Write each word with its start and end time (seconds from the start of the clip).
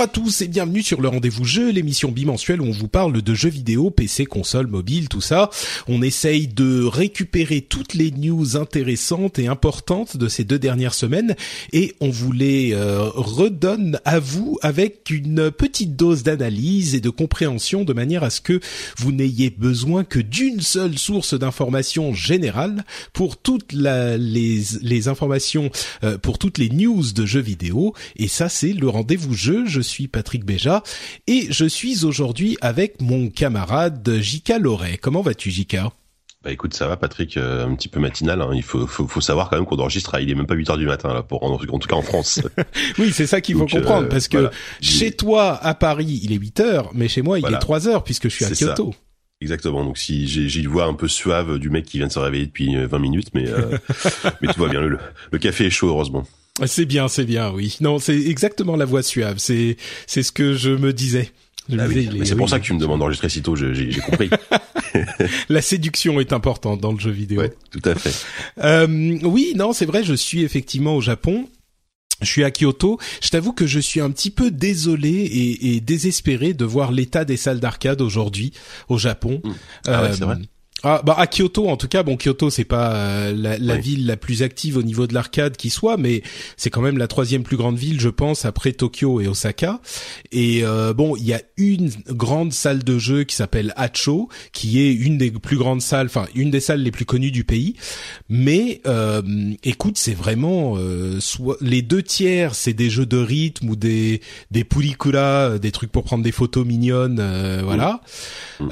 Bonjour 0.00 0.12
à 0.12 0.14
tous 0.14 0.40
et 0.40 0.48
bienvenue 0.48 0.82
sur 0.82 1.02
le 1.02 1.08
rendez-vous 1.08 1.44
jeu, 1.44 1.70
l'émission 1.70 2.10
bimensuelle 2.10 2.62
où 2.62 2.64
on 2.64 2.70
vous 2.70 2.88
parle 2.88 3.20
de 3.20 3.34
jeux 3.34 3.50
vidéo, 3.50 3.90
PC, 3.90 4.24
console, 4.24 4.66
mobile, 4.66 5.10
tout 5.10 5.20
ça. 5.20 5.50
On 5.88 6.00
essaye 6.00 6.48
de 6.48 6.84
récupérer 6.84 7.60
toutes 7.60 7.92
les 7.92 8.10
news 8.10 8.56
intéressantes 8.56 9.38
et 9.38 9.46
importantes 9.46 10.16
de 10.16 10.26
ces 10.26 10.44
deux 10.44 10.58
dernières 10.58 10.94
semaines 10.94 11.36
et 11.74 11.94
on 12.00 12.08
vous 12.08 12.32
les 12.32 12.72
euh, 12.72 13.10
redonne 13.14 14.00
à 14.06 14.20
vous 14.20 14.58
avec 14.62 15.10
une 15.10 15.50
petite 15.50 15.96
dose 15.96 16.22
d'analyse 16.22 16.94
et 16.94 17.00
de 17.00 17.10
compréhension 17.10 17.84
de 17.84 17.92
manière 17.92 18.24
à 18.24 18.30
ce 18.30 18.40
que 18.40 18.58
vous 18.96 19.12
n'ayez 19.12 19.50
besoin 19.50 20.04
que 20.04 20.18
d'une 20.18 20.62
seule 20.62 20.96
source 20.96 21.34
d'information 21.34 22.14
générale 22.14 22.86
pour 23.12 23.36
toutes 23.36 23.74
les 23.74 25.08
informations, 25.08 25.70
euh, 26.04 26.16
pour 26.16 26.38
toutes 26.38 26.56
les 26.56 26.70
news 26.70 27.12
de 27.12 27.26
jeux 27.26 27.42
vidéo. 27.42 27.92
Et 28.16 28.28
ça, 28.28 28.48
c'est 28.48 28.72
le 28.72 28.88
rendez-vous 28.88 29.34
jeu 29.34 29.66
je 29.66 29.89
suis 29.90 30.08
Patrick 30.08 30.44
Béja 30.44 30.82
et 31.26 31.48
je 31.50 31.64
suis 31.64 32.04
aujourd'hui 32.04 32.56
avec 32.60 33.02
mon 33.02 33.28
camarade 33.28 34.18
Jika 34.20 34.58
Loret. 34.58 34.98
Comment 34.98 35.22
vas-tu 35.22 35.50
Jika 35.50 35.92
bah 36.42 36.50
écoute, 36.50 36.72
ça 36.72 36.88
va 36.88 36.96
Patrick, 36.96 37.36
euh, 37.36 37.66
un 37.66 37.74
petit 37.74 37.88
peu 37.88 38.00
matinal. 38.00 38.40
Hein. 38.40 38.52
Il 38.54 38.62
faut, 38.62 38.86
faut, 38.86 39.06
faut, 39.06 39.20
savoir 39.20 39.50
quand 39.50 39.56
même 39.56 39.66
qu'on 39.66 39.76
enregistre. 39.76 40.18
Il 40.20 40.30
est 40.30 40.34
même 40.34 40.46
pas 40.46 40.54
8 40.54 40.70
heures 40.70 40.78
du 40.78 40.86
matin 40.86 41.12
là, 41.12 41.22
pour 41.22 41.42
en, 41.42 41.52
en 41.52 41.78
tout 41.78 41.86
cas 41.86 41.96
en 41.96 42.02
France. 42.02 42.40
oui, 42.98 43.12
c'est 43.12 43.26
ça 43.26 43.42
qu'il 43.42 43.56
faut 43.56 43.66
comprendre, 43.66 44.06
euh, 44.06 44.08
parce 44.08 44.26
que 44.26 44.38
voilà. 44.38 44.50
chez 44.80 45.12
toi 45.12 45.62
à 45.62 45.74
Paris, 45.74 46.18
il 46.22 46.32
est 46.32 46.36
8 46.36 46.60
heures, 46.60 46.90
mais 46.94 47.08
chez 47.08 47.20
moi, 47.20 47.38
il 47.38 47.42
voilà. 47.42 47.58
est 47.58 47.60
3 47.60 47.88
heures 47.88 48.04
puisque 48.04 48.30
je 48.30 48.34
suis 48.34 48.46
à 48.46 48.52
Kyoto. 48.52 48.92
Ça. 48.92 48.98
Exactement. 49.42 49.84
Donc 49.84 49.98
si 49.98 50.26
j'ai 50.26 50.60
une 50.60 50.68
voix 50.68 50.84
un 50.84 50.94
peu 50.94 51.08
suave 51.08 51.58
du 51.58 51.68
mec 51.68 51.84
qui 51.84 51.98
vient 51.98 52.06
de 52.06 52.12
se 52.12 52.18
réveiller 52.18 52.46
depuis 52.46 52.74
20 52.74 52.98
minutes, 52.98 53.28
mais 53.34 53.46
euh, 53.48 53.76
mais 54.40 54.48
tout 54.52 54.60
va 54.60 54.68
bien. 54.68 54.80
Le, 54.80 54.98
le 55.30 55.38
café 55.38 55.66
est 55.66 55.70
chaud 55.70 55.88
heureusement. 55.88 56.26
C'est 56.66 56.86
bien, 56.86 57.08
c'est 57.08 57.24
bien, 57.24 57.50
oui. 57.50 57.76
Non, 57.80 57.98
c'est 57.98 58.16
exactement 58.16 58.76
la 58.76 58.84
voix 58.84 59.02
suave. 59.02 59.36
C'est 59.38 59.76
c'est 60.06 60.22
ce 60.22 60.32
que 60.32 60.54
je 60.54 60.70
me 60.70 60.92
disais. 60.92 61.32
Ah 61.78 61.86
oui, 61.86 62.08
c'est 62.24 62.34
pour 62.34 62.44
oui, 62.44 62.50
ça 62.50 62.58
que 62.58 62.64
tu 62.64 62.72
me 62.72 62.80
demandes 62.80 62.98
d'enregistrer 62.98 63.28
si 63.28 63.42
tôt, 63.42 63.54
j'ai 63.54 63.90
compris. 64.04 64.30
la 65.48 65.62
séduction 65.62 66.18
est 66.18 66.32
importante 66.32 66.80
dans 66.80 66.92
le 66.92 66.98
jeu 66.98 67.10
vidéo. 67.10 67.40
Ouais, 67.40 67.52
tout 67.70 67.82
à 67.84 67.94
fait. 67.94 68.12
Euh, 68.64 69.18
oui, 69.22 69.52
non, 69.54 69.72
c'est 69.72 69.86
vrai, 69.86 70.02
je 70.02 70.14
suis 70.14 70.42
effectivement 70.42 70.96
au 70.96 71.00
Japon. 71.00 71.48
Je 72.22 72.26
suis 72.26 72.44
à 72.44 72.50
Kyoto. 72.50 72.98
Je 73.22 73.30
t'avoue 73.30 73.52
que 73.52 73.66
je 73.66 73.78
suis 73.78 74.00
un 74.00 74.10
petit 74.10 74.30
peu 74.30 74.50
désolé 74.50 75.10
et, 75.10 75.74
et 75.76 75.80
désespéré 75.80 76.52
de 76.52 76.64
voir 76.64 76.92
l'état 76.92 77.24
des 77.24 77.36
salles 77.36 77.60
d'arcade 77.60 78.00
aujourd'hui 78.02 78.52
au 78.88 78.98
Japon. 78.98 79.40
Mmh. 79.42 79.50
Ah 79.86 80.02
ouais, 80.02 80.08
euh, 80.08 80.12
c'est 80.12 80.24
vrai. 80.24 80.36
Ah 80.82 81.02
bah 81.04 81.14
à 81.18 81.26
Kyoto 81.26 81.68
en 81.68 81.76
tout 81.76 81.88
cas 81.88 82.02
bon 82.02 82.16
Kyoto 82.16 82.48
c'est 82.48 82.64
pas 82.64 82.94
euh, 82.94 83.34
la, 83.36 83.58
la 83.58 83.74
oui. 83.74 83.80
ville 83.80 84.06
la 84.06 84.16
plus 84.16 84.42
active 84.42 84.78
au 84.78 84.82
niveau 84.82 85.06
de 85.06 85.12
l'arcade 85.12 85.58
qui 85.58 85.68
soit 85.68 85.98
mais 85.98 86.22
c'est 86.56 86.70
quand 86.70 86.80
même 86.80 86.96
la 86.96 87.06
troisième 87.06 87.42
plus 87.42 87.58
grande 87.58 87.76
ville 87.76 88.00
je 88.00 88.08
pense 88.08 88.46
après 88.46 88.72
Tokyo 88.72 89.20
et 89.20 89.28
Osaka 89.28 89.80
et 90.32 90.60
euh, 90.64 90.94
bon 90.94 91.16
il 91.16 91.26
y 91.26 91.34
a 91.34 91.42
une 91.58 91.90
grande 92.08 92.54
salle 92.54 92.82
de 92.82 92.98
jeu 92.98 93.24
qui 93.24 93.34
s'appelle 93.36 93.74
Hacho 93.76 94.30
qui 94.52 94.80
est 94.80 94.94
une 94.94 95.18
des 95.18 95.30
plus 95.30 95.58
grandes 95.58 95.82
salles 95.82 96.06
enfin 96.06 96.26
une 96.34 96.50
des 96.50 96.60
salles 96.60 96.80
les 96.82 96.90
plus 96.90 97.04
connues 97.04 97.30
du 97.30 97.44
pays 97.44 97.76
mais 98.30 98.80
euh, 98.86 99.20
écoute 99.62 99.98
c'est 99.98 100.14
vraiment 100.14 100.76
euh, 100.78 101.20
soit 101.20 101.58
les 101.60 101.82
deux 101.82 102.02
tiers 102.02 102.54
c'est 102.54 102.72
des 102.72 102.88
jeux 102.88 103.06
de 103.06 103.18
rythme 103.18 103.68
ou 103.68 103.76
des 103.76 104.22
des 104.50 104.64
pulikula 104.64 105.58
des 105.58 105.72
trucs 105.72 105.92
pour 105.92 106.04
prendre 106.04 106.24
des 106.24 106.32
photos 106.32 106.64
mignonnes 106.64 107.18
euh, 107.20 107.60
voilà 107.62 108.00
mmh. 108.60 108.68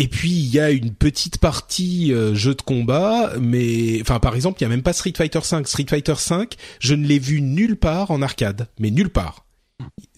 Et 0.00 0.08
puis 0.08 0.30
il 0.30 0.46
y 0.46 0.58
a 0.58 0.70
une 0.70 0.94
petite 0.94 1.36
partie 1.36 2.14
euh, 2.14 2.34
jeu 2.34 2.54
de 2.54 2.62
combat, 2.62 3.34
mais 3.38 4.00
enfin 4.00 4.18
par 4.18 4.34
exemple, 4.34 4.58
il 4.58 4.64
y 4.64 4.64
a 4.64 4.70
même 4.70 4.82
pas 4.82 4.94
Street 4.94 5.12
Fighter 5.14 5.42
5. 5.42 5.68
Street 5.68 5.84
Fighter 5.86 6.14
5, 6.16 6.54
je 6.78 6.94
ne 6.94 7.06
l'ai 7.06 7.18
vu 7.18 7.42
nulle 7.42 7.76
part 7.76 8.10
en 8.10 8.22
arcade, 8.22 8.68
mais 8.78 8.90
nulle 8.90 9.10
part. 9.10 9.44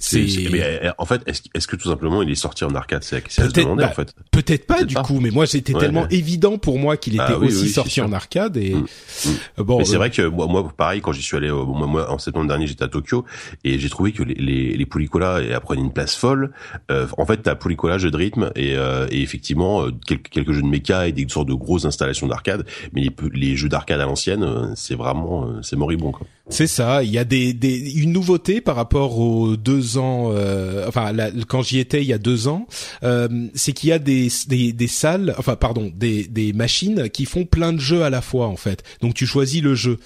C'est 0.05 0.27
mais 0.51 0.91
en 0.99 1.05
fait 1.05 1.23
est-ce 1.27 1.43
est 1.55 1.67
que 1.67 1.77
tout 1.77 1.89
simplement 1.89 2.23
il 2.23 2.31
est 2.31 2.35
sorti 2.35 2.65
en 2.65 2.75
arcade 2.75 3.05
c'est 3.05 3.23
à 3.41 3.49
se 3.49 3.53
demander 3.53 3.85
bah, 3.85 3.91
en 3.91 3.95
fait? 3.95 4.13
Peut-être 4.33 4.67
pas 4.67 4.79
peut 4.79 4.87
du 4.87 4.95
pas. 4.95 5.03
coup 5.03 5.21
mais 5.21 5.31
moi 5.31 5.47
c'était 5.47 5.75
ouais, 5.75 5.81
tellement 5.81 6.03
ouais. 6.03 6.09
évident 6.17 6.59
pour 6.59 6.81
moi 6.81 6.97
qu'il 6.97 7.15
était 7.15 7.23
ah, 7.25 7.39
oui, 7.39 7.47
aussi 7.47 7.63
oui, 7.63 7.69
sorti 7.69 8.01
en 8.01 8.13
arcade 8.13 8.57
et 8.57 8.75
mmh. 8.75 8.87
Mmh. 9.59 9.63
bon 9.63 9.79
mais 9.79 9.85
c'est 9.85 9.95
euh... 9.95 9.99
vrai 9.99 10.11
que 10.11 10.23
moi 10.23 10.49
moi 10.49 10.69
pareil 10.77 11.01
quand 11.01 11.13
j'y 11.13 11.23
suis 11.23 11.37
allé 11.37 11.51
euh, 11.51 11.65
moi, 11.65 11.87
moi 11.87 12.11
en 12.11 12.19
septembre 12.19 12.49
dernier 12.49 12.67
j'étais 12.67 12.83
à 12.83 12.89
Tokyo 12.89 13.25
et 13.63 13.79
j'ai 13.79 13.89
trouvé 13.89 14.11
que 14.11 14.25
les 14.25 14.35
les, 14.35 14.77
les 14.77 14.87
prenaient 14.87 15.81
une 15.81 15.93
place 15.93 16.17
folle. 16.17 16.51
Euh, 16.91 17.07
en 17.17 17.25
fait 17.25 17.37
t'as 17.37 17.55
Pulicola 17.55 17.99
jeu 17.99 18.11
de 18.11 18.17
rythme 18.17 18.51
et, 18.57 18.75
euh, 18.75 19.07
et 19.09 19.23
effectivement 19.23 19.85
euh, 19.85 19.93
quelques 20.05 20.31
quelques 20.31 20.53
jeux 20.53 20.63
de 20.63 20.67
méca 20.67 21.07
et 21.07 21.13
des 21.13 21.29
sortes 21.29 21.47
de 21.47 21.55
grosses 21.55 21.85
installations 21.85 22.27
d'arcade 22.27 22.67
mais 22.93 23.03
les, 23.03 23.11
les 23.35 23.57
jeux 23.57 23.69
d'arcade 23.69 24.01
à 24.01 24.07
l'ancienne 24.07 24.43
euh, 24.43 24.67
c'est 24.75 24.97
vraiment 24.97 25.63
c'est 25.63 25.77
moribond. 25.77 26.13
C'est 26.49 26.67
ça, 26.67 27.05
il 27.05 27.11
y 27.11 27.19
a 27.19 27.25
des, 27.25 27.53
des 27.53 27.93
une 27.93 28.13
nouveauté 28.13 28.61
par 28.61 28.75
rapport 28.75 29.19
aux 29.21 29.57
deux 29.57 29.92
ans, 29.99 30.31
euh, 30.33 30.87
enfin 30.89 31.13
la, 31.13 31.31
quand 31.49 31.63
j'y 31.63 31.79
étais 31.79 32.03
il 32.03 32.09
y 32.09 32.13
a 32.13 32.19
deux 32.19 32.49
ans, 32.49 32.67
euh, 33.03 33.49
c'est 33.55 33.73
qu'il 33.73 33.89
y 33.91 33.93
a 33.93 33.99
des, 33.99 34.29
des, 34.49 34.73
des 34.73 34.89
salles, 34.89 35.35
enfin 35.39 35.57
pardon, 35.57 35.93
des, 35.95 36.25
des 36.25 36.53
machines 36.53 37.09
qui 37.11 37.25
font 37.25 37.45
plein 37.45 37.73
de 37.73 37.81
jeux 37.81 38.03
à 38.03 38.11
la 38.11 38.21
fois 38.23 38.47
en 38.47 38.57
fait. 38.57 38.83
Donc 39.01 39.15
tu 39.15 39.27
choisis 39.27 39.63
le 39.63 39.75
jeu, 39.75 39.99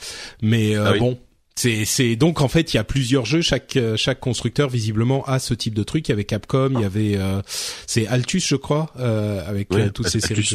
mais 0.43 0.77
euh, 0.77 0.85
ah 0.87 0.93
oui. 0.93 0.99
bon. 0.99 1.19
C'est, 1.59 1.87
c'est 1.87 2.17
donc 2.17 2.43
en 2.43 2.49
fait 2.49 2.75
il 2.75 2.77
y 2.77 2.81
a 2.81 2.85
plusieurs 2.85 3.25
jeux 3.25 3.41
chaque 3.41 3.79
chaque 3.97 4.21
constructeur 4.21 4.69
visiblement 4.69 5.25
a 5.25 5.39
ce 5.39 5.55
type 5.55 5.73
de 5.73 5.85
truc 5.85 6.07
il 6.07 6.11
y 6.11 6.13
avait 6.13 6.27
Capcom 6.27 6.69
il 6.75 6.83
y 6.83 6.85
avait 6.85 7.17
euh, 7.17 7.41
c'est 7.87 8.07
Altus 8.09 8.47
je 8.47 8.57
crois 8.57 8.93
euh, 8.99 9.43
avec 9.49 9.69
oui, 9.71 9.91
toutes 9.91 10.09
ces 10.09 10.21
séries 10.21 10.47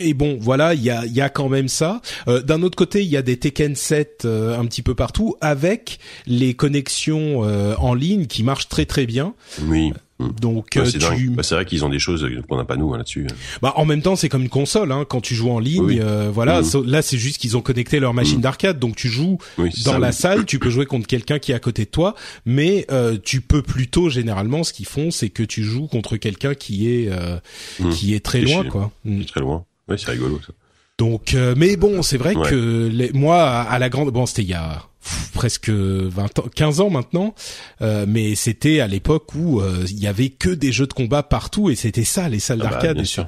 et 0.00 0.14
bon, 0.14 0.38
voilà, 0.40 0.74
il 0.74 0.82
y 0.82 0.90
a, 0.90 1.04
y 1.06 1.20
a 1.20 1.28
quand 1.28 1.48
même 1.48 1.68
ça. 1.68 2.00
Euh, 2.26 2.40
D'un 2.42 2.62
autre 2.62 2.76
côté, 2.76 3.02
il 3.02 3.08
y 3.08 3.16
a 3.16 3.22
des 3.22 3.36
Tekken 3.36 3.76
7 3.76 4.22
euh, 4.24 4.58
un 4.58 4.64
petit 4.64 4.82
peu 4.82 4.94
partout, 4.94 5.36
avec 5.40 5.98
les 6.26 6.54
connexions 6.54 7.44
euh, 7.44 7.74
en 7.78 7.94
ligne 7.94 8.26
qui 8.26 8.42
marchent 8.42 8.68
très 8.68 8.86
très 8.86 9.06
bien. 9.06 9.34
Oui. 9.62 9.92
Donc 10.40 10.76
ouais, 10.76 10.84
c'est 10.84 10.98
tu... 10.98 11.30
bah, 11.30 11.42
vrai 11.50 11.64
qu'ils 11.64 11.84
ont 11.84 11.88
des 11.88 11.98
choses 11.98 12.28
qu'on 12.48 12.56
n'a 12.56 12.64
pas 12.64 12.76
nous 12.76 12.92
hein, 12.92 12.98
là-dessus. 12.98 13.26
Bah 13.62 13.72
en 13.76 13.84
même 13.84 14.02
temps 14.02 14.16
c'est 14.16 14.28
comme 14.28 14.42
une 14.42 14.48
console 14.48 14.92
hein, 14.92 15.04
quand 15.08 15.20
tu 15.20 15.34
joues 15.34 15.50
en 15.50 15.58
ligne 15.58 15.82
oui. 15.82 15.98
euh, 16.00 16.30
voilà 16.32 16.60
mmh. 16.60 16.84
là 16.86 17.02
c'est 17.02 17.18
juste 17.18 17.38
qu'ils 17.38 17.56
ont 17.56 17.62
connecté 17.62 18.00
leur 18.00 18.12
machine 18.12 18.38
mmh. 18.38 18.42
d'arcade 18.42 18.78
donc 18.78 18.96
tu 18.96 19.08
joues 19.08 19.38
oui, 19.58 19.70
dans 19.84 19.92
ça, 19.92 19.98
la 19.98 20.08
oui. 20.08 20.14
salle 20.14 20.44
tu 20.44 20.58
peux 20.58 20.70
jouer 20.70 20.86
contre 20.86 21.06
quelqu'un 21.06 21.38
qui 21.38 21.52
est 21.52 21.54
à 21.54 21.58
côté 21.58 21.84
de 21.84 21.90
toi 21.90 22.14
mais 22.44 22.86
euh, 22.90 23.16
tu 23.22 23.40
peux 23.40 23.62
plutôt 23.62 24.10
généralement 24.10 24.62
ce 24.62 24.72
qu'ils 24.72 24.86
font 24.86 25.10
c'est 25.10 25.30
que 25.30 25.42
tu 25.42 25.62
joues 25.62 25.86
contre 25.86 26.16
quelqu'un 26.16 26.54
qui 26.54 26.90
est 26.90 27.08
euh, 27.08 27.38
mmh. 27.78 27.90
qui 27.90 28.14
est 28.14 28.24
très 28.24 28.42
loin 28.42 28.64
quoi. 28.64 28.90
Très 29.26 29.40
loin. 29.40 29.64
Oui, 29.90 29.96
c'est 29.98 30.10
rigolo 30.10 30.40
ça. 30.40 30.52
Donc, 31.00 31.32
euh, 31.32 31.54
mais 31.56 31.76
bon, 31.76 32.02
c'est 32.02 32.18
vrai 32.18 32.36
ouais. 32.36 32.46
que 32.46 32.90
les, 32.92 33.10
moi, 33.12 33.42
à 33.42 33.78
la 33.78 33.88
grande, 33.88 34.10
bon, 34.10 34.26
c'était 34.26 34.42
il 34.42 34.50
y 34.50 34.54
a 34.54 34.82
pff, 35.02 35.30
presque 35.32 35.70
20 35.70 36.38
ans, 36.38 36.44
15 36.54 36.80
ans 36.80 36.90
maintenant, 36.90 37.34
euh, 37.80 38.04
mais 38.06 38.34
c'était 38.34 38.80
à 38.80 38.86
l'époque 38.86 39.34
où 39.34 39.60
euh, 39.60 39.86
il 39.88 39.98
y 39.98 40.06
avait 40.06 40.28
que 40.28 40.50
des 40.50 40.72
jeux 40.72 40.86
de 40.86 40.92
combat 40.92 41.22
partout 41.22 41.70
et 41.70 41.74
c'était 41.74 42.04
ça 42.04 42.28
les 42.28 42.38
salles 42.38 42.60
ah 42.66 42.68
d'arcade. 42.68 42.98
Bah, 42.98 43.04
sûr. 43.04 43.26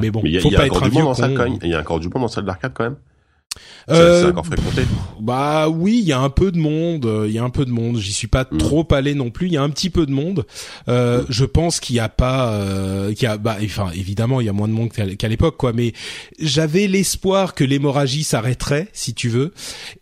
Mais 0.00 0.10
bon, 0.10 0.22
mais 0.24 0.30
y 0.30 0.38
a, 0.38 0.40
faut 0.40 0.50
y 0.50 0.56
a 0.56 0.58
pas 0.58 0.66
être 0.66 0.82
un 0.82 0.88
vieux. 0.88 1.04
Il 1.62 1.70
y 1.70 1.74
a 1.74 1.80
encore 1.80 2.00
du 2.00 2.08
monde 2.08 2.22
dans 2.22 2.28
salle 2.28 2.46
d'arcade 2.46 2.72
quand 2.74 2.84
même. 2.84 2.96
Euh, 3.90 4.22
c'est 4.22 4.28
encore 4.28 4.46
fréquenté. 4.46 4.82
Bah 5.20 5.68
oui, 5.68 5.98
il 6.00 6.08
y 6.08 6.12
a 6.12 6.20
un 6.20 6.30
peu 6.30 6.50
de 6.50 6.58
monde. 6.58 7.24
Il 7.26 7.32
y 7.32 7.38
a 7.38 7.44
un 7.44 7.50
peu 7.50 7.64
de 7.64 7.70
monde. 7.70 7.98
J'y 7.98 8.12
suis 8.12 8.28
pas 8.28 8.46
mm. 8.50 8.58
trop 8.58 8.86
allé 8.92 9.14
non 9.14 9.30
plus. 9.30 9.46
Il 9.46 9.52
y 9.52 9.56
a 9.56 9.62
un 9.62 9.70
petit 9.70 9.90
peu 9.90 10.06
de 10.06 10.12
monde. 10.12 10.46
Euh, 10.88 11.22
mm. 11.22 11.26
Je 11.28 11.44
pense 11.44 11.80
qu'il 11.80 11.96
y 11.96 12.00
a 12.00 12.08
pas, 12.08 12.52
euh, 12.52 13.12
qu'il 13.12 13.24
y 13.24 13.26
a, 13.26 13.36
bah, 13.36 13.56
enfin 13.62 13.90
évidemment, 13.94 14.40
il 14.40 14.46
y 14.46 14.48
a 14.48 14.52
moins 14.52 14.68
de 14.68 14.72
monde 14.72 14.90
qu'à 14.90 15.28
l'époque, 15.28 15.56
quoi. 15.56 15.72
Mais 15.72 15.92
j'avais 16.38 16.86
l'espoir 16.86 17.54
que 17.54 17.64
l'hémorragie 17.64 18.24
s'arrêterait, 18.24 18.88
si 18.92 19.14
tu 19.14 19.28
veux. 19.28 19.52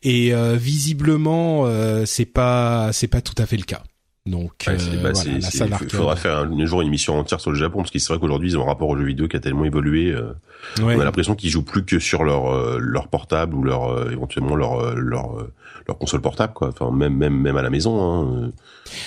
Et 0.02 0.32
euh, 0.34 0.56
visiblement, 0.56 1.64
euh, 1.66 2.04
c'est 2.06 2.26
pas, 2.26 2.90
c'est 2.92 3.08
pas 3.08 3.20
tout 3.20 3.34
à 3.38 3.46
fait 3.46 3.56
le 3.56 3.64
cas. 3.64 3.82
Donc, 4.24 4.68
euh, 4.68 4.76
bah, 5.02 5.10
il 5.26 5.90
faudra 5.90 6.14
faire 6.14 6.38
un, 6.38 6.64
jour 6.66 6.80
une 6.80 6.86
émission 6.86 7.18
entière 7.18 7.40
sur 7.40 7.50
le 7.50 7.58
Japon 7.58 7.78
parce 7.78 7.90
que 7.90 7.98
c'est 7.98 8.12
vrai 8.12 8.20
qu'aujourd'hui 8.20 8.50
ils 8.50 8.56
ont 8.56 8.62
un 8.62 8.66
rapport 8.66 8.88
aux 8.88 8.96
jeux 8.96 9.04
vidéo 9.04 9.26
qui 9.26 9.36
a 9.36 9.40
tellement 9.40 9.64
évolué. 9.64 10.12
Euh, 10.12 10.32
on 10.80 10.88
a 10.88 11.04
l'impression 11.04 11.34
qu'ils 11.34 11.50
jouent 11.50 11.64
plus 11.64 11.84
que 11.84 11.98
sur 11.98 12.22
leur 12.22 12.54
euh, 12.54 12.78
leur 12.80 13.08
portable 13.08 13.56
ou 13.56 13.64
leur 13.64 14.12
éventuellement 14.12 14.54
leur 14.54 14.94
leur 14.94 15.48
leur 15.88 15.98
console 15.98 16.20
portable 16.20 16.52
quoi. 16.52 16.68
Enfin 16.68 16.92
même 16.92 17.16
même 17.16 17.36
même 17.36 17.56
à 17.56 17.62
la 17.62 17.70
maison. 17.70 18.00
Hein. 18.00 18.52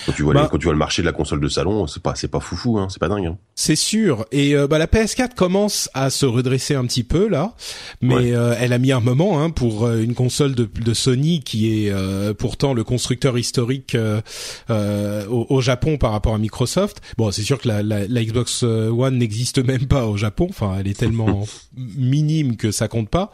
Quand 0.04 0.12
tu 0.12 0.22
vois 0.22 0.34
bah, 0.34 0.48
quand 0.50 0.58
tu 0.58 0.64
vois 0.64 0.72
le 0.72 0.78
marché 0.78 1.02
de 1.02 1.06
la 1.06 1.12
console 1.12 1.40
de 1.40 1.48
salon, 1.48 1.86
c'est 1.86 2.02
pas 2.02 2.14
c'est 2.14 2.28
pas 2.28 2.40
foufou 2.40 2.78
hein, 2.78 2.88
c'est 2.90 3.00
pas 3.00 3.08
dingue. 3.08 3.26
Hein. 3.26 3.38
C'est 3.54 3.76
sûr. 3.76 4.26
Et 4.32 4.54
euh, 4.54 4.66
bah 4.66 4.78
la 4.78 4.86
PS4 4.86 5.34
commence 5.34 5.88
à 5.94 6.10
se 6.10 6.26
redresser 6.26 6.74
un 6.74 6.84
petit 6.84 7.04
peu 7.04 7.28
là, 7.28 7.54
mais 8.02 8.34
euh, 8.34 8.54
elle 8.58 8.72
a 8.72 8.78
mis 8.78 8.92
un 8.92 9.00
moment 9.00 9.42
hein, 9.42 9.50
pour 9.50 9.86
euh, 9.86 10.02
une 10.02 10.14
console 10.14 10.54
de, 10.54 10.68
de 10.80 10.94
Sony 10.94 11.40
qui 11.40 11.86
est 11.86 11.92
pourtant 12.34 12.74
le 12.74 12.84
constructeur 12.84 13.38
historique 13.38 13.96
au, 15.28 15.46
au, 15.48 15.60
Japon 15.60 15.98
par 15.98 16.12
rapport 16.12 16.34
à 16.34 16.38
Microsoft. 16.38 17.00
Bon, 17.16 17.30
c'est 17.30 17.42
sûr 17.42 17.60
que 17.60 17.68
la, 17.68 17.82
la, 17.82 18.06
la 18.06 18.24
Xbox 18.24 18.62
One 18.62 19.18
n'existe 19.18 19.64
même 19.64 19.86
pas 19.86 20.06
au 20.06 20.16
Japon. 20.16 20.46
Enfin, 20.50 20.76
elle 20.78 20.88
est 20.88 20.98
tellement 20.98 21.46
minime 21.76 22.56
que 22.56 22.70
ça 22.70 22.88
compte 22.88 23.08
pas. 23.08 23.30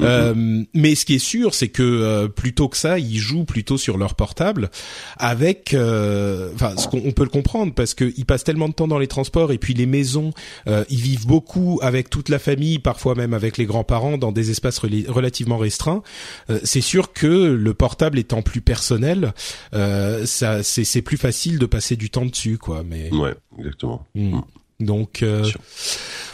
Mm-hmm. 0.00 0.66
mais 0.74 0.94
ce 0.94 1.04
qui 1.04 1.14
est 1.14 1.18
sûr, 1.18 1.54
c'est 1.54 1.68
que 1.68 2.26
plutôt 2.28 2.68
que 2.68 2.76
ça, 2.76 2.98
ils 2.98 3.18
jouent 3.18 3.44
plutôt 3.44 3.78
sur 3.78 3.98
leur 3.98 4.14
portable 4.14 4.70
avec 5.18 5.74
euh, 5.74 6.50
enfin, 6.54 6.76
ce 6.76 6.88
qu'on 6.88 7.12
peut 7.12 7.22
le 7.22 7.30
comprendre 7.30 7.72
parce 7.74 7.94
qu'ils 7.94 8.26
passent 8.26 8.44
tellement 8.44 8.68
de 8.68 8.74
temps 8.74 8.88
dans 8.88 8.98
les 8.98 9.06
transports 9.06 9.52
et 9.52 9.58
puis 9.58 9.74
les 9.74 9.86
maisons, 9.86 10.32
euh, 10.66 10.84
ils 10.90 11.00
vivent 11.00 11.26
beaucoup 11.26 11.78
avec 11.82 12.10
toute 12.10 12.28
la 12.28 12.38
famille, 12.38 12.78
parfois 12.78 13.14
même 13.14 13.34
avec 13.34 13.56
les 13.56 13.66
grands-parents 13.66 14.18
dans 14.18 14.32
des 14.32 14.50
espaces 14.50 14.78
relativement 14.78 15.58
restreints. 15.58 16.02
Euh, 16.50 16.58
c'est 16.64 16.80
sûr 16.80 17.12
que 17.12 17.26
le 17.26 17.74
portable 17.74 18.18
étant 18.18 18.42
plus 18.42 18.60
personnel, 18.60 19.32
ça 19.72 20.62
c'est 20.62 20.97
plus 21.02 21.16
facile 21.16 21.58
de 21.58 21.66
passer 21.66 21.96
du 21.96 22.10
temps 22.10 22.26
dessus, 22.26 22.58
quoi. 22.58 22.82
Mais 22.84 23.12
ouais, 23.14 23.34
exactement. 23.58 24.06
Hmm. 24.14 24.36
Hmm. 24.36 24.42
Donc 24.80 25.24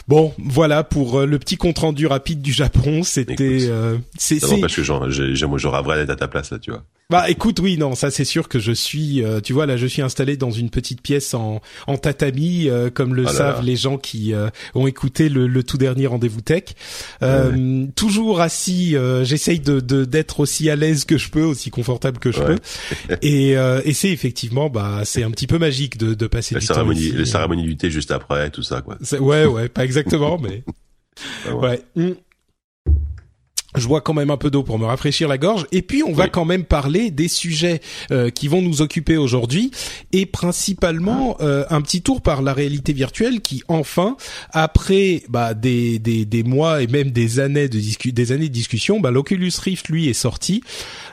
bon, 0.07 0.33
voilà 0.37 0.83
pour 0.83 1.21
le 1.21 1.39
petit 1.39 1.57
compte 1.57 1.79
rendu 1.79 2.05
rapide 2.05 2.41
du 2.41 2.53
Japon. 2.53 3.01
C'était 3.03 3.59
c'est 4.17 4.39
parce 4.61 4.75
que 4.75 4.83
vrai 5.81 5.97
d'être 5.97 6.11
à 6.11 6.15
ta 6.15 6.27
place 6.27 6.51
là, 6.51 6.59
tu 6.59 6.71
vois. 6.71 6.83
Bah 7.11 7.29
écoute, 7.29 7.59
oui, 7.59 7.77
non, 7.77 7.93
ça 7.93 8.09
c'est 8.09 8.25
sûr 8.25 8.49
que 8.49 8.57
je 8.57 8.71
suis, 8.71 9.23
euh, 9.23 9.39
tu 9.39 9.53
vois, 9.53 9.67
là 9.67 9.77
je 9.77 9.85
suis 9.85 10.01
installé 10.01 10.37
dans 10.37 10.49
une 10.49 10.71
petite 10.71 11.03
pièce 11.03 11.35
en, 11.35 11.61
en 11.85 11.97
tatami, 11.97 12.67
euh, 12.67 12.89
comme 12.89 13.13
le 13.13 13.25
ah 13.27 13.31
savent 13.31 13.63
les 13.63 13.75
gens 13.75 13.99
qui 13.99 14.33
euh, 14.33 14.49
ont 14.73 14.87
écouté 14.87 15.29
le, 15.29 15.45
le, 15.45 15.63
tout 15.63 15.77
dernier 15.77 16.07
rendez-vous 16.07 16.41
tech. 16.41 16.63
Toujours 17.95 18.41
assis, 18.41 18.95
j'essaye 19.21 19.59
de 19.59 19.79
d'être 20.05 20.39
aussi 20.39 20.67
à 20.71 20.75
l'aise 20.75 21.05
que 21.05 21.19
je 21.19 21.29
peux, 21.29 21.43
aussi 21.43 21.69
confortable 21.69 22.17
que 22.17 22.31
je 22.31 22.41
peux. 22.41 22.57
Et, 23.21 23.51
et 23.51 23.93
c'est 23.93 24.09
effectivement, 24.09 24.71
bah 24.71 25.01
c'est 25.03 25.21
un 25.21 25.29
petit 25.29 25.47
peu 25.47 25.59
magique 25.59 25.97
de, 25.97 26.15
de 26.15 26.27
passer 26.27 26.55
la 26.55 26.61
du 26.61 26.65
cérémonie, 26.65 27.11
temps. 27.11 27.19
La 27.19 27.25
cérémonie 27.25 27.63
du 27.63 27.77
thé 27.77 27.91
juste 27.91 28.09
après, 28.09 28.49
tout 28.49 28.63
ça, 28.63 28.81
quoi. 28.81 28.97
Ouais, 29.19 29.45
ouais, 29.45 29.69
pas 29.69 29.85
exactement, 29.85 30.39
mais. 30.39 30.63
ouais. 31.53 31.81
Mm 31.95 32.13
je 33.75 33.87
bois 33.87 34.01
quand 34.01 34.13
même 34.13 34.31
un 34.31 34.37
peu 34.37 34.49
d'eau 34.49 34.63
pour 34.63 34.79
me 34.79 34.85
rafraîchir 34.85 35.27
la 35.27 35.37
gorge. 35.37 35.65
Et 35.71 35.81
puis 35.81 36.03
on 36.03 36.13
va 36.13 36.27
quand 36.27 36.45
même 36.45 36.63
parler 36.63 37.11
des 37.11 37.27
sujets 37.27 37.81
euh, 38.11 38.29
qui 38.29 38.47
vont 38.47 38.61
nous 38.61 38.81
occuper 38.81 39.17
aujourd'hui 39.17 39.71
et 40.11 40.25
principalement 40.25 41.37
euh, 41.41 41.65
un 41.69 41.81
petit 41.81 42.01
tour 42.01 42.21
par 42.21 42.41
la 42.41 42.53
réalité 42.53 42.93
virtuelle 42.93 43.41
qui 43.41 43.63
enfin 43.67 44.17
après 44.51 45.23
bah, 45.29 45.53
des, 45.53 45.99
des, 45.99 46.25
des 46.25 46.43
mois 46.43 46.81
et 46.81 46.87
même 46.87 47.11
des 47.11 47.39
années 47.39 47.67
de 47.69 47.79
discu 47.79 48.11
des 48.11 48.31
années 48.31 48.49
de 48.49 48.53
discussion, 48.53 48.99
bah, 48.99 49.11
l'Oculus 49.11 49.51
Rift 49.61 49.89
lui 49.89 50.09
est 50.09 50.13
sorti. 50.13 50.61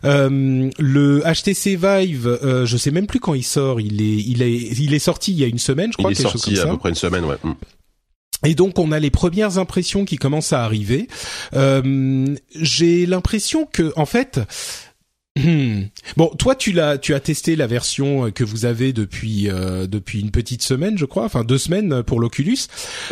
Euh, 0.05 0.71
le 0.79 1.23
HTC 1.23 1.77
Vive, 1.77 2.27
euh, 2.43 2.67
je 2.67 2.77
sais 2.77 2.91
même 2.91 3.07
plus 3.07 3.21
quand 3.21 3.35
il 3.35 3.45
sort. 3.45 3.81
Il 3.81 4.01
est 4.01 4.23
il 4.23 4.43
est 4.43 4.53
il 4.53 4.95
est 4.95 4.99
sorti 4.99 5.33
il 5.33 5.39
y 5.39 5.45
a 5.45 5.47
une 5.47 5.59
semaine, 5.59 5.93
je 5.93 5.99
crois. 5.99 6.11
Il 6.11 6.19
est 6.19 6.23
sorti 6.23 6.59
à 6.59 6.67
peu 6.67 6.79
près 6.79 6.89
une 6.91 6.95
semaine, 6.95 7.25
ouais. 7.25 7.37
Et 8.45 8.55
donc 8.55 8.79
on 8.79 8.93
a 8.93 8.99
les 8.99 9.11
premières 9.11 9.59
impressions 9.59 10.05
qui 10.05 10.17
commencent 10.17 10.53
à 10.53 10.65
arriver. 10.65 11.09
Euh, 11.55 12.35
J'ai 12.55 13.07
l'impression 13.07 13.67
que 13.67 13.93
en 13.97 14.07
fait. 14.07 14.41
Bon, 16.19 16.29
toi 16.39 16.55
tu 16.55 16.73
l'as, 16.73 16.99
tu 16.99 17.15
as 17.15 17.21
testé 17.21 17.57
la 17.57 17.67
version 17.67 18.31
que 18.31 18.45
vous 18.45 18.67
avez 18.67 18.93
depuis 18.93 19.49
euh, 19.49 19.87
depuis 19.87 20.21
une 20.21 20.31
petite 20.31 20.63
semaine, 20.63 20.99
je 20.99 21.07
crois, 21.07 21.25
enfin 21.25 21.43
deux 21.43 21.57
semaines 21.57 22.03
pour 22.03 22.21
l'Oculus. 22.21 22.59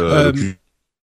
Euh, 0.00 0.30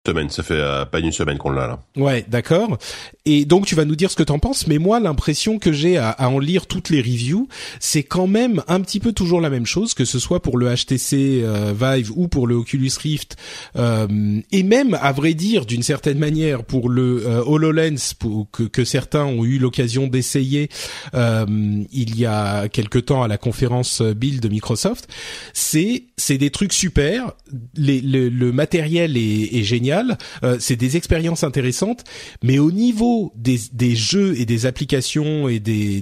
semaine, 0.08 0.30
ça 0.30 0.44
fait 0.44 0.54
euh, 0.56 0.86
pas 0.86 1.00
une 1.00 1.12
semaine 1.12 1.38
qu'on 1.38 1.52
l'a 1.52 1.68
là. 1.68 1.80
Ouais, 1.96 2.26
d'accord. 2.28 2.78
Et 3.26 3.46
donc 3.46 3.66
tu 3.66 3.76
vas 3.76 3.86
nous 3.86 3.96
dire 3.96 4.10
ce 4.10 4.16
que 4.16 4.24
t'en 4.24 4.40
penses, 4.40 4.68
mais 4.68 4.78
moi 4.78 5.00
l'impression 5.00 5.60
que 5.60 5.72
j'ai 5.74 5.98
à, 5.98 6.16
en 6.30 6.40
lire 6.40 6.66
toutes 6.66 6.90
les 6.90 7.02
reviews, 7.02 7.48
c'est 7.80 8.04
quand 8.04 8.28
même 8.28 8.64
un 8.68 8.80
petit 8.80 9.00
peu 9.00 9.12
toujours 9.12 9.42
la 9.42 9.50
même 9.50 9.66
chose, 9.66 9.94
que 9.94 10.06
ce 10.06 10.20
soit 10.20 10.42
pour 10.42 10.58
le 10.58 10.74
HTC 10.74 11.42
euh, 11.44 11.74
Vive 11.78 12.12
ou 12.16 12.28
pour 12.28 12.48
le 12.48 12.56
Oculus 12.56 12.92
Rift, 13.02 13.36
euh, 13.76 14.40
et 14.52 14.64
même 14.64 14.98
à 15.02 15.12
vrai 15.12 15.34
dire 15.34 15.66
d'une 15.66 15.84
certaine 15.84 16.20
manière 16.20 16.64
pour 16.64 16.90
le 16.90 17.26
Hololens, 17.46 18.14
pour, 18.18 18.50
que, 18.52 18.64
que, 18.64 18.86
certains 18.86 19.26
ont 19.26 19.44
eu 19.44 19.58
l'occasion 19.58 20.08
d'essayer 20.08 20.70
il 21.14 22.20
y 22.20 22.26
a 22.26 22.70
quelque 22.70 23.00
temps 23.00 23.24
à 23.24 23.28
la 23.28 23.38
conférence 23.38 24.02
Build 24.02 24.42
de 24.42 24.48
Microsoft, 24.48 25.08
c'est 25.54 26.04
c'est 26.18 26.38
des 26.38 26.50
trucs 26.50 26.74
super, 26.74 27.34
les, 27.76 28.02
le, 28.02 28.30
le 28.30 28.52
matériel 28.52 29.18
est, 29.18 29.56
est 29.56 29.64
génial 29.64 29.97
euh, 30.44 30.58
c'est 30.60 30.76
des 30.76 30.98
expériences 30.98 31.44
intéressantes, 31.44 32.04
mais 32.44 32.60
au 32.60 32.72
niveau 32.72 33.34
des, 33.36 33.96
jeux 33.96 34.40
et 34.40 34.46
des 34.46 34.66
applications 34.66 35.48
et 35.48 35.60
des, 35.60 36.02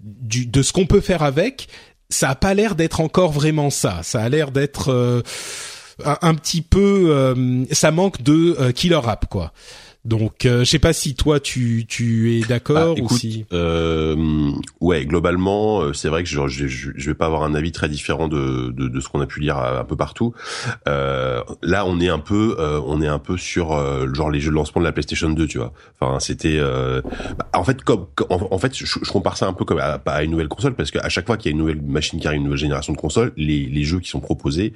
de 0.00 0.62
ce 0.62 0.72
qu'on 0.72 0.86
peut 0.86 1.00
faire 1.00 1.22
avec, 1.22 1.68
ça 2.10 2.30
a 2.30 2.34
pas 2.34 2.54
l'air 2.54 2.74
d'être 2.74 3.00
encore 3.00 3.32
vraiment 3.32 3.70
ça. 3.70 4.00
Ça 4.02 4.22
a 4.22 4.28
l'air 4.28 4.50
d'être 4.50 4.88
euh, 4.90 5.22
un, 6.04 6.34
petit 6.34 6.62
peu, 6.62 7.08
euh, 7.10 7.64
ça 7.70 7.90
manque 7.90 8.22
de 8.22 8.70
killer 8.72 9.00
app 9.04 9.26
quoi. 9.28 9.52
Donc, 10.08 10.46
euh, 10.46 10.60
je 10.60 10.64
sais 10.64 10.78
pas 10.78 10.94
si 10.94 11.14
toi 11.14 11.38
tu 11.38 11.84
tu 11.86 12.38
es 12.38 12.40
d'accord 12.40 12.94
bah, 12.94 13.02
ou 13.02 13.10
si. 13.10 13.44
Euh, 13.52 14.16
ouais, 14.80 15.04
globalement, 15.04 15.82
euh, 15.82 15.92
c'est 15.92 16.08
vrai 16.08 16.22
que 16.22 16.28
je, 16.30 16.48
je, 16.48 16.66
je 16.66 17.10
vais 17.10 17.14
pas 17.14 17.26
avoir 17.26 17.42
un 17.42 17.54
avis 17.54 17.72
très 17.72 17.90
différent 17.90 18.26
de 18.26 18.70
de, 18.70 18.88
de 18.88 19.00
ce 19.00 19.08
qu'on 19.10 19.20
a 19.20 19.26
pu 19.26 19.40
lire 19.40 19.58
un 19.58 19.84
peu 19.84 19.96
partout. 19.96 20.32
Euh, 20.88 21.42
là, 21.62 21.84
on 21.84 22.00
est 22.00 22.08
un 22.08 22.20
peu 22.20 22.56
euh, 22.58 22.80
on 22.86 23.02
est 23.02 23.06
un 23.06 23.18
peu 23.18 23.36
sur 23.36 23.68
genre 24.14 24.30
les 24.30 24.40
jeux 24.40 24.48
de 24.50 24.54
lancement 24.54 24.80
de 24.80 24.86
la 24.86 24.92
PlayStation 24.92 25.28
2, 25.28 25.46
tu 25.46 25.58
vois. 25.58 25.74
Enfin, 26.00 26.18
c'était 26.20 26.58
bah, 26.58 27.46
en 27.52 27.64
fait 27.64 27.82
comme 27.82 28.06
en, 28.30 28.58
fait 28.58 28.74
je, 28.74 29.10
compare 29.10 29.36
ça 29.36 29.46
un 29.46 29.52
peu 29.52 29.66
comme 29.66 29.78
à, 29.78 30.00
à 30.06 30.22
une 30.22 30.30
nouvelle 30.30 30.48
console 30.48 30.74
parce 30.74 30.90
qu'à 30.90 31.10
chaque 31.10 31.26
fois 31.26 31.36
qu'il 31.36 31.50
y 31.50 31.52
a 31.52 31.52
une 31.52 31.58
nouvelle 31.58 31.82
machine 31.82 32.18
qui 32.18 32.26
arrive, 32.26 32.38
une 32.38 32.44
nouvelle 32.44 32.58
génération 32.58 32.94
de 32.94 32.98
consoles, 32.98 33.34
les 33.36 33.66
les 33.66 33.84
jeux 33.84 34.00
qui 34.00 34.08
sont 34.08 34.20
proposés 34.20 34.72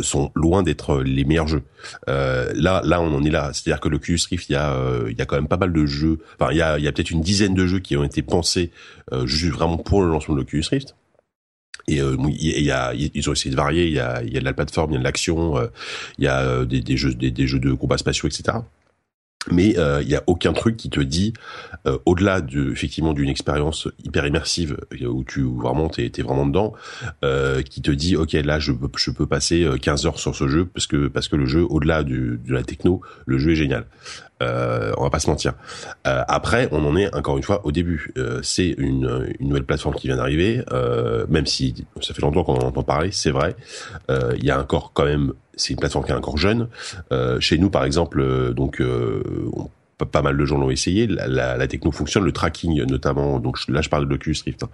sont 0.00 0.32
loin 0.34 0.64
d'être 0.64 1.02
les 1.02 1.24
meilleurs 1.24 1.46
jeux. 1.46 1.62
là 2.08 2.82
là 2.84 3.00
on 3.00 3.14
en 3.14 3.22
est 3.22 3.30
là, 3.30 3.52
c'est-à-dire 3.52 3.78
que 3.78 3.88
le 3.88 3.98
Oculus 3.98 4.18
Rift 4.28 4.48
il 4.48 4.54
y 4.54 4.56
a 4.56 4.71
euh, 4.72 5.08
il 5.10 5.18
y 5.18 5.22
a 5.22 5.26
quand 5.26 5.36
même 5.36 5.48
pas 5.48 5.56
mal 5.56 5.72
de 5.72 5.86
jeux. 5.86 6.18
Enfin, 6.38 6.52
il 6.52 6.58
y 6.58 6.62
a, 6.62 6.78
y 6.78 6.88
a 6.88 6.92
peut-être 6.92 7.10
une 7.10 7.20
dizaine 7.20 7.54
de 7.54 7.66
jeux 7.66 7.78
qui 7.78 7.96
ont 7.96 8.04
été 8.04 8.22
pensés 8.22 8.70
euh, 9.12 9.26
juste 9.26 9.54
vraiment 9.54 9.78
pour 9.78 10.02
le 10.02 10.08
lancement 10.08 10.34
de 10.34 10.40
l'Oculus 10.40 10.64
Rift. 10.70 10.94
Et 11.88 12.00
euh, 12.00 12.16
y 12.30 12.70
a, 12.70 12.94
ils 12.94 13.28
ont 13.28 13.32
essayé 13.32 13.50
de 13.50 13.56
varier. 13.56 13.86
Il 13.86 13.92
y 13.92 14.00
a, 14.00 14.22
y 14.22 14.36
a 14.36 14.40
de 14.40 14.44
la 14.44 14.52
plateforme, 14.52 14.92
il 14.92 14.94
y 14.94 14.96
a 14.96 15.00
de 15.00 15.04
l'action, 15.04 15.56
il 16.18 16.24
y 16.24 16.28
a 16.28 16.64
des, 16.64 16.80
des 16.80 16.96
jeux, 16.96 17.14
des, 17.14 17.30
des, 17.30 17.46
jeux 17.46 17.58
de 17.58 17.72
combats 17.72 17.98
spatiaux, 17.98 18.28
etc 18.28 18.58
mais 19.50 19.70
il 19.70 19.78
euh, 19.78 20.02
y 20.02 20.14
a 20.14 20.22
aucun 20.26 20.52
truc 20.52 20.76
qui 20.76 20.90
te 20.90 21.00
dit 21.00 21.32
euh, 21.86 21.98
au-delà 22.06 22.40
de 22.40 22.70
effectivement 22.70 23.12
d'une 23.12 23.28
expérience 23.28 23.88
hyper 24.04 24.26
immersive 24.26 24.76
euh, 25.00 25.06
où 25.06 25.24
tu 25.24 25.42
vraiment 25.42 25.88
t'es 25.88 26.10
es 26.16 26.22
vraiment 26.22 26.46
dedans 26.46 26.74
euh, 27.24 27.62
qui 27.62 27.82
te 27.82 27.90
dit 27.90 28.16
ok 28.16 28.32
là 28.32 28.60
je 28.60 28.72
peux 28.72 28.88
je 28.96 29.10
peux 29.10 29.26
passer 29.26 29.66
15 29.80 30.06
heures 30.06 30.18
sur 30.18 30.36
ce 30.36 30.46
jeu 30.46 30.66
parce 30.66 30.86
que 30.86 31.08
parce 31.08 31.28
que 31.28 31.36
le 31.36 31.46
jeu 31.46 31.66
au-delà 31.68 32.04
de 32.04 32.38
la 32.48 32.62
techno 32.62 33.00
le 33.26 33.38
jeu 33.38 33.52
est 33.52 33.56
génial 33.56 33.86
euh, 34.42 34.92
on 34.98 35.02
va 35.04 35.10
pas 35.10 35.18
se 35.18 35.30
mentir. 35.30 35.54
Euh, 36.06 36.22
après, 36.28 36.68
on 36.72 36.84
en 36.84 36.96
est 36.96 37.14
encore 37.14 37.36
une 37.36 37.42
fois 37.42 37.64
au 37.64 37.72
début. 37.72 38.12
Euh, 38.16 38.40
c'est 38.42 38.74
une, 38.78 39.34
une, 39.38 39.48
nouvelle 39.48 39.64
plateforme 39.64 39.94
qui 39.94 40.08
vient 40.08 40.16
d'arriver, 40.16 40.62
même 41.28 41.46
si 41.46 41.86
ça 42.00 42.14
fait 42.14 42.22
longtemps 42.22 42.44
qu'on 42.44 42.54
en 42.54 42.66
entend 42.66 42.82
parler, 42.82 43.10
c'est 43.12 43.30
vrai. 43.30 43.56
Il 44.08 44.44
y 44.44 44.50
a 44.50 44.60
encore 44.60 44.92
quand 44.92 45.04
même 45.04 45.32
c'est 45.54 45.74
une 45.74 45.78
plateforme 45.78 46.04
qui 46.04 46.12
est 46.12 46.14
encore 46.14 46.38
jeune. 46.38 46.68
Euh, 47.12 47.38
chez 47.40 47.58
nous, 47.58 47.70
par 47.70 47.84
exemple, 47.84 48.54
donc 48.54 48.82
pas, 50.04 50.22
mal 50.22 50.36
de 50.36 50.44
gens 50.44 50.58
l'ont 50.58 50.70
essayé. 50.70 51.06
La, 51.06 51.26
la, 51.26 51.56
la, 51.56 51.66
techno 51.66 51.92
fonctionne, 51.92 52.24
le 52.24 52.32
tracking 52.32 52.82
notamment. 52.84 53.38
Donc 53.38 53.58
là, 53.68 53.80
je 53.82 53.88
parle 53.88 54.06
de 54.06 54.10
l'Oculus 54.10 54.36
Rift. 54.44 54.62
Hein. 54.62 54.68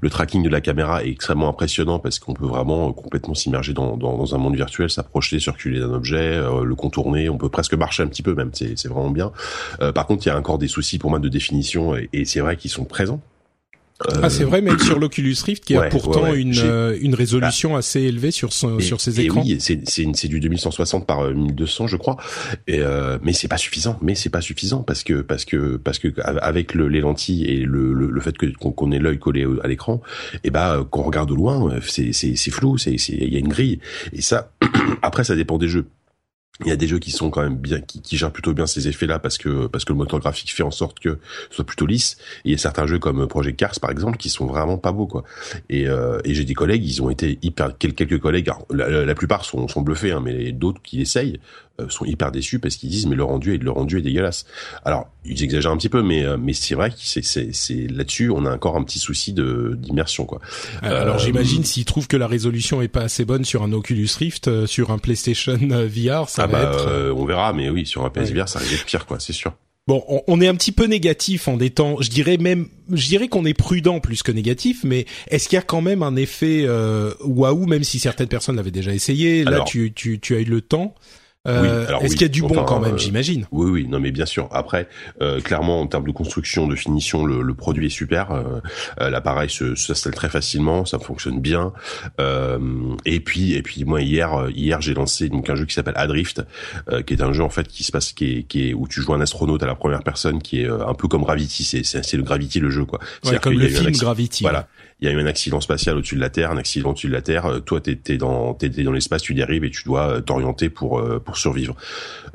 Le 0.00 0.10
tracking 0.10 0.42
de 0.42 0.48
la 0.48 0.60
caméra 0.60 1.04
est 1.04 1.10
extrêmement 1.10 1.48
impressionnant 1.48 1.98
parce 1.98 2.18
qu'on 2.18 2.34
peut 2.34 2.46
vraiment 2.46 2.92
complètement 2.92 3.34
s'immerger 3.34 3.72
dans, 3.72 3.96
dans, 3.96 4.16
dans, 4.16 4.34
un 4.34 4.38
monde 4.38 4.56
virtuel, 4.56 4.90
s'approcher, 4.90 5.40
circuler 5.40 5.80
d'un 5.80 5.92
objet, 5.92 6.36
euh, 6.36 6.64
le 6.64 6.74
contourner. 6.74 7.28
On 7.28 7.38
peut 7.38 7.48
presque 7.48 7.74
marcher 7.74 8.02
un 8.02 8.08
petit 8.08 8.22
peu 8.22 8.34
même. 8.34 8.50
C'est 8.52 8.88
vraiment 8.88 9.10
bien. 9.10 9.32
Euh, 9.80 9.92
par 9.92 10.06
contre, 10.06 10.26
il 10.26 10.28
y 10.28 10.32
a 10.32 10.38
encore 10.38 10.58
des 10.58 10.68
soucis 10.68 10.98
pour 10.98 11.10
moi 11.10 11.18
de 11.18 11.28
définition 11.28 11.96
et, 11.96 12.08
et 12.12 12.24
c'est 12.24 12.40
vrai 12.40 12.56
qu'ils 12.56 12.70
sont 12.70 12.84
présents. 12.84 13.20
Ah 14.22 14.30
c'est 14.30 14.44
vrai 14.44 14.60
même 14.62 14.78
sur 14.78 15.00
l'Oculus 15.00 15.34
Rift 15.44 15.64
qui 15.64 15.76
a 15.76 15.82
pourtant 15.88 16.32
une 16.32 16.56
euh, 16.56 16.96
une 17.00 17.16
résolution 17.16 17.72
bah, 17.72 17.78
assez 17.78 18.00
élevée 18.00 18.30
sur 18.30 18.52
son, 18.52 18.78
sur 18.78 19.00
ses 19.00 19.20
écrans. 19.20 19.42
Oui, 19.42 19.56
c'est 19.58 19.80
c'est 19.88 20.06
c'est 20.14 20.28
du 20.28 20.38
2160 20.38 21.04
par 21.04 21.28
1200 21.28 21.84
euh, 21.84 21.86
je 21.88 21.96
crois. 21.96 22.16
Et 22.68 22.78
euh, 22.80 23.18
mais 23.22 23.32
c'est 23.32 23.48
pas 23.48 23.56
suffisant, 23.56 23.98
mais 24.00 24.14
c'est 24.14 24.30
pas 24.30 24.40
suffisant 24.40 24.84
parce 24.84 25.02
que 25.02 25.20
parce 25.20 25.44
que 25.44 25.76
parce 25.76 25.98
que 25.98 26.08
avec 26.20 26.74
le, 26.74 26.86
les 26.86 27.00
lentilles 27.00 27.44
et 27.44 27.56
le 27.56 27.92
le, 27.92 28.08
le 28.08 28.20
fait 28.20 28.38
que 28.38 28.46
qu'on 28.46 28.92
ait 28.92 29.00
l'œil 29.00 29.18
collé 29.18 29.44
à 29.64 29.66
l'écran, 29.66 30.00
et 30.32 30.38
eh 30.44 30.50
bah 30.50 30.86
quand 30.90 31.00
on 31.00 31.04
regarde 31.04 31.28
de 31.28 31.34
loin, 31.34 31.68
c'est 31.84 32.12
c'est 32.12 32.36
c'est 32.36 32.52
flou, 32.52 32.78
c'est 32.78 32.98
c'est 32.98 33.14
il 33.14 33.32
y 33.32 33.36
a 33.36 33.40
une 33.40 33.48
grille 33.48 33.80
et 34.12 34.22
ça 34.22 34.52
après 35.02 35.24
ça 35.24 35.34
dépend 35.34 35.58
des 35.58 35.68
jeux 35.68 35.86
il 36.64 36.68
y 36.68 36.72
a 36.72 36.76
des 36.76 36.88
jeux 36.88 36.98
qui 36.98 37.12
sont 37.12 37.30
quand 37.30 37.42
même 37.42 37.56
bien, 37.56 37.80
qui, 37.80 38.16
gèrent 38.16 38.32
plutôt 38.32 38.52
bien 38.52 38.66
ces 38.66 38.88
effets-là 38.88 39.18
parce 39.18 39.38
que 39.38 39.68
parce 39.68 39.84
que 39.84 39.92
le 39.92 39.98
moteur 39.98 40.18
graphique 40.18 40.52
fait 40.52 40.64
en 40.64 40.72
sorte 40.72 40.98
que 40.98 41.18
ce 41.50 41.56
soit 41.56 41.64
plutôt 41.64 41.86
lisse. 41.86 42.18
Il 42.44 42.50
y 42.50 42.54
a 42.54 42.58
certains 42.58 42.86
jeux 42.86 42.98
comme 42.98 43.26
Project 43.28 43.58
Cars 43.58 43.78
par 43.80 43.90
exemple 43.90 44.18
qui 44.18 44.28
sont 44.28 44.46
vraiment 44.46 44.76
pas 44.76 44.90
beaux 44.90 45.06
quoi. 45.06 45.22
Et, 45.68 45.86
euh, 45.86 46.20
et 46.24 46.34
j'ai 46.34 46.44
des 46.44 46.54
collègues, 46.54 46.84
ils 46.84 47.00
ont 47.02 47.10
été 47.10 47.38
hyper 47.42 47.78
quelques 47.78 48.18
collègues, 48.18 48.50
la, 48.70 49.14
plupart 49.14 49.44
sont, 49.44 49.68
sont 49.68 49.82
bluffés, 49.82 50.10
hein, 50.10 50.20
mais 50.22 50.52
d'autres 50.52 50.82
qui 50.82 51.00
essayent 51.00 51.38
sont 51.88 52.04
hyper 52.04 52.32
déçus 52.32 52.58
parce 52.58 52.76
qu'ils 52.76 52.90
disent 52.90 53.06
mais 53.06 53.16
le 53.16 53.24
rendu 53.24 53.54
est 53.54 53.58
le 53.58 53.70
rendu 53.70 53.98
est 53.98 54.02
dégueulasse. 54.02 54.46
Alors 54.84 55.08
ils 55.24 55.42
exagèrent 55.42 55.70
un 55.70 55.76
petit 55.76 55.88
peu, 55.88 56.02
mais 56.02 56.24
euh, 56.24 56.36
mais 56.36 56.52
c'est 56.52 56.74
vrai 56.74 56.90
que 56.90 56.96
c'est 56.98 57.22
c'est 57.22 57.86
là-dessus 57.88 58.30
on 58.30 58.44
a 58.46 58.54
encore 58.54 58.76
un 58.76 58.82
petit 58.82 58.98
souci 58.98 59.32
de 59.32 59.76
d'immersion 59.78 60.24
quoi. 60.24 60.40
Euh, 60.82 61.02
alors 61.02 61.18
j'imagine 61.18 61.64
s'ils 61.64 61.84
trouvent 61.84 62.08
que 62.08 62.16
la 62.16 62.26
résolution 62.26 62.82
est 62.82 62.88
pas 62.88 63.02
assez 63.02 63.24
bonne 63.24 63.44
sur 63.44 63.62
un 63.62 63.72
Oculus 63.72 64.08
Rift, 64.18 64.66
sur 64.66 64.90
un 64.90 64.98
PlayStation 64.98 65.56
VR, 65.56 66.28
ça 66.28 66.42
ah 66.42 66.46
va 66.46 66.46
bah, 66.46 66.72
être. 66.72 67.12
on 67.16 67.24
verra, 67.24 67.52
mais 67.52 67.70
oui 67.70 67.86
sur 67.86 68.04
un 68.04 68.10
PSVR 68.10 68.48
ça 68.48 68.58
risque 68.58 68.86
pire 68.86 69.06
quoi, 69.06 69.20
c'est 69.20 69.32
sûr. 69.32 69.52
Bon, 69.88 70.04
on, 70.26 70.38
est 70.42 70.46
un 70.46 70.54
petit 70.54 70.70
peu 70.70 70.84
négatif 70.84 71.48
en 71.48 71.56
des 71.56 71.70
temps. 71.70 71.96
Je 71.98 72.10
dirais 72.10 72.36
même, 72.36 72.68
je 72.92 73.08
dirais 73.08 73.28
qu'on 73.28 73.46
est 73.46 73.54
prudent 73.54 74.00
plus 74.00 74.22
que 74.22 74.30
négatif, 74.30 74.84
mais 74.84 75.06
est-ce 75.30 75.48
qu'il 75.48 75.56
y 75.56 75.58
a 75.58 75.62
quand 75.62 75.80
même 75.80 76.02
un 76.02 76.14
effet 76.14 76.64
euh, 76.66 77.14
waouh, 77.24 77.64
même 77.64 77.84
si 77.84 77.98
certaines 77.98 78.28
personnes 78.28 78.56
l'avaient 78.56 78.70
déjà 78.70 78.92
essayé? 78.92 79.44
Là, 79.44 79.64
tu, 79.66 79.94
tu, 79.94 80.20
tu 80.20 80.36
as 80.36 80.40
eu 80.40 80.44
le 80.44 80.60
temps. 80.60 80.94
Euh, 81.46 81.86
Est-ce 82.00 82.14
qu'il 82.14 82.22
y 82.22 82.24
a 82.24 82.28
du 82.28 82.42
bon 82.42 82.64
quand 82.64 82.80
même, 82.80 82.94
euh, 82.94 82.98
j'imagine? 82.98 83.46
Oui, 83.52 83.70
oui, 83.70 83.86
non, 83.88 84.00
mais 84.00 84.10
bien 84.10 84.26
sûr. 84.26 84.48
Après, 84.50 84.88
euh, 85.22 85.40
clairement, 85.40 85.80
en 85.80 85.86
termes 85.86 86.06
de 86.06 86.12
construction, 86.12 86.66
de 86.66 86.74
finition, 86.74 87.24
le, 87.24 87.42
le 87.42 87.54
produit 87.54 87.86
est 87.86 87.90
super. 87.90 88.32
Euh, 88.32 88.60
L'appareil 89.10 89.48
s'installe 89.48 90.14
très 90.14 90.28
facilement, 90.28 90.84
ça 90.84 90.98
fonctionne 90.98 91.40
bien. 91.40 91.72
et 92.18 93.20
puis, 93.20 93.54
et 93.54 93.62
puis, 93.62 93.84
moi 93.84 94.02
hier, 94.02 94.48
hier, 94.54 94.80
j'ai 94.80 94.94
lancé 94.94 95.28
donc 95.28 95.48
un 95.48 95.54
jeu 95.54 95.64
qui 95.64 95.74
s'appelle 95.74 95.96
Adrift, 95.96 96.42
qui 97.06 97.14
est 97.14 97.22
un 97.22 97.32
jeu 97.32 97.42
en 97.42 97.50
fait 97.50 97.68
qui 97.68 97.84
se 97.84 97.92
passe, 97.92 98.12
qui 98.12 98.38
est, 98.38 98.42
qui 98.42 98.68
est 98.70 98.74
où 98.74 98.86
tu 98.88 99.00
joues 99.00 99.14
un 99.14 99.20
astronaute 99.20 99.62
à 99.62 99.66
la 99.66 99.74
première 99.74 100.02
personne, 100.02 100.42
qui 100.42 100.62
est 100.62 100.68
un 100.68 100.94
peu 100.94 101.08
comme 101.08 101.22
Gravity. 101.22 101.64
C'est, 101.64 101.84
c'est, 101.84 102.16
le 102.16 102.22
Gravity 102.22 102.60
le 102.60 102.70
jeu, 102.70 102.84
quoi. 102.84 102.98
Ouais, 103.24 103.38
comme 103.38 103.58
le 103.58 103.68
film 103.68 103.92
Gravity. 103.92 104.42
Voilà 104.42 104.66
il 105.00 105.08
y 105.08 105.10
a 105.10 105.14
eu 105.14 105.20
un 105.20 105.26
accident 105.26 105.60
spatial 105.60 105.96
au-dessus 105.96 106.16
de 106.16 106.20
la 106.20 106.30
Terre, 106.30 106.50
un 106.50 106.56
accident 106.56 106.90
au-dessus 106.90 107.06
de 107.06 107.12
la 107.12 107.22
Terre. 107.22 107.46
Euh, 107.46 107.60
toi, 107.60 107.80
t'es 107.80 107.98
es 108.08 108.16
dans 108.16 108.54
t'es 108.54 108.68
dans 108.68 108.92
l'espace, 108.92 109.22
tu 109.22 109.34
dérives 109.34 109.64
et 109.64 109.70
tu 109.70 109.84
dois 109.84 110.08
euh, 110.08 110.20
t'orienter 110.20 110.70
pour 110.70 110.98
euh, 110.98 111.20
pour 111.20 111.36
survivre. 111.36 111.76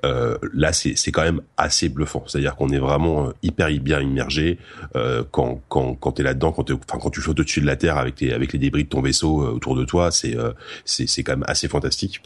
Euh, 0.05 0.37
là, 0.53 0.71
c'est 0.71 0.95
c'est 0.95 1.11
quand 1.11 1.23
même 1.23 1.41
assez 1.57 1.89
bluffant. 1.89 2.23
C'est-à-dire 2.27 2.55
qu'on 2.55 2.69
est 2.69 2.79
vraiment 2.79 3.33
hyper 3.41 3.69
bien 3.81 3.99
immergé 3.99 4.59
euh, 4.95 5.23
quand 5.31 5.61
quand 5.67 5.95
quand 5.95 6.13
t'es 6.13 6.23
là-dedans, 6.23 6.51
quand 6.51 6.71
enfin 6.71 6.99
quand 7.01 7.09
tu 7.09 7.19
flottes 7.19 7.41
au-dessus 7.41 7.61
de 7.61 7.65
la 7.65 7.75
Terre 7.75 7.97
avec 7.97 8.21
les 8.21 8.31
avec 8.31 8.53
les 8.53 8.59
débris 8.59 8.85
de 8.85 8.89
ton 8.89 9.01
vaisseau 9.01 9.41
autour 9.41 9.75
de 9.75 9.83
toi, 9.83 10.11
c'est 10.11 10.37
c'est 10.85 11.07
c'est 11.07 11.23
quand 11.23 11.33
même 11.33 11.45
assez 11.47 11.67
fantastique. 11.67 12.21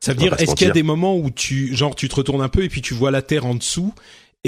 Ça 0.00 0.12
veut 0.12 0.18
dire, 0.18 0.34
est-ce 0.38 0.54
qu'il 0.54 0.66
y 0.66 0.70
a 0.70 0.74
des 0.74 0.82
moments 0.82 1.16
où 1.16 1.30
tu, 1.30 1.74
genre, 1.74 1.94
tu 1.94 2.08
te 2.08 2.14
retournes 2.14 2.42
un 2.42 2.48
peu 2.48 2.62
et 2.62 2.68
puis 2.68 2.82
tu 2.82 2.94
vois 2.94 3.10
la 3.10 3.22
Terre 3.22 3.46
en 3.46 3.54
dessous 3.54 3.94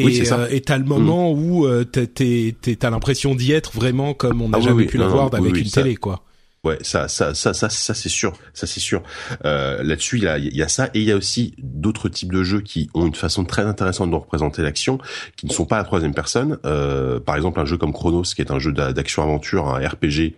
et 0.01 0.05
oui, 0.05 0.23
euh, 0.31 0.61
t'as 0.65 0.79
le 0.79 0.85
moment 0.85 1.35
mm. 1.35 1.51
où 1.51 1.67
euh, 1.67 1.85
t'as 1.85 2.91
l'impression 2.91 3.35
d'y 3.35 3.53
être 3.53 3.73
vraiment 3.73 4.15
comme 4.15 4.43
on 4.43 4.49
n'a 4.49 4.59
ah 4.59 4.61
jamais 4.61 4.87
pu 4.87 4.97
l'avoir 4.99 5.33
avec 5.35 5.57
une 5.57 5.71
télé, 5.71 5.97
quoi. 5.97 6.25
Ouais, 6.65 6.79
ça, 6.83 7.07
ça, 7.07 7.35
ça, 7.35 7.55
ça, 7.55 7.69
ça 7.69 7.95
c'est 7.95 8.09
sûr, 8.09 8.33
ça 8.53 8.67
c'est 8.67 8.81
sûr. 8.81 9.03
Euh, 9.45 9.83
Là-dessus, 9.85 10.17
il 10.17 10.25
y 10.25 10.27
a, 10.27 10.39
y 10.39 10.63
a 10.63 10.69
ça, 10.69 10.87
et 10.93 11.01
il 11.01 11.05
y 11.05 11.13
a 11.13 11.17
aussi 11.17 11.55
d'autres 11.59 12.09
types 12.09 12.33
de 12.33 12.43
jeux 12.43 12.61
qui 12.61 12.91
ont 12.95 13.07
une 13.07 13.15
façon 13.15 13.45
très 13.45 13.63
intéressante 13.63 14.11
de 14.11 14.17
représenter 14.17 14.63
l'action, 14.63 14.99
qui 15.37 15.47
ne 15.47 15.53
sont 15.53 15.67
pas 15.67 15.77
à 15.77 15.79
la 15.79 15.85
troisième 15.85 16.15
personne. 16.15 16.59
Euh, 16.65 17.21
par 17.21 17.37
exemple, 17.37 17.61
un 17.61 17.65
jeu 17.65 17.77
comme 17.77 17.93
Chronos, 17.93 18.23
qui 18.23 18.41
est 18.41 18.51
un 18.51 18.59
jeu 18.59 18.73
d'action-aventure, 18.73 19.69
un 19.69 19.79
RPG 19.79 20.35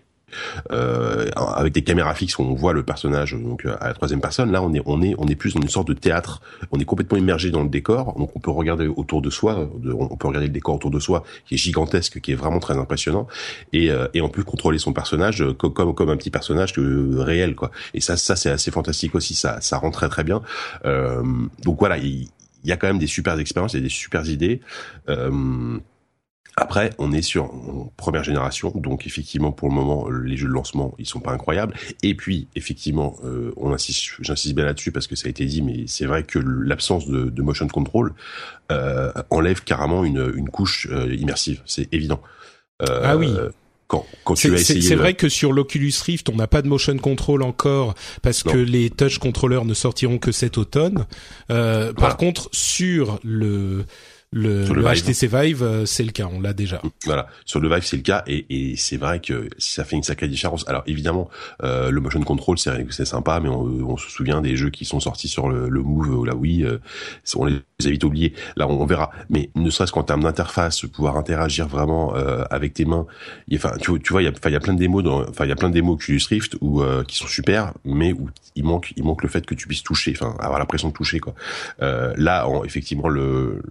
euh, 0.72 1.26
avec 1.34 1.72
des 1.72 1.82
caméras 1.82 2.14
fixes 2.14 2.38
où 2.38 2.42
on 2.42 2.54
voit 2.54 2.72
le 2.72 2.82
personnage 2.82 3.32
donc 3.34 3.64
à 3.64 3.88
la 3.88 3.94
troisième 3.94 4.20
personne. 4.20 4.50
Là, 4.52 4.62
on 4.62 4.72
est 4.74 4.82
on 4.86 5.02
est 5.02 5.14
on 5.18 5.26
est 5.26 5.34
plus 5.34 5.54
dans 5.54 5.60
une 5.60 5.68
sorte 5.68 5.88
de 5.88 5.94
théâtre. 5.94 6.40
On 6.70 6.78
est 6.78 6.84
complètement 6.84 7.18
immergé 7.18 7.50
dans 7.50 7.62
le 7.62 7.68
décor, 7.68 8.14
donc 8.18 8.30
on 8.34 8.40
peut 8.40 8.50
regarder 8.50 8.86
autour 8.86 9.22
de 9.22 9.30
soi, 9.30 9.68
on 9.84 10.16
peut 10.16 10.28
regarder 10.28 10.48
le 10.48 10.52
décor 10.52 10.74
autour 10.74 10.90
de 10.90 11.00
soi 11.00 11.24
qui 11.46 11.54
est 11.54 11.58
gigantesque, 11.58 12.20
qui 12.20 12.32
est 12.32 12.36
vraiment 12.36 12.60
très 12.60 12.76
impressionnant, 12.76 13.26
et 13.72 13.90
euh, 13.90 14.08
et 14.14 14.20
on 14.20 14.28
peut 14.28 14.44
contrôler 14.44 14.78
son 14.78 14.92
personnage 14.92 15.44
comme 15.58 15.72
comme, 15.72 15.94
comme 15.94 16.10
un 16.10 16.16
petit 16.16 16.30
personnage 16.30 16.74
réel 16.76 17.54
quoi. 17.54 17.70
Et 17.94 18.00
ça 18.00 18.16
ça 18.16 18.36
c'est 18.36 18.50
assez 18.50 18.70
fantastique 18.70 19.14
aussi. 19.14 19.34
Ça 19.34 19.60
ça 19.60 19.78
rend 19.78 19.90
très 19.90 20.08
très 20.08 20.24
bien. 20.24 20.42
Euh, 20.84 21.22
donc 21.62 21.78
voilà, 21.78 21.98
il, 21.98 22.28
y 22.64 22.72
a 22.72 22.76
quand 22.76 22.86
même 22.86 22.98
des 22.98 23.06
super 23.06 23.38
expériences, 23.38 23.74
a 23.74 23.80
des 23.80 23.88
super 23.88 24.28
idées. 24.28 24.60
Euh, 25.08 25.78
après, 26.56 26.90
on 26.98 27.12
est 27.12 27.22
sur 27.22 27.52
première 27.96 28.24
génération, 28.24 28.72
donc 28.74 29.06
effectivement 29.06 29.52
pour 29.52 29.68
le 29.68 29.74
moment 29.74 30.08
les 30.10 30.36
jeux 30.36 30.48
de 30.48 30.52
lancement 30.52 30.94
ils 30.98 31.06
sont 31.06 31.20
pas 31.20 31.32
incroyables. 31.32 31.74
Et 32.02 32.14
puis 32.14 32.48
effectivement, 32.54 33.16
euh, 33.24 33.52
on 33.56 33.72
insiste, 33.72 34.16
j'insiste 34.20 34.54
bien 34.54 34.64
là-dessus 34.64 34.92
parce 34.92 35.06
que 35.06 35.16
ça 35.16 35.26
a 35.26 35.30
été 35.30 35.44
dit, 35.46 35.62
mais 35.62 35.84
c'est 35.86 36.06
vrai 36.06 36.24
que 36.24 36.38
l'absence 36.38 37.06
de, 37.06 37.30
de, 37.30 37.42
motion 37.42 37.68
control 37.68 38.12
euh, 38.72 39.12
enlève 39.30 39.62
carrément 39.62 40.04
une, 40.04 40.32
une 40.36 40.50
couche 40.50 40.88
euh, 40.90 41.14
immersive, 41.14 41.62
c'est 41.66 41.92
évident. 41.92 42.20
Euh, 42.82 43.00
ah 43.04 43.16
oui. 43.16 43.32
Quand, 43.90 44.06
quand 44.22 44.34
tu 44.34 44.54
as 44.54 44.54
essayé, 44.54 44.82
c'est 44.82 44.94
vrai 44.94 45.14
que 45.14 45.28
sur 45.28 45.52
l'Oculus 45.52 45.92
Rift, 46.04 46.28
on 46.28 46.36
n'a 46.36 46.46
pas 46.46 46.62
de 46.62 46.68
motion 46.68 46.96
control 46.98 47.42
encore 47.42 47.94
parce 48.22 48.44
que 48.44 48.56
les 48.56 48.88
touch 48.88 49.18
controllers 49.18 49.64
ne 49.64 49.74
sortiront 49.74 50.18
que 50.18 50.30
cet 50.30 50.58
automne. 50.58 51.06
Euh, 51.50 51.92
Par 51.92 52.16
contre, 52.16 52.48
sur 52.52 53.18
le 53.24 53.84
le, 54.32 54.64
le, 54.64 54.82
HTC 54.82 55.26
Vive, 55.26 55.62
euh, 55.64 55.84
c'est 55.86 56.04
le 56.04 56.12
cas, 56.12 56.28
on 56.32 56.40
l'a 56.40 56.52
déjà. 56.52 56.80
Voilà, 57.04 57.26
sur 57.44 57.58
le 57.58 57.68
Vive, 57.68 57.84
c'est 57.84 57.96
le 57.96 58.02
cas, 58.02 58.22
et, 58.28 58.46
et 58.48 58.76
c'est 58.76 58.96
vrai 58.96 59.20
que 59.20 59.48
ça 59.58 59.84
fait 59.84 59.96
une 59.96 60.04
sacrée 60.04 60.28
différence. 60.28 60.66
Alors 60.68 60.84
évidemment, 60.86 61.28
euh, 61.64 61.90
le 61.90 62.00
motion 62.00 62.20
control, 62.22 62.56
c'est 62.58 62.70
c'est 62.90 63.04
sympa, 63.04 63.40
mais 63.40 63.48
on, 63.48 63.62
on, 63.62 63.96
se 63.96 64.08
souvient 64.08 64.40
des 64.40 64.56
jeux 64.56 64.70
qui 64.70 64.84
sont 64.84 65.00
sortis 65.00 65.28
sur 65.28 65.48
le, 65.48 65.68
le 65.68 65.82
Move 65.82 66.10
ou 66.10 66.24
la 66.24 66.34
Wii, 66.34 66.64
euh, 66.64 66.78
on 67.36 67.44
les 67.44 67.56
a 67.56 67.90
vite 67.90 68.04
oubliés. 68.04 68.34
Là, 68.56 68.68
on, 68.68 68.84
verra. 68.86 69.10
Mais 69.30 69.50
ne 69.54 69.70
serait-ce 69.70 69.92
qu'en 69.92 70.02
termes 70.02 70.22
d'interface, 70.22 70.82
pouvoir 70.82 71.16
interagir 71.16 71.66
vraiment 71.66 72.14
euh, 72.14 72.44
avec 72.50 72.74
tes 72.74 72.84
mains. 72.84 73.06
Enfin, 73.52 73.72
tu, 73.80 73.98
tu 74.00 74.12
vois, 74.12 74.22
il 74.22 74.26
y 74.26 74.28
a, 74.28 74.32
il 74.46 74.52
y 74.52 74.56
a 74.56 74.60
plein 74.60 74.74
de 74.74 74.78
démos, 74.78 75.04
enfin, 75.28 75.44
il 75.44 75.48
y 75.48 75.52
a 75.52 75.56
plein 75.56 75.68
de 75.68 75.74
démos 75.74 75.94
Oculus 75.94 76.22
Rift 76.28 76.56
où 76.60 76.82
euh, 76.82 77.04
qui 77.04 77.16
sont 77.16 77.26
super, 77.26 77.72
mais 77.84 78.12
où 78.12 78.28
il 78.54 78.64
manque, 78.64 78.92
il 78.96 79.04
manque 79.04 79.22
le 79.22 79.28
fait 79.28 79.44
que 79.44 79.54
tu 79.54 79.66
puisses 79.66 79.82
toucher, 79.82 80.12
enfin, 80.14 80.36
avoir 80.38 80.58
l'impression 80.58 80.88
de 80.88 80.92
toucher 80.92 81.18
quoi. 81.20 81.34
là, 81.80 82.46
effectivement, 82.64 83.08
le 83.08 83.62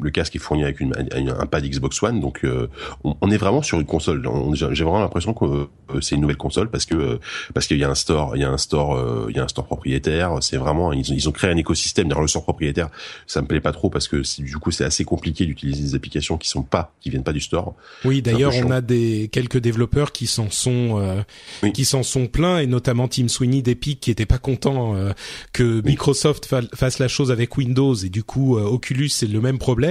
le 0.00 0.10
casque 0.10 0.36
est 0.36 0.38
fourni 0.38 0.64
avec 0.64 0.80
une, 0.80 0.94
un 0.94 1.46
pad 1.46 1.64
Xbox 1.64 2.02
One, 2.02 2.20
donc 2.20 2.44
euh, 2.44 2.68
on, 3.04 3.30
est 3.30 3.36
vraiment 3.36 3.62
sur 3.62 3.78
une 3.78 3.86
console. 3.86 4.26
J'ai 4.54 4.84
vraiment 4.84 5.00
l'impression 5.00 5.34
que 5.34 5.44
euh, 5.44 6.00
c'est 6.00 6.14
une 6.14 6.22
nouvelle 6.22 6.36
console 6.36 6.70
parce 6.70 6.86
que 6.86 6.94
euh, 6.94 7.20
parce 7.52 7.66
qu'il 7.66 7.78
y 7.78 7.84
a 7.84 7.90
un 7.90 7.94
store, 7.94 8.36
il 8.36 8.42
y 8.42 8.44
a 8.44 8.50
un 8.50 8.58
store, 8.58 9.28
il 9.28 9.36
y 9.36 9.38
a 9.38 9.44
un 9.44 9.48
store 9.48 9.66
propriétaire. 9.66 10.38
C'est 10.40 10.56
vraiment 10.56 10.92
ils 10.92 11.12
ont, 11.12 11.14
ils 11.14 11.28
ont 11.28 11.32
créé 11.32 11.50
un 11.50 11.56
écosystème. 11.56 12.08
Dans 12.08 12.20
le 12.20 12.26
store 12.26 12.42
propriétaire, 12.42 12.88
ça 13.26 13.42
me 13.42 13.46
plaît 13.46 13.60
pas 13.60 13.72
trop 13.72 13.90
parce 13.90 14.08
que 14.08 14.22
du 14.42 14.56
coup 14.56 14.70
c'est 14.70 14.84
assez 14.84 15.04
compliqué 15.04 15.46
d'utiliser 15.46 15.82
des 15.82 15.94
applications 15.94 16.38
qui 16.38 16.48
sont 16.48 16.62
pas, 16.62 16.94
qui 17.00 17.10
viennent 17.10 17.24
pas 17.24 17.32
du 17.32 17.40
store. 17.40 17.74
Oui, 18.04 18.22
d'ailleurs 18.22 18.54
on 18.64 18.70
a 18.70 18.80
des 18.80 19.28
quelques 19.30 19.58
développeurs 19.58 20.12
qui 20.12 20.26
s'en 20.26 20.50
sont 20.50 21.22
qui 21.74 21.84
s'en 21.84 22.02
sont 22.02 22.26
pleins 22.26 22.58
et 22.58 22.66
notamment 22.66 23.08
Tim 23.08 23.28
Sweeney 23.28 23.62
d'Epic 23.62 24.00
qui 24.00 24.10
était 24.10 24.26
pas 24.26 24.38
content 24.38 24.94
que 25.52 25.82
Microsoft 25.84 26.48
fasse 26.74 26.98
la 26.98 27.08
chose 27.08 27.30
avec 27.30 27.56
Windows 27.56 27.94
et 27.94 28.08
du 28.08 28.24
coup 28.24 28.56
Oculus 28.56 29.08
c'est 29.08 29.26
le 29.26 29.40
même 29.40 29.58
problème 29.58 29.81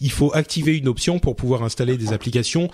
il 0.00 0.10
faut 0.10 0.34
activer 0.34 0.76
une 0.76 0.88
option 0.88 1.18
pour 1.18 1.36
pouvoir 1.36 1.62
installer 1.62 1.96
des 1.96 2.12
applications 2.12 2.70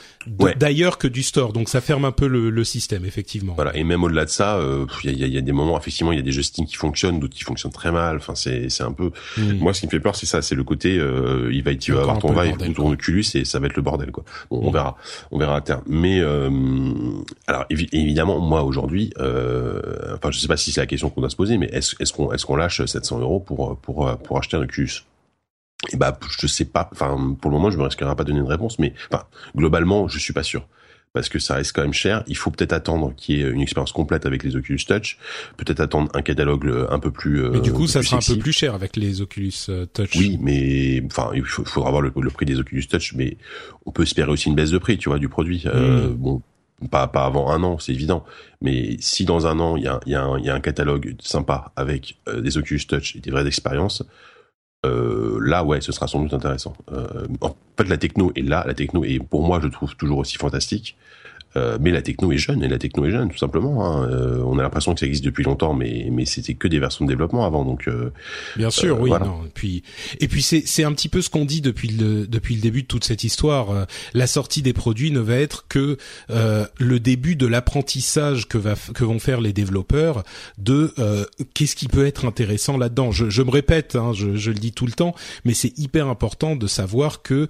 d'ailleurs 0.59 0.99
que 0.99 1.09
du 1.09 1.23
store. 1.23 1.52
Donc 1.52 1.69
ça 1.69 1.81
ferme 1.81 2.04
un 2.04 2.12
peu 2.12 2.26
le, 2.26 2.64
système, 2.64 3.04
effectivement. 3.04 3.52
Voilà. 3.54 3.76
Et 3.76 3.85
même 3.85 4.02
au-delà 4.04 4.25
de 4.25 4.31
ça, 4.31 4.57
euh, 4.57 4.87
il 5.04 5.19
y, 5.19 5.37
a, 5.37 5.40
des 5.43 5.52
moments, 5.52 5.78
effectivement, 5.78 6.12
il 6.12 6.16
y 6.16 6.19
a 6.19 6.23
des 6.23 6.33
jeux 6.33 6.43
Steam 6.43 6.64
qui 6.64 6.76
fonctionnent, 6.76 7.21
d'autres 7.21 7.35
qui 7.35 7.45
fonctionnent 7.45 7.73
très 7.73 7.93
mal. 7.93 8.16
Enfin, 8.16 8.35
c'est 8.35 8.81
un 8.81 8.93
peu. 8.93 9.11
Hmm. 9.37 9.59
Moi, 9.59 9.75
ce 9.75 9.81
qui 9.81 9.87
me 9.87 9.90
fait 9.90 10.00
peur, 10.00 10.16
c'est 10.16 10.25
ça, 10.25 10.40
c'est 10.40 10.54
le 10.54 10.64
côté, 10.64 10.97
euh, 10.99 11.50
il 11.52 11.62
va, 11.62 11.75
tu 11.75 11.93
vas 11.93 12.00
avoir 12.00 12.19
ton 12.19 12.33
Vive 12.33 12.57
ou 12.69 12.73
ton 12.73 12.90
Oculus 12.90 13.25
et 13.35 13.45
ça 13.45 13.59
va 13.59 13.66
être 13.66 13.76
le 13.76 13.83
bordel, 13.83 14.11
quoi. 14.12 14.25
on 14.50 14.71
hmm. 14.71 14.73
verra, 14.73 14.97
on 15.31 15.38
verra 15.38 15.57
à 15.57 15.61
terme. 15.61 15.83
Mais 15.87 16.21
euh, 16.21 16.50
alors 17.47 17.66
évidemment, 17.69 18.40
moi 18.40 18.62
aujourd'hui, 18.62 19.12
enfin, 19.19 20.31
je 20.31 20.38
sais 20.38 20.49
pas 20.49 20.57
si 20.57 20.73
c'est 20.73 20.81
la 20.81 20.87
question 20.87 21.11
qu'on 21.11 21.21
doit 21.21 21.31
se 21.31 21.37
poser, 21.37 21.59
mais 21.59 21.66
est-ce 21.66 21.97
est-ce 22.00 22.12
qu'on 22.12 22.33
est-ce 22.33 22.47
qu'on 22.47 22.57
lâche 22.57 22.83
700 22.85 23.21
euros 23.21 23.40
pour 23.40 23.76
pour 23.76 24.16
pour 24.19 24.38
acheter 24.38 24.57
un 24.57 24.62
Oculus? 24.62 25.04
Et 25.92 25.96
bah, 25.96 26.18
je 26.38 26.46
sais 26.46 26.64
pas. 26.64 26.88
Enfin, 26.92 27.36
pour 27.40 27.50
le 27.50 27.56
moment, 27.56 27.70
je 27.70 27.78
me 27.78 27.82
risquerai 27.84 28.14
pas 28.16 28.24
de 28.24 28.28
donner 28.28 28.40
une 28.40 28.50
réponse, 28.50 28.78
mais 28.78 28.94
enfin, 29.10 29.24
globalement, 29.54 30.08
je 30.08 30.18
suis 30.18 30.32
pas 30.32 30.42
sûr 30.42 30.66
parce 31.14 31.28
que 31.28 31.38
ça 31.38 31.54
reste 31.54 31.72
quand 31.72 31.82
même 31.82 31.94
cher. 31.94 32.24
Il 32.26 32.36
faut 32.36 32.50
peut-être 32.50 32.72
attendre 32.72 33.14
qu'il 33.16 33.38
y 33.38 33.40
ait 33.40 33.48
une 33.48 33.60
expérience 33.60 33.92
complète 33.92 34.26
avec 34.26 34.42
les 34.42 34.56
Oculus 34.56 34.84
Touch, 34.84 35.16
peut-être 35.56 35.80
attendre 35.80 36.10
un 36.12 36.22
catalogue 36.22 36.66
euh, 36.66 36.86
un 36.90 36.98
peu 36.98 37.12
plus. 37.12 37.48
mais 37.50 37.60
du 37.60 37.72
coup, 37.72 37.86
ça 37.86 38.02
sera 38.02 38.16
un 38.16 38.20
peu 38.20 38.36
plus 38.36 38.52
cher 38.52 38.74
avec 38.74 38.96
les 38.96 39.22
Oculus 39.22 39.52
euh, 39.68 39.86
Touch. 39.86 40.16
Oui, 40.16 40.38
mais 40.42 41.02
enfin, 41.06 41.30
il 41.34 41.44
faudra 41.44 41.90
voir 41.90 42.02
le, 42.02 42.10
prix 42.10 42.44
des 42.46 42.58
Oculus 42.58 42.86
Touch, 42.88 43.14
mais 43.14 43.38
on 43.86 43.92
peut 43.92 44.02
espérer 44.02 44.30
aussi 44.30 44.48
une 44.48 44.56
baisse 44.56 44.70
de 44.70 44.78
prix, 44.78 44.98
tu 44.98 45.08
vois, 45.08 45.20
du 45.20 45.28
produit. 45.28 45.62
Euh, 45.66 46.08
hmm. 46.08 46.14
bon, 46.14 46.42
pas 46.90 47.06
pas 47.06 47.24
avant 47.24 47.52
un 47.52 47.62
an, 47.62 47.78
c'est 47.78 47.92
évident. 47.92 48.24
Mais 48.60 48.96
si 48.98 49.24
dans 49.24 49.46
un 49.46 49.60
an 49.60 49.76
il 49.76 49.84
y 49.84 49.86
a, 49.86 50.00
y, 50.06 50.16
a 50.16 50.36
y 50.40 50.50
a 50.50 50.54
un 50.54 50.60
catalogue 50.60 51.14
sympa 51.20 51.72
avec 51.76 52.18
des 52.36 52.58
Oculus 52.58 52.86
Touch 52.88 53.14
et 53.14 53.20
des 53.20 53.30
vraies 53.30 53.46
expériences, 53.46 54.02
euh, 54.84 55.38
là, 55.40 55.64
ouais, 55.64 55.80
ce 55.80 55.92
sera 55.92 56.06
sans 56.06 56.20
doute 56.20 56.34
intéressant. 56.34 56.74
Euh, 56.92 57.26
en 57.40 57.54
fait, 57.78 57.88
la 57.88 57.96
techno 57.96 58.32
est 58.36 58.42
là, 58.42 58.64
la 58.66 58.74
techno 58.74 59.04
est 59.04 59.18
pour 59.18 59.42
moi, 59.42 59.60
je 59.62 59.68
trouve 59.68 59.96
toujours 59.96 60.18
aussi 60.18 60.36
fantastique. 60.36 60.96
Euh, 61.56 61.78
mais 61.80 61.90
la 61.90 62.02
techno 62.02 62.32
est 62.32 62.38
jeune 62.38 62.62
et 62.64 62.68
la 62.68 62.78
techno 62.78 63.04
est 63.04 63.11
jeune 63.11 63.30
tout 63.30 63.38
simplement. 63.38 63.84
Hein. 63.84 64.08
Euh, 64.08 64.42
on 64.44 64.58
a 64.58 64.62
l'impression 64.62 64.92
que 64.94 65.00
ça 65.00 65.06
existe 65.06 65.25
depuis 65.25 65.44
longtemps, 65.44 65.73
mais 65.73 66.08
mais 66.11 66.25
c'était 66.25 66.54
que 66.54 66.66
des 66.66 66.80
versions 66.80 67.04
de 67.04 67.11
développement 67.11 67.46
avant. 67.46 67.64
Donc 67.64 67.87
euh, 67.87 68.12
bien 68.56 68.70
sûr, 68.70 69.00
oui. 69.00 69.11
Non. 69.11 69.44
Et 69.46 69.50
puis 69.54 69.82
et 70.20 70.28
puis 70.28 70.42
c'est 70.42 70.62
c'est 70.66 70.84
un 70.84 70.92
petit 70.92 71.08
peu 71.08 71.23
ce 71.23 71.30
qu'on 71.30 71.44
dit 71.44 71.61
depuis 71.61 71.88
le 71.88 72.26
depuis 72.26 72.56
le 72.56 72.61
début 72.61 72.82
de 72.82 72.88
toute 72.88 73.04
cette 73.04 73.25
histoire. 73.25 73.87
la 74.14 74.26
sortie 74.26 74.62
des 74.62 74.73
produits 74.73 75.11
ne 75.11 75.20
va 75.20 75.37
être 75.37 75.66
que 75.68 75.96
le 76.28 76.99
début 76.99 77.37
de 77.37 77.46
l'apprentissage 77.46 78.49
que 78.49 78.58
va 78.58 78.75
que 78.94 79.04
vont 79.04 79.18
faire 79.18 79.40
les 79.40 79.52
développeurs 79.52 80.25
de 80.58 80.92
qu'est-ce 81.54 81.76
qui 81.76 81.88
peut 81.88 82.06
être 82.06 82.25
intéressant 82.25 82.76
là-dedans. 82.76 83.12
Je, 83.12 83.30
je 83.30 83.42
me 83.42 83.50
répète, 83.50 83.94
hein, 83.96 84.12
je, 84.12 84.34
je 84.34 84.50
le 84.50 84.58
dis 84.58 84.73
tout 84.73 84.87
le 84.87 84.92
temps, 84.92 85.14
mais 85.44 85.54
c'est 85.54 85.78
hyper 85.78 86.08
important 86.08 86.56
de 86.56 86.66
savoir 86.66 87.23
que 87.23 87.49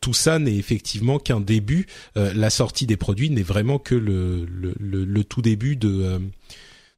tout 0.00 0.14
ça 0.14 0.38
n'est 0.38 0.56
effectivement 0.56 1.18
qu'un 1.18 1.40
début. 1.40 1.86
la 2.16 2.50
sortie 2.50 2.86
des 2.86 2.96
produits 2.96 3.30
n'est 3.30 3.43
vraiment 3.44 3.78
que 3.78 3.94
le, 3.94 4.44
le, 4.46 4.74
le, 4.80 5.24
tout 5.24 5.42
début 5.42 5.76
de 5.76 6.02
euh, 6.02 6.18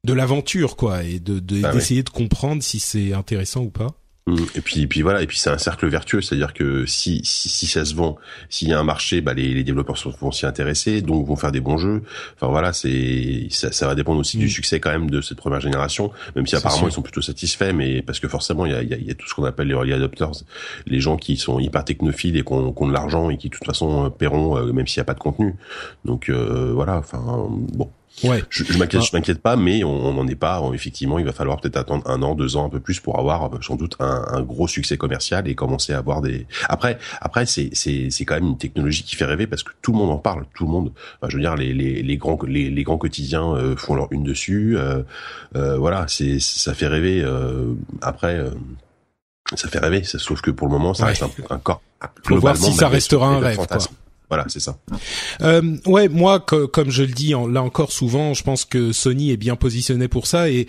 de 0.04 0.12
l'aventure 0.12 0.76
quoi 0.76 1.04
et 1.04 1.18
de 1.20 1.40
bah 1.60 1.72
d'essayer 1.72 2.02
de, 2.02 2.10
comprendre 2.10 2.62
si 2.62 2.78
c'est 2.78 3.12
intéressant 3.12 3.62
ou 3.62 3.70
pas. 3.70 3.94
Mmh. 4.28 4.37
Et 4.56 4.61
puis, 4.61 4.87
puis 4.88 5.02
voilà, 5.02 5.23
et 5.23 5.26
puis 5.28 5.38
c'est 5.38 5.50
un 5.50 5.59
cercle 5.59 5.87
vertueux, 5.87 6.21
c'est-à-dire 6.21 6.52
que 6.52 6.85
si, 6.85 7.21
si, 7.23 7.49
si 7.49 7.66
ça 7.66 7.85
se 7.85 7.95
vend, 7.95 8.16
s'il 8.49 8.68
y 8.68 8.73
a 8.73 8.78
un 8.78 8.83
marché, 8.83 9.21
bah 9.21 9.35
les, 9.35 9.54
les 9.54 9.62
développeurs 9.62 9.97
vont 10.21 10.33
s'y 10.33 10.47
intéresser, 10.47 11.00
donc 11.00 11.25
vont 11.28 11.37
faire 11.37 11.52
des 11.52 11.61
bons 11.61 11.78
jeux. 11.78 12.02
Enfin 12.35 12.49
voilà, 12.49 12.73
c'est 12.73 13.47
ça, 13.50 13.71
ça 13.71 13.87
va 13.87 13.95
dépendre 13.95 14.18
aussi 14.18 14.37
du 14.37 14.47
mmh. 14.47 14.49
succès 14.49 14.80
quand 14.80 14.90
même 14.90 15.11
de 15.11 15.21
cette 15.21 15.38
première 15.38 15.61
génération, 15.61 16.11
même 16.35 16.45
si 16.45 16.56
apparemment 16.56 16.88
ils 16.88 16.92
sont 16.92 17.02
plutôt 17.02 17.23
satisfaits, 17.23 17.73
mais 17.73 18.02
parce 18.02 18.18
que 18.18 18.26
forcément 18.26 18.66
il 18.66 18.73
y 18.73 18.75
a, 18.75 18.83
y 18.83 19.11
a, 19.11 19.14
tout 19.14 19.28
ce 19.28 19.35
qu'on 19.35 19.45
appelle 19.45 19.68
les 19.68 19.75
early 19.75 19.92
adopters, 19.92 20.33
les 20.87 20.99
gens 20.99 21.16
qui 21.16 21.37
sont 21.37 21.61
hyper 21.61 21.85
technophiles 21.85 22.37
et 22.37 22.42
qui 22.42 22.52
ont, 22.52 22.73
de 22.73 22.92
l'argent 22.92 23.30
et 23.30 23.37
qui 23.37 23.49
de 23.49 23.54
toute 23.54 23.64
façon 23.64 24.11
paieront 24.11 24.59
euh, 24.59 24.73
même 24.73 24.88
s'il 24.88 24.99
n'y 24.99 25.02
a 25.02 25.06
pas 25.06 25.14
de 25.14 25.21
contenu. 25.21 25.54
Donc 26.04 26.30
euh, 26.30 26.73
voilà, 26.75 26.97
enfin 26.97 27.49
bon. 27.49 27.88
Ouais. 28.25 28.42
Je, 28.49 28.64
je 28.64 28.78
m'inquiète, 28.78 29.02
je 29.02 29.14
m'inquiète 29.14 29.40
pas, 29.42 29.56
mais 29.56 29.85
on 29.85 30.12
n'en 30.14 30.26
est 30.26 30.37
pas. 30.37 30.62
Effectivement, 30.73 31.18
il 31.18 31.25
va 31.25 31.32
falloir 31.32 31.61
peut-être 31.61 31.76
attendre 31.76 32.08
un 32.08 32.23
an, 32.23 32.35
deux 32.35 32.56
ans, 32.56 32.64
un 32.66 32.68
peu 32.70 32.80
plus 32.80 32.99
pour 33.00 33.18
avoir 33.18 33.44
euh, 33.44 33.58
sans 33.61 33.76
doute 33.76 33.96
un, 34.00 34.25
un 34.32 34.42
gros 34.42 34.68
succès 34.68 34.96
commercial 34.96 35.46
et 35.49 35.54
commencer 35.54 35.92
à 35.92 35.99
avoir 35.99 36.23
des. 36.23 36.46
Après, 36.68 36.99
après, 37.20 37.46
c'est 37.46 37.70
c'est 37.73 38.08
c'est 38.11 38.25
quand 38.25 38.35
même 38.35 38.46
une 38.46 38.58
technologie 38.58 39.02
qui 39.02 39.16
fait 39.16 39.26
rêver 39.26 39.46
parce 39.46 39.62
que 39.62 39.73
tout 39.82 39.92
le 39.92 39.99
monde 39.99 40.11
en 40.11 40.18
parle, 40.18 40.46
tout 40.54 40.64
le 40.64 40.70
monde. 40.70 40.92
Enfin, 41.20 41.28
je 41.28 41.37
veux 41.37 41.42
dire, 41.42 41.56
les 41.56 41.73
les 41.75 42.02
les 42.02 42.16
grands 42.16 42.38
les, 42.46 42.70
les 42.70 42.82
grands 42.85 42.99
quotidiens 42.99 43.54
euh, 43.54 43.76
font 43.76 43.94
leur 43.94 44.08
une 44.12 44.25
dessus. 44.25 44.76
Euh, 44.78 45.02
euh, 45.54 45.76
voilà, 45.76 46.06
c'est 46.08 46.38
ça 46.40 46.73
fait 46.75 46.88
rêver. 46.88 47.20
Euh, 47.23 47.75
après. 48.00 48.40
ça 49.54 49.68
fait 49.68 49.78
rêver, 49.78 50.02
sauf 50.04 50.40
que 50.40 50.50
pour 50.50 50.66
le 50.68 50.73
moment, 50.73 50.94
ça 50.94 51.06
reste 51.06 51.23
un, 51.23 51.30
un 51.50 51.58
corps. 51.58 51.82
Faut 52.25 52.38
voir 52.38 52.56
si 52.56 52.73
ça 52.73 52.88
restera 52.88 53.28
un 53.28 53.38
rêve. 53.40 53.56
Quoi. 53.56 53.78
Voilà, 54.28 54.45
c'est 54.49 54.61
ça. 54.61 54.78
Euh, 55.42 55.76
ouais, 55.87 56.09
moi, 56.09 56.40
comme 56.40 56.90
je 56.90 57.02
le 57.02 57.12
dis 57.12 57.30
là 57.30 57.62
encore 57.62 57.92
souvent, 57.92 58.35
je 58.35 58.42
pense 58.42 58.64
que 58.64 58.92
Sony 58.92 59.30
est 59.30 59.37
bien 59.37 59.56
positionné 59.56 60.09
pour 60.09 60.26
ça 60.26 60.50
et 60.50 60.66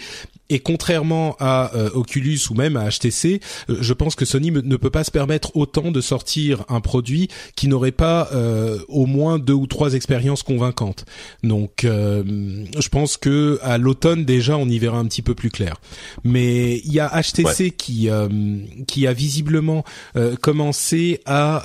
et 0.50 0.60
contrairement 0.60 1.36
à 1.39 1.75
euh, 1.75 1.89
Oculus 1.94 2.39
ou 2.50 2.54
même 2.54 2.77
à 2.77 2.89
HTC, 2.89 3.42
euh, 3.70 3.77
je 3.82 3.94
pense 3.94 4.16
que 4.16 4.25
Sony 4.25 4.51
ne 4.51 4.77
peut 4.77 4.89
pas 4.89 5.04
se 5.04 5.12
permettre 5.12 5.56
autant 5.56 5.92
de 5.92 6.01
sortir 6.01 6.63
un 6.70 6.80
produit 6.80 7.27
qui 7.56 7.68
n'aurait 7.68 7.92
pas 7.92 8.30
euh, 8.34 8.80
au 8.88 9.06
moins 9.06 9.39
deux 9.39 9.54
ou 9.54 9.68
trois 9.68 9.94
expériences 9.94 10.44
convaincantes. 10.44 11.06
Donc, 11.44 11.84
je 11.84 12.89
pense 12.89 13.18
que 13.18 13.60
à 13.62 13.77
l'automne 13.77 14.25
déjà, 14.25 14.58
on 14.58 14.68
y 14.68 14.80
verra 14.80 14.98
un 14.98 15.06
petit 15.06 15.22
peu 15.22 15.36
plus 15.36 15.50
clair. 15.50 15.77
Mais 16.24 16.77
il 16.80 16.94
y 16.94 17.00
a 17.00 17.10
HTC 17.10 17.72
qui 17.72 18.10
qui 18.88 19.08
a 19.08 19.13
visiblement 19.13 19.84
commencé 20.42 21.22
à, 21.25 21.63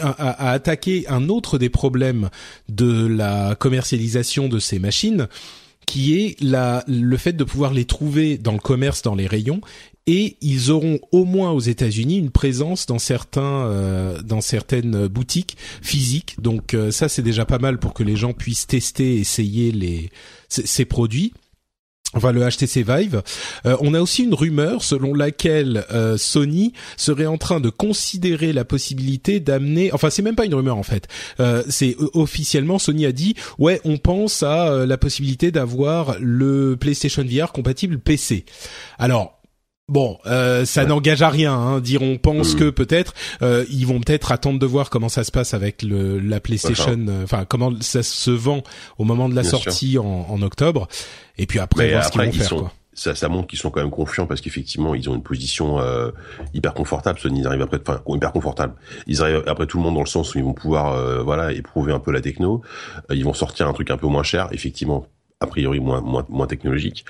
à, 0.00 0.10
à 0.10 0.50
attaquer 0.50 1.06
un 1.08 1.28
autre 1.28 1.58
des 1.58 1.68
problèmes 1.68 2.30
de 2.68 3.06
la 3.06 3.54
commercialisation 3.54 4.48
de 4.48 4.58
ces 4.58 4.78
machines 4.78 5.28
qui 5.90 6.20
est 6.20 6.40
la, 6.40 6.84
le 6.86 7.16
fait 7.16 7.32
de 7.32 7.42
pouvoir 7.42 7.72
les 7.72 7.84
trouver 7.84 8.38
dans 8.38 8.52
le 8.52 8.60
commerce, 8.60 9.02
dans 9.02 9.16
les 9.16 9.26
rayons, 9.26 9.60
et 10.06 10.36
ils 10.40 10.70
auront 10.70 11.00
au 11.10 11.24
moins 11.24 11.50
aux 11.50 11.58
États-Unis 11.58 12.16
une 12.16 12.30
présence 12.30 12.86
dans 12.86 13.00
certains, 13.00 13.66
euh, 13.66 14.22
dans 14.22 14.40
certaines 14.40 15.08
boutiques 15.08 15.56
physiques. 15.82 16.36
Donc 16.40 16.74
euh, 16.74 16.92
ça, 16.92 17.08
c'est 17.08 17.22
déjà 17.22 17.44
pas 17.44 17.58
mal 17.58 17.80
pour 17.80 17.92
que 17.92 18.04
les 18.04 18.14
gens 18.14 18.32
puissent 18.32 18.68
tester, 18.68 19.16
essayer 19.16 19.72
les 19.72 20.10
ces 20.48 20.84
produits 20.84 21.32
enfin 22.14 22.32
le 22.32 22.48
HTC 22.48 22.82
Vive. 22.82 23.22
Euh, 23.66 23.76
on 23.80 23.94
a 23.94 24.00
aussi 24.00 24.24
une 24.24 24.34
rumeur 24.34 24.82
selon 24.82 25.14
laquelle 25.14 25.84
euh, 25.92 26.16
Sony 26.16 26.72
serait 26.96 27.26
en 27.26 27.38
train 27.38 27.60
de 27.60 27.70
considérer 27.70 28.52
la 28.52 28.64
possibilité 28.64 29.40
d'amener, 29.40 29.92
enfin 29.92 30.10
c'est 30.10 30.22
même 30.22 30.36
pas 30.36 30.46
une 30.46 30.54
rumeur 30.54 30.76
en 30.76 30.82
fait, 30.82 31.08
euh, 31.38 31.62
c'est 31.68 31.96
officiellement 32.14 32.78
Sony 32.78 33.06
a 33.06 33.12
dit 33.12 33.34
ouais 33.58 33.80
on 33.84 33.98
pense 33.98 34.42
à 34.42 34.86
la 34.86 34.98
possibilité 34.98 35.50
d'avoir 35.50 36.16
le 36.20 36.76
PlayStation 36.78 37.24
VR 37.24 37.52
compatible 37.52 37.98
PC. 37.98 38.44
Alors 38.98 39.39
Bon, 39.90 40.18
euh, 40.26 40.64
ça 40.64 40.84
n'engage 40.84 41.20
à 41.20 41.30
rien. 41.30 41.52
Hein, 41.52 41.80
dire 41.80 42.00
on 42.02 42.16
pense 42.16 42.54
mm. 42.54 42.58
que 42.58 42.70
peut-être 42.70 43.12
euh, 43.42 43.64
ils 43.70 43.88
vont 43.88 44.00
peut-être 44.00 44.30
attendre 44.30 44.60
de 44.60 44.64
voir 44.64 44.88
comment 44.88 45.08
ça 45.08 45.24
se 45.24 45.32
passe 45.32 45.52
avec 45.52 45.82
le, 45.82 46.20
la 46.20 46.38
PlayStation, 46.38 46.96
euh, 47.08 47.24
enfin 47.24 47.44
comment 47.44 47.72
ça 47.80 48.04
se 48.04 48.30
vend 48.30 48.62
au 48.98 49.04
moment 49.04 49.28
de 49.28 49.34
la 49.34 49.42
sortie 49.42 49.98
en, 49.98 50.26
en, 50.28 50.42
octobre, 50.42 50.86
et 51.38 51.46
puis 51.46 51.58
après 51.58 51.90
voir 51.90 52.04
ce 52.04 52.10
qu'ils 52.12 52.22
vont 52.22 52.32
faire. 52.32 52.48
quoi. 52.50 52.72
Ça, 52.92 53.16
ça 53.16 53.28
montre 53.28 53.48
qu'ils 53.48 53.58
sont 53.58 53.70
quand 53.70 53.80
même 53.80 53.90
confiants 53.90 54.26
parce 54.26 54.40
qu'effectivement 54.40 54.94
ils 54.94 55.10
ont 55.10 55.14
une 55.16 55.24
position 55.24 55.80
euh, 55.80 56.12
hyper 56.54 56.72
confortable. 56.72 57.18
Sony 57.18 57.40
ils 57.40 57.46
arrivent 57.48 57.62
après, 57.62 57.80
enfin 57.80 58.00
hyper 58.06 58.30
confortable. 58.30 58.74
Ils 59.08 59.22
arrivent 59.22 59.42
après 59.48 59.66
tout 59.66 59.78
le 59.78 59.82
monde 59.82 59.94
dans 59.94 60.00
le 60.00 60.06
sens 60.06 60.36
où 60.36 60.38
ils 60.38 60.44
vont 60.44 60.54
pouvoir 60.54 60.92
euh, 60.92 61.20
voilà 61.20 61.52
éprouver 61.52 61.92
un 61.92 61.98
peu 61.98 62.12
la 62.12 62.20
techno. 62.20 62.62
ils 63.10 63.24
vont 63.24 63.34
sortir 63.34 63.66
un 63.66 63.72
truc 63.72 63.90
un 63.90 63.96
peu 63.96 64.06
moins 64.06 64.22
cher, 64.22 64.50
effectivement 64.52 65.06
a 65.42 65.46
priori 65.46 65.80
moins 65.80 66.02
moins, 66.02 66.26
moins 66.28 66.46
technologique 66.46 67.06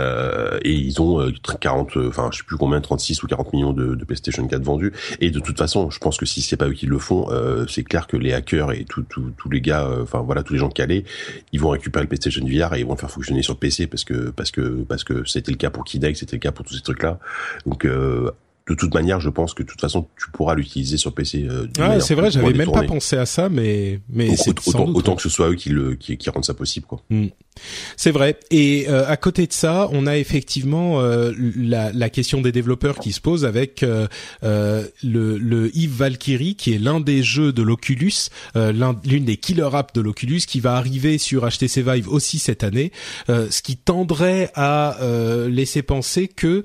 euh, 0.00 0.58
et 0.62 0.72
ils 0.72 1.02
ont 1.02 1.30
40 1.60 1.96
euh, 1.96 2.00
euh, 2.00 2.08
enfin 2.08 2.30
je 2.32 2.38
sais 2.38 2.44
plus 2.44 2.56
combien 2.56 2.80
36 2.80 3.22
ou 3.22 3.26
40 3.26 3.52
millions 3.52 3.72
de, 3.74 3.94
de 3.94 4.04
PlayStation 4.06 4.46
4 4.46 4.62
vendus 4.62 4.92
et 5.20 5.30
de 5.30 5.38
toute 5.38 5.58
façon 5.58 5.90
je 5.90 5.98
pense 5.98 6.16
que 6.16 6.24
si 6.24 6.40
c'est 6.40 6.56
pas 6.56 6.66
eux 6.66 6.72
qui 6.72 6.86
le 6.86 6.98
font 6.98 7.30
euh, 7.30 7.66
c'est 7.68 7.82
clair 7.84 8.06
que 8.06 8.16
les 8.16 8.32
hackers 8.32 8.72
et 8.72 8.86
tous 8.86 9.02
tous 9.02 9.50
les 9.50 9.60
gars 9.60 9.84
euh, 9.84 10.02
enfin 10.02 10.22
voilà 10.22 10.42
tous 10.42 10.54
les 10.54 10.58
gens 10.58 10.70
calés 10.70 11.04
ils 11.52 11.60
vont 11.60 11.68
récupérer 11.68 12.04
le 12.04 12.08
PlayStation 12.08 12.42
VR 12.46 12.72
et 12.72 12.80
ils 12.80 12.86
vont 12.86 12.94
le 12.94 12.98
faire 12.98 13.10
fonctionner 13.10 13.42
sur 13.42 13.58
PC 13.58 13.86
parce 13.86 14.04
que 14.04 14.30
parce 14.30 14.50
que 14.50 14.82
parce 14.84 15.04
que 15.04 15.22
c'était 15.26 15.52
le 15.52 15.58
cas 15.58 15.68
pour 15.68 15.84
Kinect 15.84 16.16
c'était 16.16 16.36
le 16.36 16.40
cas 16.40 16.52
pour 16.52 16.64
tous 16.64 16.74
ces 16.74 16.82
trucs 16.82 17.02
là 17.02 17.18
donc 17.66 17.86
de 18.68 18.74
toute 18.74 18.94
manière, 18.94 19.20
je 19.20 19.28
pense 19.28 19.52
que 19.52 19.62
de 19.62 19.68
toute 19.68 19.80
façon, 19.80 20.06
tu 20.18 20.30
pourras 20.30 20.54
l'utiliser 20.54 20.96
sur 20.96 21.12
PC. 21.12 21.46
Euh, 21.48 21.66
ouais, 21.78 22.00
c'est 22.00 22.14
vrai, 22.14 22.30
j'avais 22.30 22.54
même 22.54 22.72
pas 22.72 22.84
pensé 22.84 23.16
à 23.16 23.26
ça, 23.26 23.48
mais 23.50 24.00
mais 24.08 24.34
c'est 24.36 24.58
autant, 24.68 24.86
autant 24.86 25.16
que 25.16 25.22
ce 25.22 25.28
soit 25.28 25.50
eux 25.50 25.54
qui 25.54 25.68
le 25.68 25.96
qui, 25.96 26.16
qui 26.16 26.30
rendent 26.30 26.46
ça 26.46 26.54
possible, 26.54 26.86
quoi. 26.86 27.02
Hmm. 27.10 27.26
C'est 27.96 28.10
vrai. 28.10 28.38
Et 28.50 28.86
euh, 28.88 29.08
à 29.08 29.16
côté 29.16 29.46
de 29.46 29.52
ça, 29.52 29.88
on 29.92 30.06
a 30.06 30.16
effectivement 30.16 31.00
euh, 31.00 31.32
la, 31.56 31.92
la, 31.92 32.10
question 32.10 32.40
des 32.40 32.52
développeurs 32.52 32.98
qui 32.98 33.12
se 33.12 33.20
pose 33.20 33.44
avec 33.44 33.82
euh, 33.82 34.08
le, 34.42 35.38
le 35.38 35.76
Eve 35.76 35.92
Valkyrie, 35.92 36.56
qui 36.56 36.72
est 36.72 36.78
l'un 36.78 37.00
des 37.00 37.22
jeux 37.22 37.52
de 37.52 37.62
l'Oculus, 37.62 38.12
l'une 38.54 39.24
des 39.24 39.36
killer 39.36 39.68
apps 39.72 39.92
de 39.94 40.00
l'Oculus, 40.00 40.40
qui 40.46 40.60
va 40.60 40.74
arriver 40.74 41.18
sur 41.18 41.48
HTC 41.48 41.82
Vive 41.82 42.08
aussi 42.08 42.38
cette 42.38 42.64
année, 42.64 42.92
ce 43.28 43.62
qui 43.62 43.76
tendrait 43.76 44.50
à 44.54 44.98
laisser 45.48 45.82
penser 45.82 46.28
que, 46.28 46.64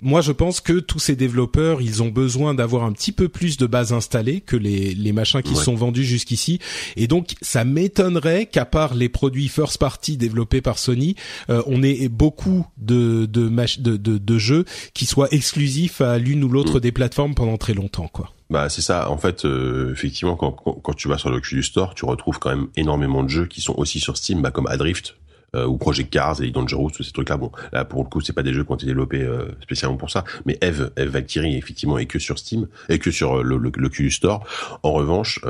moi 0.00 0.20
je 0.20 0.32
pense 0.32 0.60
que 0.60 0.74
tous 0.74 0.98
ces 0.98 1.16
développeurs, 1.16 1.82
ils 1.82 2.02
ont 2.02 2.08
besoin 2.08 2.54
d'avoir 2.54 2.84
un 2.84 2.92
petit 2.92 3.12
peu 3.12 3.28
plus 3.28 3.56
de 3.56 3.66
base 3.66 3.92
installée 3.92 4.40
que 4.40 4.56
les, 4.56 4.94
les 4.94 5.12
machins 5.12 5.42
qui 5.42 5.54
sont 5.54 5.74
vendus 5.74 6.04
jusqu'ici, 6.04 6.58
et 6.96 7.06
donc 7.06 7.34
ça 7.42 7.64
m'étonnerait 7.64 8.46
qu'à 8.46 8.64
part 8.64 8.94
les 8.94 9.08
produits 9.08 9.48
first 9.48 9.78
party 9.78 10.16
des 10.16 10.29
développé 10.30 10.60
par 10.60 10.78
Sony, 10.78 11.16
euh, 11.50 11.62
on 11.66 11.82
ait 11.82 12.08
beaucoup 12.08 12.66
de 12.78 13.26
de, 13.26 13.48
de, 13.48 13.96
de, 13.96 14.18
de 14.18 14.38
jeux 14.38 14.64
qui 14.94 15.06
soient 15.06 15.28
exclusifs 15.32 16.00
à 16.00 16.18
l'une 16.18 16.44
ou 16.44 16.48
l'autre 16.48 16.78
mm. 16.78 16.80
des 16.80 16.92
plateformes 16.92 17.34
pendant 17.34 17.56
très 17.56 17.74
longtemps, 17.74 18.08
quoi. 18.08 18.30
Bah 18.50 18.68
c'est 18.68 18.82
ça. 18.82 19.10
En 19.10 19.16
fait, 19.16 19.44
euh, 19.44 19.92
effectivement, 19.92 20.34
quand, 20.34 20.50
quand, 20.50 20.92
tu 20.92 21.08
vas 21.08 21.18
sur 21.18 21.30
l'Oculus 21.30 21.62
Store, 21.62 21.94
tu 21.94 22.04
retrouves 22.04 22.40
quand 22.40 22.50
même 22.50 22.66
énormément 22.76 23.22
de 23.22 23.28
jeux 23.28 23.46
qui 23.46 23.60
sont 23.60 23.74
aussi 23.76 24.00
sur 24.00 24.16
Steam, 24.16 24.42
bah, 24.42 24.50
comme 24.50 24.66
Adrift, 24.66 25.16
euh, 25.54 25.66
ou 25.66 25.78
Project 25.78 26.12
Cars 26.12 26.42
et 26.42 26.50
Dangerous, 26.50 26.90
tous 26.90 27.04
ces 27.04 27.12
trucs-là. 27.12 27.36
Bon, 27.36 27.52
là 27.72 27.84
pour 27.84 28.02
le 28.02 28.08
coup, 28.08 28.20
c'est 28.20 28.32
pas 28.32 28.42
des 28.42 28.52
jeux 28.52 28.64
qui 28.64 28.72
ont 28.72 28.74
été 28.74 28.86
développés 28.86 29.22
euh, 29.22 29.44
spécialement 29.62 29.96
pour 29.96 30.10
ça, 30.10 30.24
mais 30.46 30.58
Eve, 30.62 30.90
Eve 30.96 31.10
Valkyrie 31.10 31.56
effectivement 31.56 31.96
est 31.98 32.06
que 32.06 32.18
sur 32.18 32.40
Steam 32.40 32.66
et 32.88 32.98
que 32.98 33.12
sur 33.12 33.44
le, 33.44 33.56
le, 33.56 33.70
le 33.72 34.10
Store. 34.10 34.44
En 34.82 34.92
revanche, 34.92 35.40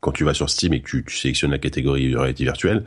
quand 0.00 0.12
tu 0.12 0.24
vas 0.24 0.34
sur 0.34 0.50
Steam 0.50 0.74
et 0.74 0.82
que 0.82 0.88
tu, 0.88 1.04
tu 1.04 1.16
sélectionnes 1.16 1.50
la 1.50 1.58
catégorie 1.58 2.14
réalité 2.14 2.44
virtuelle, 2.44 2.84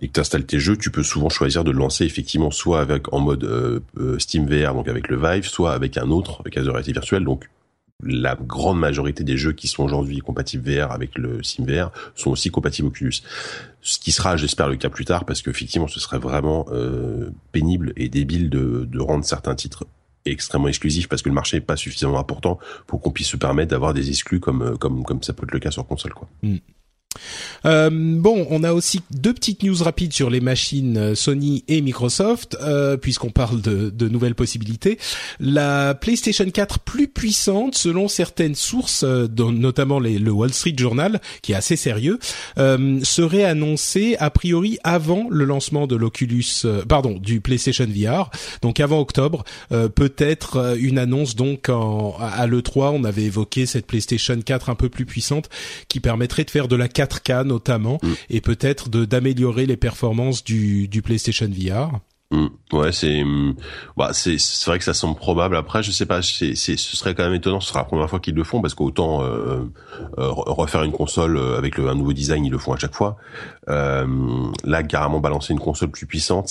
et 0.00 0.08
que 0.08 0.12
tu 0.12 0.20
installes 0.20 0.46
tes 0.46 0.58
jeux, 0.58 0.76
tu 0.76 0.90
peux 0.90 1.02
souvent 1.02 1.28
choisir 1.28 1.64
de 1.64 1.70
le 1.70 1.78
lancer 1.78 2.04
effectivement 2.04 2.50
soit 2.50 2.80
avec 2.80 3.12
en 3.12 3.20
mode 3.20 3.44
euh, 3.44 4.18
Steam 4.18 4.46
VR, 4.46 4.74
donc 4.74 4.88
avec 4.88 5.08
le 5.08 5.16
Vive, 5.16 5.46
soit 5.46 5.72
avec 5.72 5.96
un 5.96 6.10
autre, 6.10 6.40
avec 6.40 6.54
la 6.54 6.62
réalité 6.62 6.92
virtuelle. 6.92 7.24
Donc 7.24 7.48
la 8.02 8.34
grande 8.34 8.78
majorité 8.78 9.24
des 9.24 9.36
jeux 9.36 9.52
qui 9.52 9.68
sont 9.68 9.84
aujourd'hui 9.84 10.18
compatibles 10.20 10.70
VR 10.70 10.92
avec 10.92 11.16
le 11.18 11.42
SimVR 11.42 11.90
sont 12.14 12.30
aussi 12.30 12.50
compatibles 12.50 12.88
Oculus. 12.88 13.22
Ce 13.82 13.98
qui 13.98 14.12
sera, 14.12 14.36
j'espère, 14.36 14.68
le 14.68 14.76
cas 14.76 14.88
plus 14.88 15.04
tard, 15.04 15.24
parce 15.24 15.42
qu'effectivement, 15.42 15.88
ce 15.88 16.00
serait 16.00 16.18
vraiment 16.18 16.66
euh, 16.72 17.30
pénible 17.52 17.92
et 17.96 18.08
débile 18.08 18.50
de, 18.50 18.86
de 18.90 19.00
rendre 19.00 19.24
certains 19.24 19.54
titres 19.54 19.84
extrêmement 20.26 20.68
exclusifs 20.68 21.08
parce 21.08 21.22
que 21.22 21.28
le 21.28 21.34
marché 21.34 21.56
n'est 21.56 21.62
pas 21.62 21.76
suffisamment 21.76 22.18
important 22.18 22.58
pour 22.86 23.00
qu'on 23.00 23.10
puisse 23.10 23.28
se 23.28 23.36
permettre 23.36 23.70
d'avoir 23.70 23.94
des 23.94 24.10
exclus 24.10 24.38
comme 24.38 24.62
euh, 24.62 24.76
comme 24.76 25.02
comme 25.02 25.22
ça 25.22 25.32
peut 25.32 25.44
être 25.44 25.52
le 25.52 25.60
cas 25.60 25.70
sur 25.70 25.86
console 25.86 26.12
quoi. 26.12 26.28
Mm. 26.42 26.56
Euh, 27.66 27.90
bon, 27.92 28.46
on 28.50 28.64
a 28.64 28.72
aussi 28.72 29.00
deux 29.10 29.34
petites 29.34 29.62
news 29.62 29.76
rapides 29.82 30.12
sur 30.12 30.30
les 30.30 30.40
machines 30.40 30.96
euh, 30.96 31.14
Sony 31.14 31.64
et 31.68 31.80
Microsoft, 31.80 32.56
euh, 32.62 32.96
puisqu'on 32.96 33.30
parle 33.30 33.60
de, 33.60 33.90
de, 33.90 34.08
nouvelles 34.08 34.34
possibilités. 34.34 34.98
La 35.40 35.94
PlayStation 35.94 36.48
4 36.48 36.78
plus 36.80 37.08
puissante, 37.08 37.74
selon 37.74 38.08
certaines 38.08 38.54
sources, 38.54 39.02
euh, 39.04 39.26
dont 39.28 39.52
notamment 39.52 40.00
les, 40.00 40.18
le 40.18 40.30
Wall 40.30 40.52
Street 40.52 40.74
Journal, 40.76 41.20
qui 41.42 41.52
est 41.52 41.56
assez 41.56 41.76
sérieux, 41.76 42.18
euh, 42.58 43.00
serait 43.02 43.44
annoncée 43.44 44.16
a 44.18 44.30
priori 44.30 44.78
avant 44.84 45.26
le 45.30 45.44
lancement 45.44 45.86
de 45.86 45.96
l'Oculus, 45.96 46.44
pardon, 46.88 47.18
du 47.18 47.40
PlayStation 47.40 47.86
VR, 47.86 48.30
donc 48.62 48.80
avant 48.80 49.00
octobre. 49.00 49.44
Peut-être 49.68 50.76
une 50.78 50.98
annonce 50.98 51.36
donc 51.36 51.68
en, 51.68 52.16
à 52.18 52.46
l'E3. 52.46 52.92
On 52.94 53.04
avait 53.04 53.24
évoqué 53.24 53.66
cette 53.66 53.86
PlayStation 53.86 54.40
4 54.40 54.70
un 54.70 54.74
peu 54.74 54.88
plus 54.88 55.06
puissante 55.06 55.48
qui 55.88 56.00
permettrait 56.00 56.44
de 56.44 56.50
faire 56.50 56.68
de 56.68 56.76
la 56.76 56.88
4K 57.00 57.44
notamment, 57.44 57.98
mm. 58.02 58.12
et 58.30 58.40
peut-être 58.40 58.88
de 58.88 59.04
d'améliorer 59.04 59.66
les 59.66 59.76
performances 59.76 60.44
du, 60.44 60.88
du 60.88 61.02
PlayStation 61.02 61.48
VR. 61.48 62.00
Mm. 62.32 62.46
Ouais, 62.72 62.92
c'est 62.92 63.24
mm, 63.24 63.56
bah 63.96 64.10
c'est 64.12 64.38
c'est 64.38 64.70
vrai 64.70 64.78
que 64.78 64.84
ça 64.84 64.94
semble 64.94 65.16
probable. 65.16 65.56
Après, 65.56 65.82
je 65.82 65.90
sais 65.90 66.06
pas, 66.06 66.22
c'est 66.22 66.54
ce 66.54 66.76
serait 66.76 67.14
quand 67.14 67.24
même 67.24 67.34
étonnant. 67.34 67.60
Ce 67.60 67.68
sera 67.68 67.80
la 67.80 67.84
première 67.84 68.08
fois 68.08 68.20
qu'ils 68.20 68.36
le 68.36 68.44
font 68.44 68.60
parce 68.60 68.74
qu'autant 68.74 69.24
euh, 69.24 69.64
euh, 70.18 70.28
refaire 70.30 70.84
une 70.84 70.92
console 70.92 71.36
euh, 71.36 71.58
avec 71.58 71.76
le, 71.76 71.88
un 71.88 71.96
nouveau 71.96 72.12
design, 72.12 72.44
ils 72.44 72.52
le 72.52 72.58
font 72.58 72.72
à 72.72 72.78
chaque 72.78 72.94
fois. 72.94 73.16
Euh, 73.68 74.06
là, 74.62 74.84
carrément 74.84 75.18
balancer 75.18 75.52
une 75.52 75.60
console 75.60 75.90
plus 75.90 76.06
puissante, 76.06 76.48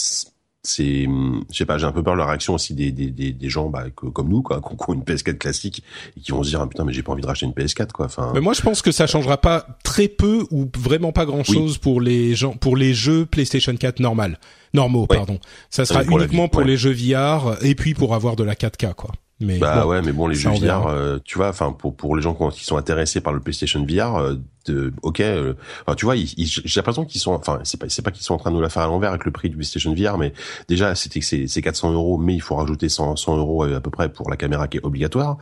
c'est 0.63 1.07
je 1.51 1.57
sais 1.57 1.65
pas 1.65 1.77
j'ai 1.77 1.85
un 1.85 1.91
peu 1.91 2.03
peur 2.03 2.15
de 2.15 2.19
la 2.19 2.25
réaction 2.25 2.53
aussi 2.53 2.73
des 2.73 2.91
des 2.91 3.07
des, 3.07 3.31
des 3.31 3.49
gens 3.49 3.69
bah, 3.69 3.85
comme 3.95 4.27
nous 4.27 4.41
quoi 4.41 4.61
qui 4.61 4.89
ont 4.89 4.93
une 4.93 5.03
PS4 5.03 5.37
classique 5.37 5.83
et 6.17 6.19
qui 6.19 6.31
vont 6.31 6.43
se 6.43 6.49
dire 6.49 6.61
ah, 6.61 6.67
putain 6.67 6.83
mais 6.83 6.91
j'ai 6.91 7.01
pas 7.01 7.13
envie 7.13 7.21
de 7.21 7.27
racheter 7.27 7.45
une 7.45 7.53
PS4 7.53 7.91
quoi 7.91 8.07
enfin. 8.07 8.31
Mais 8.33 8.41
moi 8.41 8.53
je 8.53 8.61
pense 8.61 8.81
que 8.81 8.91
ça 8.91 9.07
changera 9.07 9.37
pas 9.37 9.65
très 9.83 10.09
peu 10.09 10.45
ou 10.51 10.69
vraiment 10.77 11.11
pas 11.11 11.25
grand 11.25 11.43
chose 11.43 11.77
pour 11.77 12.01
les 12.01 12.35
gens 12.35 12.53
pour 12.53 12.75
les 12.75 12.93
jeux 12.93 13.25
PlayStation 13.25 13.75
4 13.75 13.99
normal 13.99 14.39
normaux 14.73 15.07
pardon. 15.07 15.39
Ça 15.69 15.85
sera 15.85 16.03
uniquement 16.03 16.49
pour 16.49 16.61
les 16.61 16.77
jeux 16.77 16.93
VR 16.93 17.55
et 17.63 17.75
puis 17.75 17.93
pour 17.93 18.13
avoir 18.13 18.35
de 18.35 18.43
la 18.43 18.55
4K 18.55 18.93
quoi 18.95 19.11
mais 19.39 19.57
bah 19.57 19.87
ouais, 19.87 20.01
mais 20.01 20.11
bon, 20.11 20.27
les 20.27 20.35
jeux 20.35 20.49
VR, 20.49 20.87
euh, 20.87 21.17
tu 21.23 21.37
vois, 21.37 21.49
enfin 21.49 21.71
pour 21.71 21.95
pour 21.95 22.15
les 22.15 22.21
gens 22.21 22.33
qui 22.49 22.65
sont 22.65 22.75
intéressés 22.75 23.21
par 23.21 23.31
le 23.31 23.39
PlayStation 23.39 23.85
VR, 23.85 24.17
euh, 24.17 24.35
de, 24.65 24.93
ok, 25.01 25.21
euh, 25.21 25.53
enfin 25.85 25.95
tu 25.95 26.03
vois, 26.03 26.15
j'ai 26.15 26.61
l'impression 26.75 27.05
qu'ils 27.05 27.21
sont, 27.21 27.31
enfin 27.31 27.59
c'est 27.63 27.79
pas 27.79 27.87
c'est 27.87 28.01
pas 28.01 28.11
qu'ils 28.11 28.23
sont 28.23 28.33
en 28.33 28.37
train 28.37 28.51
de 28.51 28.55
nous 28.55 28.61
la 28.61 28.69
faire 28.69 28.83
à 28.83 28.87
l'envers 28.87 29.11
avec 29.11 29.23
le 29.23 29.31
prix 29.31 29.49
du 29.49 29.55
PlayStation 29.55 29.95
VR, 29.95 30.17
mais 30.17 30.33
déjà 30.67 30.93
c'était 30.93 31.21
c'est 31.21 31.47
c'est 31.47 31.61
400 31.61 31.93
euros, 31.93 32.17
mais 32.17 32.35
il 32.35 32.41
faut 32.41 32.55
rajouter 32.55 32.89
100 32.89 33.15
100 33.15 33.37
euros 33.37 33.63
à 33.63 33.79
peu 33.79 33.91
près 33.91 34.09
pour 34.09 34.29
la 34.29 34.35
caméra 34.35 34.67
qui 34.67 34.77
est 34.77 34.85
obligatoire. 34.85 35.37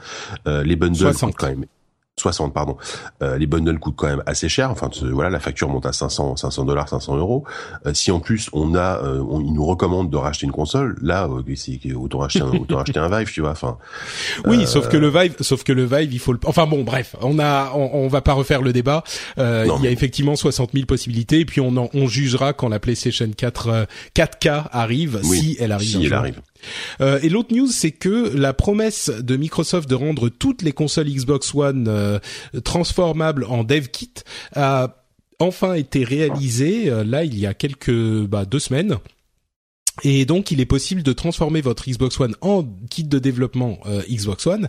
les 0.45 0.75
bundles 0.75 1.13
quand 1.35 1.47
même 1.47 1.65
60 2.19 2.53
pardon. 2.53 2.77
Euh, 3.21 3.37
les 3.37 3.45
bundles 3.45 3.77
coûtent 3.79 3.95
quand 3.95 4.07
même 4.07 4.23
assez 4.25 4.49
cher. 4.49 4.71
Enfin 4.71 4.89
voilà, 5.11 5.29
la 5.29 5.39
facture 5.39 5.69
monte 5.69 5.85
à 5.85 5.93
500 5.93 6.35
500 6.35 6.65
dollars, 6.65 6.89
500 6.89 7.15
euros. 7.17 7.43
Euh, 7.85 7.93
si 7.93 8.11
en 8.11 8.19
plus 8.19 8.49
on 8.53 8.73
a, 8.73 9.03
euh, 9.03 9.23
on, 9.29 9.39
ils 9.41 9.53
nous 9.53 9.65
recommandent 9.65 10.09
de 10.09 10.17
racheter 10.17 10.45
une 10.45 10.51
console, 10.51 10.97
là 11.01 11.27
euh, 11.27 11.43
c'est 11.55 11.93
autant 11.93 12.23
acheter 12.23 12.41
un, 12.41 12.51
autant 12.51 12.79
acheter 12.79 12.99
un 12.99 13.07
Vive, 13.09 13.31
tu 13.31 13.41
vois. 13.41 13.51
Enfin. 13.51 13.77
Oui, 14.45 14.65
sauf 14.65 14.87
que 14.89 14.97
le 14.97 15.09
Vive, 15.09 15.35
sauf 15.41 15.63
que 15.63 15.73
le 15.73 15.85
Vive, 15.85 16.13
il 16.13 16.19
faut 16.19 16.33
le. 16.33 16.39
Enfin 16.45 16.65
bon, 16.65 16.83
bref, 16.83 17.15
on 17.21 17.39
a, 17.39 17.71
on, 17.75 17.89
on 17.93 18.07
va 18.07 18.21
pas 18.21 18.33
refaire 18.33 18.61
le 18.61 18.73
débat. 18.73 19.03
il 19.37 19.43
y 19.83 19.87
a 19.87 19.91
effectivement 19.91 20.35
60 20.35 20.71
000 20.73 20.85
possibilités, 20.85 21.41
et 21.41 21.45
puis 21.45 21.61
on 21.61 21.75
en, 21.77 21.89
on 21.93 22.07
jugera 22.07 22.53
quand 22.53 22.69
la 22.69 22.79
PlayStation 22.79 23.29
4 23.35 23.87
4K 24.15 24.65
arrive, 24.71 25.21
si 25.23 25.57
elle 25.59 25.71
arrive. 25.71 25.87
Si 25.87 26.05
elle 26.05 26.13
arrive. 26.13 26.41
Euh, 27.01 27.19
et 27.21 27.29
l'autre 27.29 27.53
news, 27.53 27.67
c'est 27.67 27.91
que 27.91 28.35
la 28.35 28.53
promesse 28.53 29.09
de 29.09 29.35
Microsoft 29.37 29.89
de 29.89 29.95
rendre 29.95 30.29
toutes 30.29 30.61
les 30.61 30.71
consoles 30.71 31.07
Xbox 31.07 31.53
One 31.53 31.87
euh, 31.87 32.19
transformables 32.63 33.45
en 33.45 33.63
dev 33.63 33.87
kit 33.87 34.13
a 34.55 35.03
enfin 35.39 35.73
été 35.73 36.03
réalisée. 36.03 36.89
Euh, 36.89 37.03
là, 37.03 37.23
il 37.23 37.37
y 37.37 37.45
a 37.45 37.53
quelques 37.53 38.25
bah, 38.25 38.45
deux 38.45 38.59
semaines. 38.59 38.97
Et 40.03 40.25
donc, 40.25 40.51
il 40.51 40.61
est 40.61 40.65
possible 40.65 41.03
de 41.03 41.13
transformer 41.13 41.61
votre 41.61 41.89
Xbox 41.89 42.19
One 42.19 42.35
en 42.41 42.63
kit 42.89 43.03
de 43.03 43.19
développement 43.19 43.79
euh, 43.87 44.01
Xbox 44.09 44.45
One. 44.45 44.67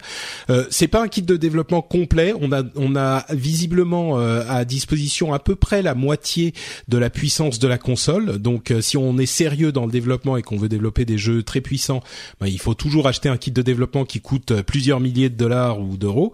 Euh, 0.50 0.64
c'est 0.70 0.88
pas 0.88 1.02
un 1.02 1.08
kit 1.08 1.22
de 1.22 1.36
développement 1.36 1.82
complet. 1.82 2.32
On 2.40 2.52
a, 2.52 2.62
on 2.76 2.96
a 2.96 3.26
visiblement 3.30 4.18
euh, 4.18 4.42
à 4.48 4.64
disposition 4.64 5.34
à 5.34 5.38
peu 5.38 5.54
près 5.54 5.82
la 5.82 5.94
moitié 5.94 6.54
de 6.88 6.98
la 6.98 7.10
puissance 7.10 7.58
de 7.58 7.68
la 7.68 7.78
console. 7.78 8.38
Donc, 8.38 8.70
euh, 8.70 8.80
si 8.80 8.96
on 8.96 9.18
est 9.18 9.26
sérieux 9.26 9.72
dans 9.72 9.86
le 9.86 9.92
développement 9.92 10.36
et 10.36 10.42
qu'on 10.42 10.56
veut 10.56 10.68
développer 10.68 11.04
des 11.04 11.18
jeux 11.18 11.42
très 11.42 11.60
puissants, 11.60 12.02
bah, 12.40 12.48
il 12.48 12.58
faut 12.58 12.74
toujours 12.74 13.06
acheter 13.06 13.28
un 13.28 13.36
kit 13.36 13.50
de 13.50 13.62
développement 13.62 14.04
qui 14.04 14.20
coûte 14.20 14.62
plusieurs 14.62 15.00
milliers 15.00 15.28
de 15.28 15.36
dollars 15.36 15.80
ou 15.80 15.96
d'euros. 15.96 16.32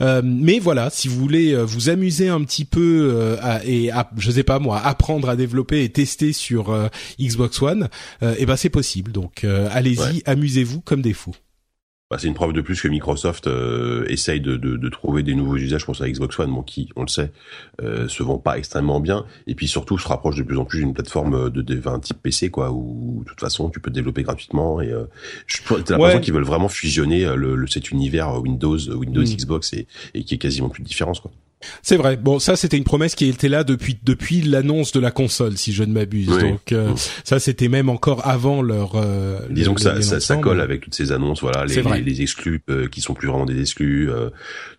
mais 0.00 0.58
voilà, 0.58 0.90
si 0.90 1.08
vous 1.08 1.18
voulez 1.18 1.54
vous 1.62 1.88
amuser 1.88 2.28
un 2.28 2.42
petit 2.42 2.64
peu 2.64 3.36
à, 3.40 3.64
et 3.64 3.90
à, 3.90 4.10
je 4.16 4.30
sais 4.30 4.42
pas 4.42 4.58
moi, 4.58 4.78
apprendre 4.78 5.28
à 5.28 5.36
développer 5.36 5.84
et 5.84 5.88
tester 5.88 6.32
sur 6.32 6.74
Xbox 7.20 7.60
One 7.62 7.88
et 8.32 8.42
eh 8.42 8.46
ben 8.46 8.56
c'est 8.56 8.70
possible. 8.70 9.12
Donc 9.12 9.44
euh, 9.44 9.68
allez-y, 9.70 10.22
amusez-vous 10.26 10.80
comme 10.80 11.02
des 11.02 11.12
fous. 11.12 11.36
Bah, 12.12 12.18
c'est 12.20 12.28
une 12.28 12.34
preuve 12.34 12.52
de 12.52 12.60
plus 12.60 12.78
que 12.78 12.88
Microsoft 12.88 13.46
euh, 13.46 14.04
essaye 14.06 14.38
de, 14.38 14.58
de, 14.58 14.76
de, 14.76 14.88
trouver 14.90 15.22
des 15.22 15.34
nouveaux 15.34 15.56
usages 15.56 15.86
pour 15.86 15.96
sa 15.96 16.06
Xbox 16.06 16.38
One, 16.38 16.52
bon, 16.52 16.62
qui, 16.62 16.90
on 16.94 17.04
le 17.04 17.08
sait, 17.08 17.32
euh, 17.80 18.06
se 18.06 18.22
vend 18.22 18.36
pas 18.36 18.58
extrêmement 18.58 19.00
bien, 19.00 19.24
et 19.46 19.54
puis 19.54 19.66
surtout 19.66 19.96
se 19.96 20.06
rapproche 20.06 20.36
de 20.36 20.42
plus 20.42 20.58
en 20.58 20.66
plus 20.66 20.80
d'une 20.80 20.92
plateforme 20.92 21.48
de, 21.48 21.62
de 21.62 21.88
un 21.88 22.00
type 22.00 22.18
PC, 22.22 22.50
quoi, 22.50 22.70
où 22.70 23.22
de 23.24 23.30
toute 23.30 23.40
façon 23.40 23.70
tu 23.70 23.80
peux 23.80 23.90
développer 23.90 24.24
gratuitement. 24.24 24.82
Et 24.82 24.92
euh, 24.92 25.04
t'as 25.66 25.96
l'impression 25.96 26.20
qu'ils 26.20 26.34
veulent 26.34 26.44
vraiment 26.44 26.68
fusionner 26.68 27.24
euh, 27.24 27.34
le, 27.34 27.66
cet 27.66 27.90
univers 27.90 28.42
Windows, 28.42 28.76
Windows, 28.76 29.22
mm. 29.22 29.34
Xbox, 29.34 29.72
et, 29.72 29.86
et 30.12 30.24
qui 30.24 30.34
est 30.34 30.38
quasiment 30.38 30.68
plus 30.68 30.82
de 30.82 30.88
différence, 30.88 31.18
quoi. 31.18 31.30
C'est 31.82 31.96
vrai. 31.96 32.16
Bon, 32.16 32.38
ça 32.38 32.56
c'était 32.56 32.76
une 32.76 32.84
promesse 32.84 33.14
qui 33.14 33.28
était 33.28 33.48
là 33.48 33.64
depuis 33.64 33.98
depuis 34.02 34.42
l'annonce 34.42 34.92
de 34.92 35.00
la 35.00 35.10
console, 35.10 35.56
si 35.56 35.72
je 35.72 35.84
ne 35.84 35.92
m'abuse. 35.92 36.28
Donc 36.28 36.72
euh, 36.72 36.92
ça 37.24 37.38
c'était 37.38 37.68
même 37.68 37.88
encore 37.88 38.26
avant 38.26 38.62
leur. 38.62 38.92
Euh, 38.96 39.40
Disons 39.50 39.74
que 39.74 39.80
ça, 39.80 40.00
ça, 40.02 40.36
colle 40.36 40.60
avec 40.60 40.80
toutes 40.82 40.94
ces 40.94 41.12
annonces, 41.12 41.40
voilà, 41.40 41.64
les, 41.64 41.82
les, 42.02 42.22
exclus 42.22 42.62
euh, 42.68 42.88
qui 42.88 43.00
sont 43.00 43.14
plus 43.14 43.28
vraiment 43.28 43.46
des 43.46 43.60
exclus, 43.60 44.10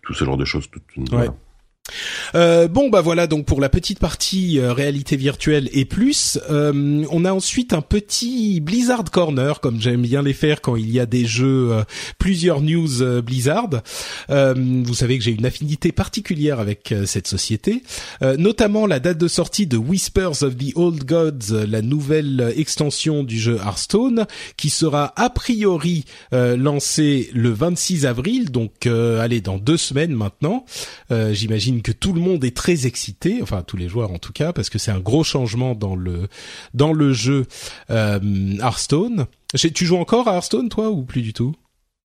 tout 0.02 0.14
ce 0.14 0.24
genre 0.24 0.36
de 0.36 0.44
choses. 0.44 0.68
Tout, 0.70 1.04
euh, 2.34 2.66
bon 2.66 2.88
bah 2.88 3.02
voilà 3.02 3.26
donc 3.26 3.44
pour 3.44 3.60
la 3.60 3.68
petite 3.68 3.98
partie 3.98 4.58
euh, 4.58 4.72
réalité 4.72 5.16
virtuelle 5.16 5.68
et 5.72 5.84
plus, 5.84 6.38
euh, 6.50 7.04
on 7.10 7.24
a 7.26 7.32
ensuite 7.32 7.74
un 7.74 7.82
petit 7.82 8.60
Blizzard 8.60 9.04
Corner 9.10 9.60
comme 9.60 9.80
j'aime 9.80 10.02
bien 10.02 10.22
les 10.22 10.32
faire 10.32 10.62
quand 10.62 10.76
il 10.76 10.90
y 10.90 10.98
a 10.98 11.04
des 11.04 11.26
jeux, 11.26 11.84
plusieurs 12.18 12.62
news 12.62 13.22
Blizzard. 13.22 13.82
vous 14.28 14.94
savez 14.94 15.18
que 15.18 15.24
j'ai 15.24 15.32
une 15.32 15.46
affinité 15.46 15.92
particulière 15.92 16.58
avec 16.58 16.94
cette 17.06 17.28
société, 17.28 17.82
notamment 18.38 18.86
la 18.86 19.00
date 19.00 19.18
de 19.18 19.28
sortie 19.28 19.66
de 19.66 19.76
Whispers 19.76 20.42
of 20.42 20.56
the 20.56 20.72
Old 20.74 21.04
Gods, 21.04 21.66
la 21.68 21.82
nouvelle 21.82 22.52
extension 22.56 23.22
du 23.22 23.38
jeu 23.38 23.56
Hearthstone, 23.56 24.26
qui 24.56 24.70
sera 24.70 25.12
a 25.16 25.30
priori 25.30 26.04
lancée 26.32 27.30
le 27.34 27.50
26 27.50 28.06
avril, 28.06 28.50
donc 28.50 28.86
allez 28.86 29.40
dans 29.40 29.58
deux 29.58 29.76
semaines 29.76 30.14
maintenant, 30.14 30.64
j'imagine 31.10 31.73
que 31.82 31.92
tout 31.92 32.12
le 32.12 32.20
monde 32.20 32.44
est 32.44 32.56
très 32.56 32.86
excité, 32.86 33.40
enfin 33.42 33.62
tous 33.62 33.76
les 33.76 33.88
joueurs 33.88 34.10
en 34.10 34.18
tout 34.18 34.32
cas, 34.32 34.52
parce 34.52 34.70
que 34.70 34.78
c'est 34.78 34.90
un 34.90 35.00
gros 35.00 35.24
changement 35.24 35.74
dans 35.74 35.96
le 35.96 36.28
dans 36.74 36.92
le 36.92 37.12
jeu 37.12 37.46
euh, 37.90 38.20
Hearthstone. 38.60 39.26
Tu 39.54 39.86
joues 39.86 39.96
encore 39.96 40.28
à 40.28 40.34
Hearthstone 40.34 40.68
toi 40.68 40.90
ou 40.90 41.02
plus 41.02 41.22
du 41.22 41.32
tout? 41.32 41.54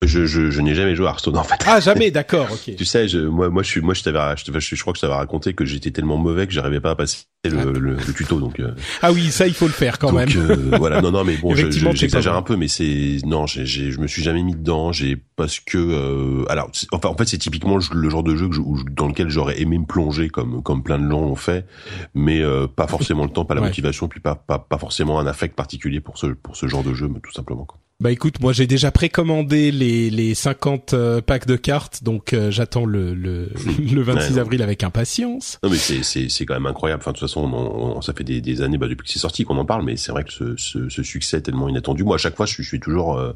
Je, 0.05 0.27
je, 0.27 0.51
je 0.51 0.61
n'ai 0.61 0.75
jamais 0.77 0.95
joué 0.95 1.07
à 1.07 1.11
Hearthstone 1.11 1.37
en 1.37 1.43
fait. 1.43 1.57
Ah 1.67 1.81
jamais, 1.81 2.11
d'accord, 2.11 2.47
ok. 2.53 2.75
tu 2.77 2.85
sais, 2.85 3.09
je, 3.09 3.19
moi, 3.19 3.49
moi, 3.49 3.65
je 3.65 3.69
suis, 3.69 3.81
moi, 3.81 3.95
je 3.95 4.05
t'avais, 4.05 4.37
je, 4.37 4.45
je, 4.61 4.81
crois 4.81 4.93
que 4.93 4.99
je 4.99 5.01
t'avais 5.01 5.15
raconté 5.15 5.55
que 5.55 5.65
j'étais 5.65 5.91
tellement 5.91 6.17
mauvais 6.17 6.47
que 6.47 6.53
j'arrivais 6.53 6.81
pas 6.81 6.91
à 6.91 6.95
passer 6.95 7.25
le, 7.45 7.59
ah. 7.59 7.65
le, 7.65 7.95
le, 7.95 8.15
tuto, 8.15 8.39
donc. 8.39 8.61
Euh. 8.61 8.75
Ah 9.03 9.11
oui, 9.13 9.31
ça, 9.31 9.49
il 9.49 9.55
faut 9.55 9.67
le 9.67 9.73
faire 9.73 9.99
quand 9.99 10.13
donc, 10.13 10.35
même. 10.35 10.51
Euh, 10.51 10.77
voilà, 10.79 11.01
non, 11.03 11.11
non, 11.11 11.25
mais 11.25 11.37
bon, 11.37 11.53
j'exagère 11.55 12.35
un 12.35 12.43
peu, 12.43 12.57
mais 12.57 12.69
c'est, 12.69 13.19
non, 13.25 13.47
j'ai, 13.47 13.67
je 13.67 14.01
me 14.01 14.07
suis 14.07 14.23
jamais 14.23 14.43
mis 14.45 14.55
dedans, 14.55 14.93
j'ai 14.93 15.17
parce 15.35 15.59
que, 15.59 15.79
euh, 15.79 16.45
alors, 16.49 16.71
enfin, 16.93 17.09
en 17.09 17.17
fait, 17.17 17.27
c'est 17.27 17.39
typiquement 17.39 17.79
le 17.93 18.11
genre 18.11 18.23
de 18.23 18.37
jeu 18.37 18.49
que 18.49 18.55
je, 18.55 18.61
dans 18.93 19.09
lequel 19.09 19.31
j'aurais 19.31 19.61
aimé 19.61 19.79
me 19.79 19.87
plonger, 19.87 20.29
comme, 20.29 20.63
comme 20.63 20.85
plein 20.85 20.99
de 20.99 21.11
gens 21.11 21.21
l'ont 21.21 21.35
fait, 21.35 21.67
mais 22.15 22.41
euh, 22.41 22.69
pas 22.69 22.87
forcément 22.87 23.25
le 23.25 23.31
temps, 23.31 23.45
pas 23.45 23.55
la 23.55 23.63
motivation, 23.63 24.07
puis 24.07 24.21
pas, 24.21 24.37
pas, 24.37 24.61
pas 24.61 24.79
forcément 24.79 25.19
un 25.19 25.27
affect 25.27 25.57
particulier 25.57 26.01
pour 26.01 26.19
ce, 26.19 26.27
pour 26.27 26.57
ce 26.57 26.69
genre 26.69 26.85
de 26.85 26.95
jeu, 26.95 27.09
tout 27.23 27.33
simplement. 27.33 27.65
Quoi. 27.65 27.79
Bah 28.01 28.13
écoute, 28.13 28.39
moi 28.41 28.53
j'ai 28.53 28.69
déjà 28.69 28.93
précommandé 28.93 29.73
les 29.73 30.09
les 30.09 30.37
50 30.37 30.95
euh, 30.95 31.21
packs 31.21 31.49
de 31.49 31.57
cartes, 31.57 32.05
donc 32.05 32.33
euh, 32.33 32.49
j'attends 32.49 32.85
le 32.85 33.13
le, 33.13 33.51
le 33.93 34.03
26 34.03 34.39
avril 34.39 34.63
avec 34.63 34.85
impatience. 34.85 35.59
Non 35.65 35.69
mais 35.71 35.79
c'est 35.79 36.05
c'est 36.05 36.29
c'est 36.29 36.47
quand 36.47 36.55
même 36.55 36.67
incroyable. 36.67 37.03
Enfin 37.03 37.11
de 37.11 37.17
toute 37.19 37.27
façon, 37.27 37.41
on, 37.53 38.01
ça 38.01 38.13
fait 38.13 38.23
des, 38.23 38.41
des 38.41 38.63
années 38.63 38.79
bah, 38.79 38.87
depuis 38.87 39.05
que 39.05 39.13
c'est 39.13 39.19
sorti 39.19 39.43
qu'on 39.43 39.59
en 39.59 39.65
parle, 39.65 39.85
mais 39.85 39.97
c'est 39.97 40.13
vrai 40.13 40.23
que 40.23 40.33
ce, 40.33 40.55
ce, 40.57 40.89
ce 40.89 41.03
succès 41.03 41.39
est 41.39 41.41
tellement 41.41 41.69
inattendu. 41.69 42.05
Moi 42.05 42.15
à 42.15 42.19
chaque 42.19 42.37
fois, 42.37 42.47
je 42.47 42.53
suis, 42.53 42.63
je 42.63 42.69
suis 42.69 42.79
toujours 42.79 43.19
euh, 43.19 43.33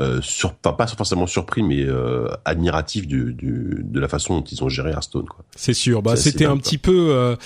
euh 0.00 0.20
sur, 0.20 0.52
pas, 0.52 0.74
pas 0.74 0.86
forcément 0.86 1.26
surpris, 1.26 1.62
mais 1.62 1.80
euh, 1.80 2.28
admiratif 2.44 3.06
du, 3.06 3.32
du, 3.32 3.78
de 3.82 4.00
la 4.00 4.08
façon 4.08 4.36
dont 4.36 4.44
ils 4.44 4.62
ont 4.62 4.68
géré 4.68 4.90
Hearthstone. 4.90 5.24
Quoi. 5.24 5.46
C'est 5.56 5.72
sûr. 5.72 6.02
Bah 6.02 6.16
c'était 6.16 6.44
un 6.44 6.58
petit 6.58 6.76
peu 6.76 7.36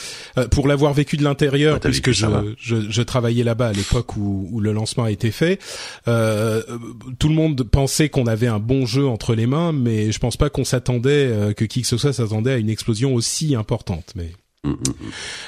pour 0.50 0.66
l'avoir 0.66 0.92
vécu 0.92 1.16
de 1.18 1.22
l'intérieur, 1.22 1.78
puisque 1.78 2.10
je, 2.10 2.26
je, 2.58 2.90
je 2.90 3.02
travaillais 3.02 3.44
là-bas 3.44 3.68
à 3.68 3.72
l'époque 3.72 4.16
où, 4.16 4.48
où 4.50 4.58
le 4.58 4.72
lancement 4.72 5.04
a 5.04 5.12
été 5.12 5.30
fait. 5.30 5.60
Euh, 6.08 6.47
euh, 6.48 6.78
tout 7.18 7.28
le 7.28 7.34
monde 7.34 7.62
pensait 7.62 8.08
qu'on 8.08 8.26
avait 8.26 8.46
un 8.46 8.58
bon 8.58 8.86
jeu 8.86 9.06
entre 9.06 9.34
les 9.34 9.46
mains, 9.46 9.72
mais 9.72 10.12
je 10.12 10.18
pense 10.18 10.36
pas 10.36 10.50
qu'on 10.50 10.64
s'attendait 10.64 11.28
euh, 11.28 11.52
que 11.52 11.64
qui 11.64 11.82
que 11.82 11.86
ce 11.86 11.96
soit 11.96 12.12
s'attendait 12.12 12.52
à 12.52 12.58
une 12.58 12.70
explosion 12.70 13.14
aussi 13.14 13.54
importante. 13.54 14.14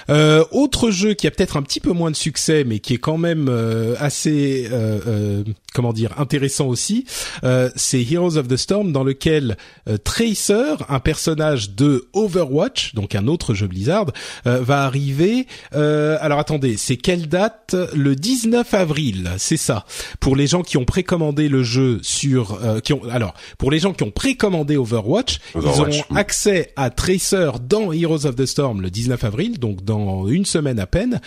Euh, 0.09 0.45
autre 0.51 0.91
jeu 0.91 1.15
qui 1.15 1.27
a 1.27 1.31
peut-être 1.31 1.57
un 1.57 1.63
petit 1.63 1.81
peu 1.81 1.93
moins 1.93 2.11
de 2.11 2.17
succès, 2.17 2.65
mais 2.65 2.79
qui 2.79 2.95
est 2.95 2.99
quand 2.99 3.19
même 3.19 3.49
euh, 3.49 3.95
assez, 3.99 4.69
euh, 4.71 5.01
euh 5.07 5.45
comment 5.73 5.93
dire, 5.93 6.13
intéressant 6.19 6.67
aussi, 6.67 7.05
euh, 7.45 7.71
c'est 7.77 8.03
Heroes 8.03 8.37
of 8.37 8.49
the 8.49 8.57
Storm, 8.57 8.91
dans 8.91 9.05
lequel 9.05 9.57
Tracer, 10.03 10.75
un 10.89 10.99
personnage 10.99 11.71
de 11.71 12.09
Overwatch, 12.13 12.95
donc 12.95 13.15
un 13.15 13.29
autre 13.29 13.55
jeu 13.55 13.69
Blizzard, 13.69 14.07
va 14.45 14.85
arriver. 14.85 15.47
alors 15.73 16.41
attendez, 16.41 16.77
c'est 16.77 16.97
quelle 16.97 17.29
date? 17.29 17.77
Le 17.95 18.17
19 18.17 18.75
avril, 18.75 19.31
c'est 19.39 19.57
ça. 19.57 19.85
Pour 20.19 20.35
les 20.35 20.49
gens 20.49 20.63
qui 20.63 20.77
ont 20.77 20.85
précommandé 20.85 21.49
le 21.49 21.63
jeu 21.63 22.01
sur, 22.03 22.59
qui 22.83 22.93
ont, 22.93 23.03
alors 23.09 23.35
pour 23.59 23.71
les 23.71 23.79
gens 23.79 23.93
qui 23.93 24.03
ont 24.03 24.11
précommandé 24.11 24.77
Overwatch, 24.77 25.39
Overwatch, 25.55 25.97
ils 25.97 26.01
auront 26.03 26.17
accès 26.17 26.73
à 26.77 26.91
Tracer 26.91 27.51
dans 27.63 27.93
Heroes 27.93 28.27
of 28.27 28.35
the 28.35 28.47
Storm 28.47 28.81
le 28.81 28.91
19 28.91 29.10
avril, 29.11 29.59
donc 29.59 29.85
dans 29.85 30.27
une 30.27 30.45
semaine 30.45 30.79
à 30.79 30.87
peine. 30.87 31.21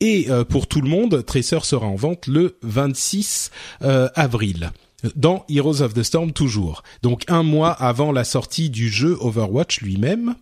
Et 0.00 0.26
euh, 0.30 0.44
pour 0.44 0.66
tout 0.66 0.80
le 0.80 0.88
monde, 0.88 1.24
Tracer 1.24 1.60
sera 1.62 1.86
en 1.86 1.96
vente 1.96 2.26
le 2.26 2.56
26 2.62 3.50
euh, 3.82 4.08
avril 4.14 4.72
dans 5.16 5.44
Heroes 5.48 5.80
of 5.82 5.94
the 5.94 6.02
Storm 6.02 6.32
toujours. 6.32 6.82
Donc 7.02 7.24
un 7.28 7.42
mois 7.42 7.70
avant 7.70 8.12
la 8.12 8.24
sortie 8.24 8.70
du 8.70 8.88
jeu 8.88 9.16
Overwatch 9.20 9.80
lui-même. 9.80 10.34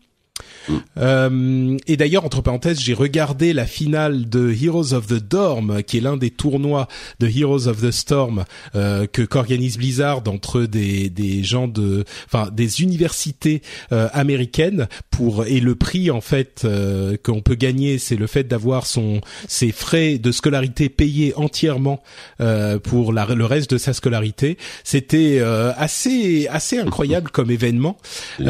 Euh, 0.99 1.77
et 1.87 1.97
d'ailleurs, 1.97 2.25
entre 2.25 2.43
parenthèses, 2.43 2.81
j'ai 2.81 2.95
regardé 2.95 3.53
la 3.53 3.67
finale 3.67 4.29
de 4.29 4.53
Heroes 4.53 4.95
of 4.95 5.07
the 5.07 5.15
Dorm, 5.15 5.83
qui 5.83 5.99
est 5.99 6.01
l'un 6.01 6.17
des 6.17 6.31
tournois 6.31 6.89
de 7.21 7.29
Heroes 7.29 7.69
of 7.69 7.81
the 7.81 7.91
Storm 7.91 8.45
euh, 8.75 9.07
que 9.07 9.23
qu'organise 9.23 9.79
Blizzard 9.79 10.23
entre 10.27 10.63
des 10.63 11.11
des 11.11 11.43
gens 11.43 11.69
de, 11.69 12.05
enfin 12.27 12.51
des 12.51 12.83
universités 12.83 13.63
euh, 13.93 14.09
américaines 14.13 14.89
pour 15.11 15.45
et 15.47 15.61
le 15.61 15.75
prix 15.75 16.11
en 16.11 16.21
fait 16.21 16.63
euh, 16.65 17.17
qu'on 17.23 17.41
peut 17.41 17.55
gagner, 17.55 17.99
c'est 17.99 18.17
le 18.17 18.27
fait 18.27 18.45
d'avoir 18.45 18.87
son 18.87 19.21
ses 19.47 19.73
frais 19.73 20.19
de 20.19 20.33
scolarité 20.33 20.89
payés 20.89 21.33
entièrement 21.37 22.03
euh, 22.41 22.79
pour 22.79 23.13
la, 23.13 23.27
le 23.27 23.45
reste 23.45 23.71
de 23.71 23.79
sa 23.79 23.93
scolarité. 23.93 24.59
C'était 24.85 25.41
assez 25.77 26.47
assez 26.49 26.79
incroyable 26.79 27.31
comme 27.31 27.51
événement. 27.51 27.99
et 28.41 28.45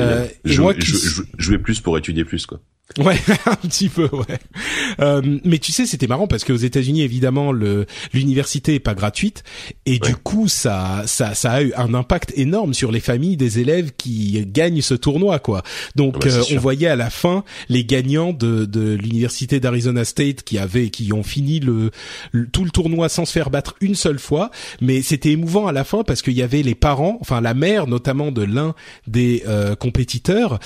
je, 0.45 0.61
moi, 0.61 0.75
je, 0.79 0.95
je, 0.95 1.23
je, 1.37 1.51
vais 1.51 1.59
plus 1.59 1.81
pour 1.81 1.97
étudier 2.09 2.25
plus 2.25 2.47
quoi. 2.47 2.61
Ouais, 2.97 3.19
un 3.47 3.55
petit 3.55 3.91
peu, 3.91 4.09
ouais. 4.11 4.39
Euh, 5.01 5.39
mais 5.45 5.59
tu 5.59 5.73
sais, 5.73 5.85
c'était 5.85 6.07
marrant 6.07 6.27
parce 6.27 6.43
qu'aux 6.43 6.57
États-Unis, 6.57 7.03
évidemment, 7.03 7.53
le 7.53 7.85
l'université 8.15 8.77
est 8.77 8.81
pas 8.81 8.95
gratuite 8.95 9.45
et 9.85 9.99
du 9.99 10.17
coup, 10.17 10.49
ça, 10.49 11.03
ça, 11.07 11.35
ça 11.35 11.53
a 11.53 11.63
eu 11.63 11.73
un 11.77 11.93
impact 11.93 12.33
énorme 12.37 12.73
sur 12.73 12.91
les 12.91 13.01
familles 13.01 13.37
des 13.37 13.59
élèves 13.59 13.93
qui 13.97 14.43
gagnent 14.47 14.81
ce 14.81 14.95
tournoi, 14.95 15.39
quoi. 15.39 15.63
Donc, 15.97 16.25
euh, 16.27 16.43
on 16.51 16.59
voyait 16.59 16.89
à 16.89 16.97
la 16.97 17.11
fin 17.11 17.45
les 17.69 17.85
gagnants 17.85 18.33
de, 18.33 18.65
de 18.65 18.95
l'université 18.95 19.61
d'Arizona 19.61 20.05
State 20.05 20.43
qui 20.43 20.59
avaient, 20.59 20.89
qui 20.89 21.13
ont 21.13 21.23
fini 21.23 21.61
le, 21.61 21.91
tout 22.53 22.65
le 22.65 22.71
tournoi 22.71 23.11
sans 23.11 23.27
se 23.27 23.33
faire 23.33 23.51
battre 23.51 23.75
une 23.83 23.95
seule 23.95 24.19
fois. 24.19 24.51
Mais 24.81 25.03
c'était 25.03 25.33
émouvant 25.33 25.67
à 25.67 25.73
la 25.73 25.85
fin 25.85 26.05
parce 26.05 26.23
qu'il 26.23 26.35
y 26.35 26.43
avait 26.43 26.63
les 26.63 26.75
parents, 26.75 27.19
enfin 27.21 27.43
la 27.43 27.53
mère 27.53 27.87
notamment 27.87 28.33
de 28.33 28.43
l'un 28.43 28.75
des 29.07 29.43
euh, 29.47 29.77
compétiteurs 29.77 30.59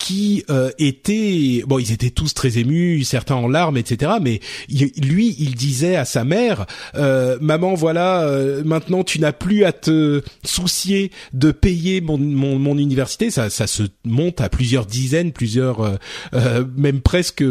qui 0.00 0.44
euh, 0.50 0.70
étaient 0.78 1.62
bon 1.66 1.78
ils 1.78 1.92
étaient 1.92 2.10
tous 2.10 2.34
très 2.34 2.58
émus 2.58 3.04
certains 3.04 3.36
en 3.36 3.46
larmes 3.46 3.76
etc 3.76 4.12
mais 4.20 4.40
lui 4.68 5.36
il 5.38 5.54
disait 5.54 5.94
à 5.94 6.04
sa 6.04 6.24
mère 6.24 6.66
euh, 6.94 7.38
maman 7.40 7.74
voilà 7.74 8.22
euh, 8.22 8.64
maintenant 8.64 9.04
tu 9.04 9.20
n'as 9.20 9.32
plus 9.32 9.64
à 9.64 9.72
te 9.72 10.22
soucier 10.42 11.12
de 11.32 11.52
payer 11.52 12.00
mon, 12.00 12.18
mon, 12.18 12.58
mon, 12.58 12.78
université 12.78 13.30
ça 13.30 13.50
ça 13.50 13.66
se 13.66 13.84
monte 14.04 14.40
à 14.40 14.48
plusieurs 14.48 14.86
dizaines 14.86 15.32
plusieurs 15.32 15.80
euh, 15.80 15.96
euh, 16.34 16.64
même 16.76 17.00
presque 17.00 17.44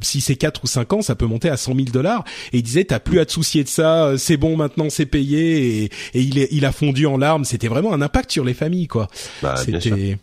si 0.00 0.20
c'est 0.20 0.36
quatre 0.36 0.64
ou 0.64 0.66
cinq 0.66 0.92
ans 0.92 1.02
ça 1.02 1.14
peut 1.14 1.26
monter 1.26 1.48
à 1.48 1.56
cent 1.56 1.74
mille 1.74 1.90
dollars. 1.90 2.24
Et 2.52 2.58
il 2.58 2.62
disait 2.62 2.84
t'as 2.84 3.00
plus 3.00 3.18
à 3.20 3.26
te 3.26 3.32
soucier 3.32 3.64
de 3.64 3.68
ça 3.68 4.14
c'est 4.16 4.36
bon 4.36 4.56
maintenant 4.56 4.90
c'est 4.90 5.06
payé 5.06 5.84
et, 5.84 5.84
et 6.14 6.20
il 6.20 6.38
est, 6.38 6.48
il 6.50 6.64
a 6.64 6.72
fondu 6.72 7.06
en 7.06 7.16
larmes. 7.16 7.44
C'était 7.44 7.68
vraiment 7.68 7.92
un 7.92 8.02
impact 8.02 8.30
sur 8.32 8.44
les 8.44 8.54
familles 8.54 8.88
quoi. 8.88 9.08
Bah, 9.42 9.56
c'était 9.56 10.18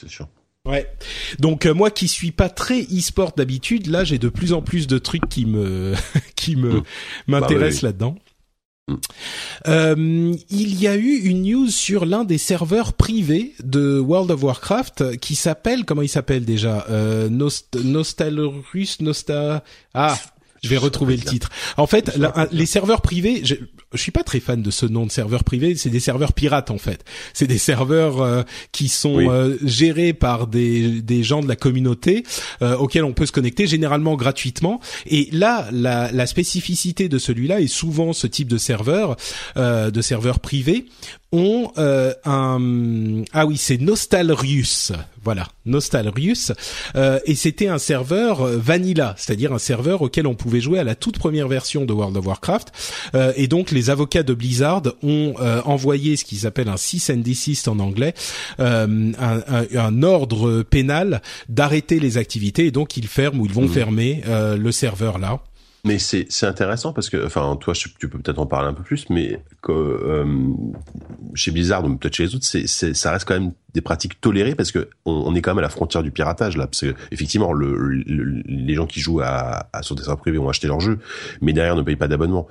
c'est 0.00 0.08
sûr 0.08 0.28
Ouais. 0.68 0.86
Donc 1.38 1.64
euh, 1.64 1.72
moi 1.72 1.90
qui 1.90 2.08
suis 2.08 2.30
pas 2.30 2.50
très 2.50 2.82
e-sport 2.82 3.32
d'habitude, 3.36 3.86
là 3.86 4.04
j'ai 4.04 4.18
de 4.18 4.28
plus 4.28 4.52
en 4.52 4.60
plus 4.60 4.86
de 4.86 4.98
trucs 4.98 5.26
qui 5.28 5.46
me 5.46 5.94
qui 6.36 6.56
me 6.56 6.80
mmh. 6.80 6.82
m'intéressent 7.26 7.82
bah 7.82 7.88
là-dedans. 7.88 8.16
Mmh. 8.88 8.94
Euh, 9.66 10.34
il 10.50 10.80
y 10.80 10.86
a 10.86 10.96
eu 10.96 11.16
une 11.24 11.42
news 11.42 11.68
sur 11.68 12.04
l'un 12.04 12.24
des 12.24 12.38
serveurs 12.38 12.92
privés 12.92 13.54
de 13.62 13.98
World 13.98 14.30
of 14.30 14.42
Warcraft 14.42 15.16
qui 15.18 15.34
s'appelle 15.34 15.84
comment 15.86 16.02
il 16.02 16.08
s'appelle 16.08 16.44
déjà 16.44 16.86
euh, 16.90 17.30
Nost 17.30 17.76
Nostalrus 17.82 19.00
Nosta 19.00 19.64
ah 19.94 20.16
je 20.62 20.68
vais 20.68 20.76
retrouver 20.76 21.16
le 21.16 21.22
titre. 21.22 21.50
En 21.76 21.86
fait, 21.86 22.18
les 22.50 22.66
serveurs 22.66 23.00
privés, 23.00 23.42
je, 23.92 24.00
suis 24.00 24.12
pas 24.12 24.22
très 24.22 24.40
fan 24.40 24.62
de 24.62 24.70
ce 24.70 24.86
nom 24.86 25.06
de 25.06 25.10
serveur 25.10 25.44
privé. 25.44 25.74
C'est 25.76 25.90
des 25.90 26.00
serveurs 26.00 26.32
pirates 26.32 26.70
en 26.70 26.78
fait. 26.78 27.04
C'est 27.32 27.46
des 27.46 27.58
serveurs 27.58 28.20
euh, 28.20 28.42
qui 28.72 28.88
sont 28.88 29.18
euh, 29.18 29.56
gérés 29.62 30.12
par 30.12 30.46
des, 30.46 31.02
des 31.02 31.22
gens 31.22 31.42
de 31.42 31.48
la 31.48 31.56
communauté 31.56 32.24
euh, 32.62 32.76
auxquels 32.76 33.04
on 33.04 33.12
peut 33.12 33.26
se 33.26 33.32
connecter 33.32 33.66
généralement 33.66 34.16
gratuitement. 34.16 34.80
Et 35.06 35.28
là, 35.32 35.68
la, 35.72 36.10
la 36.12 36.26
spécificité 36.26 37.08
de 37.08 37.18
celui-là 37.18 37.60
est 37.60 37.66
souvent 37.66 38.12
ce 38.12 38.26
type 38.26 38.48
de 38.48 38.58
serveur, 38.58 39.16
de 39.56 40.00
serveur 40.00 40.40
privé 40.40 40.86
ont 41.32 41.72
euh, 41.76 42.14
un 42.24 43.24
ah 43.32 43.46
oui 43.46 43.56
c'est 43.56 43.78
Nostalrius. 43.78 44.92
Voilà 45.22 45.48
Nostalrius. 45.66 46.52
Euh, 46.96 47.18
et 47.26 47.34
c'était 47.34 47.68
un 47.68 47.78
serveur 47.78 48.40
euh, 48.40 48.56
vanilla 48.56 49.14
c'est-à-dire 49.18 49.52
un 49.52 49.58
serveur 49.58 50.00
auquel 50.02 50.26
on 50.26 50.34
pouvait 50.34 50.60
jouer 50.60 50.78
à 50.78 50.84
la 50.84 50.94
toute 50.94 51.18
première 51.18 51.48
version 51.48 51.84
de 51.84 51.92
World 51.92 52.16
of 52.16 52.26
Warcraft. 52.26 52.72
Euh, 53.14 53.32
et 53.36 53.46
donc 53.46 53.70
les 53.70 53.90
avocats 53.90 54.22
de 54.22 54.32
Blizzard 54.32 54.82
ont 55.02 55.34
euh, 55.40 55.60
envoyé 55.64 56.16
ce 56.16 56.24
qu'ils 56.24 56.46
appellent 56.46 56.68
un 56.68 56.78
cease 56.78 57.10
and 57.10 57.18
desist 57.18 57.68
en 57.68 57.78
anglais 57.78 58.14
un, 58.58 59.12
un, 59.14 59.42
un, 59.74 60.02
ordre 60.02 60.62
pénal 60.62 61.20
d'arrêter 61.48 62.00
les 62.00 62.16
activités. 62.16 62.66
Et 62.66 62.70
donc 62.70 62.96
ils 62.96 63.06
ferment 63.06 63.40
ou 63.40 63.46
ils 63.46 63.52
vont 63.52 63.66
mmh. 63.66 63.68
fermer 63.68 64.22
le 64.26 64.72
serveur 64.72 65.18
là 65.18 65.40
mais 65.84 65.98
c'est 65.98 66.44
intéressant 66.44 66.92
parce 66.92 67.08
que 67.08 67.24
enfin 67.24 67.56
toi 67.56 67.74
tu 67.74 67.88
peux 68.08 68.18
peut-être 68.18 68.38
en 68.38 68.46
parler 68.46 68.68
un 68.68 68.74
peu 68.74 68.82
plus 68.82 69.08
mais 69.10 69.40
que 69.62 69.72
euh, 69.72 70.24
chez 71.34 71.50
Blizzard 71.50 71.84
ou 71.84 71.96
peut-être 71.96 72.14
chez 72.14 72.24
les 72.24 72.34
autres 72.34 72.44
c'est 72.44 72.66
ça 72.66 73.12
reste 73.12 73.26
quand 73.26 73.38
même 73.38 73.52
des 73.74 73.80
pratiques 73.80 74.20
tolérées 74.20 74.54
parce 74.54 74.72
que 74.72 74.88
on, 75.04 75.34
est 75.34 75.40
quand 75.40 75.52
même 75.52 75.58
à 75.58 75.62
la 75.62 75.68
frontière 75.68 76.02
du 76.02 76.10
piratage 76.10 76.56
là. 76.56 76.66
Parce 76.66 76.80
que 76.80 76.94
effectivement 77.12 77.52
le, 77.52 77.90
les 78.46 78.74
gens 78.74 78.86
qui 78.86 79.00
jouent 79.00 79.20
à, 79.20 79.68
à 79.72 79.82
sur 79.82 79.94
des 79.94 80.02
serveurs 80.02 80.18
privés 80.18 80.38
ont 80.38 80.48
acheté 80.48 80.66
leur 80.66 80.80
jeu 80.80 80.98
mais 81.40 81.52
derrière 81.52 81.76
ne 81.76 81.82
payent 81.82 81.96
pas 81.96 82.08
d'abonnement 82.08 82.48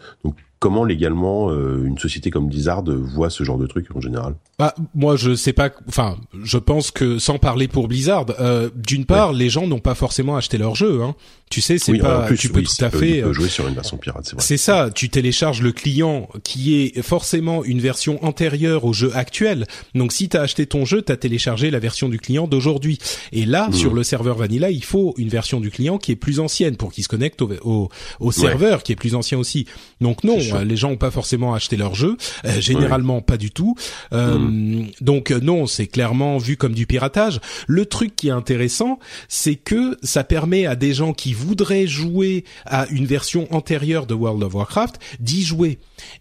comment 0.60 0.84
légalement 0.84 1.52
euh, 1.52 1.86
une 1.86 1.98
société 1.98 2.32
comme 2.32 2.48
Blizzard 2.48 2.84
voit 2.86 3.30
ce 3.30 3.44
genre 3.44 3.58
de 3.58 3.68
truc 3.68 3.88
en 3.96 4.02
général? 4.02 4.36
Bah, 4.58 4.74
moi 4.96 5.16
je 5.16 5.36
sais 5.36 5.54
pas 5.54 5.70
enfin 5.88 6.18
je 6.44 6.58
pense 6.58 6.90
que 6.90 7.20
sans 7.20 7.38
parler 7.38 7.68
pour 7.68 7.88
Blizzard 7.88 8.26
euh, 8.40 8.70
d'une 8.76 9.06
part 9.06 9.34
les 9.34 9.50
gens 9.50 9.68
n'ont 9.68 9.80
pas 9.80 9.94
forcément 9.94 10.36
acheté 10.36 10.58
leur 10.58 10.74
jeu 10.74 11.04
hein. 11.04 11.16
tu 11.52 11.62
sais 11.62 11.78
c'est 11.78 11.96
pas 12.00 12.26
plus, 12.26 12.38
tu 12.38 12.50
peux 12.50 12.64
tout 12.64 12.84
à 12.84 12.90
fait 12.90 13.22
euh, 13.22 13.34
jouer 13.34 13.50
sur 13.50 13.68
une 13.68 13.76
version 13.76 13.98
pirate 13.98 14.26
c'est 14.26 14.36
vrai. 14.36 14.44
c'est 14.44 14.58
ça 14.58 14.90
tu 14.90 15.10
télécharges 15.10 15.62
le 15.62 15.72
client 15.72 16.28
qui 16.44 16.82
est 16.82 17.04
forcément 17.04 17.64
une 17.64 17.80
version 17.80 18.24
antérieure 18.26 18.86
au 18.86 18.94
jeu 18.94 19.12
actuel. 19.16 19.66
Donc 19.94 20.12
si 20.12 20.28
tu 20.28 20.38
as 20.38 20.42
acheté 20.42 20.66
ton 20.66 20.86
jeu 20.86 21.04
tu 21.04 21.12
as 21.12 21.18
téléchargé 21.18 21.70
la 21.70 21.80
version 21.80 22.10
du 22.10 22.20
client 22.20 22.48
d'aujourd'hui. 22.48 22.98
Et 23.32 23.46
là 23.46 23.70
mmh. 23.70 23.74
sur 23.74 23.94
le 23.94 24.02
serveur 24.02 24.38
Vanilla 24.38 24.72
il 24.72 24.84
faut 24.84 25.14
une 25.18 25.30
version 25.30 25.60
du 25.60 25.70
client 25.70 26.00
qui 26.00 26.12
est 26.14 26.16
plus 26.16 26.40
ancienne 26.40 26.78
pour 26.78 26.92
qu'il 26.92 27.04
se 27.04 27.10
connecte 27.10 27.44
au, 27.44 27.52
au, 27.64 27.90
au 28.20 28.32
serveur 28.32 28.82
qui 28.82 28.92
est 28.92 28.96
plus 28.96 29.14
ancien 29.14 29.38
aussi. 29.38 29.68
Donc 30.02 30.24
non 30.24 30.40
les 30.66 30.78
gens 30.78 30.92
ont 30.92 30.98
pas 30.98 31.12
forcément 31.12 31.54
acheté 31.54 31.78
leur 31.78 31.96
jeu, 31.96 32.18
euh, 32.46 32.60
généralement 32.62 33.22
pas 33.22 33.38
du 33.38 33.52
tout. 33.52 33.76
Euh, 34.14 34.38
mm. 34.38 34.92
Donc 35.02 35.32
euh, 35.32 35.40
non, 35.40 35.68
c'est 35.68 35.88
clairement 35.88 36.38
vu 36.38 36.58
comme 36.58 36.74
du 36.74 36.86
piratage. 36.86 37.40
Le 37.68 37.86
truc 37.86 38.16
qui 38.16 38.30
est 38.30 38.32
intéressant, 38.32 39.00
c'est 39.28 39.56
que 39.56 39.98
ça 40.04 40.24
permet 40.24 40.66
à 40.66 40.76
des 40.76 40.94
gens 40.94 41.14
qui 41.14 41.34
voudraient 41.34 41.88
jouer 41.88 42.44
à 42.66 42.88
une 42.90 43.06
version 43.06 43.48
antérieure 43.54 44.06
de 44.06 44.14
World 44.14 44.44
of 44.44 44.54
Warcraft 44.56 45.00
d'y 45.20 45.44
jouer. 45.44 45.80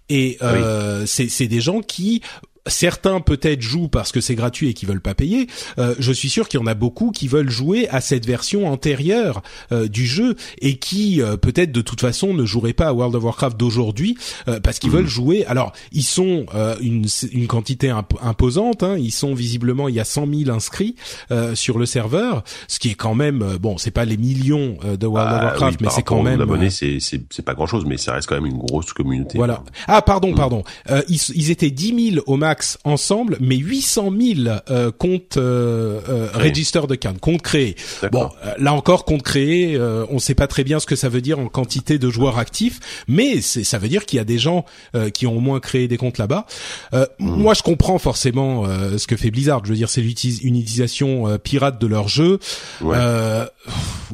Et 0.09 0.39
euh, 0.43 1.05
c'est 1.07 1.49
des 1.49 1.61
gens 1.61 1.81
qui 1.81 2.23
certains 2.67 3.21
peut-être 3.21 3.63
jouent 3.63 3.89
parce 3.89 4.13
que 4.13 4.21
c'est 4.21 4.35
gratuit 4.35 4.69
et 4.69 4.75
qui 4.75 4.87
veulent 4.87 5.01
pas 5.01 5.15
payer. 5.15 5.47
Euh, 5.79 5.95
je 5.99 6.13
suis 6.13 6.29
sûr 6.29 6.49
qu'il 6.49 6.61
y 6.61 6.63
en 6.63 6.67
a 6.67 6.75
beaucoup 6.75 7.11
qui 7.11 7.29
veulent 7.29 7.51
jouer 7.51 7.89
à 7.89 8.01
cette 8.01 8.27
version 8.27 8.69
antérieure 8.69 9.43
euh, 9.73 9.89
du 9.89 10.07
jeu 10.07 10.37
et 10.61 10.77
qui 10.77 11.23
euh, 11.23 11.37
peut-être 11.37 11.73
de 11.73 11.81
toute 11.81 12.01
façon 12.01 12.35
ne 12.35 12.45
joueraient 12.45 12.73
pas 12.73 12.89
à 12.89 12.93
World 12.93 13.15
of 13.15 13.25
Warcraft 13.25 13.57
d'aujourd'hui 13.57 14.17
parce 14.63 14.79
qu'ils 14.79 14.91
mmh. 14.91 14.95
veulent 14.95 15.07
jouer. 15.07 15.45
Alors 15.47 15.73
ils 15.93 16.03
sont 16.03 16.47
une, 16.81 17.07
une 17.33 17.47
quantité 17.47 17.91
imposante. 17.91 18.83
Hein. 18.83 18.97
Ils 18.99 19.13
sont 19.13 19.35
visiblement 19.35 19.89
il 19.89 19.95
y 19.95 20.01
a 20.01 20.05
100 20.05 20.27
000 20.45 20.51
inscrits 20.51 20.97
sur 21.55 21.79
le 21.79 21.87
serveur, 21.87 22.45
ce 22.69 22.79
qui 22.79 22.91
est 22.91 22.95
quand 22.95 23.15
même 23.15 23.57
bon. 23.61 23.79
C'est 23.79 23.91
pas 23.91 24.05
les 24.05 24.17
millions 24.17 24.79
de 24.83 25.07
World 25.07 25.33
of 25.33 25.39
ah 25.41 25.45
Warcraft, 25.47 25.81
mais 25.81 25.89
c'est 25.91 26.03
quand 26.03 26.23
même. 26.23 26.41
Abonnés, 26.41 26.71
c'est 26.71 26.99
c'est 27.01 27.45
pas 27.45 27.55
grand 27.55 27.67
chose, 27.67 27.85
mais 27.87 27.97
ça 27.97 28.15
reste 28.15 28.29
quand 28.29 28.37
même 28.37 28.47
une 28.47 28.59
grosse 28.59 28.93
communauté. 28.93 29.39
Voilà. 29.39 29.63
Ah 29.87 30.03
pardon, 30.03 30.33
mmh. 30.33 30.37
pardon. 30.37 30.63
ils, 31.09 31.21
ils 31.35 31.51
étaient 31.51 31.71
10 31.71 32.13
000 32.13 32.25
au 32.27 32.37
max 32.37 32.56
ensemble, 32.85 33.37
mais 33.41 33.57
800 33.57 34.13
000 34.45 34.57
euh, 34.71 34.91
comptes 34.91 35.37
euh, 35.37 36.01
euh 36.09 36.29
register 36.35 36.87
de 36.89 36.95
CAN, 36.95 37.15
comptes 37.21 37.43
créés. 37.43 37.77
Bon, 38.13 38.31
euh, 38.45 38.53
là 38.59 38.73
encore, 38.73 39.05
comptes 39.05 39.23
créés, 39.23 39.79
on 40.11 40.15
ne 40.15 40.19
sait 40.19 40.35
pas 40.35 40.47
très 40.47 40.65
bien 40.65 40.81
ce 40.81 40.87
que 40.87 40.97
ça 40.97 41.09
veut 41.09 41.21
dire 41.21 41.39
en 41.39 41.49
quantité 41.49 41.99
de 41.99 42.11
joueurs 42.11 42.39
actifs, 42.39 43.05
mais 43.09 43.41
ça 43.41 43.79
veut 43.79 43.89
dire 43.89 44.05
qu'il 44.07 44.17
y 44.19 44.21
a 44.21 44.25
des 44.25 44.39
gens 44.39 44.65
qui 45.15 45.27
ont 45.27 45.37
au 45.37 45.41
moins 45.41 45.61
créé 45.61 45.89
des 45.89 45.97
comptes 45.97 46.19
là-bas. 46.19 46.47
Hmm. 46.93 47.05
Moi, 47.19 47.55
je 47.55 47.63
comprends 47.63 47.99
forcément 47.99 48.65
ce 48.97 49.07
que 49.07 49.17
fait 49.17 49.31
Blizzard. 49.31 49.65
Je 49.65 49.71
veux 49.71 49.77
dire, 49.77 49.89
c'est 49.89 50.03
une 50.03 50.57
utilisation 50.57 51.39
pirate 51.39 51.81
de 51.81 51.87
leur 51.87 52.09
jeu. 52.09 52.39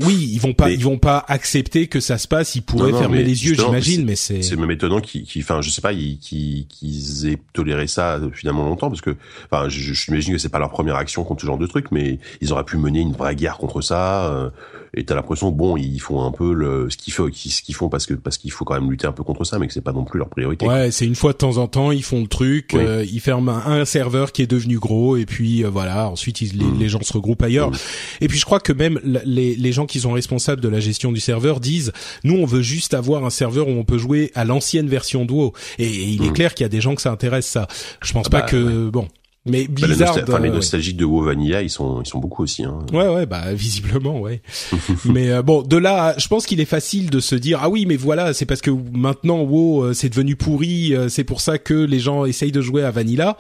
oui, 0.00 0.30
ils 0.32 0.40
vont 0.40 0.54
pas, 0.54 0.70
ils 0.70 0.84
vont 0.84 0.98
pas 0.98 1.24
accepter 1.28 1.86
que 1.86 2.00
ça 2.00 2.18
se 2.18 2.28
passe. 2.28 2.54
Ils 2.54 2.62
pourraient 2.62 2.92
fermer 2.92 3.22
les 3.22 3.44
yeux, 3.44 3.54
j'imagine, 3.54 4.04
mais 4.04 4.16
c'est. 4.16 4.42
C'est 4.42 4.56
même 4.56 4.70
étonnant 4.70 5.00
qu'ils, 5.00 5.26
enfin, 5.38 5.60
je 5.60 5.70
sais 5.70 5.80
pas, 5.80 5.92
qu'ils 5.94 7.26
aient 7.26 7.38
toléré 7.52 7.86
ça 7.86 8.20
finalement 8.32 8.64
longtemps 8.64 8.88
parce 8.88 9.00
que 9.00 9.16
enfin 9.44 9.68
j'imagine 9.68 10.34
que 10.34 10.38
c'est 10.38 10.48
pas 10.48 10.58
leur 10.58 10.70
première 10.70 10.96
action 10.96 11.24
contre 11.24 11.42
ce 11.42 11.46
genre 11.46 11.58
de 11.58 11.66
truc 11.66 11.90
mais 11.90 12.18
ils 12.40 12.52
auraient 12.52 12.64
pu 12.64 12.76
mener 12.76 13.00
une 13.00 13.12
vraie 13.12 13.34
guerre 13.34 13.58
contre 13.58 13.80
ça 13.80 14.26
euh, 14.26 14.50
et 14.94 15.04
t'as 15.04 15.14
l'impression 15.14 15.50
bon 15.50 15.76
ils 15.76 16.00
font 16.00 16.22
un 16.22 16.30
peu 16.30 16.52
le 16.52 16.90
ce 16.90 16.96
qu'ils 16.96 17.12
font 17.12 17.30
ce 17.32 17.62
qu'ils 17.62 17.74
font 17.74 17.88
parce 17.88 18.04
que 18.04 18.14
parce 18.14 18.36
qu'il 18.36 18.50
faut 18.50 18.64
quand 18.64 18.74
même 18.74 18.90
lutter 18.90 19.06
un 19.06 19.12
peu 19.12 19.22
contre 19.22 19.44
ça 19.44 19.58
mais 19.58 19.66
que 19.66 19.72
c'est 19.72 19.80
pas 19.80 19.92
non 19.92 20.04
plus 20.04 20.18
leur 20.18 20.28
priorité. 20.28 20.66
Ouais 20.66 20.90
c'est 20.90 21.06
une 21.06 21.14
fois 21.14 21.32
de 21.32 21.38
temps 21.38 21.56
en 21.56 21.66
temps 21.66 21.92
ils 21.92 22.02
font 22.02 22.20
le 22.20 22.26
truc 22.26 22.74
euh, 22.74 23.04
ils 23.10 23.20
ferment 23.20 23.52
un, 23.52 23.84
serveur 23.84 24.32
qui 24.32 24.42
est 24.42 24.46
devenu 24.46 24.78
gros 24.78 25.16
et 25.16 25.26
puis 25.26 25.64
euh, 25.64 25.70
voilà 25.70 26.10
ensuite 26.10 26.40
ils, 26.40 26.58
les, 26.58 26.64
mm. 26.64 26.78
les, 26.78 26.88
gens 26.88 27.02
se 27.02 27.12
regroupent 27.12 27.42
ailleurs. 27.42 27.70
Mm. 27.70 27.76
et 28.20 28.28
puis 28.28 28.38
je 28.38 28.44
crois 28.44 28.60
que 28.60 28.72
même 28.72 29.00
les, 29.02 29.54
les 29.56 29.72
gens 29.72 29.86
qui 29.86 30.00
sont 30.00 30.12
responsables 30.12 30.60
de 30.60 30.68
la 30.68 30.80
gestion 30.80 31.10
du 31.10 31.20
serveur 31.20 31.58
disent 31.58 31.92
nous 32.22 32.36
on 32.36 32.44
veut 32.44 32.62
juste 32.62 32.94
avoir 32.94 33.24
un 33.24 33.30
serveur 33.30 33.68
où 33.68 33.72
on 33.72 33.84
peut 33.84 33.98
jouer 33.98 34.30
à 34.34 34.44
l'ancienne 34.44 34.88
version 34.88 35.24
de 35.24 35.32
WoW 35.32 35.52
et, 35.78 35.88
il 35.88 36.22
est 36.24 36.30
mm. 36.30 36.32
clair 36.32 36.54
qu'il 36.54 36.64
y 36.64 36.66
a 36.66 36.70
des 36.70 36.80
gens 36.80 36.94
que 36.94 37.02
ça 37.02 37.10
intéresse 37.10 37.46
ça. 37.46 37.66
Je 38.02 38.12
pense 38.12 38.26
ah 38.26 38.30
pas 38.30 38.40
bah, 38.40 38.46
que 38.46 38.90
bon 38.90 39.08
mais 39.44 39.66
bah, 39.66 39.86
Blizzard, 39.86 40.16
enfin, 40.22 40.38
les 40.38 40.50
euh, 40.50 40.54
nostalgiques 40.54 40.96
de 40.96 41.04
WoW 41.04 41.24
Vanilla, 41.24 41.62
ils 41.62 41.70
sont 41.70 42.00
ils 42.00 42.06
sont 42.06 42.20
beaucoup 42.20 42.44
aussi. 42.44 42.62
Hein. 42.62 42.78
Ouais 42.92 43.08
ouais 43.08 43.26
bah 43.26 43.52
visiblement 43.54 44.20
ouais. 44.20 44.40
mais 45.04 45.32
euh, 45.32 45.42
bon 45.42 45.62
de 45.62 45.76
là, 45.76 46.14
je 46.16 46.28
pense 46.28 46.46
qu'il 46.46 46.60
est 46.60 46.64
facile 46.64 47.10
de 47.10 47.18
se 47.18 47.34
dire 47.34 47.58
ah 47.60 47.68
oui 47.68 47.84
mais 47.84 47.96
voilà 47.96 48.34
c'est 48.34 48.46
parce 48.46 48.60
que 48.60 48.70
maintenant 48.70 49.40
WoW 49.42 49.82
euh, 49.82 49.92
c'est 49.94 50.08
devenu 50.08 50.36
pourri, 50.36 50.94
c'est 51.08 51.24
pour 51.24 51.40
ça 51.40 51.58
que 51.58 51.74
les 51.74 51.98
gens 51.98 52.24
essayent 52.24 52.52
de 52.52 52.60
jouer 52.60 52.84
à 52.84 52.92
Vanilla 52.92 53.36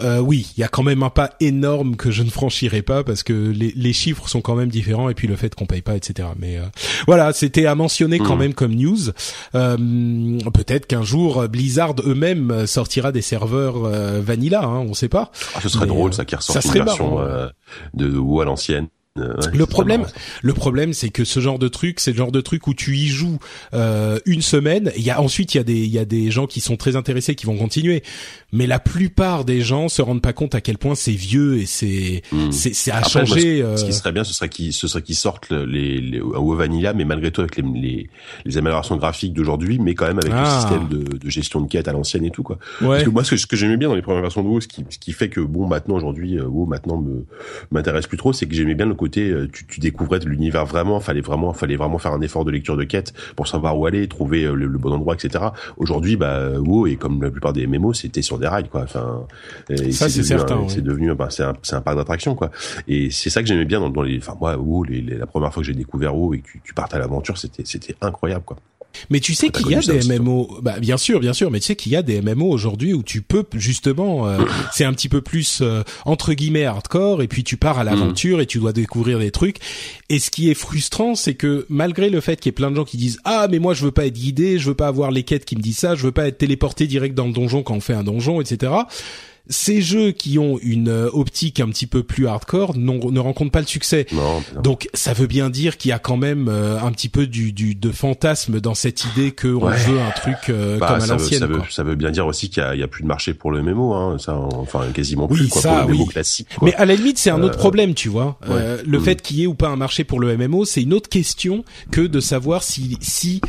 euh, 0.00 0.18
oui, 0.18 0.52
il 0.56 0.60
y 0.60 0.64
a 0.64 0.68
quand 0.68 0.82
même 0.82 1.02
un 1.02 1.10
pas 1.10 1.30
énorme 1.40 1.96
que 1.96 2.10
je 2.10 2.22
ne 2.22 2.30
franchirai 2.30 2.82
pas 2.82 3.04
parce 3.04 3.22
que 3.22 3.32
les, 3.32 3.72
les 3.74 3.92
chiffres 3.92 4.28
sont 4.28 4.40
quand 4.40 4.54
même 4.54 4.68
différents 4.68 5.08
et 5.08 5.14
puis 5.14 5.26
le 5.26 5.36
fait 5.36 5.54
qu'on 5.54 5.66
paye 5.66 5.82
pas, 5.82 5.96
etc. 5.96 6.28
Mais 6.38 6.58
euh, 6.58 6.64
voilà, 7.06 7.32
c'était 7.32 7.66
à 7.66 7.74
mentionner 7.74 8.18
quand 8.18 8.36
mmh. 8.36 8.40
même 8.40 8.54
comme 8.54 8.74
news. 8.74 9.10
Euh, 9.54 9.76
Peut-être 10.52 10.86
qu'un 10.86 11.02
jour 11.02 11.48
Blizzard 11.48 11.94
eux-mêmes 12.04 12.66
sortira 12.66 13.12
des 13.12 13.22
serveurs 13.22 13.84
euh, 13.84 14.20
vanilla, 14.20 14.62
hein, 14.62 14.84
on 14.88 14.94
sait 14.94 15.08
pas. 15.08 15.30
Ah, 15.54 15.60
ce 15.60 15.68
serait 15.68 15.86
drôle 15.86 16.12
ça 16.12 16.24
qui 16.24 16.36
ressorte 16.36 16.64
une 16.64 16.72
version 16.72 17.20
euh, 17.20 17.48
de 17.94 18.16
WoW 18.16 18.40
à 18.40 18.44
l'ancienne. 18.44 18.88
Euh, 19.18 19.34
le 19.52 19.66
problème, 19.66 20.06
le 20.42 20.52
problème, 20.52 20.92
c'est 20.92 21.10
que 21.10 21.24
ce 21.24 21.40
genre 21.40 21.58
de 21.58 21.68
truc, 21.68 22.00
c'est 22.00 22.10
le 22.10 22.16
genre 22.16 22.32
de 22.32 22.40
truc 22.40 22.66
où 22.66 22.74
tu 22.74 22.96
y 22.96 23.06
joues 23.06 23.38
euh, 23.74 24.18
une 24.26 24.42
semaine. 24.42 24.92
Il 24.96 25.02
y 25.02 25.10
a 25.10 25.20
ensuite 25.20 25.54
il 25.54 25.58
y 25.58 25.60
a 25.60 25.64
des 25.64 25.78
il 25.78 25.90
y 25.90 25.98
a 25.98 26.04
des 26.04 26.30
gens 26.30 26.46
qui 26.46 26.60
sont 26.60 26.76
très 26.76 26.96
intéressés 26.96 27.34
qui 27.34 27.46
vont 27.46 27.56
continuer, 27.56 28.02
mais 28.56 28.66
la 28.66 28.78
plupart 28.78 29.44
des 29.44 29.60
gens 29.60 29.88
se 29.88 30.02
rendent 30.02 30.22
pas 30.22 30.32
compte 30.32 30.54
à 30.54 30.60
quel 30.60 30.78
point 30.78 30.94
c'est 30.94 31.12
vieux 31.12 31.58
et 31.58 31.66
c'est 31.66 32.22
hmm. 32.32 32.50
c'est 32.50 32.74
c'est 32.74 32.90
à 32.90 33.02
changer. 33.02 33.62
ce, 33.76 33.82
qui 33.84 33.88
euh, 33.90 33.92
serait 33.92 34.12
bien, 34.12 34.24
ce 34.24 34.32
serait 34.32 34.48
qu'ils 34.48 34.72
ce 34.72 34.88
serait 34.88 35.02
qu'ils 35.02 35.14
sortent 35.16 35.50
les, 35.50 36.00
les 36.00 36.20
WoW 36.20 36.54
Vanilla, 36.54 36.94
mais 36.94 37.04
malgré 37.04 37.30
tout 37.30 37.42
avec 37.42 37.56
les 37.56 37.62
les, 37.62 38.08
les 38.44 38.58
améliorations 38.58 38.96
graphiques 38.96 39.34
d'aujourd'hui, 39.34 39.78
mais 39.78 39.94
quand 39.94 40.06
même 40.06 40.18
avec 40.18 40.32
le 40.32 40.38
ah. 40.38 40.60
système 40.60 40.88
de, 40.88 41.18
de, 41.18 41.30
gestion 41.30 41.60
de 41.60 41.68
quête 41.68 41.88
à 41.88 41.92
l'ancienne 41.92 42.24
et 42.24 42.30
tout 42.30 42.42
quoi. 42.42 42.58
Parce 42.80 43.04
que 43.04 43.10
moi, 43.10 43.24
ce 43.24 43.32
que, 43.32 43.36
ce 43.36 43.46
que 43.46 43.56
j'aimais 43.56 43.76
bien 43.76 43.88
dans 43.88 43.94
les 43.94 44.02
premières 44.02 44.22
versions 44.22 44.42
de 44.42 44.48
WoW, 44.48 44.60
ce 44.60 44.68
qui 44.68 44.84
ce 44.88 44.98
qui 44.98 45.12
fait 45.12 45.28
que 45.28 45.40
bon 45.40 45.66
maintenant 45.66 45.96
aujourd'hui 45.96 46.40
WoW 46.40 46.66
maintenant 46.66 46.98
me 46.98 47.26
m'intéresse 47.70 48.06
plus 48.06 48.16
trop, 48.16 48.32
c'est 48.32 48.46
que 48.46 48.54
j'aimais 48.54 48.74
bien 48.74 48.86
le 48.86 48.94
côté 48.94 49.30
euh, 49.30 49.48
tu, 49.52 49.66
tu 49.66 49.80
découvrais 49.80 50.18
l'univers 50.20 50.64
vraiment, 50.64 51.00
fallait 51.00 51.20
vraiment, 51.20 51.52
fallait 51.52 51.76
vraiment 51.76 51.98
faire 51.98 52.12
un 52.12 52.20
effort 52.20 52.44
de 52.44 52.50
lecture 52.50 52.76
de 52.76 52.84
quête 52.84 53.12
pour 53.34 53.48
savoir 53.48 53.78
où 53.78 53.86
aller, 53.86 54.08
trouver 54.08 54.44
euh, 54.44 54.54
le, 54.54 54.68
bon 54.68 54.92
endroit, 54.92 55.14
etc. 55.14 55.46
Aujourd'hui, 55.76 56.16
bah, 56.16 56.58
WoW 56.58 56.86
et 56.86 56.96
comme 56.96 57.22
la 57.22 57.30
plupart 57.30 57.52
des 57.52 57.66
MMO, 57.66 57.92
c'était 57.92 58.22
sur 58.22 58.38
des 58.38 58.45
rails, 58.46 58.68
quoi. 58.68 58.82
Enfin, 58.82 59.26
ça 59.90 60.08
c'est 60.08 60.22
certain. 60.22 60.68
C'est 60.68 60.82
devenu, 60.82 61.14
bah, 61.14 61.28
c'est 61.30 61.42
un, 61.42 61.54
un 61.72 61.80
parc 61.80 61.96
d'attraction, 61.96 62.34
quoi. 62.34 62.50
Et 62.88 63.10
c'est 63.10 63.30
ça 63.30 63.42
que 63.42 63.48
j'aimais 63.48 63.64
bien 63.64 63.80
dans, 63.80 63.90
dans 63.90 64.02
les, 64.02 64.18
enfin 64.18 64.36
moi, 64.40 64.56
WoW, 64.56 64.84
les, 64.84 65.00
la 65.02 65.26
première 65.26 65.52
fois 65.52 65.62
que 65.62 65.66
j'ai 65.66 65.74
découvert 65.74 66.14
WoW 66.16 66.34
et 66.34 66.40
que 66.40 66.46
tu, 66.50 66.60
tu 66.64 66.74
partes 66.74 66.94
à 66.94 66.98
l'aventure, 66.98 67.38
c'était, 67.38 67.64
c'était 67.64 67.94
incroyable, 68.00 68.44
quoi. 68.44 68.56
Mais 69.10 69.20
tu 69.20 69.34
sais 69.34 69.50
qu'il 69.50 69.68
y 69.70 69.74
a 69.74 69.80
des 69.80 70.18
MMO, 70.18 70.58
bah 70.62 70.78
bien 70.80 70.96
sûr, 70.96 71.20
bien 71.20 71.32
sûr, 71.32 71.50
mais 71.50 71.60
tu 71.60 71.66
sais 71.66 71.76
qu'il 71.76 71.92
y 71.92 71.96
a 71.96 72.02
des 72.02 72.20
MMO 72.20 72.46
aujourd'hui 72.46 72.92
où 72.92 73.02
tu 73.02 73.22
peux 73.22 73.44
justement, 73.54 74.28
euh, 74.28 74.38
c'est 74.72 74.84
un 74.84 74.92
petit 74.92 75.08
peu 75.08 75.20
plus 75.20 75.60
euh, 75.62 75.82
entre 76.04 76.32
guillemets 76.34 76.64
hardcore, 76.64 77.22
et 77.22 77.28
puis 77.28 77.44
tu 77.44 77.56
pars 77.56 77.78
à 77.78 77.84
mm. 77.84 77.86
l'aventure 77.86 78.40
et 78.40 78.46
tu 78.46 78.58
dois 78.58 78.72
découvrir 78.72 79.18
des 79.18 79.30
trucs. 79.30 79.58
Et 80.08 80.18
ce 80.18 80.30
qui 80.30 80.50
est 80.50 80.54
frustrant, 80.54 81.14
c'est 81.14 81.34
que 81.34 81.66
malgré 81.68 82.10
le 82.10 82.20
fait 82.20 82.36
qu'il 82.36 82.50
y 82.50 82.50
ait 82.50 82.52
plein 82.52 82.70
de 82.70 82.76
gens 82.76 82.84
qui 82.84 82.96
disent 82.96 83.20
ah 83.24 83.48
mais 83.50 83.58
moi 83.58 83.74
je 83.74 83.84
veux 83.84 83.92
pas 83.92 84.06
être 84.06 84.14
guidé, 84.14 84.58
je 84.58 84.68
veux 84.68 84.74
pas 84.74 84.88
avoir 84.88 85.10
les 85.10 85.22
quêtes 85.22 85.44
qui 85.44 85.56
me 85.56 85.62
disent 85.62 85.78
ça, 85.78 85.94
je 85.94 86.02
veux 86.02 86.12
pas 86.12 86.28
être 86.28 86.38
téléporté 86.38 86.86
direct 86.86 87.14
dans 87.14 87.26
le 87.26 87.32
donjon 87.32 87.62
quand 87.62 87.74
on 87.74 87.80
fait 87.80 87.94
un 87.94 88.04
donjon, 88.04 88.40
etc 88.40 88.72
ces 89.48 89.80
jeux 89.80 90.10
qui 90.10 90.38
ont 90.38 90.58
une 90.60 90.88
euh, 90.88 91.08
optique 91.12 91.60
un 91.60 91.68
petit 91.68 91.86
peu 91.86 92.02
plus 92.02 92.26
hardcore 92.26 92.76
ne 92.76 93.18
rencontrent 93.20 93.52
pas 93.52 93.60
le 93.60 93.66
succès. 93.66 94.06
Donc 94.62 94.88
ça 94.92 95.12
veut 95.12 95.26
bien 95.26 95.50
dire 95.50 95.76
qu'il 95.76 95.90
y 95.90 95.92
a 95.92 95.98
quand 95.98 96.16
même 96.16 96.48
euh, 96.48 96.80
un 96.80 96.90
petit 96.92 97.08
peu 97.08 97.26
du, 97.26 97.52
du 97.52 97.74
de 97.74 97.90
fantasme 97.92 98.60
dans 98.60 98.74
cette 98.74 99.04
idée 99.04 99.32
qu'on 99.32 99.66
veut 99.68 100.00
un 100.00 100.10
truc 100.10 100.36
euh, 100.48 100.78
bah, 100.78 100.88
comme 100.88 101.02
à 101.02 101.06
l'ancienne. 101.06 101.40
Ça, 101.40 101.46
ça, 101.70 101.82
veut 101.84 101.94
bien 101.94 102.10
dire 102.10 102.26
aussi 102.26 102.50
qu'il 102.50 102.62
y, 102.62 102.82
a, 102.82 102.88
plus 102.88 103.02
de 103.02 103.08
marché 103.08 103.34
pour 103.34 103.50
le 103.50 103.62
MMO, 103.62 103.94
hein, 103.94 104.16
ça, 104.18 104.34
enfin 104.34 104.86
quasiment 104.92 105.28
plus 105.28 105.48
quoi, 105.48 105.62
ça, 105.62 105.80
pour 105.80 105.90
le 105.90 105.94
MMO 105.94 106.06
classique. 106.06 106.48
Mais 106.62 106.74
à 106.74 106.84
la 106.84 106.94
limite 106.94 107.18
c'est 107.18 107.30
un 107.30 107.42
autre 107.42 107.58
problème, 107.58 107.94
tu 107.94 108.08
vois. 108.08 108.38
le 108.48 108.98
mm. 108.98 109.02
fait 109.02 109.22
qu'il 109.22 109.38
y 109.38 109.44
ait 109.44 109.46
ou 109.46 109.54
pas 109.54 109.68
un 109.68 109.76
marché 109.76 110.04
pour 110.04 110.20
le 110.20 110.36
MMO, 110.36 110.64
c'est 110.64 110.82
une 110.82 110.92
autre 110.92 111.08
question 111.08 111.64
que 111.90 112.00
de 112.00 112.20
savoir 112.20 112.62
si 112.62 112.98
si 113.00 113.40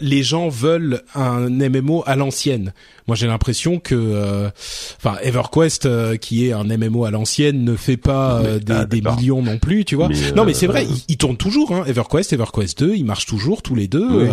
les 0.00 0.22
gens 0.22 0.48
veulent 0.48 1.02
un 1.14 1.48
MMO 1.48 2.02
à 2.06 2.16
l'ancienne. 2.16 2.72
Moi 3.06 3.16
j'ai 3.16 3.26
l'impression 3.26 3.78
que, 3.80 4.50
enfin 4.96 5.19
EverQuest 5.22 5.86
euh, 5.86 6.16
qui 6.16 6.46
est 6.46 6.52
un 6.52 6.64
MMO 6.64 7.04
à 7.04 7.10
l'ancienne 7.10 7.64
ne 7.64 7.76
fait 7.76 7.96
pas 7.96 8.40
euh, 8.40 8.58
des, 8.58 9.00
des 9.00 9.10
millions 9.10 9.42
non 9.42 9.58
plus, 9.58 9.84
tu 9.84 9.96
vois. 9.96 10.08
non, 10.36 10.44
mais 10.44 10.54
c'est 10.54 10.66
vrai, 10.66 10.84
euh, 10.84 10.94
ils, 11.08 11.16
tournent 11.16 11.36
toujours. 11.36 11.72
Hein. 11.72 11.84
EverQuest, 11.86 12.32
EverQuest 12.32 12.78
2, 12.80 12.94
ils 12.96 13.04
marchent 13.04 13.26
toujours 13.26 13.62
tous 13.62 13.74
les 13.74 13.88
deux. 13.88 14.28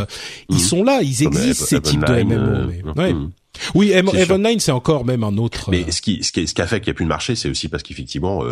ils 0.50 0.56
mhm. 0.56 0.62
sont 0.62 0.84
là, 0.84 1.00
ils 1.02 1.24
existent 1.24 1.66
ces 1.66 1.82
types 1.82 2.06
de 2.06 2.24
MMO. 2.24 2.72
Mais, 2.96 3.02
ouais. 3.02 3.16
Oui, 3.74 3.92
Eve 3.92 4.32
Online, 4.32 4.60
c'est 4.60 4.72
encore 4.72 5.04
même 5.04 5.24
un 5.24 5.38
autre. 5.38 5.72
Mais 5.72 5.90
ce 5.90 6.02
qui, 6.02 6.24
ce 6.24 6.32
qui, 6.32 6.48
ce 6.48 6.54
qui 6.54 6.62
a 6.62 6.68
fait 6.68 6.80
qu'il 6.80 6.92
n'y 6.92 6.92
a 6.92 6.94
plus 6.96 7.06
de 7.06 7.10
marché, 7.10 7.36
c'est 7.36 7.50
aussi 7.50 7.70
parce 7.70 7.82
qu'effectivement, 7.84 8.44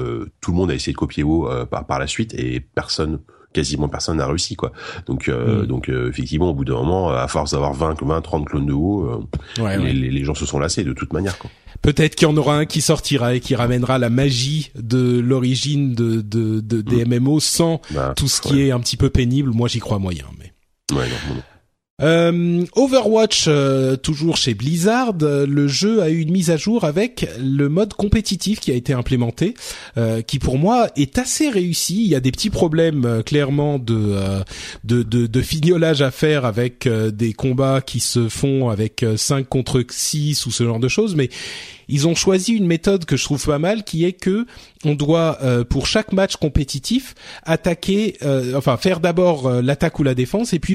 tout 0.41 0.51
le 0.51 0.57
monde 0.57 0.71
a 0.71 0.73
essayé 0.73 0.93
de 0.93 0.97
copier 0.97 1.23
WoW 1.23 1.65
par, 1.69 1.85
par 1.85 1.99
la 1.99 2.07
suite 2.07 2.33
et 2.33 2.59
personne 2.59 3.19
quasiment 3.53 3.87
personne 3.87 4.17
n'a 4.17 4.27
réussi 4.27 4.57
quoi. 4.57 4.73
Donc 5.05 5.29
mm. 5.29 5.65
donc 5.65 5.89
effectivement 5.89 6.49
au 6.49 6.53
bout 6.53 6.65
d'un 6.65 6.73
moment 6.73 7.11
à 7.11 7.27
force 7.29 7.51
d'avoir 7.51 7.73
20 7.73 8.01
20 8.01 8.21
30 8.21 8.45
clones 8.45 8.65
de 8.65 8.73
WoW 8.73 9.27
les, 9.59 9.93
les, 9.93 10.23
gens 10.25 10.35
se 10.35 10.45
sont 10.45 10.59
lassés 10.59 10.83
de 10.83 10.91
toute 10.91 11.13
manière 11.13 11.37
quoi. 11.37 11.49
Peut-être 11.81 12.15
qu'il 12.15 12.27
y 12.27 12.31
en 12.31 12.37
aura 12.37 12.57
un 12.57 12.65
qui 12.65 12.81
sortira 12.81 13.35
et 13.35 13.39
qui 13.39 13.55
ramènera 13.55 13.97
la 13.97 14.09
magie 14.09 14.71
de 14.75 15.19
l'origine 15.19 15.93
de, 15.93 16.21
de, 16.21 16.59
de, 16.59 16.81
des 16.81 17.05
MMO 17.05 17.37
mm. 17.37 17.41
sans 17.41 17.81
bah, 17.91 18.13
tout 18.15 18.27
ce 18.27 18.41
qui 18.41 18.61
est 18.61 18.71
un 18.71 18.79
petit 18.79 18.97
peu 18.97 19.09
pénible. 19.09 19.51
Moi, 19.51 19.67
j'y 19.67 19.79
crois 19.79 19.99
moyen, 19.99 20.25
mais. 20.39 20.53
Ouais, 20.95 21.07
non, 21.07 21.35
non. 21.35 21.41
Euh, 22.01 22.65
Overwatch, 22.75 23.45
euh, 23.47 23.95
toujours 23.95 24.35
chez 24.35 24.53
Blizzard, 24.53 25.13
euh, 25.21 25.45
le 25.47 25.69
jeu 25.69 26.01
a 26.01 26.09
eu 26.09 26.19
une 26.19 26.31
mise 26.31 26.49
à 26.49 26.57
jour 26.57 26.83
avec 26.83 27.25
le 27.39 27.69
mode 27.69 27.93
compétitif 27.93 28.59
qui 28.59 28.71
a 28.71 28.75
été 28.75 28.91
implémenté, 28.91 29.53
qui 30.27 30.39
pour 30.39 30.57
moi 30.57 30.89
est 30.97 31.17
assez 31.17 31.49
réussi. 31.49 32.03
Il 32.03 32.07
y 32.07 32.15
a 32.15 32.19
des 32.19 32.31
petits 32.31 32.49
problèmes 32.49 33.23
clairement 33.25 33.79
de, 33.79 34.17
de, 34.83 35.03
de, 35.03 35.27
de 35.27 35.41
fignolage 35.41 36.01
à 36.01 36.11
faire 36.11 36.45
avec 36.45 36.87
des 36.87 37.33
combats 37.33 37.81
qui 37.81 37.99
se 37.99 38.27
font 38.27 38.69
avec 38.69 39.05
5 39.15 39.47
contre 39.47 39.85
6 39.89 40.45
ou 40.45 40.51
ce 40.51 40.63
genre 40.63 40.79
de 40.79 40.87
choses, 40.87 41.15
mais 41.15 41.29
ils 41.87 42.07
ont 42.07 42.15
choisi 42.15 42.53
une 42.53 42.67
méthode 42.67 43.05
que 43.05 43.15
je 43.15 43.23
trouve 43.23 43.45
pas 43.45 43.59
mal, 43.59 43.83
qui 43.83 44.03
est 44.05 44.13
que 44.13 44.45
on 44.83 44.95
doit 44.95 45.39
pour 45.69 45.87
chaque 45.87 46.11
match 46.11 46.35
compétitif 46.35 47.15
attaquer, 47.43 48.17
enfin 48.55 48.77
faire 48.77 48.99
d'abord 48.99 49.49
l'attaque 49.61 49.99
ou 49.99 50.03
la 50.03 50.15
défense 50.15 50.53
et 50.53 50.59
puis 50.59 50.74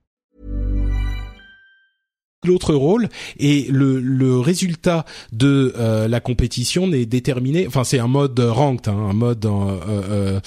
L'autre 2.43 2.73
rôle 2.73 3.07
et 3.37 3.67
le, 3.69 3.99
le 3.99 4.39
résultat 4.39 5.05
de 5.31 5.75
euh, 5.77 6.07
la 6.07 6.19
compétition 6.19 6.87
n'est 6.87 7.05
déterminé. 7.05 7.67
Enfin, 7.67 7.83
c'est 7.83 7.99
un 7.99 8.07
mode 8.07 8.39
ranked, 8.39 8.87
hein, 8.87 8.97
un 8.97 9.13
mode 9.13 9.45
euh, 9.45 9.77
euh, 9.87 10.39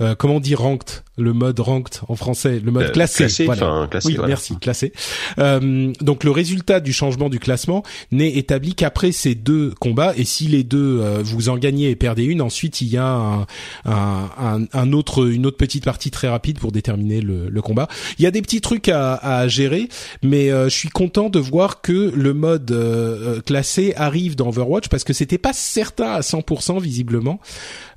euh, 0.00 0.14
comment 0.14 0.36
on 0.36 0.40
dit 0.40 0.54
ranked? 0.54 1.02
Le 1.16 1.32
mode 1.32 1.60
ranked 1.60 2.00
en 2.08 2.16
français, 2.16 2.60
le 2.64 2.72
mode 2.72 2.90
classé. 2.90 3.18
classé, 3.18 3.44
voilà. 3.44 3.86
classé 3.88 4.08
oui, 4.08 4.18
merci, 4.26 4.56
classé. 4.56 4.92
Euh, 5.38 5.92
donc 6.00 6.24
le 6.24 6.32
résultat 6.32 6.80
du 6.80 6.92
changement 6.92 7.28
du 7.28 7.38
classement 7.38 7.84
n'est 8.10 8.32
établi 8.36 8.74
qu'après 8.74 9.12
ces 9.12 9.36
deux 9.36 9.72
combats 9.78 10.12
et 10.16 10.24
si 10.24 10.48
les 10.48 10.64
deux 10.64 10.98
euh, 11.00 11.22
vous 11.24 11.50
en 11.50 11.56
gagnez 11.56 11.90
et 11.90 11.94
perdez 11.94 12.24
une, 12.24 12.42
ensuite 12.42 12.80
il 12.80 12.88
y 12.88 12.96
a 12.96 13.06
un, 13.06 13.46
un, 13.84 14.66
un, 14.72 14.92
autre 14.92 15.30
une 15.30 15.46
autre 15.46 15.56
petite 15.56 15.84
partie 15.84 16.10
très 16.10 16.28
rapide 16.28 16.58
pour 16.58 16.72
déterminer 16.72 17.20
le, 17.20 17.48
le 17.48 17.62
combat. 17.62 17.86
Il 18.18 18.24
y 18.24 18.26
a 18.26 18.32
des 18.32 18.42
petits 18.42 18.60
trucs 18.60 18.88
à, 18.88 19.14
à 19.14 19.46
gérer, 19.46 19.88
mais 20.24 20.48
je 20.48 20.68
suis 20.68 20.88
content 20.88 21.23
de 21.30 21.38
voir 21.38 21.80
que 21.80 22.12
le 22.14 22.34
mode 22.34 23.42
classé 23.46 23.92
arrive 23.96 24.36
dans 24.36 24.48
Overwatch 24.48 24.88
parce 24.88 25.04
que 25.04 25.12
c'était 25.12 25.38
pas 25.38 25.52
certain 25.52 26.12
à 26.12 26.20
100% 26.20 26.80
visiblement. 26.80 27.40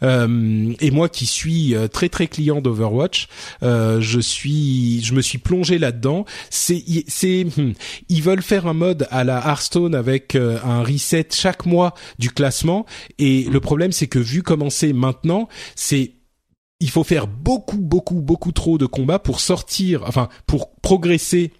et 0.01 0.91
moi 0.91 1.09
qui 1.09 1.25
suis 1.25 1.75
très 1.91 2.09
très 2.09 2.27
client 2.27 2.61
d'Overwatch. 2.61 3.27
Euh, 3.63 4.01
je 4.01 4.19
suis, 4.19 5.01
je 5.03 5.13
me 5.13 5.21
suis 5.21 5.37
plongé 5.37 5.77
là-dedans. 5.77 6.25
C'est, 6.49 6.83
c'est, 7.07 7.45
hmm, 7.45 7.73
ils 8.09 8.21
veulent 8.21 8.41
faire 8.41 8.67
un 8.67 8.73
mode 8.73 9.07
à 9.11 9.23
la 9.23 9.37
Hearthstone 9.37 9.95
avec 9.95 10.35
euh, 10.35 10.59
un 10.63 10.83
reset 10.83 11.27
chaque 11.31 11.65
mois 11.65 11.93
du 12.19 12.29
classement. 12.29 12.85
Et 13.19 13.43
le 13.43 13.59
problème, 13.59 13.91
c'est 13.91 14.07
que 14.07 14.19
vu 14.19 14.43
commencer 14.43 14.93
maintenant, 14.93 15.47
c'est 15.75 16.13
il 16.79 16.91
faut 16.91 17.03
faire 17.03 17.25
beaucoup, 17.25 17.79
beaucoup, 17.79 18.21
beaucoup 18.21 18.51
trop 18.51 18.77
de 18.77 18.85
combats 18.85 19.17
pour 19.17 19.39
sortir, 19.39 20.03
enfin, 20.05 20.29
pour 20.45 20.75
progresser 20.75 21.51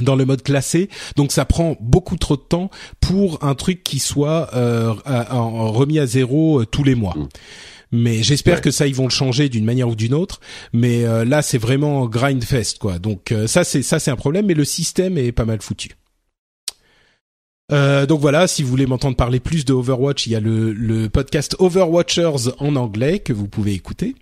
dans 0.00 0.16
le 0.16 0.24
mode 0.24 0.42
classé, 0.42 0.88
donc 1.16 1.32
ça 1.32 1.44
prend 1.44 1.76
beaucoup 1.80 2.16
trop 2.16 2.36
de 2.36 2.42
temps 2.42 2.70
pour 3.00 3.44
un 3.44 3.54
truc 3.54 3.84
qui 3.84 3.98
soit 3.98 4.50
euh, 4.54 4.92
remis 5.06 5.98
à 5.98 6.06
zéro 6.06 6.60
euh, 6.60 6.66
tous 6.66 6.84
les 6.84 6.94
mois. 6.94 7.14
Mm. 7.16 7.28
Mais 7.94 8.24
j'espère 8.24 8.60
que 8.60 8.72
ça 8.72 8.88
ils 8.88 8.94
vont 8.94 9.04
le 9.04 9.10
changer 9.10 9.48
d'une 9.48 9.64
manière 9.64 9.88
ou 9.88 9.94
d'une 9.94 10.14
autre. 10.14 10.40
Mais 10.72 11.04
euh, 11.04 11.24
là 11.24 11.42
c'est 11.42 11.58
vraiment 11.58 12.06
grindfest 12.06 12.78
quoi. 12.80 12.98
Donc 12.98 13.30
euh, 13.30 13.46
ça 13.46 13.62
c'est 13.62 13.82
ça 13.82 14.00
c'est 14.00 14.10
un 14.10 14.16
problème, 14.16 14.46
mais 14.46 14.54
le 14.54 14.64
système 14.64 15.16
est 15.16 15.30
pas 15.30 15.44
mal 15.44 15.62
foutu. 15.62 15.90
Euh, 17.72 18.06
donc 18.06 18.20
voilà, 18.20 18.46
si 18.46 18.62
vous 18.62 18.68
voulez 18.68 18.86
m'entendre 18.86 19.16
parler 19.16 19.40
plus 19.40 19.64
de 19.64 19.72
Overwatch, 19.72 20.26
il 20.26 20.32
y 20.32 20.36
a 20.36 20.40
le, 20.40 20.72
le 20.72 21.08
podcast 21.08 21.56
Overwatchers 21.58 22.52
en 22.58 22.76
anglais 22.76 23.20
que 23.20 23.32
vous 23.32 23.48
pouvez 23.48 23.72
écouter. 23.72 24.14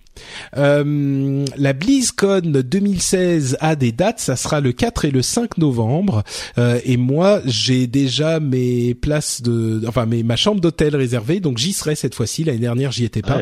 Euh, 0.56 1.44
la 1.56 1.72
BlizzCon 1.72 2.42
2016 2.42 3.56
a 3.60 3.76
des 3.76 3.92
dates, 3.92 4.20
ça 4.20 4.36
sera 4.36 4.60
le 4.60 4.72
4 4.72 5.06
et 5.06 5.10
le 5.10 5.22
5 5.22 5.58
novembre. 5.58 6.22
Euh, 6.58 6.80
et 6.84 6.96
moi, 6.96 7.40
j'ai 7.44 7.86
déjà 7.86 8.40
mes 8.40 8.94
places 8.94 9.42
de, 9.42 9.82
enfin 9.86 10.06
mes 10.06 10.22
ma 10.22 10.36
chambre 10.36 10.60
d'hôtel 10.60 10.94
réservée, 10.96 11.40
donc 11.40 11.58
j'y 11.58 11.72
serai 11.72 11.94
cette 11.94 12.14
fois-ci. 12.14 12.44
L'année 12.44 12.58
dernière, 12.58 12.92
j'y 12.92 13.04
étais 13.04 13.22
pas. 13.22 13.40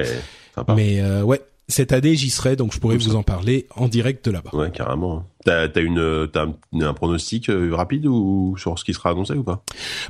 Mais 0.77 1.01
euh, 1.01 1.23
ouais, 1.23 1.41
cette 1.69 1.93
année, 1.93 2.17
j'y 2.17 2.31
serai, 2.31 2.57
donc 2.57 2.73
je 2.73 2.79
pourrais 2.79 2.97
vous 2.97 3.17
en 3.17 3.23
parler 3.23 3.67
en 3.77 3.89
direct 3.89 4.25
de 4.25 4.31
là-bas. 4.31 4.51
Ouais, 4.53 4.71
carrément. 4.71 5.25
T'as 5.45 5.69
as 5.75 5.81
une 5.81 6.29
t'as 6.33 6.47
un, 6.81 6.95
pronostic 6.95 7.49
euh, 7.49 7.71
rapide 7.75 8.07
ou 8.07 8.55
sur 8.59 8.79
ce 8.79 8.85
qui 8.85 8.93
sera 8.93 9.11
annoncé 9.11 9.35
ou 9.35 9.43
pas? 9.43 9.63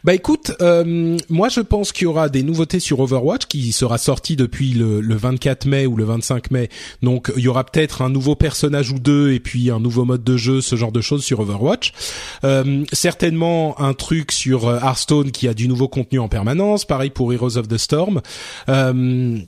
Bah 0.03 0.15
écoute, 0.15 0.53
euh, 0.61 1.17
moi 1.29 1.49
je 1.49 1.61
pense 1.61 1.93
qu'il 1.93 2.05
y 2.05 2.07
aura 2.07 2.29
des 2.29 2.43
nouveautés 2.43 2.81
sur 2.81 3.01
Overwatch 3.01 3.47
qui 3.47 3.73
sera 3.73 3.99
sorti 3.99 4.37
depuis 4.37 4.73
le, 4.73 5.01
le 5.01 5.15
24 5.15 5.67
mai 5.67 5.87
ou 5.87 5.97
le 5.97 6.05
25 6.05 6.51
mai. 6.51 6.69
Donc 7.03 7.33
il 7.37 7.43
y 7.43 7.49
aura 7.49 7.65
peut-être 7.65 8.03
un 8.03 8.11
nouveau 8.11 8.35
personnage 8.35 8.91
ou 8.91 8.99
deux 8.99 9.33
et 9.33 9.41
puis 9.41 9.71
un 9.71 9.81
nouveau 9.81 10.05
mode 10.05 10.25
de 10.25 10.37
jeu, 10.37 10.61
ce 10.61 10.77
genre 10.77 10.93
de 10.93 11.01
choses 11.01 11.25
sur 11.25 11.41
Overwatch. 11.41 11.93
Euh, 12.45 12.85
certainement 12.93 13.81
un 13.81 13.95
truc 13.95 14.33
sur 14.33 14.69
euh, 14.69 14.79
Hearthstone 14.79 15.31
qui 15.31 15.49
a 15.49 15.55
du 15.55 15.69
nouveau 15.69 15.89
contenu 15.89 16.19
en 16.19 16.29
permanence. 16.29 16.85
Pareil 16.85 17.11
pour 17.11 17.33
Heroes 17.33 17.57
of 17.57 17.69
the 17.69 17.79
Storm. 17.79 18.21
Euh, 18.69 19.39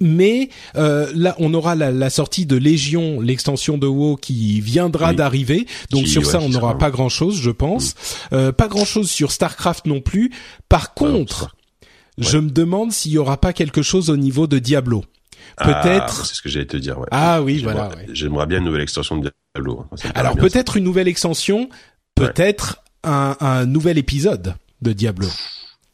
mais 0.00 0.48
euh, 0.76 1.10
là 1.14 1.36
on 1.38 1.52
aura 1.54 1.74
la, 1.74 1.90
la, 1.90 2.10
sortie 2.10 2.46
de 2.46 2.56
Légion, 2.56 3.20
l'extension 3.20 3.78
de 3.78 3.86
WoW 3.86 4.16
qui 4.16 4.60
viendra 4.60 5.12
d'arriver. 5.12 5.66
Donc 5.90 6.06
sur 6.06 6.26
ça 6.26 6.40
on 6.40 6.48
n'aura 6.48 6.78
pas 6.78 6.90
grand 6.90 7.08
chose, 7.08 7.40
je 7.40 7.50
pense. 7.50 7.94
Mm. 7.94 8.34
Euh, 8.34 8.52
pas 8.52 8.68
grand 8.68 8.84
chose 8.84 9.10
sur 9.10 9.32
Starcraft 9.32 9.86
non 9.86 10.00
plus. 10.00 10.32
Par 10.68 10.94
contre, 10.94 11.54
je 12.18 12.38
me 12.38 12.50
demande 12.50 12.92
s'il 12.92 13.12
y 13.12 13.18
aura 13.18 13.40
pas 13.40 13.52
quelque 13.52 13.82
chose 13.82 14.10
au 14.10 14.16
niveau 14.16 14.46
de 14.46 14.58
Diablo. 14.58 15.04
Ah, 15.56 15.82
peut-être. 15.82 16.26
c'est 16.26 16.34
ce 16.34 16.42
que 16.42 16.48
j'allais 16.48 16.66
te 16.66 16.76
dire. 16.76 16.98
Ouais. 16.98 17.06
Ah 17.10 17.42
oui, 17.42 17.62
voilà. 17.62 17.90
J'aimerais 18.12 18.46
bien 18.46 18.58
une 18.58 18.64
nouvelle 18.64 18.82
extension 18.82 19.18
de 19.18 19.30
Diablo. 19.54 19.86
Alors 20.14 20.36
peut-être 20.36 20.76
une 20.76 20.84
nouvelle 20.84 21.08
extension, 21.08 21.68
peut-être 22.14 22.82
un, 23.04 23.36
un 23.40 23.66
nouvel 23.66 23.98
épisode 23.98 24.54
de 24.82 24.92
Diablo. 24.92 25.28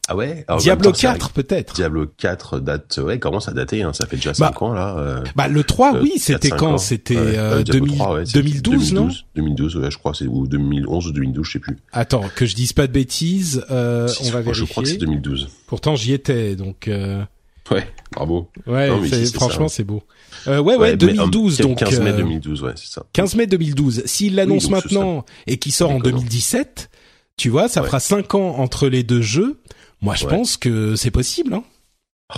Ah 0.07 0.15
ouais 0.15 0.45
Diablo 0.59 0.91
4 0.91 1.31
peut-être. 1.31 1.73
Diablo 1.73 2.07
4 2.17 2.59
date 2.59 2.99
ouais, 3.03 3.19
commence 3.19 3.49
à 3.49 3.51
dater 3.51 3.83
hein, 3.83 3.91
ça 3.93 4.05
fait 4.05 4.15
déjà 4.15 4.33
5 4.33 4.51
bah, 4.51 4.65
ans 4.65 4.73
là. 4.73 4.97
Euh, 4.97 5.23
bah 5.35 5.47
le 5.47 5.63
3 5.63 5.99
oui, 6.01 6.13
c'était 6.17 6.49
quand 6.49 6.77
C'était 6.77 7.17
euh, 7.17 7.63
2012 7.63 8.31
2012 8.31 8.93
non 8.93 9.09
2012 9.35 9.75
ouais, 9.77 9.91
je 9.91 9.97
crois 9.97 10.13
c'est 10.13 10.25
ou 10.27 10.47
2011 10.47 11.07
ou 11.07 11.11
2012, 11.11 11.45
je 11.45 11.51
sais 11.51 11.59
plus. 11.59 11.77
Attends, 11.91 12.23
que 12.35 12.45
je 12.45 12.55
dise 12.55 12.73
pas 12.73 12.87
de 12.87 12.91
bêtises, 12.93 13.65
euh, 13.69 14.07
on 14.21 14.29
va 14.29 14.41
vérifier. 14.41 14.65
Je 14.65 14.71
crois 14.71 14.83
que 14.83 14.89
c'est 14.89 14.97
2012. 14.97 15.49
Pourtant 15.67 15.95
j'y 15.95 16.13
étais 16.13 16.55
donc 16.55 16.87
euh... 16.87 17.23
Ouais, 17.71 17.85
bravo. 18.13 18.49
Ouais, 18.65 18.89
franchement, 19.33 19.67
c'est 19.67 19.83
beau. 19.83 20.03
Euh, 20.47 20.59
ouais, 20.59 20.75
ouais, 20.77 20.95
2012, 20.95 21.57
donc 21.57 21.79
15 21.79 21.99
mai 21.99 22.13
2012, 22.13 22.63
ouais, 22.63 22.73
c'est 22.75 22.87
ça. 22.87 23.03
15 23.13 23.35
mai 23.35 23.47
2012. 23.47 24.03
S'il 24.05 24.35
l'annonce 24.35 24.69
maintenant 24.69 25.25
et 25.47 25.57
qu'il 25.57 25.71
sort 25.71 25.91
en 25.91 25.99
2017, 25.99 26.89
tu 27.35 27.49
vois, 27.49 27.67
ça 27.67 27.83
fera 27.83 27.99
5 27.99 28.35
ans 28.35 28.55
entre 28.57 28.87
les 28.87 29.03
deux 29.03 29.21
jeux. 29.21 29.59
Moi, 30.01 30.15
je 30.15 30.25
pense 30.25 30.57
que 30.57 30.95
c'est 30.95 31.11
possible. 31.11 31.53
Hein. 31.53 31.63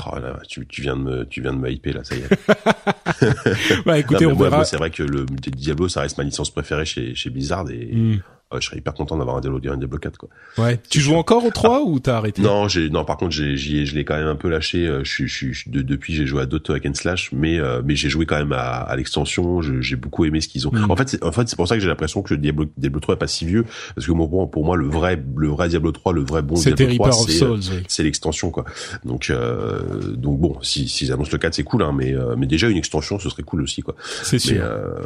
Oh 0.05 0.19
là, 0.19 0.39
tu, 0.47 0.67
tu 0.67 0.81
viens 0.81 0.95
de 0.95 1.01
me, 1.01 1.25
tu 1.25 1.41
viens 1.41 1.53
de 1.53 1.57
me 1.57 1.71
hyper 1.71 1.95
là, 1.95 2.03
ça 2.03 2.15
y 2.15 2.19
est. 2.19 3.85
ouais, 3.87 4.01
écoutez, 4.01 4.27
on 4.27 4.35
verra. 4.35 4.63
C'est 4.63 4.77
vrai 4.77 4.91
que 4.91 5.01
le 5.01 5.25
Diablo, 5.25 5.89
ça 5.89 6.01
reste 6.01 6.17
ma 6.17 6.23
licence 6.23 6.51
préférée 6.51 6.85
chez, 6.85 7.15
chez 7.15 7.29
Blizzard 7.29 7.69
et, 7.71 7.91
hmm 7.93 8.19
je 8.57 8.65
serais 8.65 8.77
hyper 8.77 8.95
content 8.95 9.15
d'avoir 9.15 9.37
un 9.37 9.41
Diablo, 9.41 9.59
un 9.71 9.77
Diablo 9.77 9.99
4 9.99 10.17
quoi. 10.17 10.29
Ouais. 10.57 10.79
Tu 10.89 10.99
joues 11.01 11.13
encore 11.13 11.45
au 11.45 11.51
3 11.51 11.83
ou 11.83 11.99
t'as 11.99 12.17
arrêté 12.17 12.41
Non, 12.41 12.67
j'ai 12.67 12.89
non 12.89 13.05
par 13.05 13.17
contre 13.17 13.31
j'ai 13.31 13.55
je 13.55 13.95
l'ai 13.95 14.03
quand 14.03 14.17
même 14.17 14.27
un 14.27 14.35
peu 14.35 14.49
lâché. 14.49 14.87
Euh, 14.87 15.03
je 15.03 15.27
suis 15.27 15.53
je, 15.53 15.69
de, 15.69 15.83
depuis 15.83 16.15
j'ai 16.15 16.25
joué 16.25 16.41
à 16.41 16.45
d'autres 16.47 16.75
hack 16.75 16.87
and 16.87 16.95
slash, 16.95 17.31
mais 17.31 17.59
euh, 17.59 17.83
mais 17.85 17.95
j'ai 17.95 18.09
joué 18.09 18.25
quand 18.25 18.37
même 18.37 18.53
à, 18.53 18.77
à 18.77 18.95
l'extension. 18.95 19.61
J'ai 19.61 19.95
beaucoup 19.95 20.25
aimé 20.25 20.41
ce 20.41 20.47
qu'ils 20.47 20.67
ont. 20.67 20.71
Mm. 20.71 20.89
En 20.89 20.95
fait 20.95 21.09
c'est 21.09 21.23
en 21.23 21.31
fait 21.31 21.47
c'est 21.47 21.55
pour 21.55 21.67
ça 21.67 21.75
que 21.75 21.81
j'ai 21.81 21.87
l'impression 21.87 22.23
que 22.23 22.33
le 22.33 22.39
Diablo 22.39 22.65
Diablo 22.75 22.99
3 22.99 23.15
est 23.15 23.17
pas 23.19 23.27
si 23.27 23.45
vieux 23.45 23.65
parce 23.93 24.07
que 24.07 24.11
bon, 24.11 24.47
pour 24.47 24.65
moi 24.65 24.75
le 24.75 24.87
vrai 24.87 25.21
le 25.35 25.47
vrai 25.47 25.69
Diablo 25.69 25.91
3 25.91 26.13
le 26.13 26.21
vrai 26.21 26.41
bon 26.41 26.55
Diablo 26.55 26.95
3 26.95 27.11
c'est 27.11 27.43
euh, 27.43 27.57
c'est 27.87 28.01
l'extension 28.03 28.49
quoi. 28.49 28.65
Donc 29.05 29.29
euh, 29.29 29.99
donc 30.15 30.39
bon 30.39 30.57
si 30.63 30.89
s'ils 30.89 31.11
annoncent 31.11 31.31
le 31.31 31.37
4 31.37 31.53
c'est 31.53 31.63
cool 31.63 31.83
hein, 31.83 31.93
mais 31.95 32.15
mais 32.35 32.47
déjà 32.47 32.67
une 32.67 32.77
extension 32.77 33.19
ce 33.19 33.29
serait 33.29 33.43
cool 33.43 33.61
aussi 33.61 33.83
quoi. 33.83 33.95
C'est 34.23 34.39
sûr. 34.39 34.63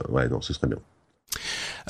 ouais 0.10 0.30
non 0.30 0.40
ce 0.40 0.54
serait 0.54 0.68
bien. 0.68 0.78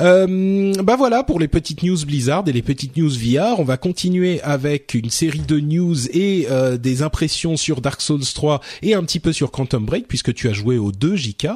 Euh, 0.02 0.74
bah 0.82 0.96
voilà 0.96 1.24
pour 1.24 1.39
les 1.39 1.48
petites 1.48 1.84
news 1.84 1.98
Blizzard 2.06 2.44
et 2.48 2.52
les 2.52 2.62
petites 2.62 2.98
news 2.98 3.10
VR. 3.10 3.60
On 3.60 3.64
va 3.64 3.78
continuer 3.78 4.41
avec 4.41 4.94
une 4.94 5.10
série 5.10 5.39
de 5.39 5.60
news 5.60 6.08
et 6.12 6.48
euh, 6.50 6.78
des 6.78 7.02
impressions 7.02 7.58
sur 7.58 7.82
Dark 7.82 8.02
Souls 8.02 8.26
3 8.34 8.62
et 8.82 8.94
un 8.94 9.04
petit 9.04 9.20
peu 9.20 9.34
sur 9.34 9.52
Quantum 9.52 9.86
Break 9.86 10.08
puisque 10.08 10.34
tu 10.34 10.50
as 10.50 10.54
joué 10.54 10.78
aux 10.78 10.91
deux 10.91 11.16
JK. 11.16 11.48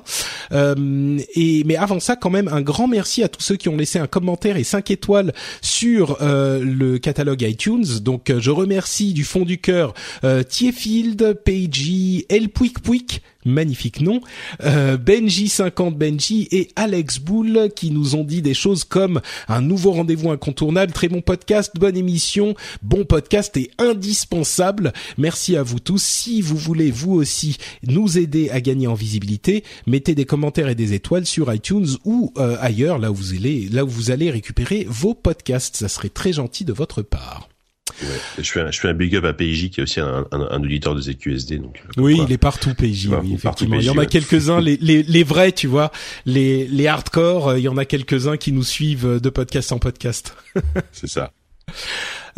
Euh, 0.52 1.18
et 1.36 1.64
mais 1.66 1.76
avant 1.76 2.00
ça, 2.00 2.16
quand 2.16 2.30
même 2.30 2.48
un 2.48 2.62
grand 2.62 2.88
merci 2.88 3.24
à 3.24 3.28
tous 3.28 3.42
ceux 3.42 3.56
qui 3.56 3.70
ont 3.70 3.78
laissé 3.78 4.00
un 4.00 4.08
commentaire 4.08 4.58
et 4.58 4.64
5 4.64 4.92
étoiles 4.92 5.34
sur 5.62 6.18
euh, 6.22 6.64
le 6.64 6.98
catalogue 7.00 7.42
iTunes. 7.42 7.86
Donc 8.02 8.32
je 8.38 8.52
remercie 8.52 9.14
du 9.14 9.24
fond 9.24 9.44
du 9.44 9.58
cœur 9.58 9.94
euh, 10.24 10.44
Tiefield, 10.44 11.42
Peiji, 11.44 12.26
El 12.30 12.50
Puik 12.50 12.82
Puik 12.82 13.22
magnifique 13.48 14.02
nom, 14.02 14.22
euh, 14.64 14.98
Benji50 14.98 15.96
Benji 15.96 16.48
et 16.52 16.70
Alex 16.76 17.20
Bull 17.20 17.70
qui 17.76 17.92
nous 17.92 18.16
ont 18.16 18.24
dit 18.28 18.44
des 18.44 18.54
choses 18.54 18.84
comme 18.84 19.22
un 19.48 19.62
nouveau 19.62 19.92
rendez-vous 19.92 20.30
incontournable, 20.30 20.94
très 20.94 21.08
bon 21.08 21.22
podcast, 21.22 21.72
bonne 21.76 21.98
émission, 21.98 22.54
bon 22.84 23.06
podcast 23.06 23.58
et 23.58 23.72
indispensable. 23.80 24.94
Merci 25.18 25.56
à 25.58 25.64
vous 25.64 25.80
tous. 25.80 26.04
Si 26.04 26.42
vous 26.42 26.58
voulez 26.58 26.92
vous 26.92 27.14
aussi 27.14 27.58
nous 27.84 28.18
aider 28.18 28.50
à 28.52 28.62
gagner 28.62 28.88
en 28.88 28.94
visibilité, 28.94 29.64
mettez 29.88 30.14
des 30.14 30.26
commentaires 30.26 30.70
et 30.70 30.76
des 30.76 30.94
étoiles 30.94 31.26
sur 31.26 31.52
iTunes 31.54 31.88
ou 32.06 32.34
euh, 32.38 32.58
ailleurs 32.60 33.00
là 33.00 33.12
où 33.12 33.16
vous 33.16 33.34
allez 33.34 33.68
là 33.70 33.84
où 33.84 33.90
vous 33.90 34.12
allez 34.12 34.30
récupérer 34.30 34.86
vos 34.88 35.14
podcasts. 35.14 35.78
Ça 35.78 35.90
serait 35.90 36.10
très 36.10 36.34
gentil 36.34 36.66
de 36.66 36.74
votre 36.74 37.02
part. 37.02 37.50
Je, 38.38 38.52
fais 38.52 38.62
un, 38.62 38.72
je 38.72 38.80
fais 38.80 38.90
un 38.90 38.94
big 38.94 39.16
up 39.16 39.26
à 39.26 39.34
PJ 39.34 39.70
qui 39.70 39.80
est 39.80 39.84
aussi 39.84 40.00
un, 40.00 40.26
un, 40.32 40.42
un 40.52 40.64
auditeur 40.64 40.94
de 40.96 41.02
ZQSD. 41.02 41.58
Donc, 41.58 41.82
euh, 41.84 42.02
oui, 42.02 42.20
il 42.26 42.32
est 42.32 42.38
partout 42.38 42.74
PJ. 42.76 43.08
oui, 43.08 43.34
effectivement. 43.34 43.78
il 43.78 43.86
y 43.86 43.90
en 43.90 43.98
a 43.98 44.06
quelques-uns, 44.06 44.60
les, 44.62 44.78
les, 44.78 45.04
les, 45.04 45.24
vrais, 45.24 45.52
tu 45.52 45.68
vois, 45.68 45.92
les, 46.26 46.68
les 46.68 46.88
hardcore. 46.88 47.50
Euh, 47.50 47.60
il 47.60 47.64
y 47.64 47.68
en 47.70 47.78
a 47.78 47.86
quelques-uns 47.86 48.38
qui 48.38 48.52
nous 48.52 48.64
suivent 48.64 49.20
de 49.20 49.30
podcast 49.30 49.72
en 49.72 49.80
podcast. 49.80 50.36
C'est 50.92 51.08
ça. 51.08 51.32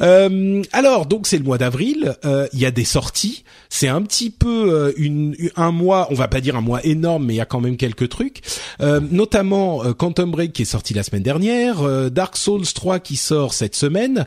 Euh, 0.01 0.61
alors 0.71 1.07
donc 1.07 1.27
c'est 1.27 1.37
le 1.37 1.43
mois 1.43 1.57
d'avril, 1.57 2.15
euh, 2.23 2.47
il 2.53 2.59
y 2.59 2.65
a 2.65 2.71
des 2.71 2.85
sorties. 2.85 3.43
C'est 3.67 3.89
un 3.89 4.01
petit 4.01 4.29
peu 4.29 4.71
euh, 4.71 4.93
une, 4.95 5.35
un 5.57 5.71
mois, 5.71 6.07
on 6.09 6.13
va 6.13 6.29
pas 6.29 6.39
dire 6.39 6.55
un 6.55 6.61
mois 6.61 6.79
énorme, 6.85 7.25
mais 7.25 7.33
il 7.33 7.35
y 7.37 7.41
a 7.41 7.45
quand 7.45 7.59
même 7.59 7.75
quelques 7.75 8.07
trucs. 8.07 8.41
notamment 8.79 9.93
Quantum 9.93 10.31
Break 10.31 10.53
qui 10.53 10.61
est 10.61 10.65
sorti 10.65 10.93
la 10.93 11.03
semaine 11.03 11.23
dernière, 11.23 12.09
Dark 12.11 12.37
Souls 12.37 12.65
3 12.65 12.99
qui 12.99 13.17
sort 13.17 13.53
cette 13.53 13.75
semaine. 13.75 14.25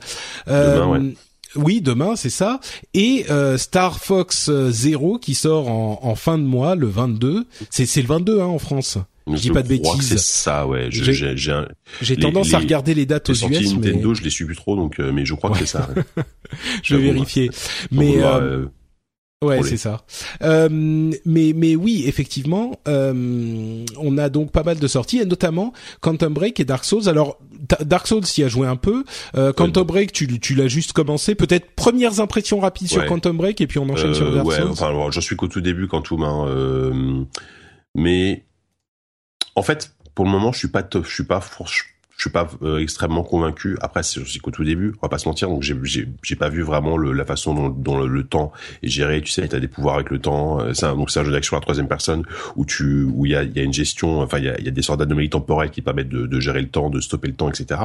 Oui, 1.56 1.80
demain, 1.80 2.16
c'est 2.16 2.28
ça. 2.28 2.60
Et 2.92 3.24
Star 3.56 3.98
Fox 3.98 4.50
Zero 4.68 5.18
qui 5.18 5.34
sort 5.34 5.68
en, 5.68 6.00
en, 6.02 6.14
fin 6.16 6.36
de 6.36 6.44
mois, 6.44 6.74
le 6.74 6.88
22. 6.88 7.46
C'est 7.70 7.96
le 7.96 8.08
22 8.08 8.40
hein, 8.40 8.44
en 8.44 8.58
France. 8.58 8.98
Je, 9.26 9.36
dis 9.36 9.50
pas 9.50 9.62
de 9.62 9.68
bêtises. 9.68 10.08
C'est 10.08 10.18
ça, 10.18 10.66
ouais. 10.66 10.88
J'ai 10.90 12.16
tendance 12.16 12.54
à 12.54 12.58
regarder 12.58 12.94
les 12.94 13.06
dates 13.06 13.30
aux 13.30 13.34
US, 13.34 13.74
Nintendo, 13.74 14.08
mais 14.10 14.14
je 14.14 14.22
les 14.22 14.30
suis 14.30 14.44
plus 14.44 14.56
trop, 14.56 14.76
donc 14.76 14.98
euh, 14.98 15.12
mais 15.12 15.24
je 15.24 15.34
crois 15.34 15.50
que 15.50 15.58
c'est 15.58 15.66
ça. 15.66 15.88
je 16.82 16.96
vais 16.96 17.02
vérifier. 17.02 17.50
mais 17.90 18.16
euh, 18.18 18.66
Ouais, 19.42 19.62
c'est 19.62 19.76
ça. 19.76 20.02
Euh, 20.42 20.68
mais 20.70 21.52
mais 21.54 21.74
oui, 21.74 22.04
effectivement, 22.06 22.78
euh, 22.86 23.84
on 23.98 24.18
a 24.18 24.28
donc 24.28 24.52
pas 24.52 24.62
mal 24.62 24.78
de 24.78 24.86
sorties, 24.86 25.18
et 25.18 25.24
notamment 25.24 25.72
Quantum 26.00 26.32
Break 26.32 26.60
et 26.60 26.64
Dark 26.64 26.84
Souls. 26.84 27.08
Alors 27.08 27.38
Dark 27.80 28.06
Souls 28.06 28.22
y 28.36 28.44
a 28.44 28.48
joué 28.48 28.66
un 28.66 28.76
peu. 28.76 29.04
Euh, 29.36 29.52
Quantum 29.52 29.86
Break, 29.86 30.12
tu 30.12 30.38
tu 30.38 30.54
l'as 30.54 30.68
juste 30.68 30.92
commencé. 30.92 31.34
Peut-être 31.34 31.72
premières 31.72 32.20
impressions 32.20 32.60
rapides 32.60 32.88
sur 32.88 33.04
Quantum 33.06 33.36
Break 33.36 33.60
et 33.60 33.66
puis 33.66 33.78
on 33.78 33.88
enchaîne 33.88 34.14
sur 34.14 34.32
Dark 34.32 34.46
ouais, 34.46 34.56
Souls. 34.56 34.70
Enfin, 34.70 34.86
alors, 34.88 35.10
je 35.10 35.20
suis 35.20 35.36
qu'au 35.36 35.48
tout 35.48 35.60
début 35.60 35.88
Quantum, 35.88 36.22
hein, 36.22 37.26
mais 37.94 38.44
en 39.54 39.62
fait, 39.62 39.94
pour 40.14 40.24
le 40.24 40.30
moment, 40.30 40.52
je 40.52 40.58
suis 40.58 40.68
pas 40.68 40.82
je 40.92 41.08
suis 41.08 41.24
pas 41.24 41.40
je 42.16 42.22
suis 42.22 42.30
pas 42.30 42.48
euh, 42.62 42.78
extrêmement 42.78 43.22
convaincu. 43.22 43.76
Après, 43.80 44.02
c'est 44.02 44.20
aussi 44.20 44.38
qu'au 44.38 44.50
tout 44.50 44.64
début, 44.64 44.94
on 44.98 45.06
va 45.06 45.08
pas 45.08 45.18
se 45.18 45.28
mentir, 45.28 45.48
donc 45.48 45.62
j'ai 45.62 45.76
j'ai 46.22 46.36
pas 46.36 46.48
vu 46.48 46.62
vraiment 46.62 46.96
le, 46.96 47.12
la 47.12 47.24
façon 47.24 47.54
dont, 47.54 47.68
dont 47.68 47.98
le, 47.98 48.22
temps 48.22 48.52
est 48.82 48.88
géré. 48.88 49.20
Tu 49.22 49.32
sais, 49.32 49.48
tu 49.48 49.56
as 49.56 49.60
des 49.60 49.68
pouvoirs 49.68 49.96
avec 49.96 50.10
le 50.10 50.18
temps. 50.18 50.60
Euh, 50.60 50.72
c'est 50.74 50.86
donc 50.86 51.10
c'est 51.10 51.20
un 51.20 51.24
jeu 51.24 51.32
d'action 51.32 51.56
à 51.56 51.60
troisième 51.60 51.88
personne 51.88 52.24
où 52.56 52.64
tu 52.64 53.04
où 53.04 53.26
il 53.26 53.32
y 53.32 53.36
a 53.36 53.42
y 53.42 53.58
a 53.58 53.62
une 53.62 53.72
gestion, 53.72 54.20
enfin 54.20 54.38
il 54.38 54.44
y 54.44 54.48
a, 54.48 54.60
y 54.60 54.68
a 54.68 54.70
des 54.70 54.82
sortes 54.82 55.00
d'anomalies 55.00 55.30
temporelles 55.30 55.70
qui 55.70 55.82
permettent 55.82 56.08
de, 56.10 56.26
de, 56.26 56.40
gérer 56.40 56.60
le 56.60 56.68
temps, 56.68 56.90
de 56.90 57.00
stopper 57.00 57.28
le 57.28 57.34
temps, 57.34 57.48
etc. 57.48 57.80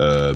Euh, 0.00 0.32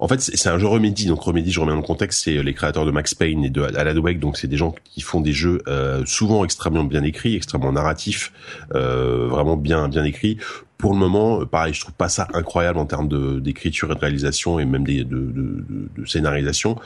en 0.00 0.08
fait, 0.08 0.20
c'est 0.20 0.48
un 0.48 0.58
jeu 0.58 0.66
Remedy. 0.66 1.06
Donc 1.06 1.22
Remedy, 1.22 1.52
je 1.52 1.60
remets 1.60 1.72
dans 1.72 1.78
le 1.78 1.82
contexte, 1.82 2.24
c'est 2.24 2.42
les 2.42 2.54
créateurs 2.54 2.86
de 2.86 2.90
Max 2.90 3.14
Payne 3.14 3.44
et 3.44 3.50
de 3.50 3.62
Alan 3.62 3.96
Wake. 4.00 4.18
Donc 4.18 4.36
c'est 4.36 4.48
des 4.48 4.56
gens 4.56 4.74
qui 4.84 5.02
font 5.02 5.20
des 5.20 5.32
jeux 5.32 5.62
euh, 5.68 6.02
souvent 6.04 6.44
extrêmement 6.44 6.84
bien 6.84 7.02
écrits, 7.02 7.36
extrêmement 7.36 7.72
narratifs, 7.72 8.32
euh, 8.74 9.28
vraiment 9.28 9.56
bien 9.56 9.88
bien 9.88 10.04
écrits 10.04 10.38
pour 10.84 10.92
le 10.92 10.98
moment, 10.98 11.46
pareil, 11.46 11.72
je 11.72 11.80
trouve 11.80 11.94
pas 11.94 12.10
ça 12.10 12.28
incroyable 12.34 12.78
en 12.78 12.84
termes 12.84 13.08
de 13.08 13.40
d'écriture 13.40 13.90
et 13.90 13.94
de 13.94 14.00
réalisation 14.00 14.58
et 14.58 14.66
même 14.66 14.84
des, 14.84 15.02
de, 15.02 15.16
de, 15.16 15.64
de, 15.96 16.04
scénarisation. 16.04 16.76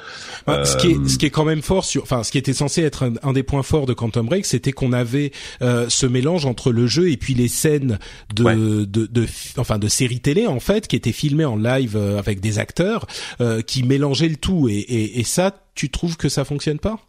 Bah, 0.47 0.65
ce 0.65 0.77
qui 0.77 0.93
est 0.93 1.09
ce 1.09 1.19
qui 1.19 1.27
est 1.27 1.31
quand 1.31 1.45
même 1.45 1.63
fort 1.63 1.85
sur, 1.85 2.05
enfin, 2.05 2.23
ce 2.23 2.31
qui 2.31 2.39
était 2.39 2.53
censé 2.53 2.83
être 2.83 3.13
un, 3.25 3.33
des 3.33 3.43
points 3.43 3.65
forts 3.65 3.87
de 3.87 3.95
Quantum 3.95 4.27
Break, 4.27 4.47
c'était 4.47 4.71
qu'on 4.71 4.93
avait 4.93 5.33
euh, 5.63 5.87
ce 5.89 6.07
mélange 6.07 6.47
entre 6.47 6.71
le 6.71 6.87
jeu 6.87 7.11
et 7.11 7.17
puis 7.17 7.35
les 7.35 7.49
scènes 7.49 7.99
de, 8.33 8.85
de, 8.85 9.07
de, 9.07 9.27
enfin, 9.57 9.81
de 9.81 9.89
séries 9.89 10.21
télé 10.21 10.47
en 10.47 10.61
fait, 10.61 10.87
qui 10.87 10.95
étaient 10.95 11.11
filmées 11.11 11.45
en 11.45 11.57
live 11.57 11.97
euh, 11.97 12.21
avec 12.21 12.39
des 12.39 12.61
acteurs 12.61 13.05
euh, 13.41 13.63
qui 13.63 13.83
mélangeaient 13.83 14.29
le 14.29 14.37
tout. 14.37 14.69
Et, 14.69 14.75
et, 14.75 15.19
et 15.19 15.25
ça, 15.25 15.53
tu 15.75 15.91
trouves 15.91 16.17
que 16.17 16.29
ça 16.29 16.45
fonctionne 16.45 16.79
pas? 16.79 17.01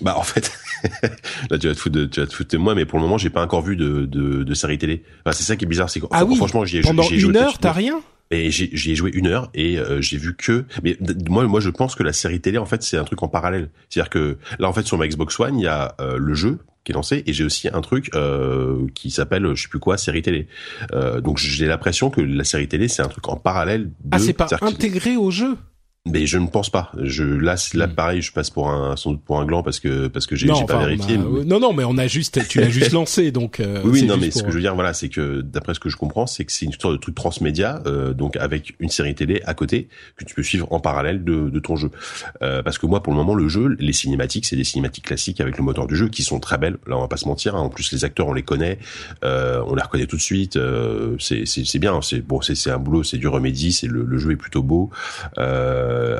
Bah 0.00 0.16
en 0.16 0.22
fait, 0.22 0.52
là 1.50 1.58
tu 1.58 1.68
vas 1.68 1.74
te 1.74 1.78
foutre 1.78 1.96
de, 1.96 2.04
tu 2.06 2.20
vas 2.20 2.26
te 2.26 2.34
foutre 2.34 2.50
de 2.50 2.58
moi, 2.58 2.74
mais 2.74 2.84
pour 2.84 2.98
le 2.98 3.04
moment 3.04 3.18
j'ai 3.18 3.30
pas 3.30 3.44
encore 3.44 3.62
vu 3.62 3.76
de, 3.76 4.06
de, 4.06 4.42
de 4.42 4.54
série 4.54 4.78
télé. 4.78 5.04
Enfin, 5.24 5.32
c'est 5.32 5.44
ça 5.44 5.56
qui 5.56 5.64
est 5.64 5.68
bizarre, 5.68 5.88
c'est 5.88 6.00
que 6.00 6.06
ah 6.10 6.24
oui, 6.24 6.36
franchement 6.36 6.64
j'y 6.64 6.78
ai, 6.78 6.80
pendant 6.80 7.08
une 7.08 7.18
joué 7.18 7.36
heure 7.36 7.58
t'as 7.58 7.72
rien? 7.72 8.00
Et 8.30 8.50
j'y 8.50 8.90
ai 8.90 8.94
joué 8.94 9.10
une 9.12 9.26
heure 9.26 9.50
et 9.54 9.78
euh, 9.78 10.00
j'ai 10.00 10.16
vu 10.16 10.34
que, 10.34 10.64
mais 10.82 10.96
moi 11.28 11.46
moi 11.46 11.60
je 11.60 11.68
pense 11.70 11.94
que 11.94 12.02
la 12.02 12.12
série 12.12 12.40
télé 12.40 12.58
en 12.58 12.64
fait 12.64 12.82
c'est 12.82 12.96
un 12.96 13.04
truc 13.04 13.22
en 13.22 13.28
parallèle. 13.28 13.70
C'est-à-dire 13.88 14.10
que 14.10 14.38
là 14.58 14.68
en 14.68 14.72
fait 14.72 14.86
sur 14.86 14.98
ma 14.98 15.06
Xbox 15.06 15.38
One 15.38 15.58
il 15.58 15.64
y 15.64 15.68
a 15.68 15.94
euh, 16.00 16.16
le 16.18 16.34
jeu 16.34 16.58
qui 16.84 16.92
est 16.92 16.94
lancé 16.94 17.22
et 17.26 17.32
j'ai 17.32 17.44
aussi 17.44 17.68
un 17.68 17.80
truc 17.80 18.10
euh, 18.14 18.86
qui 18.94 19.10
s'appelle 19.10 19.54
je 19.54 19.62
sais 19.62 19.68
plus 19.68 19.78
quoi 19.78 19.98
série 19.98 20.22
télé. 20.22 20.48
Euh, 20.92 21.20
donc 21.20 21.38
j'ai 21.38 21.66
l'impression 21.66 22.10
que 22.10 22.20
la 22.20 22.44
série 22.44 22.66
télé 22.66 22.88
c'est 22.88 23.02
un 23.02 23.08
truc 23.08 23.28
en 23.28 23.36
parallèle. 23.36 23.84
De, 23.84 23.90
ah 24.12 24.18
c'est 24.18 24.32
pas 24.32 24.48
intégré 24.62 25.16
au 25.16 25.30
jeu? 25.30 25.56
Mais 26.06 26.26
je 26.26 26.36
ne 26.36 26.46
pense 26.46 26.68
pas. 26.68 26.92
Je 27.00 27.24
là, 27.24 27.54
là 27.72 27.86
hmm. 27.86 27.94
pareil, 27.94 28.20
je 28.20 28.30
passe 28.30 28.50
pour 28.50 28.68
un 28.68 28.94
sans 28.94 29.12
doute 29.12 29.22
pour 29.22 29.40
un 29.40 29.46
gland 29.46 29.62
parce 29.62 29.80
que 29.80 30.06
parce 30.08 30.26
que 30.26 30.36
j'ai 30.36 30.48
pas 30.48 30.78
vérifié. 30.78 31.16
Bah, 31.16 31.24
non 31.46 31.60
non, 31.60 31.72
mais 31.72 31.84
on 31.84 31.96
a 31.96 32.06
juste 32.06 32.46
tu 32.46 32.60
l'as 32.60 32.68
juste 32.68 32.92
lancé 32.92 33.30
donc. 33.32 33.58
Euh, 33.58 33.80
oui, 33.84 34.02
non 34.02 34.18
mais 34.18 34.30
ce 34.30 34.42
que 34.42 34.50
je 34.50 34.56
veux 34.56 34.60
dire 34.60 34.74
voilà, 34.74 34.92
c'est 34.92 35.08
que 35.08 35.40
d'après 35.40 35.72
ce 35.72 35.80
que 35.80 35.88
je 35.88 35.96
comprends, 35.96 36.26
c'est 36.26 36.44
que 36.44 36.52
c'est 36.52 36.66
une 36.66 36.72
histoire 36.72 36.92
de 36.92 36.98
truc 36.98 37.14
transmédia, 37.14 37.80
euh, 37.86 38.12
donc 38.12 38.36
avec 38.36 38.74
une 38.80 38.90
série 38.90 39.14
télé 39.14 39.40
à 39.46 39.54
côté 39.54 39.88
que 40.16 40.26
tu 40.26 40.34
peux 40.34 40.42
suivre 40.42 40.70
en 40.72 40.78
parallèle 40.78 41.24
de, 41.24 41.48
de 41.48 41.58
ton 41.58 41.76
jeu. 41.76 41.90
Euh, 42.42 42.62
parce 42.62 42.76
que 42.76 42.84
moi, 42.84 43.02
pour 43.02 43.12
le 43.14 43.16
moment, 43.16 43.34
le 43.34 43.48
jeu, 43.48 43.74
les 43.78 43.94
cinématiques, 43.94 44.44
c'est 44.44 44.56
des 44.56 44.64
cinématiques 44.64 45.06
classiques 45.06 45.40
avec 45.40 45.56
le 45.56 45.64
moteur 45.64 45.86
du 45.86 45.96
jeu 45.96 46.08
qui 46.08 46.22
sont 46.22 46.38
très 46.38 46.58
belles. 46.58 46.76
Là, 46.86 46.98
on 46.98 47.00
va 47.00 47.08
pas 47.08 47.16
se 47.16 47.26
mentir. 47.26 47.54
Hein. 47.56 47.60
En 47.60 47.70
plus, 47.70 47.92
les 47.92 48.04
acteurs, 48.04 48.28
on 48.28 48.34
les 48.34 48.42
connaît, 48.42 48.78
euh, 49.24 49.62
on 49.66 49.74
les 49.74 49.82
reconnaît 49.82 50.06
tout 50.06 50.16
de 50.16 50.22
suite. 50.22 50.56
Euh, 50.56 51.16
c'est 51.18 51.46
c'est 51.46 51.78
bien. 51.78 52.00
C'est 52.02 52.20
bon, 52.20 52.42
c'est 52.42 52.54
c'est 52.54 52.70
un 52.70 52.78
boulot, 52.78 53.02
c'est 53.04 53.16
du 53.16 53.28
remédie. 53.28 53.72
C'est 53.72 53.86
le, 53.86 54.04
le 54.04 54.18
jeu 54.18 54.32
est 54.32 54.36
plutôt 54.36 54.62
beau. 54.62 54.90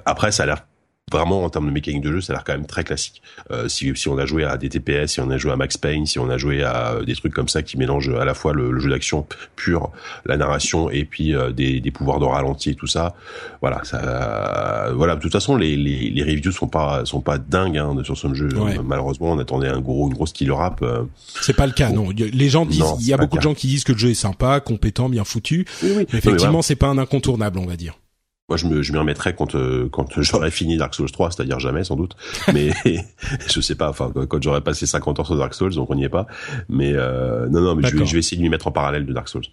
Après, 0.07 0.33
ça 0.33 0.45
a 0.45 0.47
l'air 0.47 0.65
vraiment 1.13 1.45
en 1.45 1.51
termes 1.51 1.67
de 1.67 1.71
mécanique 1.71 2.03
de 2.03 2.13
jeu, 2.13 2.21
ça 2.21 2.33
a 2.33 2.37
l'air 2.37 2.45
quand 2.45 2.55
même 2.55 2.67
très 2.67 2.83
classique. 2.83 3.23
Euh, 3.51 3.69
si, 3.69 3.95
si 3.95 4.09
on 4.09 4.19
a 4.19 4.27
joué 4.27 4.45
à 4.45 4.57
des 4.57 4.69
TPS, 4.69 5.13
si 5.13 5.21
on 5.21 5.31
a 5.31 5.37
joué 5.37 5.53
à 5.53 5.57
Max 5.57 5.77
Payne, 5.77 6.07
si 6.07 6.19
on 6.19 6.29
a 6.31 6.39
joué 6.39 6.63
à 6.63 6.97
des 7.07 7.15
trucs 7.15 7.35
comme 7.35 7.49
ça 7.49 7.63
qui 7.63 7.77
mélangent 7.77 8.09
à 8.09 8.25
la 8.25 8.35
fois 8.35 8.53
le, 8.53 8.79
jeu 8.81 8.91
d'action 8.91 9.27
pur, 9.55 9.91
la 10.25 10.37
narration 10.37 10.91
et 10.91 11.05
puis 11.05 11.35
euh, 11.35 11.51
des, 11.51 11.81
des, 11.81 11.91
pouvoirs 11.91 12.21
de 12.21 12.25
ralenti 12.25 12.71
et 12.71 12.75
tout 12.75 12.87
ça, 12.87 13.15
voilà, 13.61 13.85
ça, 13.85 14.93
voilà. 14.95 15.17
De 15.17 15.21
toute 15.21 15.33
façon, 15.33 15.57
les, 15.57 15.77
les, 15.77 16.11
les 16.11 16.23
reviews 16.23 16.53
sont 16.53 16.69
pas 16.69 17.05
sont 17.05 17.21
pas 17.21 17.39
dingues 17.39 17.79
hein, 17.79 17.95
sur 18.03 18.17
ce 18.17 18.33
jeu. 18.35 18.49
Malheureusement, 18.85 19.33
on 19.33 19.39
attendait 19.39 19.69
un 19.69 19.81
gros 19.81 20.09
une 20.09 20.15
grosse 20.15 20.33
killer 20.33 20.53
rap. 20.53 20.83
Euh. 20.83 21.05
C'est 21.41 21.57
pas 21.57 21.67
le 21.67 21.73
cas, 21.73 21.91
non. 21.91 22.09
Les 22.11 22.49
gens 22.49 22.67
disent, 22.67 22.83
il 23.01 23.07
y 23.07 23.13
a 23.13 23.17
beaucoup 23.17 23.37
de 23.37 23.43
gens 23.43 23.55
qui 23.55 23.67
disent 23.67 23.85
que 23.85 23.93
le 23.93 23.99
jeu 23.99 24.11
est 24.11 24.15
sympa, 24.15 24.61
compétent, 24.61 25.09
bien 25.09 25.25
foutu. 25.25 25.67
Oui, 25.83 26.07
effectivement, 26.13 26.63
c'est 26.63 26.77
pas 26.77 26.89
un 26.89 26.99
incontournable, 26.99 27.59
on 27.59 27.67
va 27.67 27.77
dire. 27.77 27.95
Moi, 28.49 28.59
je 28.59 28.67
me, 28.67 28.83
je 28.83 28.93
m'y 28.93 28.99
remettrai 28.99 29.35
quand, 29.35 29.55
euh, 29.55 29.89
quand 29.89 30.07
j'aurai 30.23 30.51
fini 30.51 30.77
Dark 30.77 30.95
Souls 30.95 31.11
3, 31.11 31.31
c'est-à-dire 31.31 31.59
jamais, 31.61 31.85
sans 31.85 31.97
doute. 31.97 32.15
Mais 32.53 32.73
je 33.49 33.61
sais 33.61 33.75
pas, 33.75 33.89
enfin, 33.89 34.13
quand 34.29 34.43
j'aurai 34.43 34.61
passé 34.61 34.87
50 34.87 35.21
ans 35.21 35.25
sur 35.25 35.37
Dark 35.37 35.55
Souls, 35.55 35.75
donc 35.75 35.91
on 35.91 35.95
n'y 35.95 36.05
est 36.05 36.11
pas. 36.11 36.27
Mais 36.69 36.93
euh, 36.95 37.49
non, 37.49 37.61
non, 37.61 37.75
mais 37.75 37.89
je 37.89 37.97
vais, 37.97 38.05
je 38.05 38.13
vais 38.13 38.19
essayer 38.19 38.37
de 38.37 38.43
m'y 38.43 38.51
mettre 38.51 38.67
en 38.67 38.73
parallèle 38.73 39.07
de 39.07 39.13
Dark 39.13 39.29
Souls. 39.29 39.45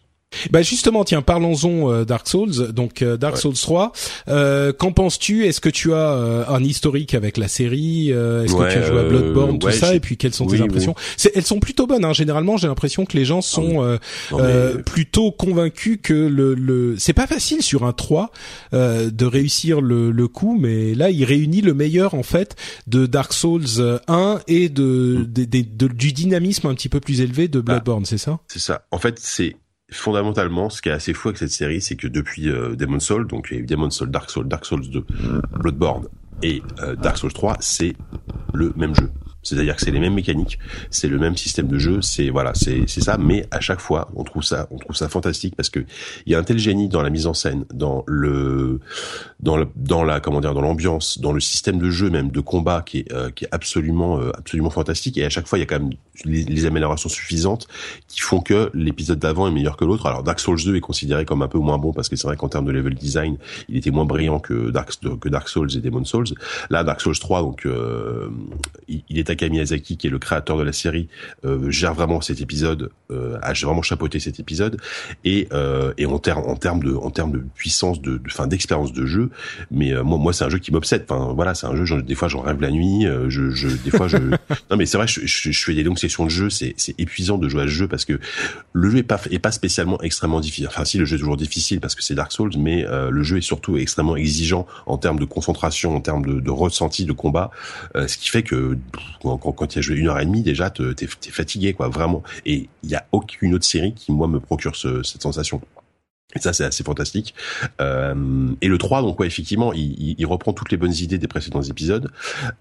Bah 0.50 0.62
justement, 0.62 1.04
tiens, 1.04 1.22
parlons-en 1.22 1.92
euh, 1.92 2.06
Dark 2.06 2.28
Souls. 2.28 2.72
Donc 2.72 3.02
euh, 3.02 3.18
Dark 3.18 3.38
Souls 3.38 3.54
3. 3.54 3.92
Euh, 4.28 4.74
qu'en 4.74 4.92
penses-tu? 4.92 5.46
Est-ce 5.46 5.62
que 5.62 5.70
tu 5.70 5.94
as 5.94 6.14
euh, 6.14 6.46
un 6.48 6.64
historique 6.64 7.14
avec 7.14 7.38
la 7.38 7.48
série 7.48 8.10
Est-ce 8.10 8.54
que 8.56 8.72
tu 8.72 8.78
as 8.78 8.84
joué 8.84 9.00
à 9.00 9.04
Bloodborne, 9.04 9.60
tout 9.60 9.72
ça 9.72 9.94
Et 9.94 10.00
puis 10.00 10.18
quelles 10.18 10.34
sont 10.34 10.48
tes 10.48 10.62
impressions? 10.62 10.96
Elles 11.36 11.46
sont 11.46 11.60
plutôt 11.60 11.88
bonnes. 11.88 12.06
Hein. 12.06 12.14
Généralement, 12.14 12.58
j'ai 12.58 12.68
l'impression 12.68 13.06
que 13.06 13.18
les 13.18 13.26
gens 13.26 13.42
sont 13.42 13.98
ah 14.32 14.38
plutôt 14.86 15.32
convaincus 15.32 16.00
que 16.02 16.14
le, 16.14 16.54
le... 16.54 16.96
c'est 16.98 17.14
pas 17.14 17.28
facile 17.28 17.62
sur 17.62 17.84
un 17.84 17.94
3 17.94 18.32
de 18.72 19.26
réussir 19.26 19.82
le, 19.82 20.12
le 20.12 20.28
coup, 20.28 20.58
mais 20.60 20.94
là, 20.96 21.10
il 21.10 21.24
réunit 21.24 21.62
le 21.62 21.74
meilleur 21.74 22.14
en 22.14 22.24
fait 22.24 22.56
de 22.88 23.06
Dark 23.06 23.34
Souls 23.34 24.00
1 24.08 24.40
et 24.48 24.70
de, 24.70 25.28
mm. 25.28 25.46
de, 25.78 25.88
du 25.88 26.14
dynamisme 26.14 26.68
un 26.68 26.76
petit 26.76 26.90
peu 26.90 27.00
plus 27.00 27.22
élevé 27.22 27.48
de 27.48 27.60
bah, 27.60 27.74
Bloodborne, 27.74 28.06
c'est 28.06 28.18
ça? 28.18 28.40
C'est 28.48 28.60
ça. 28.60 28.86
En 28.92 28.98
fait, 28.98 29.20
c'est 29.20 29.56
fondamentalement, 29.92 30.70
ce 30.70 30.82
qui 30.82 30.90
est 30.90 30.94
assez 30.94 31.14
fou 31.14 31.30
avec 31.30 31.38
cette 31.38 31.52
série, 31.52 31.82
c'est 31.82 31.96
que 31.96 32.08
depuis 32.08 32.50
euh, 32.50 32.76
Demon's 32.76 33.04
Soul, 33.04 33.28
donc 33.28 33.48
il 33.52 33.58
y 33.58 33.60
a 33.60 33.64
eu 33.64 33.66
Demon's 33.66 33.96
Soul, 33.96 34.10
Dark 34.10 34.30
Souls, 34.30 34.48
Dark 34.48 34.66
Souls 34.66 34.90
2, 34.90 35.06
Bloodborne 35.60 36.08
et 36.42 36.64
euh, 36.80 36.96
Dark 36.96 37.18
Souls 37.18 37.34
3, 37.34 37.58
c'est 37.60 37.96
le 38.54 38.74
même 38.76 38.96
jeu. 38.96 39.10
C'est-à-dire 39.44 39.76
que 39.76 39.82
c'est 39.82 39.92
les 39.92 40.00
mêmes 40.00 40.14
mécaniques, 40.14 40.60
c'est 40.90 41.08
le 41.08 41.18
même 41.18 41.36
système 41.36 41.68
de 41.68 41.78
jeu, 41.78 42.02
c'est 42.02 42.30
voilà, 42.30 42.54
c'est 42.54 42.84
c'est 42.88 43.02
ça. 43.02 43.18
Mais 43.18 43.46
à 43.52 43.60
chaque 43.60 43.80
fois, 43.80 44.10
on 44.16 44.24
trouve 44.24 44.44
ça, 44.44 44.68
on 44.72 44.78
trouve 44.78 44.96
ça 44.96 45.10
fantastique 45.10 45.56
parce 45.56 45.70
que 45.70 45.80
il 46.26 46.32
y 46.32 46.36
a 46.36 46.40
un 46.40 46.44
tel 46.44 46.60
génie 46.60 46.90
dans 46.90 47.02
la 47.02 47.10
mise 47.10 47.28
en 47.28 47.34
scène, 47.34 47.66
dans 47.74 48.04
le, 48.08 48.80
dans 49.40 49.58
le, 49.58 49.68
dans 49.76 50.04
la 50.04 50.20
comment 50.20 50.42
dire, 50.42 50.54
dans 50.54 50.62
l'ambiance, 50.62 51.20
dans 51.20 51.32
le 51.32 51.40
système 51.40 51.80
de 51.80 51.90
jeu 51.90 52.10
même 52.10 52.30
de 52.30 52.40
combat 52.40 52.84
qui 52.86 53.00
est 53.00 53.12
euh, 53.14 53.30
qui 53.32 53.46
est 53.46 53.50
absolument 53.52 54.20
euh, 54.20 54.32
absolument 54.38 54.70
fantastique. 54.70 55.18
Et 55.18 55.26
à 55.26 55.30
chaque 55.30 55.48
fois, 55.48 55.58
il 55.58 55.62
y 55.62 55.64
a 55.64 55.68
quand 55.68 55.80
même 55.80 55.94
les, 56.26 56.66
améliorations 56.66 57.10
suffisantes 57.10 57.68
qui 58.08 58.20
font 58.20 58.42
que 58.42 58.70
l'épisode 58.76 59.18
d'avant 59.18 59.48
est 59.48 59.52
meilleur 59.52 59.78
que 59.78 59.86
l'autre. 59.86 60.06
Alors 60.06 60.22
Dark 60.22 60.40
Souls 60.40 60.62
2 60.64 60.76
est 60.76 60.80
considéré 60.82 61.26
comme 61.26 61.42
un 61.42 61.48
peu 61.48 61.58
moins 61.58 61.80
bon 61.80 61.94
parce 61.94 62.10
que 62.10 62.16
c'est 62.16 62.28
vrai 62.28 62.38
qu'en 62.38 62.50
termes 62.50 62.66
de 62.66 62.72
level 62.72 62.94
design, 62.94 63.38
il 63.70 63.78
était 63.78 63.90
moins 63.90 64.06
brillant 64.06 64.40
que 64.40 64.70
Dark 64.70 64.92
que 65.20 65.30
Dark 65.30 65.50
Souls 65.50 65.76
et 65.76 65.80
Demon 65.80 66.06
Souls. 66.06 66.28
Là, 66.70 66.84
Dark 66.84 67.02
Souls 67.02 67.18
3, 67.18 67.42
donc 67.42 67.66
euh, 67.66 68.30
il 68.88 69.18
est 69.18 69.31
Takaya 69.32 69.50
Miyazaki, 69.50 69.98
qui 69.98 70.08
est 70.08 70.10
le 70.10 70.20
créateur 70.20 70.58
de 70.58 70.64
la 70.64 70.74
série, 70.74 71.08
euh, 71.46 71.72
gère 71.72 71.94
vraiment 71.94 72.20
cet 72.20 72.42
épisode, 72.42 72.92
euh, 73.12 73.38
a 73.42 73.54
vraiment 73.54 73.82
chapeauté 73.82 74.20
cet 74.20 74.40
épisode, 74.40 74.78
et 75.24 75.48
euh, 75.54 75.94
et 75.98 76.06
en 76.06 76.20
termes 76.20 76.44
en 76.46 76.56
termes 76.56 76.84
de 76.84 76.94
en 76.94 77.12
termes 77.12 77.32
de 77.32 77.44
puissance 77.56 78.02
de, 78.02 78.20
fin 78.28 78.48
d'expérience 78.48 78.92
de 78.92 79.06
jeu, 79.06 79.30
mais 79.72 79.94
moi 80.04 80.18
moi 80.18 80.34
c'est 80.34 80.44
un 80.44 80.50
jeu 80.50 80.60
qui 80.60 80.72
m'obsède. 80.72 81.06
Enfin 81.08 81.34
voilà, 81.34 81.54
c'est 81.56 81.68
un 81.68 81.86
jeu. 81.86 82.02
des 82.02 82.16
fois 82.16 82.28
j'en 82.28 82.42
rêve 82.42 82.60
la 82.62 82.72
nuit. 82.72 83.06
Je, 83.30 83.52
je 83.52 83.70
des 83.70 83.92
fois 83.92 84.08
je 84.08 84.18
non 84.70 84.78
mais 84.78 84.86
c'est 84.86 84.98
vrai, 84.98 85.08
je, 85.08 85.22
je, 85.26 85.52
je, 85.52 85.64
fais 85.64 85.74
des 85.74 85.84
longues 85.84 85.98
sessions 85.98 86.26
de 86.26 86.30
jeu. 86.30 86.50
C'est 86.50 86.74
c'est 86.78 87.00
épuisant 87.00 87.38
de 87.38 87.48
jouer 87.48 87.64
à 87.64 87.66
ce 87.66 87.72
jeu 87.72 87.88
parce 87.88 88.06
que 88.06 88.20
le 88.74 88.90
jeu 88.90 88.98
est 88.98 89.04
pas 89.04 89.22
est 89.30 89.40
pas 89.40 89.52
spécialement 89.52 90.02
extrêmement 90.02 90.42
difficile. 90.42 90.68
Enfin 90.68 90.84
si 90.84 90.98
le 90.98 91.06
jeu 91.06 91.16
est 91.16 91.20
toujours 91.20 91.38
difficile 91.38 91.80
parce 91.80 91.96
que 91.96 92.04
c'est 92.04 92.16
Dark 92.16 92.32
Souls, 92.32 92.52
mais 92.58 92.86
le 93.10 93.24
jeu 93.24 93.38
est 93.38 93.42
surtout 93.42 93.78
extrêmement 93.78 94.16
exigeant 94.16 94.68
en 94.86 94.98
termes 94.98 95.20
de 95.20 95.26
concentration, 95.26 95.96
en 95.96 96.02
termes 96.02 96.26
de, 96.26 96.40
de 96.40 96.52
ressenti 96.52 97.06
de 97.06 97.14
combat, 97.14 97.52
ce 97.96 98.18
qui 98.18 98.30
fait 98.30 98.44
que 98.44 98.78
quand, 99.22 99.38
quand, 99.38 99.68
tu 99.68 99.80
as 99.80 99.82
joué 99.82 99.98
une 99.98 100.08
heure 100.08 100.20
et 100.20 100.26
demie, 100.26 100.44
déjà, 100.44 100.70
t'es 100.70 100.84
es 101.04 101.08
fatigué, 101.08 101.74
quoi, 101.74 101.88
vraiment. 101.90 102.24
Et 102.46 102.70
il 102.84 102.90
y 102.90 102.96
a 102.96 103.06
aucune 103.12 103.54
autre 103.54 103.66
série 103.66 103.94
qui, 103.94 104.12
moi, 104.12 104.28
me 104.28 104.40
procure 104.40 104.76
cette 104.76 105.22
sensation. 105.22 105.62
Et 106.36 106.40
ça, 106.40 106.54
c'est 106.54 106.64
assez 106.64 106.84
fantastique. 106.84 107.34
Euh, 107.82 108.48
et 108.62 108.68
le 108.68 108.78
3, 108.78 109.02
donc 109.02 109.20
ouais, 109.20 109.28
effectivement, 109.28 109.74
il, 109.74 110.16
il, 110.18 110.26
reprend 110.26 110.54
toutes 110.54 110.72
les 110.72 110.78
bonnes 110.78 110.94
idées 110.94 111.18
des 111.18 111.28
précédents 111.28 111.62
épisodes 111.62 112.10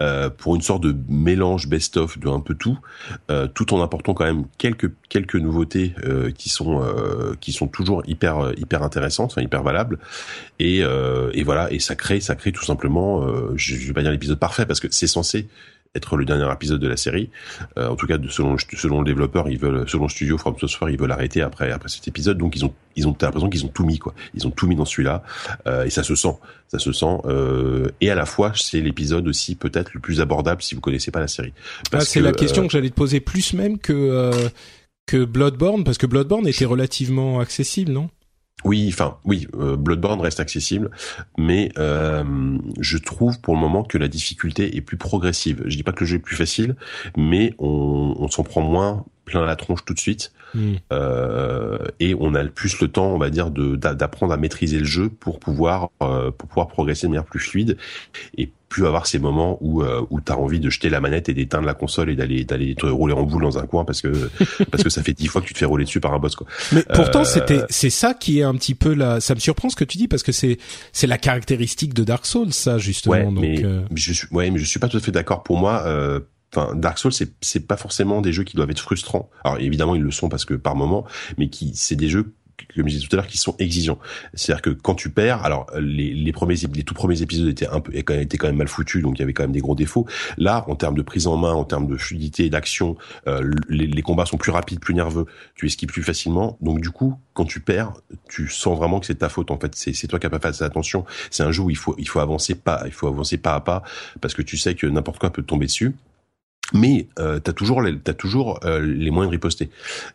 euh, 0.02 0.28
pour 0.28 0.56
une 0.56 0.62
sorte 0.62 0.82
de 0.82 0.96
mélange 1.08 1.68
best-of 1.68 2.18
de 2.18 2.28
un 2.28 2.40
peu 2.40 2.54
tout, 2.54 2.78
euh, 3.30 3.46
tout 3.46 3.72
en 3.72 3.82
apportant 3.82 4.14
quand 4.14 4.24
même 4.24 4.44
quelques 4.58 4.90
quelques 5.08 5.36
nouveautés 5.36 5.94
euh, 6.04 6.30
qui 6.30 6.48
sont 6.48 6.82
euh, 6.82 7.34
qui 7.40 7.52
sont 7.52 7.68
toujours 7.68 8.02
hyper 8.06 8.52
hyper 8.56 8.82
intéressantes, 8.82 9.32
enfin, 9.32 9.42
hyper 9.42 9.62
valables. 9.62 9.98
Et, 10.58 10.82
euh, 10.82 11.30
et 11.32 11.42
voilà, 11.42 11.72
et 11.72 11.78
ça 11.78 11.94
crée 11.94 12.20
ça 12.20 12.34
crée 12.34 12.52
tout 12.52 12.64
simplement, 12.64 13.26
je, 13.54 13.76
je 13.76 13.86
vais 13.86 13.92
pas 13.92 14.02
dire 14.02 14.10
l'épisode 14.10 14.38
parfait 14.38 14.66
parce 14.66 14.80
que 14.80 14.88
c'est 14.90 15.06
censé 15.06 15.48
être 15.94 16.16
le 16.16 16.24
dernier 16.24 16.50
épisode 16.52 16.80
de 16.80 16.86
la 16.86 16.96
série. 16.96 17.30
Euh, 17.76 17.88
en 17.88 17.96
tout 17.96 18.06
cas, 18.06 18.16
selon 18.28 18.56
selon 18.58 19.00
le 19.00 19.04
développeur, 19.04 19.48
ils 19.48 19.58
veulent, 19.58 19.88
selon 19.88 20.04
le 20.04 20.08
studio 20.08 20.38
From 20.38 20.56
Software, 20.58 20.90
ils 20.90 20.98
veulent 20.98 21.10
arrêter 21.10 21.42
après 21.42 21.72
après 21.72 21.88
cet 21.88 22.06
épisode. 22.06 22.38
Donc 22.38 22.54
ils 22.54 22.64
ont 22.64 22.72
ils 22.96 23.08
ont 23.08 23.16
l'impression 23.20 23.50
qu'ils 23.50 23.64
ont 23.64 23.68
tout 23.68 23.84
mis 23.84 23.98
quoi. 23.98 24.14
Ils 24.34 24.46
ont 24.46 24.50
tout 24.50 24.68
mis 24.68 24.76
dans 24.76 24.84
celui-là 24.84 25.22
euh, 25.66 25.84
et 25.84 25.90
ça 25.90 26.02
se 26.02 26.14
sent, 26.14 26.34
ça 26.68 26.78
se 26.78 26.92
sent. 26.92 27.18
Euh, 27.24 27.88
et 28.00 28.10
à 28.10 28.14
la 28.14 28.26
fois, 28.26 28.52
c'est 28.54 28.80
l'épisode 28.80 29.26
aussi 29.26 29.56
peut-être 29.56 29.92
le 29.94 30.00
plus 30.00 30.20
abordable 30.20 30.62
si 30.62 30.74
vous 30.74 30.80
connaissez 30.80 31.10
pas 31.10 31.20
la 31.20 31.28
série. 31.28 31.52
Ah, 31.92 32.00
c'est 32.00 32.20
la 32.20 32.32
question 32.32 32.66
que 32.66 32.72
j'allais 32.72 32.90
te 32.90 32.94
poser 32.94 33.20
plus 33.20 33.52
même 33.54 33.78
que 33.78 34.30
que 35.06 35.24
Bloodborne 35.24 35.82
parce 35.82 35.98
que 35.98 36.06
Bloodborne 36.06 36.46
était 36.46 36.66
relativement 36.66 37.40
accessible, 37.40 37.90
non? 37.90 38.10
Oui, 38.64 38.88
enfin 38.92 39.16
oui, 39.24 39.48
euh, 39.56 39.76
Bloodborne 39.76 40.20
reste 40.20 40.40
accessible, 40.40 40.90
mais 41.38 41.72
euh, 41.78 42.58
je 42.78 42.98
trouve 42.98 43.40
pour 43.40 43.54
le 43.54 43.60
moment 43.60 43.82
que 43.82 43.98
la 43.98 44.08
difficulté 44.08 44.76
est 44.76 44.80
plus 44.80 44.96
progressive. 44.96 45.62
Je 45.66 45.76
dis 45.76 45.82
pas 45.82 45.92
que 45.92 46.00
le 46.00 46.06
jeu 46.06 46.16
est 46.16 46.20
plus 46.20 46.36
facile, 46.36 46.76
mais 47.16 47.54
on, 47.58 48.14
on 48.18 48.28
s'en 48.28 48.42
prend 48.42 48.62
moins 48.62 49.04
plein 49.24 49.46
la 49.46 49.56
tronche 49.56 49.84
tout 49.84 49.94
de 49.94 49.98
suite, 49.98 50.32
hmm. 50.54 50.74
euh, 50.92 51.78
et 52.00 52.14
on 52.18 52.34
a 52.34 52.44
plus 52.44 52.80
le 52.80 52.88
temps, 52.88 53.06
on 53.06 53.18
va 53.18 53.30
dire, 53.30 53.50
de 53.50 53.76
d'apprendre 53.76 54.32
à 54.32 54.36
maîtriser 54.36 54.78
le 54.78 54.84
jeu 54.84 55.08
pour 55.08 55.38
pouvoir 55.38 55.90
euh, 56.02 56.30
pour 56.30 56.48
pouvoir 56.48 56.68
progresser 56.68 57.06
de 57.06 57.12
manière 57.12 57.24
plus 57.24 57.40
fluide 57.40 57.76
et 58.36 58.50
plus 58.70 58.86
avoir 58.86 59.06
ces 59.06 59.18
moments 59.18 59.58
où 59.60 59.82
euh, 59.82 60.00
où 60.10 60.20
t'as 60.20 60.36
envie 60.36 60.60
de 60.60 60.70
jeter 60.70 60.88
la 60.88 61.00
manette 61.00 61.28
et 61.28 61.34
d'éteindre 61.34 61.66
la 61.66 61.74
console 61.74 62.08
et 62.08 62.14
d'aller 62.14 62.44
d'aller 62.44 62.76
te 62.76 62.86
rouler 62.86 63.12
en 63.12 63.24
boule 63.24 63.42
dans 63.42 63.58
un 63.58 63.66
coin 63.66 63.84
parce 63.84 64.00
que 64.00 64.30
parce 64.70 64.84
que 64.84 64.88
ça 64.88 65.02
fait 65.02 65.12
dix 65.12 65.26
fois 65.26 65.42
que 65.42 65.46
tu 65.46 65.52
te 65.52 65.58
fais 65.58 65.66
rouler 65.66 65.84
dessus 65.84 66.00
par 66.00 66.14
un 66.14 66.20
boss 66.20 66.36
quoi. 66.36 66.46
Mais 66.72 66.84
pourtant 66.94 67.22
euh, 67.22 67.24
c'était 67.24 67.64
c'est 67.68 67.90
ça 67.90 68.14
qui 68.14 68.38
est 68.38 68.44
un 68.44 68.54
petit 68.54 68.76
peu 68.76 68.94
la 68.94 69.20
ça 69.20 69.34
me 69.34 69.40
surprend 69.40 69.68
ce 69.68 69.76
que 69.76 69.84
tu 69.84 69.98
dis 69.98 70.06
parce 70.06 70.22
que 70.22 70.32
c'est 70.32 70.56
c'est 70.92 71.08
la 71.08 71.18
caractéristique 71.18 71.92
de 71.94 72.04
Dark 72.04 72.24
Souls 72.24 72.52
ça 72.52 72.78
justement. 72.78 73.16
Ouais, 73.16 73.24
donc, 73.24 73.40
mais 73.40 73.64
euh, 73.64 73.82
je 73.92 74.12
suis 74.12 74.28
ouais 74.30 74.50
mais 74.50 74.60
je 74.60 74.64
suis 74.64 74.78
pas 74.78 74.88
tout 74.88 74.96
à 74.96 75.00
fait 75.00 75.12
d'accord 75.12 75.42
pour 75.42 75.58
moi. 75.58 75.84
Enfin, 76.52 76.74
Dark 76.74 76.98
Souls, 76.98 77.12
c'est 77.12 77.32
c'est 77.40 77.66
pas 77.68 77.76
forcément 77.76 78.20
des 78.20 78.32
jeux 78.32 78.42
qui 78.42 78.56
doivent 78.56 78.70
être 78.70 78.80
frustrants. 78.80 79.30
Alors 79.44 79.60
évidemment, 79.60 79.94
ils 79.94 80.02
le 80.02 80.10
sont 80.10 80.28
parce 80.28 80.44
que 80.44 80.54
par 80.54 80.74
moment, 80.74 81.04
mais 81.38 81.48
qui 81.48 81.72
c'est 81.76 81.94
des 81.94 82.08
jeux 82.08 82.34
comme 82.74 82.88
je 82.88 82.94
disais 82.94 83.06
tout 83.06 83.14
à 83.14 83.18
l'heure, 83.18 83.26
qui 83.26 83.38
sont 83.38 83.54
exigeants. 83.58 83.98
C'est-à-dire 84.34 84.62
que 84.62 84.70
quand 84.70 84.94
tu 84.94 85.10
perds, 85.10 85.44
alors 85.44 85.66
les, 85.78 86.14
les 86.14 86.32
premiers, 86.32 86.54
les 86.54 86.82
tout 86.82 86.94
premiers 86.94 87.22
épisodes 87.22 87.48
étaient 87.48 87.68
un 87.68 87.80
peu, 87.80 87.94
étaient 87.94 88.38
quand 88.38 88.46
même 88.46 88.56
mal 88.56 88.68
foutus, 88.68 89.02
donc 89.02 89.18
il 89.18 89.20
y 89.20 89.22
avait 89.22 89.32
quand 89.32 89.42
même 89.42 89.52
des 89.52 89.60
gros 89.60 89.74
défauts. 89.74 90.06
Là, 90.38 90.64
en 90.68 90.76
termes 90.76 90.96
de 90.96 91.02
prise 91.02 91.26
en 91.26 91.36
main, 91.36 91.52
en 91.52 91.64
termes 91.64 91.86
de 91.86 91.96
fluidité, 91.96 92.48
d'action, 92.50 92.96
euh, 93.26 93.50
les, 93.68 93.86
les, 93.86 94.02
combats 94.02 94.26
sont 94.26 94.36
plus 94.36 94.52
rapides, 94.52 94.80
plus 94.80 94.94
nerveux, 94.94 95.26
tu 95.54 95.66
esquives 95.66 95.88
plus 95.88 96.02
facilement. 96.02 96.56
Donc 96.60 96.80
du 96.80 96.90
coup, 96.90 97.18
quand 97.32 97.44
tu 97.44 97.60
perds, 97.60 97.92
tu 98.28 98.48
sens 98.48 98.76
vraiment 98.76 99.00
que 99.00 99.06
c'est 99.06 99.16
ta 99.16 99.28
faute. 99.28 99.50
En 99.50 99.58
fait, 99.58 99.74
c'est 99.74 100.06
toi 100.06 100.18
qui 100.18 100.26
n'as 100.26 100.38
pas 100.38 100.52
fait 100.52 100.64
attention. 100.64 101.04
C'est 101.30 101.42
un 101.42 101.52
jeu 101.52 101.62
où 101.62 101.70
il 101.70 101.76
faut, 101.76 101.94
il 101.98 102.08
faut 102.08 102.20
avancer 102.20 102.54
pas, 102.54 102.82
il 102.86 102.92
faut 102.92 103.06
avancer 103.06 103.38
pas 103.38 103.54
à 103.54 103.60
pas, 103.60 103.82
parce 104.20 104.34
que 104.34 104.42
tu 104.42 104.56
sais 104.56 104.74
que 104.74 104.86
n'importe 104.86 105.18
quoi 105.18 105.30
peut 105.30 105.42
tomber 105.42 105.66
dessus 105.66 105.94
mais 106.72 107.08
euh, 107.18 107.38
t'as 107.40 107.52
toujours 107.52 107.82
les, 107.82 107.98
t'as 107.98 108.14
toujours 108.14 108.60
euh, 108.64 108.80
les 108.80 109.10
moyens 109.10 109.30
de 109.30 109.36
riposter. 109.36 109.70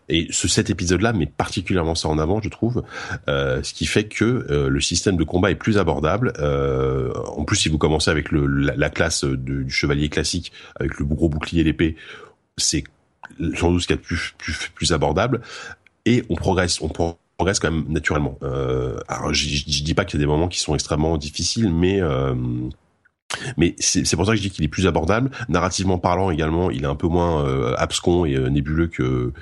Et 0.10 0.28
ce 0.32 0.48
cet 0.48 0.70
épisode-là 0.70 1.14
met 1.14 1.26
particulièrement 1.26 1.96
ça 1.96 2.08
en 2.08 2.18
avant, 2.18 2.42
je 2.42 2.50
trouve, 2.50 2.84
euh, 3.28 3.62
ce 3.64 3.74
qui 3.74 3.86
fait 3.86 4.06
que 4.06 4.46
euh, 4.50 4.70
le 4.70 4.82
système 4.82 5.18
de 5.18 5.24
combat 5.24 5.52
est 5.52 5.56
plus 5.56 5.78
abordable. 5.78 6.34
Euh, 6.40 7.14
en 7.36 7.44
plus, 7.44 7.58
si 7.58 7.70
vous 7.70 7.78
commencez 7.78 8.12
avec 8.12 8.32
le, 8.32 8.46
la, 8.46 8.90
classe 8.90 9.26
du 9.26 9.70
chevalier 9.70 10.10
classique, 10.10 10.52
avec 10.80 10.98
le 11.00 11.06
gros 11.06 11.30
bouclier 11.30 11.62
et 11.62 11.64
l'épée, 11.64 11.96
c'est 12.58 12.84
sans 13.56 13.72
doute 13.72 13.82
ce 13.82 13.88
qu'il 13.88 13.96
y 13.96 14.00
a 14.00 14.02
plus, 14.02 14.34
plus, 14.38 14.72
plus 14.74 14.94
abordable. 14.94 15.42
Et 16.06 16.24
on 16.30 16.36
progresse, 16.36 16.80
on 16.82 16.88
progresse 16.88 17.60
quand 17.60 17.72
même 17.72 17.86
naturellement. 17.90 18.38
alors, 19.08 19.34
je, 19.34 19.48
je 19.50 19.84
dis 19.84 19.94
pas 19.94 20.06
qu'il 20.06 20.20
y 20.20 20.24
a 20.24 20.26
des 20.26 20.32
moments 20.32 20.48
qui 20.48 20.60
sont 20.60 20.76
extrêmement 20.76 21.18
difficiles, 21.18 21.74
mais 21.74 22.00
mais 23.58 23.76
c'est 23.80 24.16
pour 24.16 24.26
ça 24.26 24.32
que 24.32 24.38
je 24.38 24.42
dis 24.44 24.50
qu'il 24.50 24.64
est 24.66 24.70
plus 24.70 24.88
abordable. 24.88 25.32
Narrativement 25.50 25.98
parlant 25.98 26.32
également, 26.32 26.72
il 26.72 26.84
est 26.84 26.88
un 26.88 26.96
peu 26.96 27.08
moins 27.08 27.46
euh, 27.46 27.74
abscon 27.78 28.26
et 28.26 28.36
euh, 28.36 28.50
nébuleux 28.50 28.88
que 28.88 29.34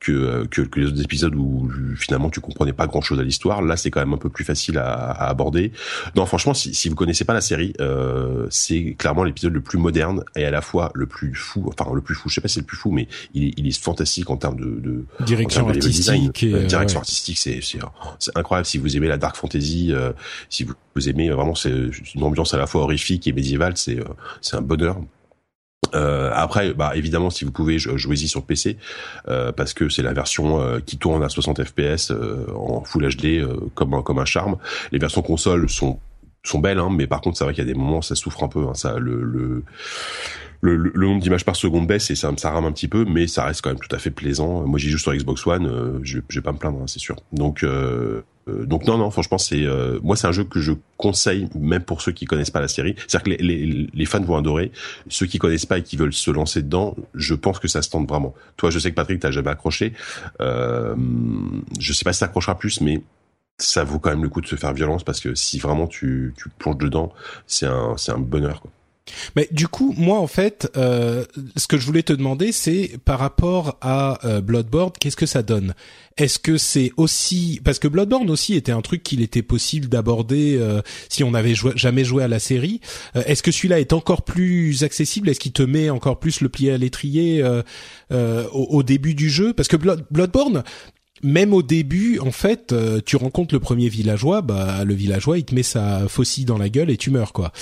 que, 0.00 0.46
que, 0.46 0.62
que 0.62 0.80
les 0.80 0.86
autres 0.86 1.02
épisodes 1.02 1.34
où 1.34 1.70
finalement 1.96 2.30
tu 2.30 2.40
comprenais 2.40 2.72
pas 2.72 2.86
grand 2.86 3.02
chose 3.02 3.20
à 3.20 3.22
l'histoire. 3.22 3.62
Là, 3.62 3.76
c'est 3.76 3.90
quand 3.90 4.00
même 4.00 4.14
un 4.14 4.18
peu 4.18 4.30
plus 4.30 4.44
facile 4.44 4.78
à, 4.78 4.92
à 4.94 5.28
aborder. 5.28 5.72
Non, 6.16 6.26
franchement, 6.26 6.54
si, 6.54 6.74
si 6.74 6.88
vous 6.88 6.94
connaissez 6.94 7.24
pas 7.24 7.34
la 7.34 7.40
série, 7.42 7.74
euh, 7.80 8.46
c'est 8.50 8.94
clairement 8.98 9.24
l'épisode 9.24 9.52
le 9.52 9.60
plus 9.60 9.78
moderne 9.78 10.24
et 10.34 10.44
à 10.44 10.50
la 10.50 10.62
fois 10.62 10.90
le 10.94 11.06
plus 11.06 11.34
fou. 11.34 11.70
Enfin, 11.78 11.90
le 11.94 12.00
plus 12.00 12.14
fou. 12.14 12.28
Je 12.28 12.34
sais 12.34 12.40
pas 12.40 12.48
si 12.48 12.54
c'est 12.54 12.60
le 12.60 12.66
plus 12.66 12.78
fou, 12.78 12.90
mais 12.90 13.08
il 13.34 13.44
est, 13.44 13.54
il 13.56 13.66
est 13.66 13.78
fantastique 13.78 14.30
en 14.30 14.36
termes 14.36 14.58
de, 14.58 14.80
de 14.80 15.04
direction 15.24 15.68
artistique. 15.68 16.42
Et, 16.42 16.54
euh, 16.54 16.64
direction 16.64 17.00
artistique, 17.00 17.38
c'est 17.38 17.60
c'est 17.62 18.36
incroyable. 18.36 18.66
Si 18.66 18.78
vous 18.78 18.96
aimez 18.96 19.08
la 19.08 19.18
dark 19.18 19.36
fantasy, 19.36 19.92
euh, 19.92 20.12
si 20.48 20.64
vous, 20.64 20.74
vous 20.94 21.08
aimez 21.08 21.28
vraiment, 21.30 21.54
c'est 21.54 21.72
une 22.14 22.22
ambiance 22.22 22.54
à 22.54 22.58
la 22.58 22.66
fois 22.66 22.82
horrifique 22.82 23.26
et 23.28 23.32
médiévale. 23.32 23.76
C'est 23.76 23.98
euh, 23.98 24.04
c'est 24.40 24.56
un 24.56 24.62
bonheur. 24.62 24.98
Euh, 25.94 26.30
après, 26.34 26.72
bah 26.72 26.92
évidemment, 26.94 27.30
si 27.30 27.44
vous 27.44 27.52
pouvez, 27.52 27.78
jouez-y 27.78 28.28
sur 28.28 28.44
PC 28.44 28.76
euh, 29.28 29.52
parce 29.52 29.74
que 29.74 29.88
c'est 29.88 30.02
la 30.02 30.12
version 30.12 30.60
euh, 30.60 30.80
qui 30.80 30.98
tourne 30.98 31.22
à 31.22 31.28
60 31.28 31.64
FPS 31.64 32.10
euh, 32.10 32.46
en 32.54 32.84
Full 32.84 33.08
HD 33.16 33.24
euh, 33.40 33.56
comme 33.74 33.94
un, 33.94 34.02
comme 34.02 34.18
un 34.18 34.24
charme. 34.24 34.56
Les 34.92 34.98
versions 34.98 35.22
console 35.22 35.68
sont 35.68 35.98
sont 36.42 36.58
belles, 36.58 36.78
hein, 36.78 36.88
mais 36.90 37.06
par 37.06 37.20
contre, 37.20 37.36
c'est 37.36 37.44
vrai 37.44 37.52
qu'il 37.52 37.62
y 37.62 37.68
a 37.68 37.70
des 37.70 37.78
moments, 37.78 38.00
ça 38.00 38.14
souffre 38.14 38.42
un 38.42 38.48
peu. 38.48 38.66
Hein, 38.66 38.74
ça, 38.74 38.98
le, 38.98 39.22
le 39.22 39.62
le, 40.62 40.76
le, 40.76 41.06
nombre 41.06 41.22
d'images 41.22 41.44
par 41.44 41.56
seconde 41.56 41.86
baisse 41.86 42.10
et 42.10 42.14
ça, 42.14 42.30
ça 42.36 42.50
rame 42.50 42.66
un 42.66 42.72
petit 42.72 42.88
peu, 42.88 43.04
mais 43.06 43.26
ça 43.26 43.44
reste 43.44 43.62
quand 43.62 43.70
même 43.70 43.78
tout 43.78 43.94
à 43.94 43.98
fait 43.98 44.10
plaisant. 44.10 44.66
Moi, 44.66 44.78
j'y 44.78 44.90
joue 44.90 44.98
sur 44.98 45.14
Xbox 45.14 45.46
One, 45.46 45.66
euh, 45.66 45.98
je, 46.02 46.18
je 46.28 46.38
vais 46.38 46.42
pas 46.42 46.52
me 46.52 46.58
plaindre, 46.58 46.80
hein, 46.82 46.86
c'est 46.86 46.98
sûr. 46.98 47.16
Donc, 47.32 47.62
euh, 47.62 48.22
donc 48.64 48.86
non, 48.86 48.98
non, 48.98 49.10
franchement, 49.10 49.38
c'est 49.38 49.64
euh, 49.64 49.98
moi, 50.02 50.16
c'est 50.16 50.26
un 50.26 50.32
jeu 50.32 50.44
que 50.44 50.60
je 50.60 50.72
conseille 50.96 51.48
même 51.54 51.82
pour 51.82 52.02
ceux 52.02 52.12
qui 52.12 52.24
connaissent 52.24 52.50
pas 52.50 52.60
la 52.60 52.68
série. 52.68 52.94
C'est-à-dire 53.06 53.36
que 53.36 53.42
les, 53.42 54.06
fans 54.06 54.20
vont 54.20 54.36
adorer. 54.36 54.72
Ceux 55.08 55.26
qui 55.26 55.38
connaissent 55.38 55.66
pas 55.66 55.78
et 55.78 55.82
qui 55.82 55.96
veulent 55.96 56.12
se 56.12 56.30
lancer 56.30 56.62
dedans, 56.62 56.96
je 57.14 57.34
pense 57.34 57.58
que 57.58 57.68
ça 57.68 57.82
se 57.82 57.90
tente 57.90 58.08
vraiment. 58.08 58.34
Toi, 58.56 58.70
je 58.70 58.78
sais 58.78 58.90
que 58.90 58.96
Patrick, 58.96 59.20
t'as 59.20 59.30
jamais 59.30 59.50
accroché. 59.50 59.92
Euh, 60.40 60.94
je 61.78 61.92
sais 61.92 62.04
pas 62.04 62.12
si 62.12 62.20
t'accrocheras 62.20 62.54
plus, 62.54 62.80
mais 62.80 63.02
ça 63.58 63.84
vaut 63.84 63.98
quand 63.98 64.10
même 64.10 64.22
le 64.22 64.28
coup 64.28 64.40
de 64.40 64.46
se 64.46 64.56
faire 64.56 64.72
violence 64.72 65.04
parce 65.04 65.20
que 65.20 65.34
si 65.34 65.58
vraiment 65.58 65.86
tu, 65.86 66.34
plonges 66.58 66.78
dedans, 66.78 67.12
c'est 67.46 67.66
un, 67.66 68.18
bonheur. 68.18 68.62
Mais 69.36 69.48
du 69.50 69.68
coup, 69.68 69.94
moi 69.96 70.18
en 70.18 70.26
fait, 70.26 70.70
euh, 70.76 71.24
ce 71.56 71.66
que 71.66 71.78
je 71.78 71.86
voulais 71.86 72.02
te 72.02 72.12
demander, 72.12 72.52
c'est 72.52 72.92
par 73.04 73.18
rapport 73.18 73.78
à 73.80 74.18
euh, 74.26 74.40
Bloodborne, 74.40 74.92
qu'est-ce 74.98 75.16
que 75.16 75.26
ça 75.26 75.42
donne? 75.42 75.74
Est-ce 76.16 76.38
que 76.38 76.58
c'est 76.58 76.92
aussi 76.96 77.60
parce 77.64 77.78
que 77.78 77.88
Bloodborne 77.88 78.28
aussi 78.30 78.54
était 78.54 78.72
un 78.72 78.82
truc 78.82 79.02
qu'il 79.02 79.22
était 79.22 79.42
possible 79.42 79.88
d'aborder 79.88 80.56
euh, 80.58 80.82
si 81.08 81.24
on 81.24 81.30
n'avait 81.30 81.54
jamais 81.76 82.04
joué 82.04 82.22
à 82.22 82.28
la 82.28 82.38
série. 82.38 82.80
Euh, 83.16 83.22
est-ce 83.26 83.42
que 83.42 83.50
celui-là 83.50 83.80
est 83.80 83.92
encore 83.92 84.22
plus 84.22 84.82
accessible? 84.82 85.28
Est-ce 85.28 85.40
qu'il 85.40 85.52
te 85.52 85.62
met 85.62 85.88
encore 85.88 86.18
plus 86.18 86.40
le 86.40 86.48
pied 86.48 86.70
à 86.70 86.78
l'étrier 86.78 87.42
euh, 87.42 87.62
au, 88.52 88.66
au, 88.70 88.82
début 88.82 89.14
du 89.14 89.30
jeu? 89.30 89.52
Parce 89.52 89.68
que 89.68 89.76
Blood, 89.76 90.04
Bloodborne, 90.10 90.62
même 91.22 91.52
au 91.52 91.62
début, 91.62 92.18
en 92.18 92.30
fait, 92.30 92.72
euh, 92.72 93.00
tu 93.04 93.16
rencontres 93.16 93.54
le 93.54 93.60
premier 93.60 93.88
villageois, 93.88 94.42
bah 94.42 94.84
le 94.84 94.94
villageois 94.94 95.38
il 95.38 95.44
te 95.44 95.54
met 95.54 95.62
sa 95.62 96.08
faucille 96.08 96.44
dans 96.44 96.58
la 96.58 96.68
gueule 96.68 96.90
et 96.90 96.96
tu 96.96 97.10
meurs 97.10 97.32
quoi. 97.32 97.52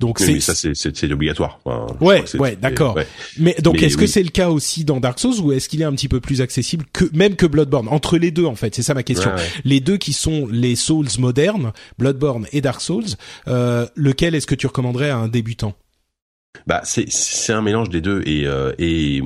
Donc 0.00 0.18
c'est 0.18 0.40
ça 0.40 0.54
c'est 0.54 0.74
c'est 0.74 1.12
obligatoire. 1.12 1.60
Enfin, 1.64 1.86
ouais 2.00 2.24
ouais 2.38 2.56
d'accord. 2.56 2.96
Ouais. 2.96 3.06
Mais 3.38 3.56
donc 3.62 3.82
est-ce 3.82 3.96
oui. 3.96 4.04
que 4.04 4.06
c'est 4.06 4.22
le 4.22 4.30
cas 4.30 4.50
aussi 4.50 4.84
dans 4.84 5.00
Dark 5.00 5.18
Souls 5.18 5.40
ou 5.40 5.52
est-ce 5.52 5.68
qu'il 5.68 5.82
est 5.82 5.84
un 5.84 5.92
petit 5.92 6.08
peu 6.08 6.20
plus 6.20 6.40
accessible 6.40 6.84
que 6.92 7.04
même 7.12 7.36
que 7.36 7.46
Bloodborne? 7.46 7.88
Entre 7.88 8.18
les 8.18 8.30
deux 8.30 8.44
en 8.44 8.54
fait 8.54 8.74
c'est 8.74 8.82
ça 8.82 8.94
ma 8.94 9.02
question. 9.02 9.30
Ouais, 9.30 9.36
ouais. 9.36 9.48
Les 9.64 9.80
deux 9.80 9.96
qui 9.96 10.12
sont 10.12 10.46
les 10.50 10.76
Souls 10.76 11.08
modernes, 11.18 11.72
Bloodborne 11.98 12.46
et 12.52 12.60
Dark 12.60 12.80
Souls, 12.80 13.04
euh, 13.48 13.86
lequel 13.94 14.34
est-ce 14.34 14.46
que 14.46 14.54
tu 14.54 14.66
recommanderais 14.66 15.10
à 15.10 15.16
un 15.16 15.28
débutant? 15.28 15.74
Bah 16.66 16.80
c'est 16.84 17.10
c'est 17.10 17.52
un 17.52 17.62
mélange 17.62 17.88
des 17.88 18.00
deux 18.00 18.22
et 18.26 18.46
euh, 18.46 18.72
et 18.78 19.22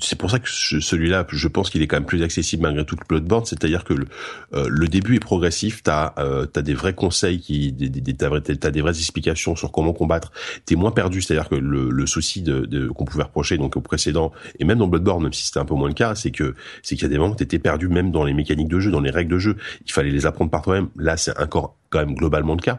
c'est 0.00 0.18
pour 0.18 0.30
ça 0.30 0.38
que 0.38 0.48
celui-là 0.48 1.26
je 1.30 1.48
pense 1.48 1.68
qu'il 1.70 1.82
est 1.82 1.86
quand 1.86 1.96
même 1.96 2.06
plus 2.06 2.22
accessible 2.22 2.62
malgré 2.62 2.84
tout 2.84 2.96
que 2.96 3.06
Bloodborne 3.06 3.44
c'est-à-dire 3.44 3.84
que 3.84 3.94
le, 3.94 4.06
euh, 4.54 4.66
le 4.68 4.88
début 4.88 5.16
est 5.16 5.20
progressif. 5.20 5.82
T'as 5.82 6.14
euh, 6.18 6.46
t'as 6.46 6.62
des 6.62 6.74
vrais 6.74 6.94
conseils 6.94 7.40
qui 7.40 7.72
des, 7.72 7.88
des, 7.88 8.14
t'as, 8.14 8.40
t'as 8.40 8.70
des 8.70 8.80
vraies 8.82 8.96
explications 8.96 9.56
sur 9.56 9.72
comment 9.72 9.92
combattre. 9.92 10.32
T'es 10.64 10.74
moins 10.74 10.90
perdu. 10.90 11.22
C'est-à-dire 11.22 11.48
que 11.48 11.54
le, 11.54 11.90
le 11.90 12.06
souci 12.06 12.42
de, 12.42 12.66
de 12.66 12.88
qu'on 12.88 13.04
pouvait 13.04 13.24
reprocher 13.24 13.58
donc 13.58 13.76
au 13.76 13.80
précédent 13.80 14.32
et 14.58 14.64
même 14.64 14.78
dans 14.78 14.88
Bloodborne 14.88 15.22
même 15.22 15.32
si 15.32 15.46
c'était 15.46 15.60
un 15.60 15.64
peu 15.64 15.74
moins 15.74 15.88
le 15.88 15.94
cas 15.94 16.14
c'est 16.14 16.30
que 16.30 16.54
c'est 16.82 16.94
qu'il 16.94 17.04
y 17.04 17.06
a 17.06 17.10
des 17.10 17.18
moments 17.18 17.32
où 17.32 17.36
t'étais 17.36 17.58
perdu 17.58 17.88
même 17.88 18.10
dans 18.10 18.24
les 18.24 18.34
mécaniques 18.34 18.68
de 18.68 18.80
jeu 18.80 18.90
dans 18.90 19.00
les 19.00 19.10
règles 19.10 19.32
de 19.32 19.38
jeu. 19.38 19.56
Il 19.86 19.92
fallait 19.92 20.10
les 20.10 20.26
apprendre 20.26 20.50
par 20.50 20.62
toi-même. 20.62 20.88
Là 20.96 21.16
c'est 21.16 21.38
encore 21.38 21.76
quand 21.88 21.98
même 21.98 22.14
globalement 22.14 22.54
le 22.54 22.62
cas. 22.62 22.78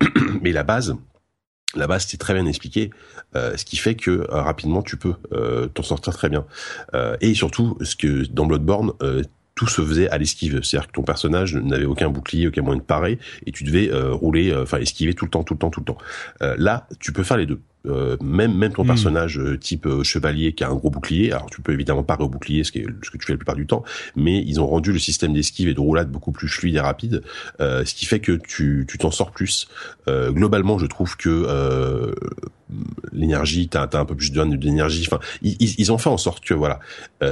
Mais 0.42 0.52
la 0.52 0.62
base 0.62 0.96
Là-bas, 1.76 2.00
c'était 2.00 2.16
très 2.16 2.34
bien 2.34 2.46
expliqué, 2.46 2.90
euh, 3.36 3.56
ce 3.56 3.64
qui 3.64 3.76
fait 3.76 3.94
que 3.94 4.10
euh, 4.10 4.26
rapidement 4.30 4.82
tu 4.82 4.96
peux 4.96 5.14
euh, 5.32 5.68
t'en 5.68 5.84
sortir 5.84 6.12
très 6.12 6.28
bien. 6.28 6.44
Euh, 6.94 7.16
et 7.20 7.34
surtout, 7.34 7.78
ce 7.82 7.94
que 7.94 8.26
dans 8.26 8.46
Bloodborne, 8.46 8.92
euh, 9.02 9.22
tout 9.54 9.68
se 9.68 9.82
faisait 9.82 10.08
à 10.08 10.18
l'esquive, 10.18 10.62
c'est-à-dire 10.62 10.88
que 10.88 10.92
ton 10.94 11.02
personnage 11.02 11.54
n'avait 11.54 11.84
aucun 11.84 12.08
bouclier, 12.08 12.48
aucun 12.48 12.62
moyen 12.62 12.80
de 12.80 12.84
parer, 12.84 13.18
et 13.46 13.52
tu 13.52 13.62
devais 13.62 13.90
rouler, 13.92 14.56
enfin 14.56 14.78
esquiver 14.78 15.12
tout 15.12 15.26
le 15.26 15.30
temps, 15.30 15.42
tout 15.42 15.52
le 15.52 15.58
temps, 15.58 15.68
tout 15.68 15.80
le 15.80 15.84
temps. 15.84 15.98
là, 16.40 16.88
tu 16.98 17.12
peux 17.12 17.24
faire 17.24 17.36
les 17.36 17.44
deux. 17.44 17.60
Euh, 17.86 18.18
même 18.22 18.54
même 18.54 18.74
ton 18.74 18.84
mmh. 18.84 18.88
personnage 18.88 19.38
euh, 19.38 19.56
type 19.56 19.86
euh, 19.86 20.02
chevalier 20.02 20.52
qui 20.52 20.64
a 20.64 20.68
un 20.68 20.74
gros 20.74 20.90
bouclier 20.90 21.32
alors 21.32 21.48
tu 21.48 21.62
peux 21.62 21.72
évidemment 21.72 22.02
pas 22.02 22.14
rebouclier 22.14 22.62
ce, 22.62 22.72
qui 22.72 22.80
est, 22.80 22.86
ce 23.02 23.10
que 23.10 23.16
tu 23.16 23.24
fais 23.24 23.32
la 23.32 23.38
plupart 23.38 23.56
du 23.56 23.66
temps 23.66 23.84
mais 24.16 24.36
ils 24.46 24.60
ont 24.60 24.66
rendu 24.66 24.92
le 24.92 24.98
système 24.98 25.32
d'esquive 25.32 25.66
et 25.66 25.72
de 25.72 25.80
roulade 25.80 26.10
beaucoup 26.10 26.30
plus 26.30 26.48
fluide 26.48 26.74
et 26.74 26.80
rapide 26.80 27.22
euh, 27.62 27.82
ce 27.86 27.94
qui 27.94 28.04
fait 28.04 28.20
que 28.20 28.32
tu 28.32 28.84
tu 28.86 28.98
t'en 28.98 29.10
sors 29.10 29.30
plus 29.30 29.66
globalement 30.06 30.78
je 30.78 30.84
trouve 30.84 31.16
que 31.16 31.46
l'énergie 33.12 33.68
t'as 33.68 33.84
as 33.84 33.98
un 33.98 34.04
peu 34.04 34.14
plus 34.14 34.32
d'énergie 34.32 35.06
enfin 35.06 35.20
ils, 35.42 35.56
ils 35.60 35.92
ont 35.92 35.98
fait 35.98 36.10
en 36.10 36.18
sorte 36.18 36.44
que 36.44 36.54
voilà. 36.54 36.80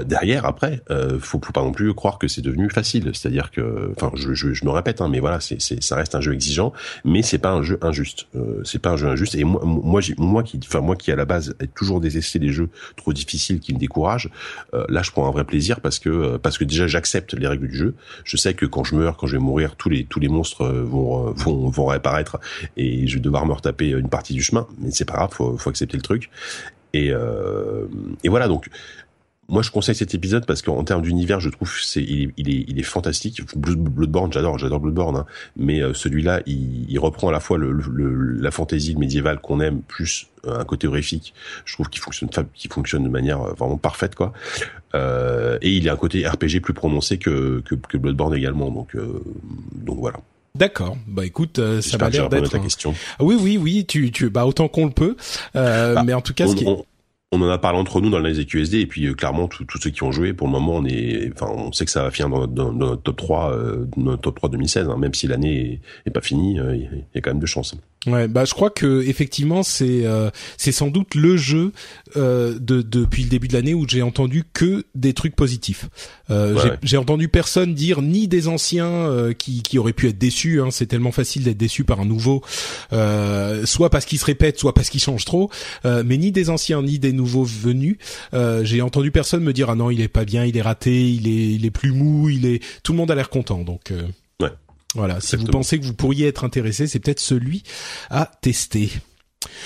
Derrière 0.04 0.44
après 0.44 0.82
faut, 1.20 1.40
faut 1.42 1.52
pas 1.52 1.62
non 1.62 1.72
plus 1.72 1.94
croire 1.94 2.18
que 2.18 2.28
c'est 2.28 2.42
devenu 2.42 2.70
facile. 2.70 3.10
C'est-à-dire 3.14 3.50
que 3.50 3.92
enfin 3.96 4.10
je, 4.14 4.34
je, 4.34 4.52
je, 4.52 4.64
me 4.64 4.70
répète 4.70 5.00
hein, 5.00 5.08
mais 5.08 5.20
voilà 5.20 5.40
c'est 5.40 5.60
ça 5.60 5.96
reste 5.96 6.14
un 6.14 6.20
jeu 6.20 6.34
exigeant 6.34 6.72
mais 7.04 7.22
c'est 7.22 7.38
pas 7.38 7.52
un 7.52 7.62
jeu 7.62 7.78
injuste. 7.82 8.26
C'est 8.64 8.80
pas 8.80 8.90
un 8.90 8.96
jeu 8.96 9.08
injuste. 9.08 9.34
Et 9.34 9.44
moi 9.44 9.62
moi 9.64 10.00
moi 10.18 10.42
qui, 10.42 10.60
enfin 10.64 10.80
moi 10.80 10.96
qui 10.96 11.10
à 11.12 11.16
la 11.16 11.24
base 11.24 11.54
ai 11.60 11.66
toujours 11.66 12.00
détesté 12.00 12.38
les 12.38 12.52
jeux 12.52 12.70
trop 12.96 13.12
difficiles 13.12 13.60
qui 13.60 13.72
me 13.74 13.78
découragent, 13.78 14.30
euh, 14.74 14.84
là 14.88 15.02
je 15.02 15.10
prends 15.10 15.26
un 15.26 15.30
vrai 15.30 15.44
plaisir 15.44 15.80
parce 15.80 15.98
que 15.98 16.08
euh, 16.08 16.38
parce 16.38 16.58
que 16.58 16.64
déjà 16.64 16.86
j'accepte 16.86 17.34
les 17.34 17.46
règles 17.46 17.68
du 17.68 17.76
jeu. 17.76 17.94
Je 18.24 18.36
sais 18.36 18.54
que 18.54 18.66
quand 18.66 18.84
je 18.84 18.94
meurs, 18.94 19.16
quand 19.16 19.26
je 19.26 19.36
vais 19.36 19.42
mourir, 19.42 19.76
tous 19.76 19.88
les 19.88 20.04
tous 20.04 20.20
les 20.20 20.28
monstres 20.28 20.62
euh, 20.62 20.82
vont 20.82 21.30
vont 21.32 21.68
vont 21.68 21.86
réapparaître 21.86 22.38
et 22.76 23.06
je 23.06 23.14
vais 23.14 23.20
devoir 23.20 23.46
me 23.46 23.52
retaper 23.52 23.90
une 23.90 24.08
partie 24.08 24.34
du 24.34 24.42
chemin. 24.42 24.66
Mais 24.78 24.90
c'est 24.90 25.04
pas 25.04 25.14
grave, 25.14 25.27
faut 25.28 25.56
faut 25.56 25.70
accepter 25.70 25.96
le 25.96 26.02
truc. 26.02 26.30
Et 26.94 27.10
euh, 27.12 27.86
et 28.24 28.28
voilà 28.28 28.48
donc 28.48 28.68
moi, 29.50 29.62
je 29.62 29.70
conseille 29.70 29.94
cet 29.94 30.14
épisode 30.14 30.44
parce 30.44 30.60
qu'en 30.60 30.84
termes 30.84 31.00
d'univers, 31.00 31.40
je 31.40 31.48
trouve 31.48 31.72
c'est 31.80 32.02
il, 32.02 32.32
est, 32.50 32.64
il 32.68 32.78
est 32.78 32.82
fantastique. 32.82 33.40
Bloodborne, 33.56 34.30
j'adore, 34.30 34.58
j'adore 34.58 34.78
Bloodborne, 34.78 35.16
hein. 35.16 35.26
mais 35.56 35.80
euh, 35.80 35.94
celui-là, 35.94 36.42
il, 36.44 36.98
reprend 36.98 37.30
à 37.30 37.32
la 37.32 37.40
fois 37.40 37.58
la 37.58 38.50
fantaisie 38.50 38.94
médiévale 38.94 39.40
qu'on 39.40 39.60
aime, 39.60 39.80
plus 39.80 40.28
euh, 40.46 40.60
un 40.60 40.64
côté 40.64 40.86
horrifique. 40.86 41.32
Je 41.64 41.72
trouve 41.72 41.88
qu'il 41.88 42.02
fonctionne 42.02 42.28
qui 42.52 42.68
fonctionne 42.68 43.04
de 43.04 43.08
manière 43.08 43.38
vraiment 43.54 43.78
parfaite, 43.78 44.14
quoi. 44.14 44.34
Et 44.94 45.70
il 45.70 45.88
a 45.88 45.94
un 45.94 45.96
côté 45.96 46.28
RPG 46.28 46.60
plus 46.62 46.74
prononcé 46.74 47.16
que 47.16 47.62
que, 47.64 47.74
que 47.74 47.96
Bloodborne 47.96 48.34
également. 48.34 48.70
Donc 48.70 48.94
donc 49.72 49.98
voilà. 49.98 50.18
D'accord. 50.54 50.96
Bah 51.06 51.24
écoute, 51.24 51.58
euh, 51.58 51.80
ça 51.80 51.98
m'a 51.98 52.10
l'air 52.10 52.28
d'être. 52.28 52.50
Ta 52.50 52.58
question. 52.58 52.94
Ah 53.18 53.24
oui, 53.24 53.36
oui, 53.40 53.56
oui. 53.56 53.86
Tu, 53.86 54.10
tu, 54.10 54.30
bah 54.30 54.46
autant 54.46 54.68
qu'on 54.68 54.86
le 54.86 54.92
peut. 54.92 55.16
Euh, 55.56 55.94
bah, 55.94 56.02
mais 56.04 56.14
en 56.14 56.20
tout 56.20 56.34
cas, 56.34 56.46
on, 56.46 56.50
ce 56.50 56.56
qui 56.56 56.64
on, 56.66 56.84
on 57.30 57.42
en 57.42 57.48
a 57.48 57.58
parlé 57.58 57.78
entre 57.78 58.00
nous 58.00 58.10
dans 58.10 58.18
les 58.18 58.44
QSD 58.44 58.80
et 58.80 58.86
puis 58.86 59.06
euh, 59.06 59.14
clairement 59.14 59.48
tous 59.48 59.66
ceux 59.80 59.90
qui 59.90 60.02
ont 60.02 60.12
joué 60.12 60.32
pour 60.32 60.46
le 60.46 60.52
moment 60.52 60.76
on 60.76 60.84
est 60.86 61.30
enfin 61.34 61.52
on 61.52 61.72
sait 61.72 61.84
que 61.84 61.90
ça 61.90 62.02
va 62.02 62.10
finir 62.10 62.30
dans, 62.30 62.46
dans, 62.46 62.72
dans 62.72 62.86
notre 62.86 63.02
top 63.02 63.16
3 63.16 63.52
euh, 63.52 63.86
notre 63.96 64.22
top 64.22 64.36
3 64.36 64.48
2016 64.50 64.88
hein, 64.88 64.96
même 64.96 65.12
si 65.12 65.26
l'année 65.26 65.80
est, 66.04 66.08
est, 66.08 66.10
pas 66.10 66.22
finie 66.22 66.58
euh, 66.58 66.74
il 66.74 67.04
y 67.14 67.18
a 67.18 67.20
quand 67.20 67.30
même 67.30 67.40
de 67.40 67.46
chance. 67.46 67.74
Ouais, 68.06 68.28
bah 68.28 68.44
je 68.44 68.54
crois 68.54 68.70
que 68.70 69.02
effectivement 69.02 69.64
c'est 69.64 70.06
euh, 70.06 70.30
c'est 70.56 70.70
sans 70.70 70.88
doute 70.88 71.16
le 71.16 71.36
jeu 71.36 71.72
euh, 72.16 72.56
de 72.58 72.80
depuis 72.80 73.24
le 73.24 73.28
début 73.28 73.48
de 73.48 73.54
l'année 73.54 73.74
où 73.74 73.86
j'ai 73.88 74.02
entendu 74.02 74.44
que 74.52 74.84
des 74.94 75.14
trucs 75.14 75.34
positifs. 75.34 75.86
Euh, 76.30 76.54
ouais. 76.54 76.78
J'ai 76.84 76.96
entendu 76.96 77.28
personne 77.28 77.74
dire 77.74 78.00
ni 78.00 78.28
des 78.28 78.46
anciens 78.46 78.86
euh, 78.86 79.32
qui 79.32 79.62
qui 79.62 79.78
auraient 79.78 79.92
pu 79.92 80.08
être 80.08 80.16
déçus. 80.16 80.60
Hein, 80.60 80.70
c'est 80.70 80.86
tellement 80.86 81.10
facile 81.10 81.42
d'être 81.42 81.56
déçu 81.56 81.82
par 81.82 82.00
un 82.00 82.04
nouveau, 82.04 82.42
euh, 82.92 83.66
soit 83.66 83.90
parce 83.90 84.04
qu'il 84.04 84.18
se 84.18 84.24
répète, 84.26 84.60
soit 84.60 84.74
parce 84.74 84.90
qu'il 84.90 85.00
change 85.00 85.24
trop. 85.24 85.50
Euh, 85.84 86.04
mais 86.06 86.18
ni 86.18 86.30
des 86.30 86.50
anciens 86.50 86.82
ni 86.82 87.00
des 87.00 87.12
nouveaux 87.12 87.44
venus. 87.44 87.96
j'ai 88.32 88.80
entendu 88.80 89.10
personne 89.10 89.42
me 89.42 89.52
dire 89.52 89.70
ah 89.70 89.74
non 89.74 89.90
il 89.90 90.00
est 90.00 90.08
pas 90.08 90.24
bien, 90.24 90.44
il 90.44 90.56
est 90.56 90.62
raté, 90.62 91.10
il 91.10 91.26
est 91.26 91.54
il 91.54 91.66
est 91.66 91.72
plus 91.72 91.90
mou, 91.90 92.28
il 92.28 92.46
est. 92.46 92.62
Tout 92.84 92.92
le 92.92 92.98
monde 92.98 93.10
a 93.10 93.16
l'air 93.16 93.28
content 93.28 93.64
donc. 93.64 93.92
Voilà, 94.98 95.14
Exactement. 95.16 95.40
si 95.40 95.46
vous 95.46 95.52
pensez 95.52 95.78
que 95.80 95.84
vous 95.84 95.94
pourriez 95.94 96.26
être 96.26 96.44
intéressé, 96.44 96.86
c'est 96.86 96.98
peut-être 96.98 97.20
celui 97.20 97.62
à 98.10 98.30
tester. 98.42 98.90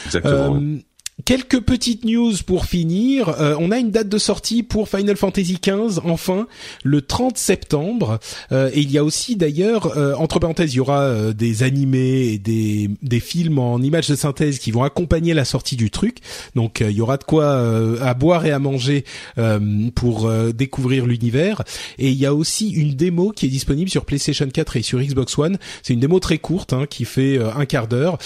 Exactement. 0.06 0.56
Euh, 0.56 0.78
quelques 1.24 1.60
petites 1.60 2.04
news 2.04 2.32
pour 2.46 2.66
finir. 2.66 3.28
Euh, 3.28 3.54
on 3.58 3.70
a 3.70 3.78
une 3.78 3.90
date 3.90 4.08
de 4.08 4.18
sortie 4.18 4.62
pour 4.62 4.88
Final 4.88 5.16
Fantasy 5.16 5.58
XV, 5.62 6.00
enfin, 6.04 6.46
le 6.84 7.02
30 7.02 7.36
septembre. 7.38 8.18
Euh, 8.50 8.70
et 8.72 8.80
il 8.80 8.90
y 8.90 8.98
a 8.98 9.04
aussi 9.04 9.36
d'ailleurs, 9.36 9.96
euh, 9.96 10.14
entre 10.14 10.38
parenthèses, 10.38 10.72
il 10.74 10.78
y 10.78 10.80
aura 10.80 11.32
des 11.32 11.62
animés 11.62 12.32
et 12.32 12.38
des, 12.38 12.90
des 13.02 13.20
films 13.20 13.58
en 13.58 13.78
images 13.80 14.08
de 14.08 14.14
synthèse 14.14 14.58
qui 14.58 14.70
vont 14.70 14.82
accompagner 14.82 15.34
la 15.34 15.44
sortie 15.44 15.76
du 15.76 15.90
truc. 15.90 16.18
Donc 16.54 16.80
il 16.80 16.92
y 16.92 17.00
aura 17.00 17.16
de 17.16 17.24
quoi 17.24 17.60
à 18.00 18.14
boire 18.14 18.44
et 18.46 18.50
à 18.50 18.58
manger 18.58 19.04
pour 19.94 20.30
découvrir 20.52 21.06
l'univers. 21.06 21.62
Et 21.98 22.10
il 22.10 22.18
y 22.18 22.26
a 22.26 22.34
aussi 22.34 22.70
une 22.70 22.94
démo 22.94 23.30
qui 23.30 23.46
est 23.46 23.50
disponible 23.50 23.90
sur 23.90 24.04
PlayStation 24.04 24.48
4 24.48 24.76
et 24.76 24.82
sur 24.82 25.00
Xbox 25.00 25.38
One. 25.38 25.58
C'est 25.82 25.94
une 25.94 26.00
démo 26.00 26.18
très 26.20 26.38
courte 26.38 26.72
hein, 26.72 26.86
qui 26.88 27.04
fait 27.04 27.38
un 27.38 27.66
quart 27.66 27.88
d'heure 27.88 28.18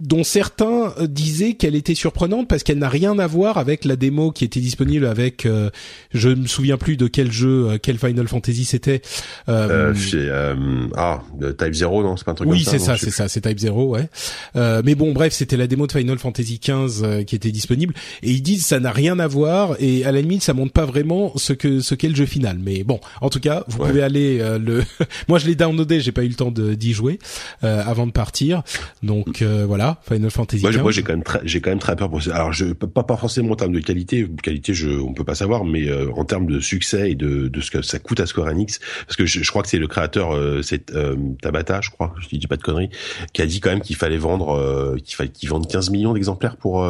dont 0.00 0.24
certains 0.24 0.94
euh, 0.98 1.06
disaient 1.06 1.54
qu'elle 1.54 1.74
était 1.74 1.94
surprenante 1.94 2.48
parce 2.48 2.62
qu'elle 2.62 2.78
n'a 2.78 2.88
rien 2.88 3.18
à 3.18 3.26
voir 3.26 3.58
avec 3.58 3.84
la 3.84 3.96
démo 3.96 4.32
qui 4.32 4.44
était 4.44 4.60
disponible 4.60 5.06
avec 5.06 5.44
euh, 5.44 5.70
je 6.12 6.30
me 6.30 6.46
souviens 6.46 6.78
plus 6.78 6.96
de 6.96 7.06
quel 7.06 7.30
jeu 7.30 7.68
euh, 7.68 7.78
quel 7.80 7.98
Final 7.98 8.26
Fantasy 8.26 8.64
c'était 8.64 9.02
euh, 9.48 9.94
euh, 10.14 10.86
ah 10.96 11.20
Type 11.58 11.74
0 11.74 12.02
non 12.02 12.16
c'est 12.16 12.24
pas 12.24 12.32
un 12.32 12.34
truc 12.34 12.48
oui 12.48 12.64
c'est 12.64 12.78
ça 12.78 12.96
c'est 12.96 13.10
ça 13.10 13.28
c'est 13.28 13.42
Type 13.42 13.58
0 13.58 13.88
ouais. 13.88 14.08
Mais 14.54 14.94
bon 14.94 15.12
bref 15.12 15.32
c'était 15.32 15.56
la 15.56 15.66
démo 15.66 15.86
de 15.86 15.92
Final 15.92 16.18
Fantasy 16.18 16.58
15 16.58 17.24
qui 17.26 17.34
était 17.34 17.52
disponible. 17.52 17.94
Et 18.22 18.30
ils 18.30 18.42
disent 18.42 18.64
ça 18.64 18.80
n'a 18.80 18.92
rien 18.92 19.18
à 19.18 19.26
voir 19.26 19.76
et 19.78 20.04
à 20.04 20.12
la 20.12 20.20
limite 20.20 20.42
ça 20.42 20.54
montre 20.54 20.72
pas 20.72 20.86
vraiment 20.86 21.32
ce 21.36 21.52
que 21.52 21.80
ce 21.80 21.94
qu'est 21.94 22.08
le 22.08 22.14
jeu 22.14 22.26
final. 22.26 22.58
Mais 22.58 22.84
bon 22.84 23.00
en 23.20 23.28
tout 23.28 23.40
cas 23.40 23.64
vous 23.68 23.78
pouvez 23.78 24.02
aller 24.02 24.38
le 24.58 24.82
moi 25.28 25.38
je 25.38 25.46
l'ai 25.46 25.54
downloadé 25.54 26.00
j'ai 26.00 26.12
pas 26.12 26.24
eu 26.24 26.28
le 26.28 26.34
temps 26.34 26.50
d'y 26.50 26.92
jouer 26.92 27.18
avant 27.62 28.06
de 28.06 28.12
partir. 28.12 28.62
Donc 29.02 29.42
voilà 29.42 29.89
Final 30.02 30.30
Fantasy. 30.30 30.62
Moi, 30.62 30.72
moi 30.78 30.92
j'ai 30.92 31.02
quand 31.02 31.12
même 31.12 31.22
très, 31.22 31.40
j'ai 31.44 31.60
quand 31.60 31.70
même 31.70 31.78
très 31.78 31.96
peur 31.96 32.10
pour 32.10 32.22
ça. 32.22 32.34
Alors, 32.34 32.52
je 32.52 32.66
pas 32.72 33.02
pas 33.02 33.16
forcément 33.16 33.52
en 33.52 33.56
termes 33.56 33.72
de 33.72 33.80
qualité, 33.80 34.28
qualité, 34.42 34.74
je, 34.74 34.90
on 34.90 35.12
peut 35.12 35.24
pas 35.24 35.34
savoir, 35.34 35.64
mais 35.64 35.88
euh, 35.88 36.10
en 36.14 36.24
termes 36.24 36.46
de 36.46 36.60
succès 36.60 37.10
et 37.10 37.14
de, 37.14 37.48
de 37.48 37.60
ce 37.60 37.70
que 37.70 37.82
ça 37.82 37.98
coûte 37.98 38.20
à 38.20 38.26
Square 38.26 38.48
Enix, 38.48 38.80
parce 39.06 39.16
que 39.16 39.26
je, 39.26 39.42
je 39.42 39.50
crois 39.50 39.62
que 39.62 39.68
c'est 39.68 39.78
le 39.78 39.86
créateur, 39.86 40.34
euh, 40.34 40.62
c'est 40.62 40.90
euh, 40.92 41.16
Tabata, 41.42 41.80
je 41.80 41.90
crois, 41.90 42.14
je 42.18 42.36
dis 42.36 42.46
pas 42.46 42.56
de 42.56 42.62
conneries, 42.62 42.90
qui 43.32 43.42
a 43.42 43.46
dit 43.46 43.60
quand 43.60 43.70
même 43.70 43.80
qu'il 43.80 43.96
fallait 43.96 44.16
vendre, 44.16 44.56
euh, 44.56 44.96
qu'il 45.02 45.16
fallait 45.16 45.30
qu'ils 45.30 45.48
vendent 45.48 45.66
15 45.66 45.90
millions 45.90 46.14
d'exemplaires 46.14 46.56
pour 46.56 46.86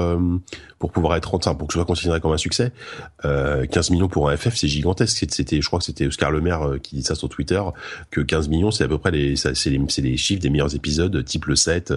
pour 0.78 0.92
pouvoir 0.92 1.16
être 1.16 1.30
rentable, 1.30 1.58
pour 1.58 1.68
que 1.68 1.74
ce 1.74 1.78
soit 1.78 1.86
considéré 1.86 2.20
comme 2.20 2.32
un 2.32 2.38
succès. 2.38 2.72
15 3.22 3.90
millions 3.90 4.08
pour 4.08 4.30
un 4.30 4.36
FF, 4.36 4.56
c'est 4.56 4.68
gigantesque. 4.68 5.26
C'était, 5.30 5.60
je 5.60 5.66
crois 5.66 5.78
que 5.78 5.84
c'était 5.84 6.06
Oscar 6.06 6.30
Le 6.30 6.40
Maire 6.40 6.76
qui 6.82 6.96
dit 6.96 7.02
ça 7.02 7.14
sur 7.14 7.28
Twitter, 7.28 7.60
que 8.10 8.20
15 8.20 8.48
millions, 8.48 8.70
c'est 8.70 8.84
à 8.84 8.88
peu 8.88 8.98
près 8.98 9.10
les, 9.10 9.36
c'est 9.36 9.66
les, 9.66 9.78
les 9.98 10.16
chiffres 10.16 10.40
des 10.40 10.48
meilleurs 10.48 10.74
épisodes, 10.74 11.22
type 11.24 11.46
le 11.46 11.56
7 11.56 11.92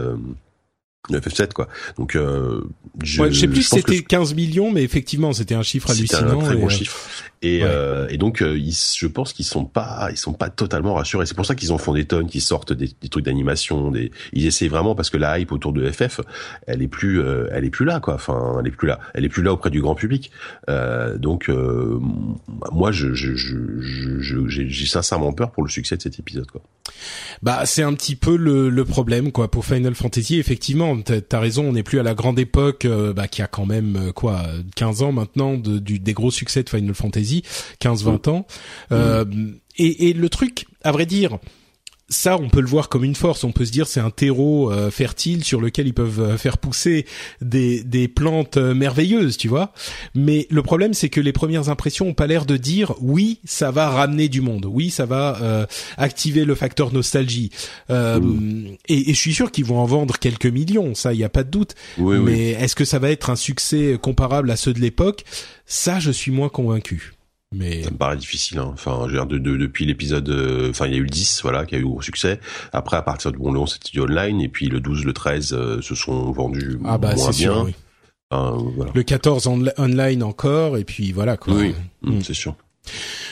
le 1.10 1.20
FF7 1.20 1.52
quoi. 1.54 1.68
Donc 1.98 2.16
euh, 2.16 2.62
je, 3.02 3.24
je 3.30 3.40
sais 3.42 3.48
plus 3.48 3.64
si 3.64 3.76
c'était 3.76 4.04
15 4.04 4.34
millions 4.36 4.72
mais 4.72 4.84
effectivement 4.84 5.34
c'était 5.34 5.56
un 5.56 5.64
chiffre 5.64 5.90
hallucinant. 5.92 6.40
un 6.40 6.44
très 6.44 6.56
bon 6.56 6.68
euh, 6.68 6.70
chiffre. 6.70 6.98
Et, 7.44 7.60
euh, 7.64 8.08
et 8.10 8.18
donc 8.18 8.42
euh, 8.42 8.58
ils, 8.58 8.74
je 8.74 9.06
pense 9.06 9.34
qu'ils 9.34 9.44
sont 9.44 9.66
pas 9.66 10.08
ils 10.12 10.18
sont 10.18 10.32
pas 10.32 10.50
totalement 10.50 10.94
rassurés. 10.94 11.26
C'est 11.26 11.36
pour 11.36 11.46
ça 11.46 11.56
qu'ils 11.56 11.74
en 11.74 11.78
font 11.78 11.94
des 11.94 12.06
tonnes, 12.06 12.28
qu'ils 12.28 12.42
sortent 12.42 12.72
des, 12.72 12.90
des 13.02 13.10
trucs 13.10 13.26
d'animation, 13.26 13.92
des 13.92 14.12
ils 14.32 14.46
essaient 14.48 14.70
vraiment 14.70 14.96
parce 14.96 15.10
que 15.10 15.18
la 15.18 15.38
hype 15.40 15.52
autour 15.52 15.74
de 15.74 15.92
FF, 15.92 16.22
elle 16.68 16.82
est 16.82 16.88
plus 16.88 17.20
euh, 17.20 17.50
elle 17.52 17.66
est 17.66 17.70
plus 17.70 17.84
là 17.84 18.00
quoi. 18.00 18.14
Enfin, 18.14 18.56
elle 18.62 18.68
est 18.68 18.72
plus 18.72 18.88
là. 18.88 19.00
Elle 19.14 19.26
est 19.26 19.30
plus 19.30 19.44
là 19.44 19.52
auprès 19.52 19.72
du 19.72 19.82
grand 19.82 19.96
public. 19.96 20.32
donc 21.18 21.52
moi 22.72 22.94
je 22.94 23.14
je 23.14 23.36
je 23.36 24.48
j'ai 24.48 24.86
sincèrement 24.86 25.34
peur 25.34 25.52
pour 25.52 25.64
le 25.64 25.70
succès 25.70 25.98
de 25.98 26.02
cet 26.02 26.20
épisode 26.20 26.50
quoi. 26.50 26.62
Bah 27.42 27.66
c'est 27.66 27.84
un 27.84 27.94
petit 27.94 28.16
peu 28.16 28.38
le, 28.38 28.70
le 28.70 28.86
problème 28.86 29.34
quoi 29.34 29.52
pour 29.52 29.66
Final 29.66 29.96
Fantasy 29.96 30.40
effectivement 30.40 30.93
t'as 31.02 31.40
raison, 31.40 31.70
on 31.70 31.74
n'est 31.74 31.84
plus 31.84 32.00
à 32.00 32.04
la 32.04 32.14
grande 32.14 32.40
époque, 32.40 32.86
euh, 32.86 33.14
bah, 33.14 33.28
qui 33.28 33.42
a 33.42 33.48
quand 33.48 33.66
même 33.66 33.96
euh, 33.96 34.12
quoi, 34.12 34.44
15 34.76 35.02
ans 35.04 35.12
maintenant 35.12 35.58
de, 35.58 35.80
du, 35.80 36.00
des 36.00 36.14
gros 36.14 36.32
succès 36.32 36.64
de 36.64 36.70
Final 36.70 36.94
Fantasy, 36.94 37.44
15-20 37.82 38.30
ans. 38.30 38.48
Euh, 38.92 39.26
et, 39.78 40.10
et 40.10 40.14
le 40.14 40.30
truc, 40.30 40.66
à 40.84 40.92
vrai 40.92 41.06
dire, 41.06 41.40
ça, 42.10 42.38
on 42.38 42.50
peut 42.50 42.62
le 42.62 42.68
voir 42.68 42.90
comme 42.90 43.04
une 43.04 43.16
force. 43.16 43.44
On 43.44 43.52
peut 43.52 43.66
se 43.66 43.72
dire 43.72 43.88
c'est 43.88 44.00
un 44.00 44.10
terreau 44.10 44.72
euh, 44.72 44.92
fertile 44.92 45.44
sur 45.44 45.62
lequel 45.62 45.88
ils 45.88 45.94
peuvent 45.94 46.20
euh, 46.20 46.38
faire 46.38 46.58
pousser 46.58 47.06
des, 47.42 47.84
des 47.84 48.08
plantes 48.08 48.58
euh, 48.58 48.74
merveilleuses, 48.74 49.38
tu 49.38 49.48
vois. 49.48 49.74
Mais 50.14 50.48
le 50.50 50.62
problème, 50.62 50.94
c'est 50.94 51.10
que 51.10 51.22
les 51.22 51.32
premières 51.32 51.70
impressions 51.70 52.08
ont 52.08 52.14
pas 52.14 52.28
l'air 52.28 52.46
de 52.46 52.58
dire 52.58 52.94
oui, 53.02 53.40
ça 53.46 53.72
va 53.72 53.90
ramener 53.90 54.30
du 54.30 54.42
monde. 54.42 54.66
Oui, 54.66 54.90
ça 54.90 55.06
va 55.06 55.68
activer 55.98 56.46
le 56.46 56.56
facteur 56.56 56.94
nostalgie. 56.94 57.50
Et, 57.90 58.74
et, 58.88 59.14
je 59.14 59.20
suis 59.20 59.34
sûr 59.34 59.52
qu'ils 59.52 59.66
vont 59.66 59.80
en 59.80 59.86
vendre 59.86 60.20
quelques 60.20 60.46
millions. 60.46 60.94
Ça, 60.96 61.14
il 61.14 61.20
y 61.20 61.24
a 61.24 61.30
pas 61.30 61.44
de 61.44 61.50
doute. 61.50 61.76
Mais 61.98 62.52
est-ce 62.52 62.76
que 62.76 62.86
ça 62.86 63.00
va 63.00 63.10
être 63.10 63.30
un 63.30 63.36
succès 63.36 63.98
comparable 64.02 64.52
à 64.52 64.56
ceux 64.56 64.74
de 64.74 64.80
l'époque? 64.80 65.24
Ça, 65.66 66.00
je 66.00 66.12
suis 66.12 66.32
moins 66.32 66.50
convaincu. 66.50 67.14
Mais 67.54 67.84
ça 67.84 67.92
me 67.92 67.98
paraît 67.98 68.18
difficile. 68.18 68.60
Hein. 68.60 68.72
Enfin, 68.74 69.08
je 69.08 69.16
de, 69.16 69.38
de, 69.38 69.58
depuis 69.58 69.86
l'épisode, 69.86 70.28
euh, 70.30 70.70
enfin, 70.72 70.88
il 70.88 70.94
y 70.94 70.96
a 70.96 70.98
eu 70.98 71.04
le 71.04 71.10
10, 71.10 71.42
voilà, 71.44 71.66
qui 71.66 71.76
a 71.76 71.78
eu 71.78 71.84
gros 71.84 72.02
succès. 72.02 72.40
Après, 72.72 72.98
à 72.98 73.02
partir 73.02 73.32
du 73.32 73.38
bon, 73.38 73.52
le 73.52 73.60
11, 73.60 73.74
c'était 73.74 73.92
du 73.92 74.02
online, 74.02 74.42
et 74.42 74.50
puis 74.50 74.68
le 74.68 74.80
12, 74.80 75.06
le 75.06 75.14
13 75.14 75.54
euh, 75.54 75.82
se 75.82 75.96
sont 75.96 76.32
vendus 76.32 76.80
ah 76.86 76.98
bah, 76.98 77.16
moins 77.16 77.30
bien. 77.30 77.34
Sûr, 77.34 77.64
oui. 77.66 77.76
voilà. 78.32 78.92
Le 78.94 79.04
14 79.04 79.48
online 79.78 80.24
encore, 80.24 80.78
et 80.78 80.84
puis 80.84 81.12
voilà 81.12 81.38
quoi. 81.38 81.54
Oui, 81.54 81.76
mm. 82.02 82.22
c'est 82.22 82.34
sûr. 82.34 82.56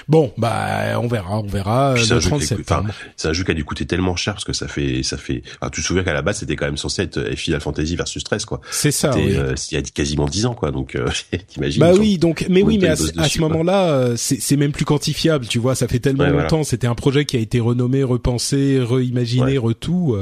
Bon, 0.07 0.33
bah 0.37 0.99
on 0.99 1.07
verra, 1.07 1.39
on 1.39 1.47
verra. 1.47 1.95
le 1.95 2.19
30 2.19 2.41
septembre. 2.41 2.89
C'est 3.15 3.27
un 3.27 3.33
jeu 3.33 3.43
qui 3.43 3.51
a 3.51 3.53
dû 3.53 3.65
coûter 3.65 3.85
tellement 3.85 4.15
cher 4.15 4.33
parce 4.33 4.45
que 4.45 4.53
ça 4.53 4.67
fait, 4.67 5.03
ça 5.03 5.17
fait. 5.17 5.43
Enfin, 5.59 5.69
tu 5.69 5.81
te 5.81 5.85
souviens 5.85 6.03
qu'à 6.03 6.13
la 6.13 6.21
base 6.21 6.39
c'était 6.39 6.55
quand 6.55 6.65
même 6.65 6.77
censé 6.77 7.03
être 7.03 7.17
euh, 7.17 7.35
Final 7.35 7.61
Fantasy 7.61 7.95
versus 7.95 8.23
13 8.23 8.45
quoi. 8.45 8.61
C'est 8.71 8.91
ça. 8.91 9.13
Oui. 9.15 9.35
Euh, 9.35 9.53
il 9.71 9.75
y 9.75 9.77
a 9.77 9.81
quasiment 9.81 10.25
10 10.25 10.45
ans 10.47 10.53
quoi, 10.53 10.71
donc 10.71 10.95
euh, 10.95 11.07
t'imagines. 11.47 11.81
Bah 11.81 11.93
oui, 11.93 12.17
donc 12.17 12.45
mais 12.49 12.61
oui, 12.61 12.77
mais 12.77 12.87
à, 12.87 12.95
ce 12.95 13.39
moment-là, 13.41 13.89
euh, 13.91 14.15
c'est 14.17 14.57
même 14.57 14.71
plus 14.71 14.85
quantifiable, 14.85 15.45
tu 15.47 15.59
vois. 15.59 15.75
Ça 15.75 15.87
fait 15.87 15.99
tellement 15.99 16.27
longtemps. 16.27 16.63
C'était 16.63 16.87
un 16.87 16.95
projet 16.95 17.25
qui 17.25 17.37
a 17.37 17.39
été 17.39 17.59
renommé, 17.59 18.03
repensé, 18.03 18.79
reimaginé, 18.81 19.57
retout. 19.57 20.17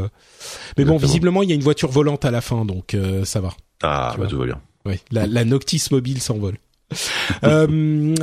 Mais 0.77 0.85
bon, 0.85 0.97
visiblement 0.97 1.43
il 1.43 1.49
y 1.49 1.51
a 1.51 1.55
une 1.55 1.61
voiture 1.61 1.89
volante 1.89 2.25
à 2.25 2.31
la 2.31 2.41
fin, 2.41 2.65
donc 2.65 2.95
ça 3.23 3.41
va. 3.41 3.53
Ah, 3.81 4.13
bah, 4.17 4.27
tout 4.27 4.37
va 4.37 4.45
bien. 4.45 4.61
Ouais, 4.85 4.99
la, 5.11 5.25
la 5.25 5.45
Noctis 5.45 5.83
mobile 5.91 6.21
s'envole. 6.21 6.57
euh, 7.43 8.15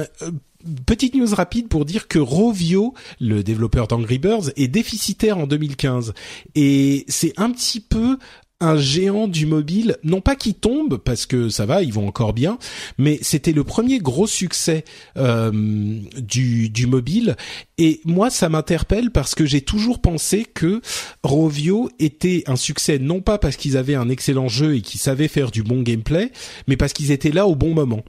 petite 0.86 1.14
news 1.14 1.34
rapide 1.34 1.68
pour 1.68 1.84
dire 1.84 2.08
que 2.08 2.18
Rovio, 2.18 2.94
le 3.20 3.42
développeur 3.42 3.86
d'Angry 3.86 4.18
Birds, 4.18 4.50
est 4.56 4.68
déficitaire 4.68 5.38
en 5.38 5.46
2015. 5.46 6.14
Et 6.54 7.04
c'est 7.08 7.32
un 7.36 7.50
petit 7.50 7.80
peu 7.80 8.18
un 8.60 8.78
géant 8.78 9.28
du 9.28 9.44
mobile, 9.44 9.96
non 10.02 10.20
pas 10.22 10.34
qui 10.34 10.54
tombe 10.54 10.96
parce 10.96 11.26
que 11.26 11.50
ça 11.50 11.66
va, 11.66 11.82
ils 11.82 11.92
vont 11.92 12.08
encore 12.08 12.32
bien, 12.32 12.58
mais 12.96 13.18
c'était 13.20 13.52
le 13.52 13.64
premier 13.64 13.98
gros 13.98 14.26
succès 14.26 14.84
euh, 15.18 15.50
du, 16.16 16.70
du 16.70 16.86
mobile. 16.86 17.36
Et 17.76 18.00
moi, 18.04 18.30
ça 18.30 18.48
m'interpelle 18.48 19.10
parce 19.10 19.34
que 19.34 19.44
j'ai 19.44 19.60
toujours 19.60 20.00
pensé 20.00 20.44
que 20.44 20.80
Rovio 21.22 21.90
était 21.98 22.44
un 22.46 22.56
succès 22.56 22.98
non 22.98 23.20
pas 23.20 23.36
parce 23.36 23.56
qu'ils 23.56 23.76
avaient 23.76 23.94
un 23.94 24.08
excellent 24.08 24.48
jeu 24.48 24.76
et 24.76 24.80
qu'ils 24.80 25.00
savaient 25.00 25.28
faire 25.28 25.50
du 25.50 25.62
bon 25.62 25.82
gameplay, 25.82 26.32
mais 26.66 26.78
parce 26.78 26.94
qu'ils 26.94 27.10
étaient 27.10 27.32
là 27.32 27.46
au 27.46 27.56
bon 27.56 27.74
moment. 27.74 28.02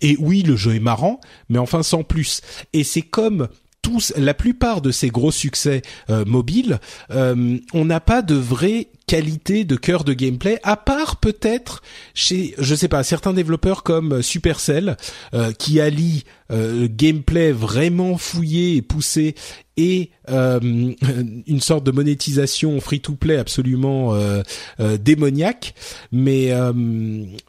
Et 0.00 0.16
oui, 0.18 0.42
le 0.42 0.56
jeu 0.56 0.74
est 0.74 0.80
marrant, 0.80 1.20
mais 1.48 1.58
enfin 1.58 1.82
sans 1.82 2.02
plus. 2.02 2.40
Et 2.72 2.84
c'est 2.84 3.02
comme 3.02 3.48
tous, 3.82 4.12
la 4.16 4.34
plupart 4.34 4.80
de 4.80 4.90
ces 4.90 5.08
gros 5.10 5.30
succès 5.30 5.82
euh, 6.08 6.24
mobiles, 6.24 6.80
euh, 7.10 7.58
on 7.74 7.84
n'a 7.84 8.00
pas 8.00 8.22
de 8.22 8.34
vraie 8.34 8.88
qualité 9.06 9.64
de 9.64 9.76
cœur 9.76 10.04
de 10.04 10.12
gameplay, 10.12 10.58
à 10.62 10.76
part 10.76 11.16
peut-être 11.16 11.82
chez, 12.14 12.54
je 12.58 12.74
sais 12.74 12.88
pas, 12.88 13.02
certains 13.02 13.32
développeurs 13.32 13.82
comme 13.82 14.22
Supercell, 14.22 14.96
euh, 15.34 15.52
qui 15.52 15.80
allient 15.80 16.24
gameplay 16.50 17.50
vraiment 17.50 18.16
fouillé 18.16 18.76
et 18.76 18.82
poussé 18.82 19.34
et 19.76 20.10
euh, 20.30 20.60
une 21.46 21.60
sorte 21.60 21.84
de 21.84 21.90
monétisation 21.90 22.80
free-to-play 22.80 23.36
absolument 23.36 24.14
euh, 24.14 24.42
euh, 24.80 24.96
démoniaque. 24.96 25.74
Mais, 26.12 26.52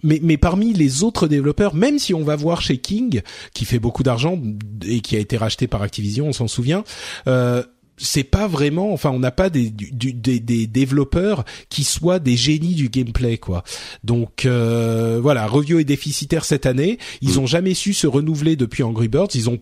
mais 0.04 0.20
mais 0.22 0.38
parmi 0.38 0.74
les 0.74 1.04
autres 1.04 1.28
développeurs, 1.28 1.76
même 1.76 2.00
si 2.00 2.14
on 2.14 2.24
va 2.24 2.36
voir 2.36 2.62
chez 2.62 2.78
King, 2.78 3.22
qui 3.54 3.66
fait 3.66 3.80
beaucoup 3.80 4.04
d'argent 4.04 4.40
et 4.86 5.02
qui 5.02 5.16
a 5.16 5.20
été 5.20 5.38
racheté 5.38 5.68
par 5.68 5.82
Activision, 5.82 6.28
on 6.28 6.34
s'en 6.34 6.48
souvient 6.48 6.84
c'est 7.98 8.24
pas 8.24 8.48
vraiment, 8.48 8.92
enfin, 8.94 9.12
on 9.12 9.20
n'a 9.20 9.32
pas 9.32 9.50
des, 9.50 9.70
des, 9.70 10.40
des, 10.40 10.68
développeurs 10.68 11.46
qui 11.70 11.84
soient 11.84 12.20
des 12.20 12.36
génies 12.36 12.76
du 12.76 12.90
gameplay, 12.90 13.38
quoi. 13.38 13.64
Donc 14.04 14.46
euh, 14.46 15.20
voilà, 15.22 15.48
Revio 15.48 15.80
est 15.80 15.86
déficitaire 15.86 16.46
cette 16.46 16.66
année. 16.66 16.98
Ils 17.22 17.36
mm. 17.36 17.40
ont 17.40 17.46
jamais 17.46 17.74
su 17.74 17.94
se 17.94 18.08
renouveler 18.08 18.56
depuis 18.56 18.84
Angry 18.84 19.08
Birds. 19.08 19.30
Ils 19.34 19.50
ont, 19.50 19.60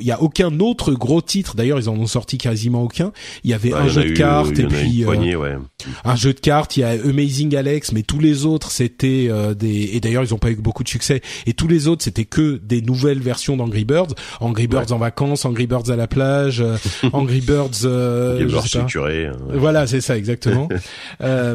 il 0.00 0.06
y 0.06 0.12
a 0.12 0.22
aucun 0.22 0.60
autre 0.60 0.92
gros 0.92 1.22
titre. 1.22 1.56
D'ailleurs, 1.56 1.78
ils 1.78 1.88
en 1.88 1.96
ont 1.96 2.06
sorti 2.06 2.38
quasiment 2.38 2.82
aucun. 2.82 3.12
Il 3.42 3.50
y 3.50 3.54
avait 3.54 3.72
un 3.72 3.88
jeu 3.88 4.04
de 4.04 4.12
cartes 4.12 4.58
et 4.58 4.66
puis 4.66 5.04
euh, 5.04 5.58
un 6.04 6.16
jeu 6.16 6.32
de 6.32 6.40
cartes. 6.40 6.76
Il 6.76 6.80
y 6.80 6.84
a 6.84 6.90
Amazing 6.90 7.54
Alex, 7.56 7.92
mais 7.92 8.02
tous 8.02 8.18
les 8.18 8.44
autres 8.44 8.70
c'était 8.70 9.28
euh, 9.30 9.54
des. 9.54 9.90
Et 9.92 10.00
d'ailleurs, 10.00 10.22
ils 10.22 10.34
ont 10.34 10.38
pas 10.38 10.50
eu 10.50 10.56
beaucoup 10.56 10.84
de 10.84 10.88
succès. 10.88 11.22
Et 11.46 11.54
tous 11.54 11.68
les 11.68 11.88
autres 11.88 12.04
c'était 12.04 12.24
que 12.24 12.60
des 12.62 12.82
nouvelles 12.82 13.20
versions 13.20 13.56
d'Angry 13.56 13.84
Birds. 13.84 14.14
Angry 14.40 14.66
Birds 14.66 14.92
en 14.92 14.98
vacances, 14.98 15.44
Angry 15.44 15.66
Birds 15.66 15.90
à 15.90 15.96
la 15.96 16.06
plage, 16.06 16.62
Angry 17.12 17.40
Birds 17.40 17.84
euh, 17.84 18.46
hein. 18.46 19.32
Voilà, 19.50 19.86
c'est 19.86 20.00
ça 20.00 20.16
exactement. 20.16 20.68
euh, 21.20 21.54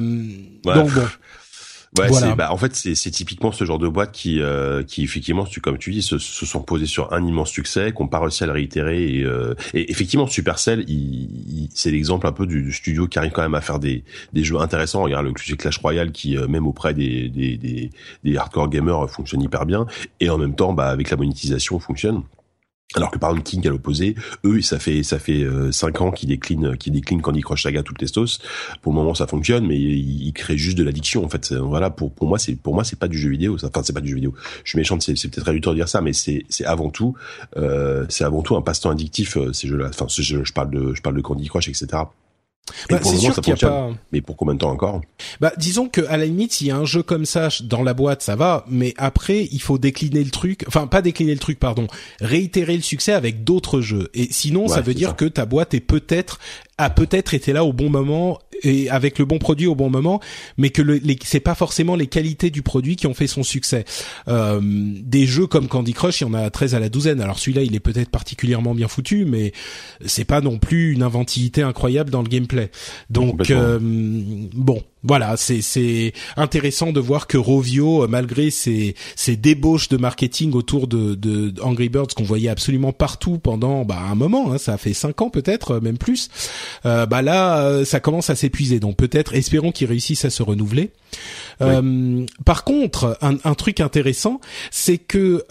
Donc 0.64 0.94
bon. 0.94 1.02
Ouais, 1.98 2.36
bah 2.38 2.52
en 2.52 2.58
fait 2.58 2.76
c'est 2.76 3.10
typiquement 3.10 3.52
ce 3.52 3.66
genre 3.66 3.80
de 3.80 3.88
boîte 3.88 4.12
qui 4.12 4.42
euh, 4.42 4.84
qui 4.84 5.04
effectivement 5.04 5.44
tu 5.44 5.60
comme 5.60 5.80
tu 5.80 5.92
dis 5.92 6.04
se, 6.04 6.20
se 6.20 6.46
sont 6.46 6.62
posés 6.62 6.86
sur 6.86 7.12
un 7.14 7.26
immense 7.26 7.50
succès, 7.50 7.92
qu'on 7.92 8.08
pas 8.08 8.20
réussi 8.20 8.44
à 8.44 8.46
le 8.46 8.52
réitérer 8.52 9.16
et, 9.16 9.24
euh, 9.24 9.56
et 9.74 9.90
effectivement 9.90 10.28
Supercell, 10.28 10.86
il, 10.88 11.68
c'est 11.74 11.90
l'exemple 11.90 12.28
un 12.28 12.32
peu 12.32 12.46
du, 12.46 12.72
studio 12.72 13.08
qui 13.08 13.18
arrive 13.18 13.32
quand 13.32 13.42
même 13.42 13.56
à 13.56 13.62
faire 13.62 13.80
des 13.80 14.04
des 14.34 14.44
jeux 14.44 14.60
intéressants. 14.60 15.02
Regarde 15.02 15.26
le 15.26 15.56
Clash 15.56 15.80
Royale 15.80 16.12
qui 16.12 16.38
euh, 16.38 16.48
même 16.48 16.68
auprès 16.68 16.94
des, 16.94 17.28
des 17.28 17.58
des 17.58 17.90
des 18.24 18.38
hardcore 18.38 18.70
gamers 18.70 19.10
fonctionne 19.10 19.42
hyper 19.42 19.66
bien 19.66 19.88
et 20.20 20.30
en 20.30 20.38
même 20.38 20.54
temps 20.54 20.74
bah 20.74 20.90
avec 20.90 21.10
la 21.10 21.18
monétisation 21.18 21.80
fonctionne. 21.80 22.22
Alors 22.96 23.12
que 23.12 23.20
par 23.20 23.30
exemple 23.30 23.48
King 23.48 23.68
à 23.68 23.70
l'opposé, 23.70 24.16
eux 24.44 24.62
ça 24.62 24.80
fait 24.80 25.04
ça 25.04 25.20
fait 25.20 25.44
euh, 25.44 25.72
cinq 25.72 26.02
ans 26.02 26.10
qu'ils 26.10 26.30
déclinent 26.30 26.76
qu'ils 26.76 26.92
déclinent 26.92 27.22
Candy 27.22 27.42
Crush 27.42 27.62
Saga 27.62 27.84
tout 27.84 27.94
le 27.94 28.00
testos. 28.00 28.40
Pour 28.82 28.94
le 28.94 28.98
moment 28.98 29.14
ça 29.14 29.28
fonctionne, 29.28 29.68
mais 29.68 29.78
ils, 29.78 30.34
créent 30.34 30.58
juste 30.58 30.76
de 30.76 30.84
l'addiction 30.84 31.24
en 31.24 31.30
fait. 31.30 31.54
Voilà 31.54 31.92
pour 31.92 32.12
pour 32.12 32.28
moi 32.28 32.40
c'est 32.40 32.56
pour 32.56 32.74
moi 32.74 32.84
c'est 32.84 32.98
pas 32.98 33.08
du 33.08 33.20
jeu 33.20 33.30
vidéo. 33.30 33.58
Enfin 33.64 33.84
c'est 33.84 33.94
pas 33.94 34.02
du 34.02 34.10
jeu 34.10 34.16
vidéo. 34.16 34.34
Je 34.64 34.72
suis 34.72 34.78
méchante, 34.80 35.04
c'est 35.04 35.14
peut-être 35.14 35.46
réducteur 35.46 35.74
de 35.74 35.78
dire 35.78 35.88
ça, 35.88 36.02
mais 36.02 36.14
c'est 36.14 36.46
c'est 36.50 36.66
avant 36.66 36.90
tout 36.90 37.16
euh, 37.58 38.08
c'est 38.10 38.24
avant 38.24 38.42
tout 38.42 38.56
un 38.56 38.64
passe-temps 38.64 38.90
addictif 38.90 39.38
euh, 39.38 39.54
ces 39.54 39.68
jeux-là. 39.68 39.90
Enfin 39.90 40.08
je, 40.10 40.44
je 40.44 40.54
parle 40.54 40.72
de 40.72 40.96
je 40.96 41.02
parle 41.04 41.16
de 41.16 41.22
Candy 41.22 41.48
Crush 41.48 41.70
etc. 41.70 42.06
Bah, 42.90 43.00
pas. 43.62 43.90
Mais 44.12 44.22
pour 44.22 44.38
combien 44.38 44.54
de 44.54 44.60
temps 44.60 44.72
encore? 44.72 45.02
Bah, 45.40 45.52
disons 45.58 45.88
que 45.88 46.02
à 46.08 46.18
la 46.18 46.26
limite, 46.26 46.54
s'il 46.54 46.68
y 46.68 46.72
a 46.72 46.78
un 46.78 46.86
jeu 46.86 47.04
comme 47.04 47.26
ça 47.26 47.50
dans 47.64 47.84
la 47.84 47.94
boîte, 47.94 48.22
ça 48.22 48.36
va. 48.36 48.66
Mais 48.68 48.94
après, 48.98 49.48
il 49.52 49.62
faut 49.62 49.78
décliner 49.78 50.24
le 50.24 50.32
truc. 50.32 50.64
Enfin, 50.68 50.88
pas 50.88 51.02
décliner 51.02 51.34
le 51.34 51.40
truc, 51.40 51.60
pardon. 51.60 51.88
Réitérer 52.22 52.76
le 52.76 52.82
succès 52.82 53.14
avec 53.14 53.44
d'autres 53.44 53.82
jeux. 53.82 54.10
Et 54.14 54.28
sinon, 54.32 54.68
ça 54.68 54.82
veut 54.82 54.94
dire 54.94 55.16
que 55.16 55.26
ta 55.26 55.46
boîte 55.46 55.74
est 55.74 55.80
peut-être 55.80 56.40
a 56.80 56.90
peut-être 56.90 57.34
été 57.34 57.52
là 57.52 57.66
au 57.66 57.74
bon 57.74 57.90
moment 57.90 58.40
et 58.64 58.90
avec 58.90 59.20
le 59.20 59.26
bon 59.26 59.40
produit 59.40 59.68
au 59.68 59.76
bon 59.76 59.90
moment, 59.90 60.20
mais 60.58 60.70
que 60.70 60.82
le, 60.82 61.00
c'est 61.24 61.40
pas 61.40 61.56
forcément 61.56 61.96
les 61.96 62.08
qualités 62.08 62.50
du 62.50 62.62
produit 62.62 62.96
qui 62.96 63.08
ont 63.08 63.14
fait 63.14 63.28
son 63.28 63.44
succès. 63.44 63.86
Euh, 64.28 64.60
des 64.62 65.26
jeux 65.26 65.48
comme 65.48 65.68
Candy 65.68 65.94
Crush, 65.94 66.22
il 66.22 66.26
y 66.26 66.28
en 66.28 66.34
a 66.34 66.50
13 66.50 66.76
à 66.76 66.80
la 66.80 66.90
douzaine. 66.90 67.22
Alors 67.22 67.40
celui-là, 67.40 67.64
il 67.64 67.76
est 67.76 67.80
peut-être 67.80 68.10
particulièrement 68.10 68.74
bien 68.74 68.88
foutu, 68.88 69.26
mais 69.26 69.54
c'est 70.06 70.26
pas 70.26 70.42
non 70.42 70.58
plus 70.58 70.94
une 70.94 71.04
inventivité 71.04 71.62
incroyable 71.62 72.10
dans 72.10 72.22
le 72.22 72.30
gameplay. 72.30 72.72
Donc 73.10 73.50
euh, 73.52 73.80
bon, 73.82 74.84
voilà, 75.04 75.38
c'est 75.38 76.14
intéressant 76.36 76.92
de 76.92 77.00
voir 77.00 77.28
que 77.28 77.38
Rovio, 77.38 78.08
malgré 78.08 78.50
ses 78.50 78.96
ses 79.16 79.36
débauches 79.38 79.90
de 79.90 79.98
marketing 79.98 80.54
autour 80.54 80.88
de, 80.88 81.16
de 81.16 81.54
Angry 81.62 81.90
Birds 81.90 82.08
qu'on 82.16 82.24
voyait 82.24 82.50
absolument 82.50 82.92
partout 82.92 83.38
pendant 83.38 83.86
bah, 83.86 84.00
un 84.10 84.16
moment, 84.16 84.52
hein, 84.52 84.58
ça 84.58 84.78
fait 84.78 84.94
cinq 84.94 85.22
ans 85.22 85.30
peut-être, 85.30 85.80
même 85.80 85.98
plus. 85.98 86.30
Euh, 86.86 87.06
bah 87.06 87.22
là, 87.22 87.62
euh, 87.62 87.86
ça 87.86 88.00
commence 88.00 88.30
à 88.30 88.36
s'épuiser. 88.36 88.80
Donc 88.80 88.98
peut-être, 88.98 89.34
espérons 89.36 89.72
qu'ils 89.72 89.88
réussissent 89.88 90.26
à 90.26 90.30
se 90.30 90.44
renouveler. 90.44 90.92
Euh, 91.62 92.26
par 92.46 92.64
contre, 92.64 93.18
un, 93.22 93.38
un, 93.44 93.54
truc 93.54 93.80
intéressant, 93.80 94.40
c'est 94.72 94.98
que 94.98 95.46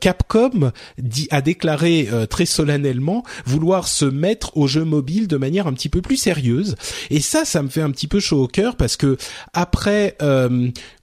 Capcom 0.00 0.72
dit, 0.98 1.28
a 1.30 1.40
déclaré 1.40 2.08
très 2.28 2.46
solennellement 2.46 3.24
vouloir 3.44 3.88
se 3.88 4.04
mettre 4.04 4.56
au 4.56 4.66
jeu 4.66 4.84
mobile 4.84 5.28
de 5.28 5.36
manière 5.36 5.66
un 5.66 5.72
petit 5.72 5.88
peu 5.88 6.02
plus 6.02 6.16
sérieuse. 6.16 6.76
Et 7.10 7.20
ça, 7.20 7.44
ça 7.44 7.62
me 7.62 7.68
fait 7.68 7.82
un 7.82 7.90
petit 7.90 8.08
peu 8.08 8.20
chaud 8.20 8.44
au 8.44 8.48
cœur 8.48 8.76
parce 8.76 8.96
que 8.96 9.16
après, 9.52 10.16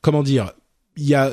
comment 0.01 0.23
dire, 0.23 0.51
il 0.97 1.07
y 1.07 1.15
a 1.15 1.31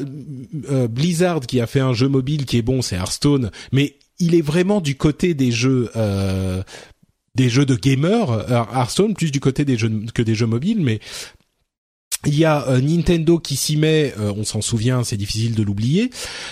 Blizzard 0.88 1.40
qui 1.40 1.60
a 1.60 1.66
fait 1.66 1.80
un 1.80 1.92
jeu 1.92 2.08
mobile 2.08 2.46
qui 2.46 2.56
est 2.56 2.62
bon, 2.62 2.82
c'est 2.82 2.96
Hearthstone, 2.96 3.50
mais 3.72 3.96
il 4.20 4.34
est 4.34 4.42
vraiment 4.42 4.80
du 4.80 4.96
côté 4.96 5.34
des 5.34 5.50
jeux 5.50 5.90
euh, 5.96 6.62
des 7.34 7.48
jeux 7.48 7.66
de 7.66 7.74
gamers, 7.74 8.30
euh, 8.30 8.64
Hearthstone 8.74 9.14
plus 9.14 9.30
du 9.30 9.40
côté 9.40 9.64
des 9.64 9.76
jeux 9.76 9.90
que 10.14 10.22
des 10.22 10.34
jeux 10.34 10.46
mobiles, 10.46 10.82
mais 10.82 11.00
il 12.26 12.38
y 12.38 12.44
a 12.44 12.68
euh, 12.68 12.80
Nintendo 12.80 13.38
qui 13.38 13.56
s'y 13.56 13.76
met, 13.76 14.12
euh, 14.18 14.32
on 14.36 14.44
s'en 14.44 14.60
souvient, 14.60 15.04
c'est 15.04 15.16
difficile 15.16 15.54
de 15.54 15.62
l'oublier. 15.62 16.10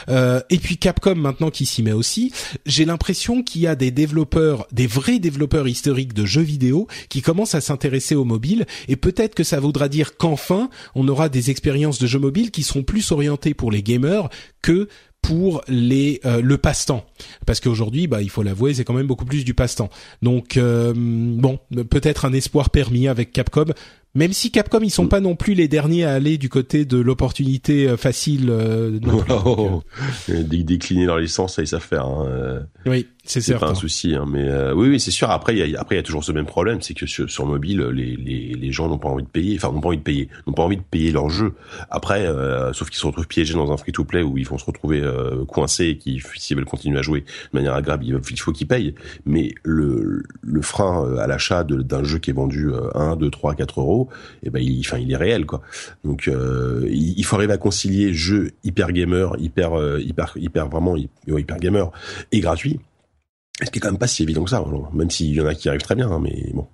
et 0.09 0.59
puis 0.59 0.79
Capcom 0.79 1.15
maintenant 1.15 1.51
qui 1.51 1.67
s'y 1.67 1.83
met 1.83 1.93
aussi. 1.93 2.33
J'ai 2.67 2.85
l'impression 2.85 3.43
qu'il 3.43 3.63
y 3.63 3.67
a 3.67 3.75
des 3.75 3.91
développeurs, 3.91 4.67
des 4.73 4.87
vrais 4.87 5.19
développeurs 5.19 5.69
historiques 5.69 6.15
de 6.15 6.25
jeux 6.25 6.43
vidéo 6.43 6.87
qui 7.09 7.23
commencent 7.23 7.55
à 7.55 7.61
s'intéresser 7.61 8.15
aux 8.15 8.25
mobiles. 8.25 8.67
Et 8.89 8.97
peut-être 8.97 9.35
que 9.35 9.45
ça 9.45 9.61
voudra 9.61 9.89
dire 9.89 10.17
qu'enfin, 10.17 10.71
on 10.95 11.07
aura 11.09 11.29
des 11.29 11.51
expériences 11.51 11.99
de 11.99 12.07
jeux 12.07 12.19
mobiles 12.19 12.51
qui 12.51 12.63
seront 12.63 12.83
plus 12.83 13.13
orientées 13.13 13.55
pour 13.55 13.71
les 13.71 13.83
gamers 13.83 14.29
que 14.63 14.89
pour 15.23 15.63
les 15.69 16.21
euh, 16.25 16.41
le 16.41 16.59
passe-temps 16.59 17.05
parce 17.45 17.61
qu'aujourd'hui 17.61 18.07
bah 18.07 18.23
il 18.23 18.31
faut 18.31 18.43
l'avouer 18.43 18.73
c'est 18.75 18.85
quand 18.85 18.95
même 18.95 19.07
beaucoup 19.07 19.25
plus 19.25 19.45
du 19.45 19.53
passe-temps 19.53 19.91
donc 20.23 20.57
euh, 20.57 20.93
bon 20.97 21.59
peut-être 21.91 22.25
un 22.25 22.33
espoir 22.33 22.71
permis 22.71 23.09
avec 23.09 23.33
Capcom 23.33 23.67
même 24.19 24.33
si 24.33 24.51
Capcom 24.51 24.81
ils 24.83 24.91
sont 24.91 25.05
mm. 25.05 25.09
pas 25.09 25.21
non 25.21 25.37
plus 25.37 25.55
les 25.55 25.69
derniers 25.69 26.05
à 26.05 26.13
aller 26.13 26.37
du 26.37 26.49
côté 26.49 26.85
de 26.85 26.99
l'opportunité 26.99 27.89
euh, 27.89 27.97
facile 27.97 28.51
oh, 29.47 29.83
décliner 30.29 31.07
leur 31.07 31.19
licence 31.19 31.57
ça 31.57 31.63
ils 31.63 31.69
savent 31.69 31.81
faire 31.81 32.07
hein. 32.07 32.67
oui 32.85 33.07
c'est 33.29 33.59
pas 33.59 33.69
un 33.69 33.75
souci, 33.75 34.15
hein, 34.15 34.25
mais 34.27 34.49
euh, 34.49 34.73
oui, 34.75 34.89
oui, 34.89 35.01
c'est 35.01 35.11
sûr. 35.11 35.31
Après, 35.31 35.55
il 35.55 35.71
y 35.71 35.77
a, 35.77 35.81
après, 35.81 35.97
il 35.97 35.99
y 35.99 36.01
a 36.01 36.03
toujours 36.03 36.25
ce 36.25 36.33
même 36.33 36.47
problème, 36.47 36.81
c'est 36.81 36.95
que 36.95 37.05
sur, 37.05 37.31
sur 37.31 37.45
mobile, 37.45 37.83
les, 37.93 38.17
les, 38.17 38.55
les 38.55 38.73
gens 38.73 38.89
n'ont 38.89 38.99
pas 38.99 39.11
envie 39.11 39.23
de 39.23 39.29
payer, 39.29 39.57
enfin, 39.57 39.71
n'ont 39.71 39.83
pas 39.83 39.89
envie 39.89 39.99
de 39.99 40.03
payer, 40.03 40.31
n'ont 40.47 40.55
pas 40.55 40.63
envie 40.63 40.79
de 40.79 40.83
payer 40.83 41.13
leur 41.13 41.29
jeu. 41.29 41.53
Après, 41.91 42.27
euh, 42.27 42.73
sauf 42.73 42.89
qu'ils 42.89 42.99
se 42.99 43.07
retrouvent 43.07 43.27
piégés 43.27 43.53
dans 43.53 43.71
un 43.71 43.77
free-to-play 43.77 44.23
où 44.23 44.39
ils 44.39 44.47
vont 44.47 44.57
se 44.57 44.65
retrouver 44.65 45.03
euh, 45.03 45.45
coincés 45.45 45.89
et 45.89 45.99
qui, 45.99 46.23
s'ils 46.37 46.57
veulent 46.57 46.65
continuer 46.65 46.99
à 46.99 47.03
jouer 47.03 47.21
de 47.21 47.59
manière 47.59 47.75
agréable, 47.75 48.07
il 48.07 48.41
faut 48.41 48.53
qu'ils 48.53 48.67
payent. 48.67 48.95
Mais 49.27 49.55
le, 49.63 50.23
le 50.41 50.63
frein 50.63 51.05
euh, 51.05 51.19
à 51.19 51.27
l'achat 51.27 51.65
d'un 51.65 52.05
jeu 52.05 52.19
qui 52.19 52.31
est 52.31 52.35
vendu 52.35 52.71
1, 52.95 53.17
2, 53.17 53.31
3, 53.31 53.55
4 53.57 53.81
euros, 53.81 54.09
eh 54.43 54.49
ben, 54.49 54.61
il, 54.61 54.81
enfin, 54.81 54.99
il 54.99 55.13
est 55.13 55.17
réel, 55.17 55.45
quoi. 55.45 55.61
Donc, 56.03 56.31
il, 56.91 57.25
faut 57.25 57.37
arriver 57.37 57.53
à 57.53 57.59
concilier 57.59 58.15
jeu 58.15 58.53
hyper 58.65 58.93
gamer, 58.93 59.35
hyper, 59.39 59.99
hyper, 59.99 60.33
hyper 60.37 60.69
vraiment 60.69 60.97
hyper 61.27 61.59
gamer 61.59 61.91
et 62.33 62.41
gratuit 62.41 62.81
ce 63.65 63.71
qui 63.71 63.79
est 63.79 63.81
quand 63.81 63.91
même 63.91 63.99
pas 63.99 64.07
si 64.07 64.23
évident 64.23 64.45
que 64.45 64.51
ça, 64.51 64.65
même 64.93 65.11
s'il 65.11 65.35
y 65.35 65.41
en 65.41 65.47
a 65.47 65.55
qui 65.55 65.69
arrivent 65.69 65.83
très 65.83 65.95
bien, 65.95 66.11
hein, 66.11 66.21
mais 66.21 66.51
bon. 66.53 66.67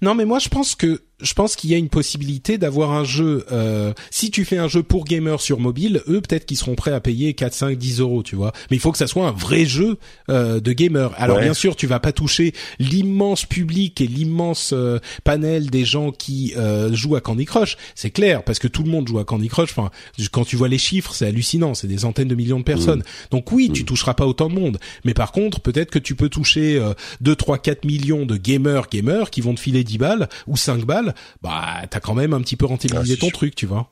Non, 0.00 0.14
mais 0.14 0.24
moi 0.24 0.38
je 0.38 0.48
pense 0.48 0.74
que 0.74 1.02
je 1.20 1.34
pense 1.34 1.56
qu'il 1.56 1.70
y 1.70 1.74
a 1.74 1.78
une 1.78 1.88
possibilité 1.88 2.58
d'avoir 2.58 2.92
un 2.92 3.04
jeu. 3.04 3.44
Euh, 3.50 3.92
si 4.10 4.30
tu 4.30 4.44
fais 4.44 4.58
un 4.58 4.68
jeu 4.68 4.82
pour 4.82 5.04
gamers 5.04 5.40
sur 5.40 5.58
mobile, 5.58 6.02
eux 6.08 6.20
peut-être 6.20 6.46
qu'ils 6.46 6.56
seront 6.56 6.76
prêts 6.76 6.92
à 6.92 7.00
payer 7.00 7.34
4, 7.34 7.52
5, 7.52 7.78
10 7.78 8.00
euros, 8.00 8.22
tu 8.22 8.36
vois. 8.36 8.52
Mais 8.70 8.76
il 8.76 8.80
faut 8.80 8.92
que 8.92 8.98
ça 8.98 9.06
soit 9.06 9.26
un 9.26 9.32
vrai 9.32 9.64
jeu 9.64 9.98
euh, 10.30 10.60
de 10.60 10.72
gamers. 10.72 11.12
Alors 11.16 11.40
bien 11.40 11.54
sûr, 11.54 11.74
tu 11.74 11.86
vas 11.86 11.98
pas 11.98 12.12
toucher 12.12 12.52
l'immense 12.78 13.44
public 13.44 14.00
et 14.00 14.06
l'immense 14.06 14.72
euh, 14.72 14.98
panel 15.24 15.70
des 15.70 15.84
gens 15.84 16.12
qui 16.12 16.54
euh, 16.56 16.92
jouent 16.92 17.16
à 17.16 17.20
Candy 17.20 17.46
Crush. 17.46 17.76
C'est 17.94 18.10
clair, 18.10 18.44
parce 18.44 18.58
que 18.58 18.68
tout 18.68 18.84
le 18.84 18.90
monde 18.90 19.08
joue 19.08 19.18
à 19.18 19.24
Candy 19.24 19.48
Crush. 19.48 19.70
Enfin, 19.70 19.90
quand 20.30 20.44
tu 20.44 20.56
vois 20.56 20.68
les 20.68 20.78
chiffres, 20.78 21.12
c'est 21.14 21.26
hallucinant. 21.26 21.74
C'est 21.74 21.88
des 21.88 21.98
centaines 21.98 22.28
de 22.28 22.34
millions 22.36 22.60
de 22.60 22.64
personnes. 22.64 23.00
Mmh. 23.00 23.30
Donc 23.32 23.50
oui, 23.50 23.70
tu 23.72 23.82
mmh. 23.82 23.86
toucheras 23.86 24.14
pas 24.14 24.26
autant 24.26 24.48
de 24.48 24.54
monde. 24.54 24.78
Mais 25.04 25.14
par 25.14 25.32
contre, 25.32 25.60
peut-être 25.60 25.90
que 25.90 25.98
tu 25.98 26.14
peux 26.14 26.28
toucher 26.28 26.80
2, 27.20 27.34
3, 27.34 27.58
4 27.58 27.84
millions 27.84 28.24
de 28.24 28.36
gamers 28.36 28.88
gamers 28.88 29.30
qui 29.30 29.40
vont 29.40 29.54
te 29.54 29.60
filer 29.60 29.84
10 29.84 29.98
balles 29.98 30.28
ou 30.46 30.56
5 30.56 30.84
balles 30.84 31.07
bah 31.42 31.82
t'as 31.90 32.00
quand 32.00 32.14
même 32.14 32.32
un 32.32 32.40
petit 32.40 32.56
peu 32.56 32.66
rentabilisé 32.66 33.16
ah, 33.18 33.20
ton 33.20 33.30
truc, 33.30 33.54
tu 33.54 33.66
vois. 33.66 33.90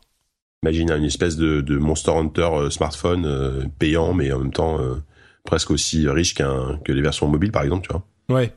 Imagine 0.62 0.90
une 0.90 1.04
espèce 1.04 1.36
de, 1.36 1.78
Monster 1.78 2.12
Hunter 2.12 2.48
euh, 2.52 2.70
smartphone 2.70 3.24
euh, 3.26 3.64
payant, 3.78 4.14
mais 4.14 4.32
en 4.32 4.40
même 4.40 4.52
temps 4.52 4.80
euh, 4.80 4.96
presque 5.44 5.70
aussi 5.70 6.08
riche 6.08 6.34
qu'un 6.34 6.80
que 6.84 6.92
les 6.92 7.02
versions 7.02 7.28
mobiles, 7.28 7.52
par 7.52 7.62
exemple, 7.62 7.86
tu 7.86 7.92
vois. 7.92 8.04
Ouais. 8.36 8.52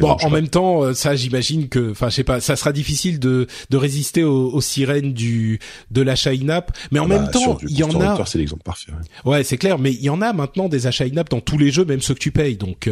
Bon, 0.00 0.16
en 0.22 0.30
même 0.30 0.48
temps, 0.48 0.94
ça, 0.94 1.14
j'imagine 1.16 1.68
que, 1.68 1.90
enfin, 1.90 2.08
je 2.08 2.16
sais 2.16 2.24
pas, 2.24 2.40
ça 2.40 2.56
sera 2.56 2.72
difficile 2.72 3.18
de 3.18 3.46
de 3.70 3.76
résister 3.76 4.24
aux, 4.24 4.60
sirènes 4.60 5.12
du 5.12 5.58
de 5.90 6.02
l'achat 6.02 6.30
in-app, 6.30 6.76
mais 6.90 6.98
en 6.98 7.04
ah 7.04 7.08
même 7.08 7.24
bah, 7.24 7.30
temps, 7.30 7.58
il 7.62 7.78
y 7.78 7.84
en 7.84 8.00
a. 8.00 8.24
C'est 8.26 8.38
l'exemple 8.38 8.62
parfait. 8.62 8.92
Ouais, 9.24 9.44
c'est 9.44 9.58
clair, 9.58 9.78
mais 9.78 9.92
il 9.92 10.02
y 10.02 10.10
en 10.10 10.22
a 10.22 10.32
maintenant 10.32 10.68
des 10.68 10.86
achats 10.86 11.04
in-app 11.04 11.28
dans 11.28 11.40
tous 11.40 11.58
les 11.58 11.70
jeux, 11.70 11.84
même 11.84 12.00
ceux 12.00 12.14
que 12.14 12.20
tu 12.20 12.32
payes, 12.32 12.56
donc 12.56 12.90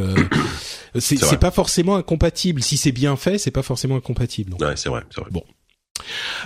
c'est 0.98 1.40
pas 1.40 1.50
forcément 1.50 1.96
incompatible. 1.96 2.62
Si 2.62 2.76
c'est 2.76 2.92
bien 2.92 3.16
fait, 3.16 3.38
c'est 3.38 3.50
pas 3.50 3.62
forcément 3.62 3.96
incompatible. 3.96 4.54
Ouais, 4.60 4.76
c'est 4.76 4.88
vrai, 4.88 5.02
c'est 5.10 5.20
vrai. 5.20 5.30
Bon. 5.30 5.42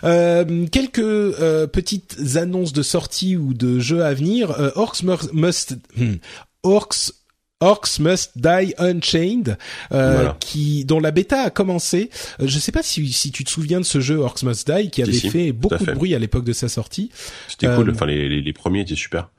Euh, 0.04 0.66
quelques 0.66 0.98
euh, 0.98 1.66
petites 1.66 2.36
annonces 2.36 2.72
de 2.72 2.82
sortie 2.82 3.36
ou 3.36 3.54
de 3.54 3.78
jeux 3.78 4.04
à 4.04 4.14
venir. 4.14 4.50
Euh, 4.52 4.70
Orcs 4.76 5.02
Must 5.32 5.76
hmm, 5.96 6.14
Orcs 6.62 7.12
Orcs 7.60 7.98
Must 7.98 8.32
Die 8.36 8.74
Unchained, 8.78 9.58
euh, 9.92 10.30
qui 10.40 10.84
dont 10.84 11.00
la 11.00 11.10
bêta 11.10 11.42
a 11.42 11.50
commencé. 11.50 12.10
Euh, 12.40 12.46
je 12.46 12.58
sais 12.58 12.72
pas 12.72 12.82
si, 12.82 13.12
si 13.12 13.32
tu 13.32 13.44
te 13.44 13.50
souviens 13.50 13.80
de 13.80 13.84
ce 13.84 14.00
jeu 14.00 14.16
Orcs 14.16 14.42
Must 14.44 14.70
Die 14.70 14.90
qui 14.90 15.02
avait 15.02 15.12
fait 15.12 15.52
beaucoup 15.52 15.84
de 15.84 15.92
bruit 15.92 16.14
à 16.14 16.18
l'époque 16.18 16.44
de 16.44 16.52
sa 16.52 16.68
sortie. 16.68 17.10
C'était 17.48 17.74
cool. 17.74 17.90
Enfin, 17.90 18.06
les, 18.06 18.28
les, 18.28 18.42
les, 18.42 18.52
premiers 18.52 18.80
étaient 18.80 18.94
super. 18.94 19.30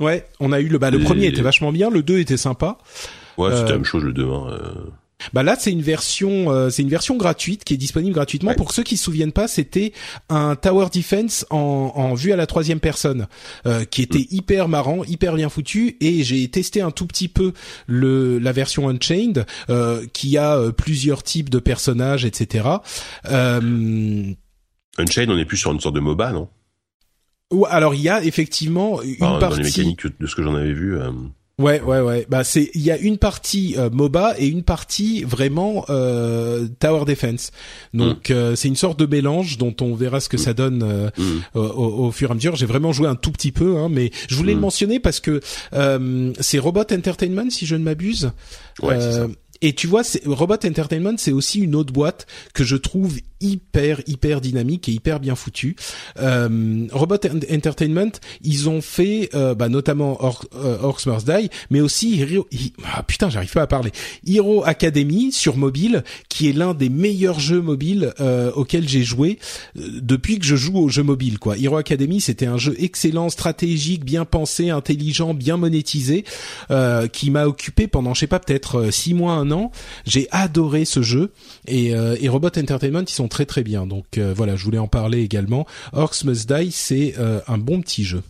Ouais, 0.00 0.26
on 0.40 0.52
a 0.52 0.60
eu 0.60 0.68
le 0.68 0.78
bah 0.78 0.90
le 0.90 1.00
premier 1.00 1.26
était 1.26 1.42
vachement 1.42 1.72
bien, 1.72 1.90
le 1.90 2.02
2 2.02 2.18
était 2.18 2.36
sympa. 2.36 2.78
Ouais, 3.36 3.50
c'était 3.54 3.70
la 3.70 3.76
même 3.76 3.84
chose 3.84 4.04
le 4.04 4.12
2. 4.12 4.24
Hein, 4.24 4.60
bah 5.32 5.42
là 5.42 5.56
c'est 5.58 5.72
une 5.72 5.82
version 5.82 6.50
euh, 6.50 6.70
c'est 6.70 6.82
une 6.82 6.88
version 6.88 7.16
gratuite 7.16 7.64
qui 7.64 7.74
est 7.74 7.76
disponible 7.76 8.14
gratuitement 8.14 8.54
pour 8.54 8.72
ceux 8.72 8.82
qui 8.82 8.96
se 8.96 9.04
souviennent 9.04 9.32
pas 9.32 9.48
c'était 9.48 9.92
un 10.28 10.56
tower 10.56 10.86
defense 10.92 11.46
en, 11.50 11.92
en 11.94 12.14
vue 12.14 12.32
à 12.32 12.36
la 12.36 12.46
troisième 12.46 12.80
personne 12.80 13.26
euh, 13.66 13.84
qui 13.84 14.02
était 14.02 14.18
mm. 14.18 14.26
hyper 14.30 14.68
marrant 14.68 15.04
hyper 15.04 15.34
bien 15.34 15.48
foutu 15.48 15.96
et 16.00 16.22
j'ai 16.24 16.48
testé 16.48 16.80
un 16.80 16.90
tout 16.90 17.06
petit 17.06 17.28
peu 17.28 17.52
le 17.86 18.38
la 18.38 18.52
version 18.52 18.88
Unchained 18.88 19.46
euh, 19.70 20.04
qui 20.12 20.38
a 20.38 20.72
plusieurs 20.72 21.22
types 21.22 21.50
de 21.50 21.58
personnages 21.58 22.24
etc 22.24 22.68
Unchained, 24.98 25.30
on 25.30 25.38
est 25.38 25.44
plus 25.44 25.56
sur 25.56 25.72
une 25.72 25.80
sorte 25.80 25.94
de 25.94 26.00
MOBA, 26.00 26.32
non? 26.32 26.48
Alors 27.68 27.94
il 27.94 28.00
y 28.00 28.08
a 28.08 28.22
effectivement 28.24 29.02
une 29.02 29.18
partie 29.18 29.40
dans 29.40 29.54
les 29.56 29.62
mécaniques 29.62 30.06
de 30.18 30.26
ce 30.26 30.34
que 30.34 30.42
j'en 30.42 30.54
avais 30.54 30.72
vu. 30.72 30.98
Ouais, 31.62 31.80
ouais, 31.80 32.00
ouais. 32.00 32.26
Bah 32.28 32.44
c'est 32.44 32.70
il 32.74 32.82
y 32.82 32.90
a 32.90 32.98
une 32.98 33.18
partie 33.18 33.74
euh, 33.78 33.88
MOBA 33.90 34.34
et 34.38 34.46
une 34.46 34.62
partie 34.62 35.22
vraiment 35.22 35.84
euh, 35.90 36.66
Tower 36.80 37.04
Defense. 37.04 37.52
Donc 37.94 38.30
mm. 38.30 38.32
euh, 38.32 38.56
c'est 38.56 38.68
une 38.68 38.76
sorte 38.76 38.98
de 38.98 39.06
mélange 39.06 39.58
dont 39.58 39.74
on 39.80 39.94
verra 39.94 40.20
ce 40.20 40.28
que 40.28 40.36
ça 40.36 40.54
donne 40.54 40.82
euh, 40.82 41.10
mm. 41.16 41.56
au, 41.56 42.10
fur 42.10 42.30
et 42.30 42.32
à 42.32 42.34
mesure. 42.34 42.56
J'ai 42.56 42.66
vraiment 42.66 42.92
joué 42.92 43.06
un 43.08 43.14
tout 43.14 43.30
petit 43.30 43.52
peu, 43.52 43.78
hein, 43.78 43.88
mais 43.88 44.10
je 44.28 44.34
voulais 44.34 44.52
le 44.52 44.58
mm. 44.58 44.62
mentionner 44.62 45.00
parce 45.00 45.20
que 45.20 45.40
c'est 46.40 46.58
Robot 46.58 46.80
Entertainment 46.92 47.50
si 47.50 47.66
je 47.66 47.76
ne 47.76 47.84
m'abuse. 47.84 48.32
Ouais, 48.82 48.98
et 49.62 49.72
tu 49.72 49.86
vois, 49.86 50.02
Robot 50.26 50.66
Entertainment, 50.66 51.14
c'est 51.16 51.32
aussi 51.32 51.60
une 51.60 51.76
autre 51.76 51.92
boîte 51.92 52.26
que 52.52 52.64
je 52.64 52.76
trouve 52.76 53.18
hyper 53.42 54.00
hyper 54.06 54.40
dynamique 54.40 54.88
et 54.88 54.92
hyper 54.92 55.20
bien 55.20 55.34
foutue. 55.34 55.76
Euh, 56.18 56.86
Robot 56.92 57.16
Entertainment, 57.50 58.12
ils 58.42 58.68
ont 58.68 58.80
fait 58.80 59.30
euh, 59.34 59.54
bah, 59.54 59.68
notamment 59.68 60.22
Or 60.24 60.44
euh, 60.54 60.78
Orcs 60.80 61.06
Must 61.06 61.26
Die, 61.26 61.50
mais 61.70 61.80
aussi 61.80 62.20
Hero, 62.20 62.48
ah, 62.84 63.02
putain, 63.02 63.30
j'arrive 63.30 63.52
pas 63.52 63.62
à 63.62 63.66
parler. 63.66 63.92
Hero 64.26 64.64
Academy 64.64 65.32
sur 65.32 65.56
mobile, 65.56 66.04
qui 66.28 66.48
est 66.48 66.52
l'un 66.52 66.74
des 66.74 66.88
meilleurs 66.88 67.40
jeux 67.40 67.60
mobiles 67.60 68.14
euh, 68.20 68.50
auxquels 68.52 68.88
j'ai 68.88 69.02
joué 69.02 69.38
euh, 69.76 69.88
depuis 70.00 70.38
que 70.38 70.44
je 70.44 70.56
joue 70.56 70.78
aux 70.78 70.88
jeux 70.88 71.02
mobiles. 71.02 71.38
Quoi, 71.38 71.58
Hero 71.58 71.76
Academy, 71.76 72.20
c'était 72.20 72.46
un 72.46 72.58
jeu 72.58 72.74
excellent, 72.78 73.28
stratégique, 73.28 74.04
bien 74.04 74.24
pensé, 74.24 74.70
intelligent, 74.70 75.34
bien 75.34 75.56
monétisé, 75.56 76.24
qui 77.12 77.30
m'a 77.30 77.46
occupé 77.46 77.86
pendant, 77.86 78.14
je 78.14 78.20
sais 78.20 78.26
pas, 78.26 78.38
peut-être 78.38 78.90
six 78.90 79.14
mois, 79.14 79.34
un 79.34 79.50
j'ai 80.06 80.28
adoré 80.30 80.84
ce 80.84 81.02
jeu 81.02 81.32
et, 81.66 81.94
euh, 81.94 82.16
et 82.20 82.28
Robot 82.28 82.48
Entertainment 82.48 83.02
ils 83.02 83.10
sont 83.10 83.28
très 83.28 83.46
très 83.46 83.62
bien. 83.62 83.86
Donc 83.86 84.18
euh, 84.18 84.32
voilà, 84.36 84.56
je 84.56 84.64
voulais 84.64 84.78
en 84.78 84.88
parler 84.88 85.20
également. 85.20 85.66
Orcs 85.92 86.24
Must 86.24 86.52
Die, 86.52 86.70
c'est 86.72 87.14
euh, 87.18 87.40
un 87.48 87.58
bon 87.58 87.80
petit 87.80 88.04
jeu. 88.04 88.22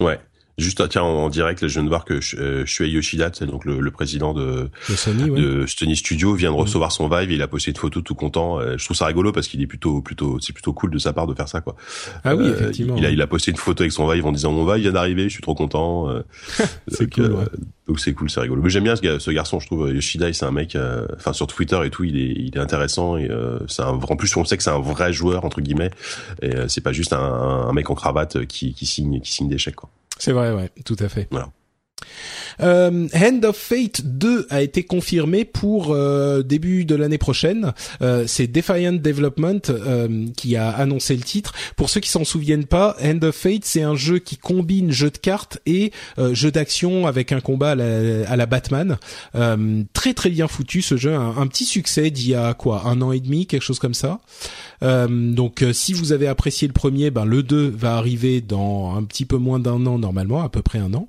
Ouais. 0.00 0.18
Juste 0.60 0.86
tiens 0.90 1.02
en, 1.02 1.30
direct, 1.30 1.62
là, 1.62 1.68
je 1.68 1.72
viens 1.72 1.84
de 1.84 1.88
voir 1.88 2.04
que 2.04 2.20
euh, 2.36 2.66
Shuei 2.66 2.90
Yoshida, 2.90 3.30
c'est 3.32 3.46
donc 3.46 3.64
le, 3.64 3.80
le, 3.80 3.90
président 3.90 4.34
de, 4.34 4.68
de 4.90 4.94
Sony, 4.94 5.30
ouais. 5.30 5.40
de 5.40 5.64
Sony 5.66 5.96
Studio, 5.96 6.34
vient 6.34 6.50
de 6.50 6.56
mm. 6.56 6.60
recevoir 6.60 6.92
son 6.92 7.08
Vive. 7.08 7.32
Il 7.32 7.40
a 7.40 7.48
posté 7.48 7.70
une 7.70 7.78
photo 7.78 8.02
tout 8.02 8.14
content. 8.14 8.60
Euh, 8.60 8.76
je 8.76 8.84
trouve 8.84 8.96
ça 8.96 9.06
rigolo 9.06 9.32
parce 9.32 9.48
qu'il 9.48 9.62
est 9.62 9.66
plutôt 9.66 10.02
plutôt 10.02 10.38
c'est 10.40 10.52
plutôt 10.52 10.74
cool 10.74 10.90
de 10.90 10.98
sa 10.98 11.14
part 11.14 11.26
de 11.26 11.34
faire 11.34 11.48
ça 11.48 11.62
quoi. 11.62 11.76
Ah 12.24 12.36
oui, 12.36 12.44
euh, 12.44 12.54
effectivement. 12.54 12.96
Il, 12.96 13.06
a 13.06 13.10
il 13.10 13.22
a 13.22 13.26
posté 13.26 13.52
une 13.52 13.56
photo 13.56 13.82
avec 13.82 13.92
son 13.92 14.06
Vive 14.06 14.26
en 14.26 14.32
disant 14.32 14.52
mon 14.52 14.70
Vive 14.70 14.82
vient 14.82 14.92
d'arriver, 14.92 15.24
je 15.24 15.30
suis 15.30 15.42
trop 15.42 15.54
content. 15.54 16.08
c'est 16.88 17.10
cool. 17.10 17.32
Ouais. 17.32 17.44
Donc 17.88 17.98
c'est 17.98 18.12
cool, 18.12 18.28
c'est 18.28 18.40
rigolo. 18.40 18.60
Mais 18.62 18.68
j'aime 18.70 18.84
bien 18.84 18.96
ce, 18.96 19.18
ce, 19.18 19.30
garçon, 19.30 19.60
je 19.60 19.66
trouve 19.66 19.90
Yoshida, 19.90 20.30
c'est 20.34 20.44
un 20.44 20.52
mec 20.52 20.76
enfin 21.16 21.32
sur 21.32 21.46
Twitter 21.46 21.80
et 21.84 21.90
tout, 21.90 22.04
il 22.04 22.18
est 22.18 22.34
il 22.36 22.56
est 22.56 22.60
intéressant 22.60 23.16
et 23.16 23.30
c'est 23.66 23.82
un 23.82 23.98
en 23.98 24.16
plus 24.16 24.36
on 24.36 24.44
sait 24.44 24.58
que 24.58 24.62
c'est 24.62 24.70
un 24.70 24.78
vrai 24.78 25.12
joueur 25.12 25.46
entre 25.46 25.62
guillemets 25.62 25.90
et 26.42 26.52
c'est 26.68 26.82
pas 26.82 26.92
juste 26.92 27.14
un, 27.14 27.18
un, 27.18 27.72
mec 27.72 27.88
en 27.88 27.94
cravate 27.94 28.44
qui 28.44 28.74
qui 28.74 28.84
signe 28.84 29.20
qui 29.20 29.32
signe 29.32 29.48
des 29.48 29.58
chèques 29.58 29.76
quoi. 29.76 29.88
C'est 30.20 30.32
vrai, 30.32 30.52
ouais, 30.52 30.70
tout 30.84 30.96
à 31.00 31.08
fait. 31.08 31.28
Euh, 32.60 33.08
Hand 33.14 33.44
of 33.44 33.56
Fate 33.56 34.02
2 34.04 34.46
a 34.50 34.62
été 34.62 34.82
confirmé 34.82 35.44
pour 35.44 35.92
euh, 35.92 36.42
début 36.42 36.84
de 36.84 36.94
l'année 36.94 37.18
prochaine. 37.18 37.72
Euh, 38.02 38.24
c'est 38.26 38.46
Defiant 38.46 38.92
Development 38.92 39.60
euh, 39.70 40.26
qui 40.36 40.56
a 40.56 40.70
annoncé 40.70 41.16
le 41.16 41.22
titre. 41.22 41.52
Pour 41.76 41.90
ceux 41.90 42.00
qui 42.00 42.10
s'en 42.10 42.24
souviennent 42.24 42.66
pas, 42.66 42.96
Hand 43.02 43.24
of 43.24 43.34
Fate 43.34 43.64
c'est 43.64 43.82
un 43.82 43.94
jeu 43.94 44.18
qui 44.18 44.36
combine 44.36 44.90
jeu 44.90 45.10
de 45.10 45.18
cartes 45.18 45.58
et 45.66 45.92
jeu 46.32 46.50
d'action 46.50 47.06
avec 47.06 47.32
un 47.32 47.40
combat 47.40 47.70
à 47.70 48.36
la, 48.36 48.46
Batman. 48.46 48.96
très 49.92 50.14
très 50.14 50.30
bien 50.30 50.48
foutu 50.48 50.82
ce 50.82 50.96
jeu, 50.96 51.14
un, 51.14 51.36
un 51.36 51.46
petit 51.46 51.64
succès 51.64 52.10
d'il 52.10 52.30
y 52.30 52.34
a 52.34 52.54
quoi, 52.54 52.82
un 52.86 53.00
an 53.02 53.12
et 53.12 53.20
demi, 53.20 53.46
quelque 53.46 53.62
chose 53.62 53.78
comme 53.78 53.94
ça. 53.94 54.20
donc 54.82 55.64
si 55.72 55.92
vous 55.92 56.12
avez 56.12 56.26
apprécié 56.26 56.66
le 56.66 56.72
premier, 56.72 57.10
ben 57.10 57.24
le 57.24 57.42
2 57.42 57.68
va 57.68 57.96
arriver 57.96 58.40
dans 58.40 58.96
un 58.96 59.04
petit 59.04 59.24
peu 59.24 59.36
moins 59.36 59.60
d'un 59.60 59.86
an 59.86 59.98
normalement, 59.98 60.42
à 60.42 60.48
peu 60.48 60.62
près 60.62 60.78
un 60.78 60.92
an. 60.94 61.08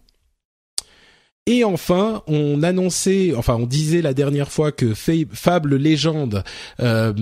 Et 1.48 1.64
enfin, 1.64 2.22
on 2.28 2.62
annonçait, 2.62 3.34
enfin 3.36 3.56
on 3.56 3.66
disait 3.66 4.04
la 4.04 4.14
dernière 4.14 4.52
fois 4.52 4.72
que 4.72 4.94
Fable 4.94 5.76
Legend 5.76 6.44
euh, 6.80 7.14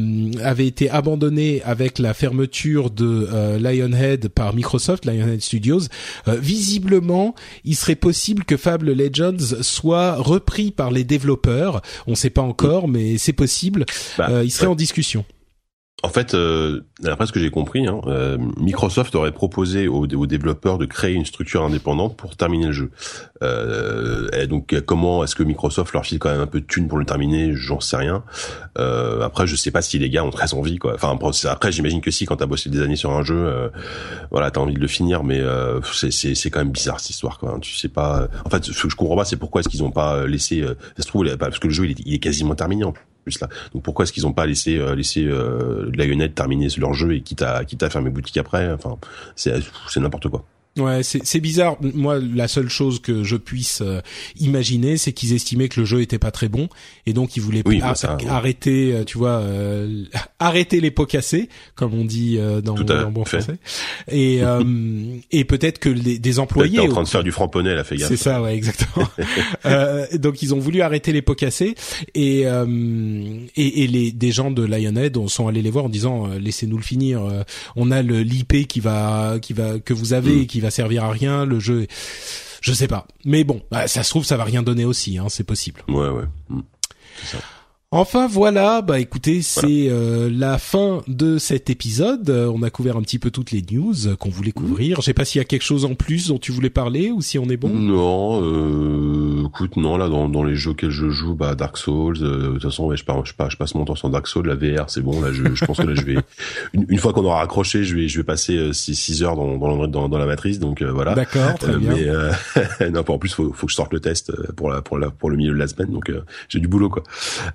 avait 0.43 0.67
été 0.67 0.89
abandonné 0.89 1.61
avec 1.63 1.99
la 1.99 2.13
fermeture 2.13 2.89
de 2.89 3.29
euh, 3.31 3.57
Lionhead 3.57 4.27
par 4.27 4.53
Microsoft, 4.53 5.05
Lionhead 5.05 5.41
Studios. 5.41 5.83
Euh, 6.27 6.35
visiblement, 6.35 7.33
il 7.63 7.77
serait 7.77 7.95
possible 7.95 8.43
que 8.43 8.57
Fable 8.57 8.91
Legends 8.91 9.61
soit 9.61 10.15
repris 10.15 10.71
par 10.71 10.91
les 10.91 11.05
développeurs. 11.05 11.81
On 12.05 12.11
ne 12.11 12.17
sait 12.17 12.29
pas 12.29 12.41
encore, 12.41 12.89
mais 12.89 13.17
c'est 13.17 13.31
possible. 13.31 13.85
Bah, 14.17 14.43
il 14.43 14.51
serait 14.51 14.67
en 14.67 14.75
discussion. 14.75 15.23
En 16.01 16.09
fait, 16.09 16.33
euh, 16.33 16.81
d'après 17.01 17.25
ce 17.25 17.33
que 17.33 17.39
j'ai 17.39 17.49
compris, 17.49 17.85
hein, 17.85 17.99
euh, 18.07 18.37
Microsoft 18.57 19.15
aurait 19.15 19.33
proposé 19.33 19.87
aux, 19.89 20.07
développeurs 20.07 20.77
de 20.77 20.85
créer 20.85 21.13
une 21.13 21.25
structure 21.25 21.63
indépendante 21.63 22.15
pour 22.15 22.37
terminer 22.37 22.67
le 22.67 22.71
jeu. 22.71 22.91
Euh, 23.43 24.29
et 24.31 24.47
donc, 24.47 24.79
comment 24.85 25.23
est-ce 25.23 25.35
que 25.35 25.43
Microsoft 25.43 25.91
leur 25.93 26.05
file 26.05 26.19
quand 26.19 26.29
même 26.29 26.39
un 26.39 26.47
peu 26.47 26.61
de 26.61 26.65
thunes 26.65 26.87
pour 26.87 26.97
le 26.97 27.05
terminer? 27.05 27.53
J'en 27.53 27.81
sais 27.81 27.97
rien. 27.97 28.23
Euh, 28.77 29.21
après, 29.21 29.45
je 29.45 29.57
sais 29.57 29.71
pas 29.71 29.81
si 29.81 29.99
les 29.99 30.09
gars 30.09 30.23
ont 30.23 30.29
très 30.29 30.53
envie. 30.53 30.77
Quoi. 30.77 30.93
Enfin, 30.95 31.17
après, 31.49 31.71
j'imagine 31.71 31.99
que 31.99 32.11
si, 32.11 32.25
quand 32.25 32.37
t'as 32.37 32.45
bossé 32.45 32.69
des 32.69 32.81
années 32.81 32.95
sur 32.95 33.11
un 33.11 33.23
jeu, 33.23 33.35
euh, 33.37 33.69
voilà, 34.31 34.51
t'as 34.51 34.61
envie 34.61 34.75
de 34.75 34.79
le 34.79 34.87
finir, 34.87 35.23
mais 35.23 35.39
euh, 35.39 35.81
c'est 35.83 36.49
quand 36.49 36.59
même 36.59 36.71
bizarre 36.71 37.01
cette 37.01 37.09
histoire. 37.09 37.39
Quoi. 37.39 37.57
Tu 37.61 37.75
sais 37.75 37.89
pas. 37.89 38.29
En 38.45 38.49
fait, 38.49 38.63
ce 38.63 38.83
que 38.83 38.89
je 38.89 38.95
comprends 38.95 39.17
pas, 39.17 39.25
c'est 39.25 39.37
pourquoi 39.37 39.61
est-ce 39.61 39.69
qu'ils 39.69 39.83
ont 39.83 39.91
pas 39.91 40.25
laissé. 40.27 40.63
ça 40.95 41.03
se 41.03 41.07
trouve, 41.07 41.25
parce 41.37 41.59
que 41.59 41.67
le 41.67 41.73
jeu 41.73 41.85
il 41.85 41.91
est, 41.91 41.99
il 42.05 42.13
est 42.13 42.19
quasiment 42.19 42.55
terminé 42.55 42.85
en 42.85 42.93
plus 42.93 43.03
Donc 43.73 43.83
pourquoi 43.83 44.03
est-ce 44.03 44.13
qu'ils 44.13 44.27
ont 44.27 44.33
pas 44.33 44.45
laissé 44.45 44.77
euh, 44.77 44.95
laissé 44.95 45.25
euh, 45.25 45.91
terminer 46.33 46.67
leur 46.77 46.93
jeu 46.93 47.13
et 47.13 47.21
quitte 47.21 47.41
à 47.41 47.63
quitte 47.65 47.83
à 47.83 47.89
fermer 47.89 48.09
boutique 48.09 48.37
après? 48.37 48.71
Enfin, 48.71 48.97
c'est 49.35 49.53
n'importe 49.97 50.29
quoi. 50.29 50.45
Ouais, 50.77 51.01
c'est 51.03 51.39
bizarre. 51.39 51.77
Moi, 51.81 52.19
la 52.19 52.47
seule 52.47 52.69
chose 52.69 53.01
que 53.01 53.23
je 53.23 53.35
puisse 53.35 53.81
euh, 53.81 54.01
imaginer, 54.39 54.97
c'est 54.97 55.11
qu'ils 55.11 55.33
estimaient 55.33 55.67
que 55.67 55.79
le 55.79 55.85
jeu 55.85 56.01
était 56.01 56.19
pas 56.19 56.31
très 56.31 56.47
bon 56.47 56.69
et 57.05 57.13
donc 57.13 57.35
ils 57.35 57.41
voulaient 57.41 57.63
bah 57.63 57.93
arrêter, 58.29 58.93
euh, 58.93 59.03
tu 59.03 59.17
vois, 59.17 59.39
euh, 59.39 60.05
arrêter 60.39 60.79
les 60.79 60.91
pots 60.91 61.05
cassés, 61.05 61.49
comme 61.75 61.93
on 61.93 62.05
dit 62.05 62.39
dans, 62.63 62.75
dans 62.75 63.11
bon 63.11 63.25
français. 63.25 63.57
Et 64.11 64.41
et 65.31 65.43
peut-être 65.43 65.79
que 65.79 65.89
les, 65.89 66.19
des 66.19 66.39
employés 66.39 66.79
en 66.79 66.87
train 66.87 67.03
de 67.03 67.07
faire 67.07 67.23
du 67.23 67.31
framponnet, 67.31 67.75
la 67.75 67.83
fait 67.83 67.97
gaffe. 67.97 68.09
C'est 68.09 68.17
ça, 68.17 68.41
ouais, 68.41 68.55
exactement. 68.55 69.07
donc 70.13 70.41
ils 70.41 70.53
ont 70.53 70.59
voulu 70.59 70.81
arrêter 70.81 71.11
les 71.11 71.21
pots 71.21 71.35
cassés 71.35 71.75
et 72.13 72.43
et, 72.43 73.83
et 73.83 73.87
les 73.87 74.11
des 74.11 74.31
gens 74.31 74.51
de 74.51 74.63
Lionhead 74.63 75.17
sont 75.27 75.47
allés 75.47 75.61
les 75.61 75.71
voir 75.71 75.85
en 75.85 75.89
disant 75.89 76.27
laissez-nous 76.27 76.77
le 76.77 76.83
finir. 76.83 77.21
on 77.75 77.91
a 77.91 78.01
le 78.01 78.21
l'IP 78.21 78.67
qui 78.67 78.79
va 78.79 79.39
qui 79.41 79.53
va 79.53 79.79
que 79.79 79.93
vous 79.93 80.13
avez 80.13 80.41
mm. 80.41 80.45
qui 80.45 80.58
va 80.61 80.71
servir 80.71 81.03
à 81.05 81.11
rien. 81.11 81.45
Le 81.45 81.59
jeu, 81.59 81.87
je 82.61 82.73
sais 82.73 82.87
pas. 82.87 83.07
Mais 83.25 83.43
bon, 83.43 83.61
bah, 83.71 83.87
ça 83.87 84.03
se 84.03 84.09
trouve, 84.09 84.25
ça 84.25 84.37
va 84.37 84.43
rien 84.43 84.63
donner 84.63 84.85
aussi. 84.85 85.17
Hein, 85.17 85.27
c'est 85.29 85.43
possible. 85.43 85.81
Ouais, 85.87 86.09
ouais. 86.09 86.25
Mm. 86.49 86.61
Enfin 87.91 88.27
voilà, 88.27 88.83
bah 88.83 88.99
écoutez, 88.99 89.41
c'est 89.41 89.87
euh, 89.89 90.29
la 90.31 90.59
fin 90.59 91.01
de 91.07 91.39
cet 91.39 91.71
épisode. 91.71 92.29
Euh, 92.29 92.53
on 92.53 92.61
a 92.61 92.69
couvert 92.69 92.97
un 92.97 93.01
petit 93.01 93.17
peu 93.17 93.31
toutes 93.31 93.49
les 93.49 93.65
news 93.71 93.95
qu'on 94.19 94.29
voulait 94.29 94.53
mhm. 94.55 94.63
couvrir. 94.63 94.97
Je 94.97 95.01
sais 95.01 95.15
pas 95.15 95.25
s'il 95.25 95.39
y 95.39 95.41
a 95.41 95.45
quelque 95.45 95.63
chose 95.63 95.85
en 95.85 95.95
plus 95.95 96.27
dont 96.27 96.37
tu 96.37 96.51
voulais 96.51 96.69
parler 96.69 97.09
ou 97.09 97.23
si 97.23 97.39
on 97.39 97.49
est 97.49 97.57
bon. 97.57 97.69
Non, 97.69 98.43
euh, 98.43 99.47
écoute, 99.47 99.75
non 99.75 99.97
là 99.97 100.07
dans, 100.07 100.29
dans 100.29 100.43
les 100.43 100.53
jeux 100.53 100.75
que 100.75 100.91
je 100.91 101.09
joue, 101.09 101.33
bah 101.33 101.55
Dark 101.55 101.77
Souls. 101.77 102.19
Euh, 102.21 102.49
de 102.49 102.53
toute 102.53 102.61
façon, 102.61 102.85
ouais, 102.85 102.95
je, 102.95 103.03
je, 103.03 103.33
je, 103.49 103.57
passe 103.57 103.73
mon 103.73 103.85
temps 103.85 103.95
sur 103.95 104.11
Dark 104.11 104.27
Souls, 104.27 104.45
la 104.45 104.53
VR, 104.53 104.87
c'est 104.91 105.01
bon. 105.01 105.19
Là, 105.19 105.29
je, 105.31 105.55
je 105.55 105.65
pense 105.65 105.77
que 105.77 105.87
là, 105.87 105.95
je 105.95 106.05
vais 106.05 106.17
une, 106.73 106.85
une, 106.89 106.99
fois 106.99 107.11
qu'on 107.11 107.25
aura 107.25 107.39
raccroché, 107.39 107.83
je 107.85 107.95
vais 107.95 108.07
je 108.07 108.19
vais 108.19 108.23
passer 108.23 108.71
6 108.71 109.23
heures 109.23 109.35
dans 109.35 109.57
dans, 109.57 109.87
dans, 109.87 110.09
dans, 110.09 110.17
la 110.19 110.27
matrice. 110.27 110.59
Donc 110.59 110.83
voilà. 110.83 111.15
D'accord, 111.15 111.57
très 111.57 111.75
bien. 111.75 111.95
Mais 111.95 112.89
non, 112.91 113.03
en 113.07 113.17
plus, 113.17 113.33
faut 113.33 113.51
faut 113.51 113.65
que 113.65 113.71
je 113.71 113.75
sorte 113.75 113.93
le 113.93 113.99
test 113.99 114.31
pour 114.51 114.69
la 114.69 114.83
pour 114.83 114.99
la 114.99 115.09
pour 115.09 115.31
le 115.31 115.37
milieu 115.37 115.53
de 115.53 115.57
la 115.57 115.67
semaine. 115.67 115.89
Donc 115.89 116.11
j'ai 116.49 116.59
du 116.59 116.67
boulot 116.67 116.89
quoi. 116.89 117.01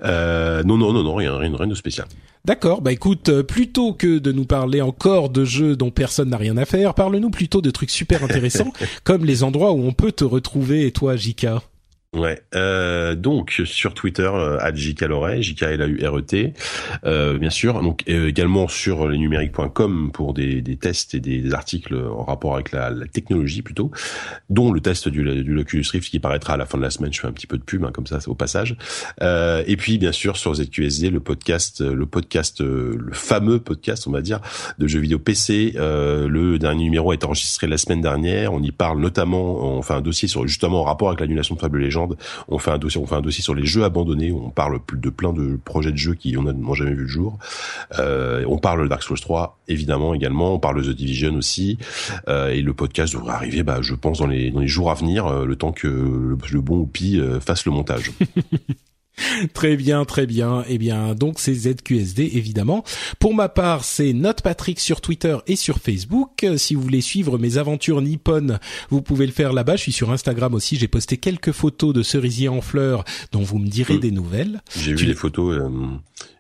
Euh, 0.03 0.24
non, 0.65 0.77
non, 0.77 0.93
non, 0.93 1.03
non, 1.03 1.15
rien, 1.15 1.37
rien, 1.37 1.55
rien 1.57 1.67
de 1.67 1.75
spécial. 1.75 2.07
D'accord, 2.45 2.83
bah 2.83 2.93
écoute, 2.93 3.31
euh, 3.31 3.43
plutôt 3.43 3.95
que 3.95 4.19
de 4.19 4.31
nous 4.31 4.45
parler 4.45 4.83
encore 4.83 5.31
de 5.31 5.47
jeux 5.47 5.77
dont 5.77 5.91
personne 5.91 6.29
n'a 6.29 6.37
rien 6.37 6.59
à 6.59 6.67
faire, 6.67 6.93
parle-nous 6.93 7.31
plutôt 7.31 7.63
de 7.63 7.71
trucs 7.71 7.91
super 7.91 8.23
intéressants, 8.23 8.71
comme 9.05 9.25
les 9.25 9.43
endroits 9.43 9.73
où 9.73 9.83
on 9.83 9.93
peut 9.93 10.13
te 10.13 10.25
retrouver, 10.25 10.87
et 10.87 10.93
toi, 10.93 11.17
Jika. 11.17 11.63
Ouais. 12.15 12.41
Euh, 12.55 13.17
donc 13.17 13.61
sur 13.65 13.93
Twitter 13.93 14.31
euh, 14.33 14.59
@jkaloret, 14.73 15.43
j 15.43 15.57
k 15.57 15.63
l 15.63 15.83
a 15.83 15.87
u 15.87 16.07
r 16.07 16.19
e 16.19 16.53
euh, 17.05 17.39
bien 17.39 17.51
sûr. 17.51 17.83
Donc 17.83 18.05
euh, 18.09 18.29
également 18.29 18.69
sur 18.69 19.09
lesnumériques.com 19.09 20.11
pour 20.13 20.33
des, 20.33 20.63
des 20.63 20.77
tests 20.77 21.15
et 21.15 21.21
des, 21.21 21.53
articles 21.53 21.95
en 21.95 22.25
rapport 22.25 22.55
avec 22.55 22.73
la, 22.73 22.91
la, 22.91 23.07
technologie 23.07 23.63
plutôt, 23.63 23.91
dont 24.49 24.73
le 24.73 24.81
test 24.81 25.09
du, 25.09 25.23
du 25.43 25.59
Oculus 25.59 25.85
Rift 25.91 26.11
qui 26.11 26.21
paraîtra 26.21 26.55
à 26.55 26.57
la 26.57 26.67
fin 26.67 26.79
de 26.79 26.83
la 26.83 26.91
semaine. 26.91 27.13
Je 27.13 27.21
fais 27.21 27.27
un 27.27 27.33
petit 27.33 27.47
peu 27.47 27.59
de 27.59 27.63
pub 27.63 27.85
hein, 27.85 27.91
comme 27.93 28.07
ça 28.07 28.19
au 28.27 28.35
passage. 28.35 28.77
Euh, 29.23 29.63
et 29.67 29.77
puis 29.77 29.99
bien 29.99 30.13
sûr 30.13 30.37
sur 30.37 30.55
ZQSD 30.55 31.11
le 31.11 31.21
podcast, 31.21 31.81
le 31.81 32.07
podcast, 32.07 32.61
le 32.61 33.13
fameux 33.13 33.59
podcast 33.59 34.07
on 34.07 34.11
va 34.13 34.21
dire 34.21 34.41
de 34.79 34.87
jeux 34.87 35.01
vidéo 35.01 35.19
PC. 35.19 35.75
le 35.77 36.57
dernier 36.59 36.85
numéro 36.85 37.13
été 37.13 37.27
enregistré 37.27 37.67
la 37.67 37.79
semaine 37.79 38.01
dernière. 38.01 38.53
On 38.53 38.63
y 38.63 38.71
parle 38.71 39.01
notamment, 39.01 39.65
on 39.65 39.83
fait 39.83 39.95
un 39.95 40.01
dossier 40.01 40.29
sur 40.29 40.47
justement 40.47 40.83
en 40.83 40.85
rapport 40.85 41.09
avec 41.09 41.21
l'annulation 41.21 41.57
de 41.57 41.61
Fable 41.61 41.81
Legends 41.81 42.04
On 42.49 42.59
fait 42.59 42.71
un 42.71 42.79
dossier, 42.79 43.01
on 43.01 43.07
fait 43.07 43.15
un 43.17 43.21
dossier 43.21 43.43
sur 43.43 43.55
les 43.55 43.67
jeux 43.67 43.85
abandonnés. 43.85 44.33
On 44.33 44.51
parle 44.51 44.81
de 44.93 45.11
plein 45.11 45.33
de 45.33 45.59
projets 45.65 45.93
de 45.93 45.97
jeux 45.97 46.15
qui 46.15 46.33
n'ont 46.33 46.75
jamais 46.75 46.95
vu 46.95 47.03
le 47.03 47.09
jour. 47.09 47.39
Euh, 47.99 48.45
on 48.49 48.59
parle 48.59 48.83
de 48.83 48.89
Dark 48.89 49.03
Souls 49.03 49.21
3 49.21 49.59
évidemment 49.69 50.15
également. 50.15 50.55
On 50.55 50.59
parle 50.59 50.83
de 50.83 50.93
The 50.93 50.97
Division 50.97 51.35
aussi. 51.35 51.79
Euh, 52.29 52.51
et 52.51 52.63
le 52.63 52.75
podcast 52.75 53.13
devrait 53.15 53.35
arriver, 53.35 53.63
bah, 53.63 53.79
je 53.81 53.95
pense 53.95 54.19
dans 54.19 54.27
les 54.27 54.51
dans 54.51 54.61
les 54.61 54.69
jours 54.69 54.91
à 54.91 54.95
venir, 54.95 55.27
euh, 55.27 55.47
le 55.47 55.57
temps 55.57 55.73
que 55.73 55.89
le, 55.89 56.37
le 56.53 56.61
bon 56.61 56.79
Oupi 56.79 57.19
euh, 57.19 57.41
fasse 57.41 57.65
le 57.67 57.73
montage. 57.73 58.13
très 59.55 59.77
bien, 59.77 60.05
très 60.05 60.27
bien. 60.27 60.65
Eh 60.69 60.79
bien, 60.79 61.15
donc 61.15 61.39
c'est 61.39 61.55
ZQSD 61.55 62.31
évidemment. 62.35 62.85
Pour 63.19 63.35
ma 63.35 63.49
part, 63.49 63.85
c'est 63.85 64.13
NotePatrick 64.13 64.81
sur 64.81 65.01
Twitter 65.01 65.37
et 65.47 65.57
sur 65.57 65.79
Facebook. 65.79 66.47
Si 66.57 66.75
vous 66.75 66.83
voulez 66.83 67.01
suivre 67.01 67.39
mes 67.39 67.59
aventures 67.59 68.03
nippones, 68.03 68.59
vous 68.91 69.03
pouvez 69.03 69.27
le 69.27 69.33
faire 69.33 69.53
là-bas. 69.53 69.77
Je 69.77 69.83
suis 69.83 69.93
sur 69.93 70.11
Instagram 70.11 70.55
aussi. 70.55 70.77
J'ai 70.77 70.89
posté 70.89 71.17
quelques 71.17 71.53
photos 71.53 71.95
de 71.95 72.03
cerisiers 72.03 72.49
en 72.49 72.61
fleurs 72.61 73.05
dont 73.33 73.43
vous 73.43 73.59
me 73.59 73.69
direz 73.69 73.97
mm. 73.97 74.01
des 74.01 74.11
nouvelles. 74.11 74.63
J'ai 74.77 74.95
vu 74.95 75.07
les 75.07 75.15
photos 75.15 75.59
euh, 75.59 75.69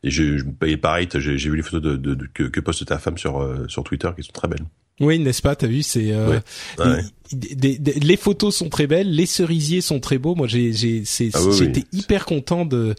et, 0.03 0.11
je, 0.11 0.45
et 0.66 0.77
pareil, 0.77 1.09
j'ai 1.12 1.37
vu 1.37 1.57
les 1.57 1.62
photos 1.62 1.83
de, 1.83 1.97
de, 1.97 2.29
que, 2.33 2.45
que, 2.45 2.61
poste 2.61 2.85
ta 2.87 2.99
femme 2.99 3.18
sur 3.18 3.41
euh, 3.41 3.66
sur 3.68 3.85
Twitter 3.85 4.09
qui 4.16 4.22
sont 4.22 4.33
très 4.33 4.49
belles. 4.49 4.64
Oui, 5.01 5.18
n'est-ce 5.18 5.43
pas? 5.43 5.57
T'as 5.57 5.66
vu, 5.66 5.83
c'est 5.83 6.12
euh, 6.12 6.39
les 7.33 8.16
photos 8.16 8.57
sont 8.57 8.68
très 8.68 8.87
belles, 8.87 9.11
les 9.11 9.27
cerisiers 9.27 9.81
sont 9.81 10.01
très 10.01 10.18
beaux. 10.18 10.35
Moi, 10.35 10.47
j'ai, 10.47 10.72
j'ai, 10.72 11.03
ah 11.33 11.39
j'étais 11.53 11.85
hyper 11.93 12.27
content 12.27 12.64
de 12.64 12.95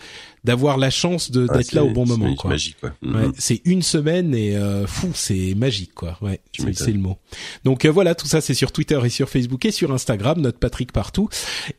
d'avoir 0.46 0.78
la 0.78 0.92
chance 0.92 1.32
de 1.32 1.48
ah, 1.50 1.58
d'être 1.58 1.74
là 1.74 1.84
au 1.84 1.90
bon 1.90 2.06
moment. 2.06 2.36
C'est 2.40 2.48
magique, 2.48 2.78
quoi. 2.80 2.94
Ouais, 3.02 3.26
mhm. 3.26 3.34
c'est 3.38 3.62
une 3.66 3.82
semaine 3.82 4.36
et 4.36 4.56
euh, 4.56 4.86
fou, 4.86 5.10
c'est 5.16 5.56
magique, 5.56 5.96
quoi. 5.96 6.20
Ouais, 6.22 6.40
c'est, 6.54 6.92
le 6.92 7.00
mot. 7.00 7.18
Donc 7.64 7.84
euh, 7.84 7.90
voilà, 7.90 8.14
tout 8.14 8.28
ça, 8.28 8.42
c'est 8.42 8.54
sur 8.54 8.72
Twitter 8.72 9.00
et 9.04 9.10
sur 9.10 9.28
Facebook 9.28 9.66
et 9.66 9.72
sur 9.72 9.92
Instagram, 9.92 10.40
notre 10.40 10.60
Patrick 10.60 10.92
partout. 10.92 11.30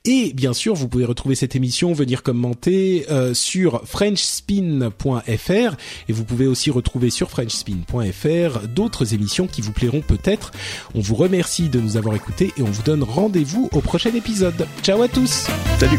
Et 0.04 0.32
bien 0.34 0.52
sûr, 0.52 0.74
vous 0.74 0.88
pouvez 0.88 1.04
retrouver 1.04 1.36
cette 1.36 1.54
émission, 1.54 1.92
venir 1.92 2.24
commenter 2.24 3.06
euh, 3.08 3.34
sur 3.34 3.86
FrenchSpin.fr 3.86 5.76
et 6.08 6.12
vous 6.12 6.24
pouvez 6.24 6.48
aussi 6.48 6.72
retrouver 6.72 7.10
sur 7.10 7.30
FrenchSpin.fr 7.30 8.66
d'autres 8.66 9.14
émissions 9.14 9.46
qui 9.46 9.60
vous 9.60 9.72
plairont 9.72 10.00
peut-être. 10.00 10.50
On 10.94 11.00
vous 11.00 11.14
remercie 11.14 11.68
de 11.68 11.78
nous 11.78 11.96
avoir 11.96 12.16
écoutés 12.16 12.35
et 12.42 12.52
on 12.60 12.64
vous 12.64 12.82
donne 12.82 13.02
rendez-vous 13.02 13.68
au 13.72 13.80
prochain 13.80 14.10
épisode. 14.14 14.66
Ciao 14.82 15.02
à 15.02 15.08
tous. 15.08 15.46
Salut. 15.78 15.98